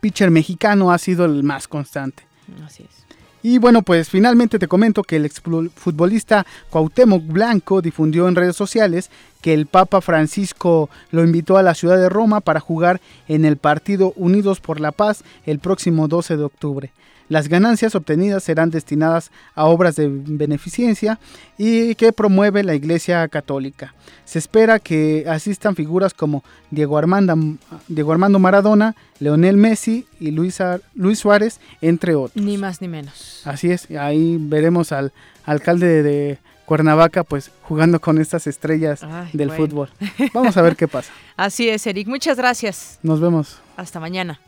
pitcher 0.00 0.30
mexicano 0.30 0.90
ha 0.90 0.96
sido 0.96 1.26
el 1.26 1.42
más 1.42 1.68
constante. 1.68 2.24
Y 3.42 3.58
bueno, 3.58 3.82
pues 3.82 4.08
finalmente 4.08 4.58
te 4.58 4.68
comento 4.68 5.02
que 5.02 5.16
el 5.16 5.26
exfutbolista 5.26 6.46
Cuauhtémoc 6.70 7.26
Blanco 7.26 7.82
difundió 7.82 8.26
en 8.26 8.36
redes 8.36 8.56
sociales 8.56 9.10
que 9.42 9.52
el 9.52 9.66
Papa 9.66 10.00
Francisco 10.00 10.88
lo 11.10 11.22
invitó 11.22 11.58
a 11.58 11.62
la 11.62 11.74
ciudad 11.74 11.98
de 11.98 12.08
Roma 12.08 12.40
para 12.40 12.60
jugar 12.60 13.02
en 13.28 13.44
el 13.44 13.58
partido 13.58 14.14
Unidos 14.16 14.60
por 14.60 14.80
la 14.80 14.92
Paz 14.92 15.24
el 15.44 15.58
próximo 15.58 16.08
12 16.08 16.38
de 16.38 16.44
octubre. 16.44 16.92
Las 17.28 17.48
ganancias 17.48 17.94
obtenidas 17.94 18.44
serán 18.44 18.70
destinadas 18.70 19.30
a 19.54 19.64
obras 19.64 19.96
de 19.96 20.08
beneficencia 20.10 21.18
y 21.56 21.94
que 21.94 22.12
promueve 22.12 22.62
la 22.62 22.74
Iglesia 22.74 23.26
Católica. 23.28 23.94
Se 24.24 24.38
espera 24.38 24.78
que 24.78 25.26
asistan 25.28 25.74
figuras 25.74 26.14
como 26.14 26.44
Diego 26.70 26.98
Armando, 26.98 27.36
Diego 27.88 28.12
Armando 28.12 28.38
Maradona, 28.38 28.94
Leonel 29.20 29.56
Messi 29.56 30.06
y 30.20 30.30
Luis, 30.30 30.58
Luis 30.94 31.18
Suárez, 31.18 31.60
entre 31.80 32.14
otros. 32.14 32.42
Ni 32.42 32.58
más 32.58 32.80
ni 32.80 32.88
menos. 32.88 33.42
Así 33.44 33.70
es, 33.70 33.90
ahí 33.90 34.36
veremos 34.38 34.92
al 34.92 35.12
alcalde 35.44 36.02
de 36.02 36.38
Cuernavaca 36.64 37.24
pues 37.24 37.50
jugando 37.62 38.00
con 38.00 38.18
estas 38.18 38.46
estrellas 38.46 39.00
del 39.32 39.50
fútbol. 39.50 39.90
Vamos 40.34 40.56
a 40.56 40.62
ver 40.62 40.76
qué 40.76 40.88
pasa. 40.88 41.12
Así 41.36 41.68
es, 41.68 41.86
Eric. 41.86 42.08
Muchas 42.08 42.36
gracias. 42.36 42.98
Nos 43.02 43.20
vemos. 43.20 43.58
Hasta 43.76 44.00
mañana. 44.00 44.40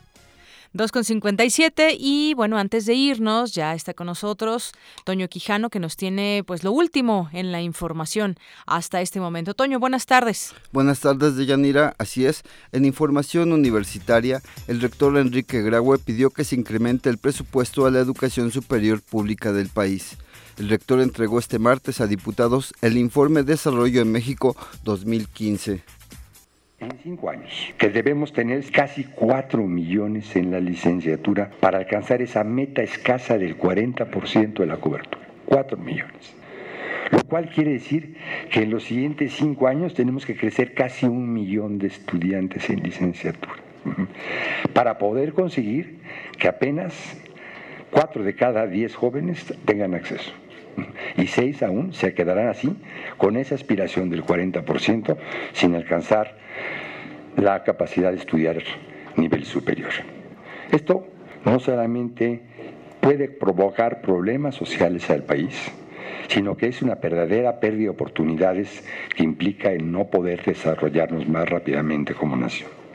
2.57 0.76 1.96
y 1.98 2.34
bueno, 2.34 2.58
antes 2.58 2.86
de 2.86 2.94
irnos 2.94 3.54
ya 3.54 3.74
está 3.74 3.94
con 3.94 4.06
nosotros 4.06 4.72
Toño 5.04 5.28
Quijano 5.28 5.70
que 5.70 5.80
nos 5.80 5.96
tiene 5.96 6.42
pues 6.46 6.64
lo 6.64 6.72
último 6.72 7.28
en 7.32 7.52
la 7.52 7.62
información 7.62 8.36
hasta 8.66 9.00
este 9.00 9.20
momento. 9.20 9.54
Toño, 9.54 9.78
buenas 9.78 10.06
tardes. 10.06 10.54
Buenas 10.72 11.00
tardes, 11.00 11.36
Deyanira. 11.36 11.94
Así 11.98 12.26
es, 12.26 12.42
en 12.72 12.84
información 12.84 13.52
universitaria, 13.52 14.42
el 14.68 14.80
rector 14.80 15.16
Enrique 15.16 15.62
Graue 15.62 15.98
pidió 15.98 16.30
que 16.30 16.44
se 16.44 16.56
incremente 16.56 17.08
el 17.08 17.18
presupuesto 17.18 17.86
a 17.86 17.90
la 17.90 18.00
educación 18.00 18.50
superior 18.50 19.00
pública 19.02 19.52
del 19.52 19.68
país. 19.68 20.16
El 20.58 20.68
rector 20.68 21.00
entregó 21.00 21.38
este 21.38 21.58
martes 21.58 22.00
a 22.00 22.06
diputados 22.06 22.72
el 22.80 22.96
informe 22.96 23.42
Desarrollo 23.42 24.00
en 24.00 24.10
México 24.10 24.56
2015 24.84 25.95
en 26.78 26.92
cinco 27.02 27.30
años, 27.30 27.74
que 27.78 27.88
debemos 27.88 28.34
tener 28.34 28.62
casi 28.70 29.04
cuatro 29.04 29.62
millones 29.62 30.36
en 30.36 30.50
la 30.50 30.60
licenciatura 30.60 31.50
para 31.58 31.78
alcanzar 31.78 32.20
esa 32.20 32.44
meta 32.44 32.82
escasa 32.82 33.38
del 33.38 33.56
40% 33.56 34.54
de 34.58 34.66
la 34.66 34.76
cobertura. 34.76 35.26
Cuatro 35.46 35.78
millones. 35.78 36.34
Lo 37.10 37.22
cual 37.24 37.48
quiere 37.48 37.72
decir 37.72 38.16
que 38.50 38.62
en 38.62 38.70
los 38.70 38.84
siguientes 38.84 39.32
cinco 39.32 39.68
años 39.68 39.94
tenemos 39.94 40.26
que 40.26 40.36
crecer 40.36 40.74
casi 40.74 41.06
un 41.06 41.32
millón 41.32 41.78
de 41.78 41.86
estudiantes 41.86 42.68
en 42.68 42.82
licenciatura. 42.82 43.54
Para 44.74 44.98
poder 44.98 45.32
conseguir 45.32 46.00
que 46.38 46.48
apenas 46.48 47.16
cuatro 47.90 48.22
de 48.22 48.34
cada 48.34 48.66
diez 48.66 48.94
jóvenes 48.94 49.54
tengan 49.64 49.94
acceso 49.94 50.32
y 51.16 51.26
seis 51.26 51.62
aún 51.62 51.92
se 51.92 52.14
quedarán 52.14 52.48
así, 52.48 52.76
con 53.16 53.36
esa 53.36 53.54
aspiración 53.54 54.10
del 54.10 54.24
40%, 54.24 55.16
sin 55.52 55.74
alcanzar 55.74 56.36
la 57.36 57.62
capacidad 57.64 58.10
de 58.10 58.18
estudiar 58.18 58.58
nivel 59.16 59.44
superior. 59.44 59.90
Esto 60.70 61.06
no 61.44 61.60
solamente 61.60 62.42
puede 63.00 63.28
provocar 63.28 64.00
problemas 64.00 64.54
sociales 64.54 65.08
al 65.10 65.22
país, 65.22 65.70
sino 66.28 66.56
que 66.56 66.66
es 66.66 66.82
una 66.82 66.96
verdadera 66.96 67.60
pérdida 67.60 67.84
de 67.84 67.90
oportunidades 67.90 68.84
que 69.14 69.22
implica 69.22 69.70
el 69.70 69.90
no 69.90 70.06
poder 70.08 70.42
desarrollarnos 70.44 71.28
más 71.28 71.48
rápidamente 71.48 72.14
como 72.14 72.36
nación. 72.36 72.85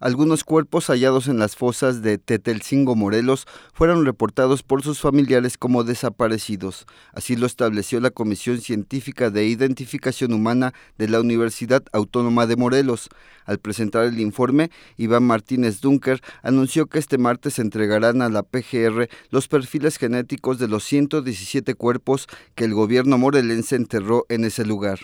Algunos 0.00 0.44
cuerpos 0.44 0.86
hallados 0.86 1.26
en 1.26 1.40
las 1.40 1.56
fosas 1.56 2.02
de 2.02 2.18
Tetelcingo, 2.18 2.94
Morelos, 2.94 3.46
fueron 3.72 4.04
reportados 4.04 4.62
por 4.62 4.84
sus 4.84 5.00
familiares 5.00 5.58
como 5.58 5.82
desaparecidos. 5.82 6.86
Así 7.12 7.34
lo 7.34 7.46
estableció 7.46 7.98
la 7.98 8.10
Comisión 8.10 8.60
Científica 8.60 9.30
de 9.30 9.46
Identificación 9.46 10.32
Humana 10.32 10.72
de 10.98 11.08
la 11.08 11.20
Universidad 11.20 11.82
Autónoma 11.92 12.46
de 12.46 12.54
Morelos. 12.54 13.08
Al 13.44 13.58
presentar 13.58 14.04
el 14.04 14.20
informe, 14.20 14.70
Iván 14.96 15.24
Martínez 15.24 15.80
Dunker 15.80 16.20
anunció 16.42 16.86
que 16.86 17.00
este 17.00 17.18
martes 17.18 17.58
entregarán 17.58 18.22
a 18.22 18.28
la 18.28 18.44
PGR 18.44 19.08
los 19.30 19.48
perfiles 19.48 19.96
genéticos 19.96 20.60
de 20.60 20.68
los 20.68 20.84
117 20.84 21.74
cuerpos 21.74 22.28
que 22.54 22.66
el 22.66 22.74
gobierno 22.74 23.18
morelense 23.18 23.74
enterró 23.74 24.26
en 24.28 24.44
ese 24.44 24.64
lugar. 24.64 25.00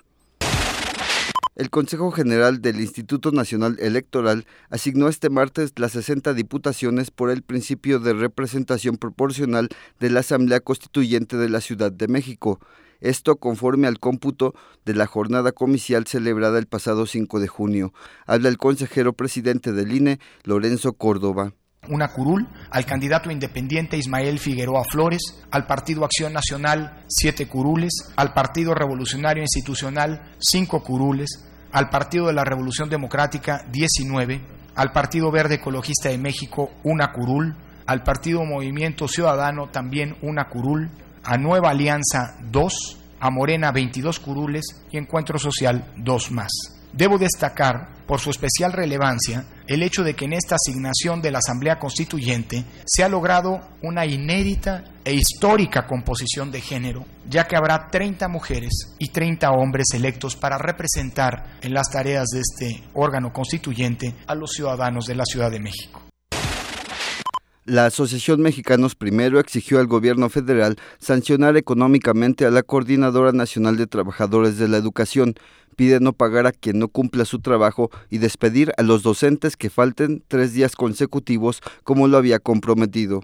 El 1.56 1.70
Consejo 1.70 2.10
General 2.10 2.60
del 2.60 2.80
Instituto 2.80 3.30
Nacional 3.30 3.76
Electoral 3.78 4.44
asignó 4.70 5.06
este 5.06 5.30
martes 5.30 5.72
las 5.76 5.92
60 5.92 6.34
diputaciones 6.34 7.12
por 7.12 7.30
el 7.30 7.42
principio 7.42 8.00
de 8.00 8.12
representación 8.12 8.96
proporcional 8.96 9.68
de 10.00 10.10
la 10.10 10.20
Asamblea 10.20 10.58
Constituyente 10.58 11.36
de 11.36 11.48
la 11.48 11.60
Ciudad 11.60 11.92
de 11.92 12.08
México. 12.08 12.58
Esto 13.00 13.36
conforme 13.36 13.86
al 13.86 14.00
cómputo 14.00 14.52
de 14.84 14.94
la 14.94 15.06
jornada 15.06 15.52
comicial 15.52 16.08
celebrada 16.08 16.58
el 16.58 16.66
pasado 16.66 17.06
5 17.06 17.38
de 17.38 17.46
junio. 17.46 17.92
Habla 18.26 18.48
el 18.48 18.58
consejero 18.58 19.12
presidente 19.12 19.72
del 19.72 19.92
INE, 19.92 20.18
Lorenzo 20.42 20.94
Córdoba 20.94 21.52
una 21.88 22.08
curul, 22.08 22.48
al 22.70 22.84
candidato 22.86 23.30
independiente 23.30 23.96
Ismael 23.96 24.38
Figueroa 24.38 24.84
Flores, 24.84 25.42
al 25.50 25.66
Partido 25.66 26.04
Acción 26.04 26.32
Nacional 26.32 27.04
siete 27.08 27.46
curules, 27.46 27.92
al 28.16 28.32
Partido 28.32 28.74
Revolucionario 28.74 29.42
Institucional 29.42 30.32
cinco 30.38 30.82
curules, 30.82 31.44
al 31.72 31.90
Partido 31.90 32.26
de 32.28 32.34
la 32.34 32.44
Revolución 32.44 32.88
Democrática 32.88 33.64
19, 33.70 34.40
al 34.76 34.92
Partido 34.92 35.30
Verde 35.30 35.56
Ecologista 35.56 36.08
de 36.08 36.18
México 36.18 36.70
una 36.82 37.12
curul, 37.12 37.56
al 37.86 38.02
Partido 38.02 38.44
Movimiento 38.44 39.08
Ciudadano 39.08 39.68
también 39.70 40.16
una 40.22 40.48
curul, 40.48 40.90
a 41.22 41.36
Nueva 41.36 41.70
Alianza 41.70 42.36
2, 42.50 42.98
a 43.20 43.30
Morena 43.30 43.72
22 43.72 44.20
curules 44.20 44.64
y 44.90 44.98
Encuentro 44.98 45.38
Social 45.38 45.92
2 45.96 46.30
más. 46.30 46.73
Debo 46.96 47.18
destacar, 47.18 47.88
por 48.06 48.20
su 48.20 48.30
especial 48.30 48.72
relevancia, 48.72 49.44
el 49.66 49.82
hecho 49.82 50.04
de 50.04 50.14
que 50.14 50.26
en 50.26 50.34
esta 50.34 50.54
asignación 50.54 51.20
de 51.20 51.32
la 51.32 51.38
Asamblea 51.38 51.80
Constituyente 51.80 52.64
se 52.86 53.02
ha 53.02 53.08
logrado 53.08 53.60
una 53.82 54.06
inédita 54.06 54.84
e 55.04 55.12
histórica 55.12 55.88
composición 55.88 56.52
de 56.52 56.60
género, 56.60 57.04
ya 57.28 57.48
que 57.48 57.56
habrá 57.56 57.88
30 57.90 58.28
mujeres 58.28 58.94
y 59.00 59.08
30 59.08 59.50
hombres 59.50 59.88
electos 59.92 60.36
para 60.36 60.56
representar 60.56 61.58
en 61.62 61.74
las 61.74 61.90
tareas 61.90 62.26
de 62.32 62.40
este 62.40 62.84
órgano 62.92 63.32
constituyente 63.32 64.14
a 64.28 64.36
los 64.36 64.52
ciudadanos 64.52 65.06
de 65.06 65.16
la 65.16 65.24
Ciudad 65.24 65.50
de 65.50 65.58
México. 65.58 66.00
La 67.66 67.86
Asociación 67.86 68.42
Mexicanos 68.42 68.94
Primero 68.94 69.40
exigió 69.40 69.80
al 69.80 69.86
gobierno 69.86 70.28
federal 70.28 70.76
sancionar 70.98 71.56
económicamente 71.56 72.44
a 72.44 72.50
la 72.50 72.62
Coordinadora 72.62 73.32
Nacional 73.32 73.78
de 73.78 73.86
Trabajadores 73.86 74.58
de 74.58 74.68
la 74.68 74.76
Educación. 74.76 75.34
Pide 75.76 76.00
no 76.00 76.12
pagar 76.12 76.46
a 76.46 76.52
quien 76.52 76.78
no 76.78 76.88
cumpla 76.88 77.24
su 77.24 77.40
trabajo 77.40 77.90
y 78.10 78.18
despedir 78.18 78.72
a 78.76 78.82
los 78.82 79.02
docentes 79.02 79.56
que 79.56 79.70
falten 79.70 80.22
tres 80.28 80.52
días 80.52 80.76
consecutivos 80.76 81.60
como 81.82 82.08
lo 82.08 82.16
había 82.16 82.38
comprometido. 82.38 83.22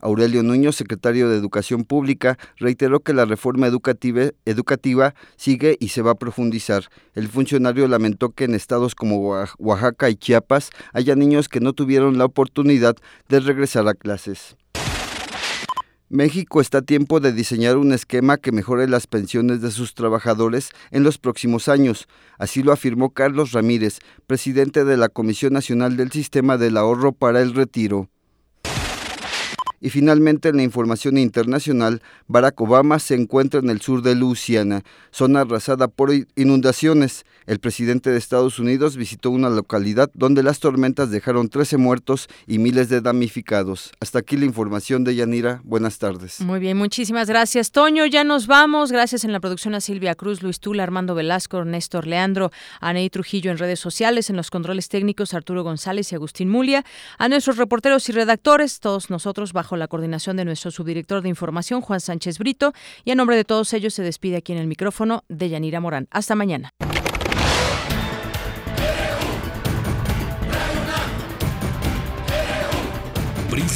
Aurelio 0.00 0.42
Nuño, 0.42 0.70
secretario 0.70 1.28
de 1.28 1.36
Educación 1.36 1.84
Pública, 1.84 2.38
reiteró 2.56 3.00
que 3.00 3.12
la 3.12 3.24
reforma 3.24 3.66
educativa, 3.66 4.30
educativa, 4.44 5.14
sigue 5.36 5.76
y 5.80 5.88
se 5.88 6.02
va 6.02 6.12
a 6.12 6.18
profundizar. 6.18 6.84
El 7.14 7.28
funcionario 7.28 7.88
lamentó 7.88 8.30
que 8.30 8.44
en 8.44 8.54
estados 8.54 8.94
como 8.94 9.18
Oaxaca 9.58 10.08
y 10.08 10.14
Chiapas 10.14 10.70
haya 10.92 11.16
niños 11.16 11.48
que 11.48 11.60
no 11.60 11.72
tuvieron 11.72 12.16
la 12.16 12.26
oportunidad 12.26 12.94
de 13.28 13.40
regresar 13.40 13.88
a 13.88 13.94
clases. 13.94 14.56
México 16.10 16.62
está 16.62 16.78
a 16.78 16.82
tiempo 16.82 17.20
de 17.20 17.32
diseñar 17.32 17.76
un 17.76 17.92
esquema 17.92 18.38
que 18.38 18.50
mejore 18.50 18.88
las 18.88 19.06
pensiones 19.06 19.60
de 19.60 19.70
sus 19.70 19.92
trabajadores 19.94 20.70
en 20.90 21.02
los 21.02 21.18
próximos 21.18 21.68
años. 21.68 22.08
Así 22.38 22.62
lo 22.62 22.72
afirmó 22.72 23.10
Carlos 23.10 23.52
Ramírez, 23.52 23.98
presidente 24.26 24.86
de 24.86 24.96
la 24.96 25.10
Comisión 25.10 25.52
Nacional 25.52 25.98
del 25.98 26.10
Sistema 26.10 26.56
del 26.56 26.78
Ahorro 26.78 27.12
para 27.12 27.42
el 27.42 27.54
Retiro. 27.54 28.08
Y 29.80 29.90
finalmente, 29.90 30.48
en 30.48 30.56
la 30.56 30.62
información 30.62 31.18
internacional, 31.18 32.02
Barack 32.26 32.58
Obama 32.60 32.98
se 33.00 33.14
encuentra 33.14 33.60
en 33.60 33.68
el 33.68 33.82
sur 33.82 34.00
de 34.00 34.14
Luisiana, 34.14 34.82
zona 35.10 35.42
arrasada 35.42 35.88
por 35.88 36.10
inundaciones. 36.36 37.26
El 37.48 37.60
presidente 37.60 38.10
de 38.10 38.18
Estados 38.18 38.58
Unidos 38.58 38.98
visitó 38.98 39.30
una 39.30 39.48
localidad 39.48 40.10
donde 40.12 40.42
las 40.42 40.60
tormentas 40.60 41.10
dejaron 41.10 41.48
13 41.48 41.78
muertos 41.78 42.28
y 42.46 42.58
miles 42.58 42.90
de 42.90 43.00
damnificados. 43.00 43.90
Hasta 44.00 44.18
aquí 44.18 44.36
la 44.36 44.44
información 44.44 45.02
de 45.02 45.14
Yanira. 45.14 45.62
Buenas 45.64 45.96
tardes. 45.96 46.42
Muy 46.42 46.60
bien, 46.60 46.76
muchísimas 46.76 47.26
gracias, 47.26 47.72
Toño. 47.72 48.04
Ya 48.04 48.22
nos 48.22 48.48
vamos. 48.48 48.92
Gracias 48.92 49.24
en 49.24 49.32
la 49.32 49.40
producción 49.40 49.74
a 49.74 49.80
Silvia 49.80 50.14
Cruz, 50.14 50.42
Luis 50.42 50.60
Tula, 50.60 50.82
Armando 50.82 51.14
Velasco, 51.14 51.64
Néstor 51.64 52.06
Leandro, 52.06 52.50
Aney 52.82 53.08
Trujillo 53.08 53.50
en 53.50 53.56
redes 53.56 53.80
sociales, 53.80 54.28
en 54.28 54.36
los 54.36 54.50
controles 54.50 54.90
técnicos, 54.90 55.32
Arturo 55.32 55.62
González 55.64 56.12
y 56.12 56.16
Agustín 56.16 56.50
Mulia, 56.50 56.84
a 57.16 57.30
nuestros 57.30 57.56
reporteros 57.56 58.06
y 58.10 58.12
redactores, 58.12 58.78
todos 58.78 59.08
nosotros 59.08 59.54
bajo 59.54 59.78
la 59.78 59.88
coordinación 59.88 60.36
de 60.36 60.44
nuestro 60.44 60.70
subdirector 60.70 61.22
de 61.22 61.30
información, 61.30 61.80
Juan 61.80 62.00
Sánchez 62.00 62.36
Brito, 62.36 62.74
y 63.06 63.10
a 63.12 63.14
nombre 63.14 63.36
de 63.36 63.44
todos 63.44 63.72
ellos 63.72 63.94
se 63.94 64.02
despide 64.02 64.36
aquí 64.36 64.52
en 64.52 64.58
el 64.58 64.66
micrófono 64.66 65.24
de 65.30 65.48
Yanira 65.48 65.80
Morán. 65.80 66.08
Hasta 66.10 66.34
mañana. 66.34 66.74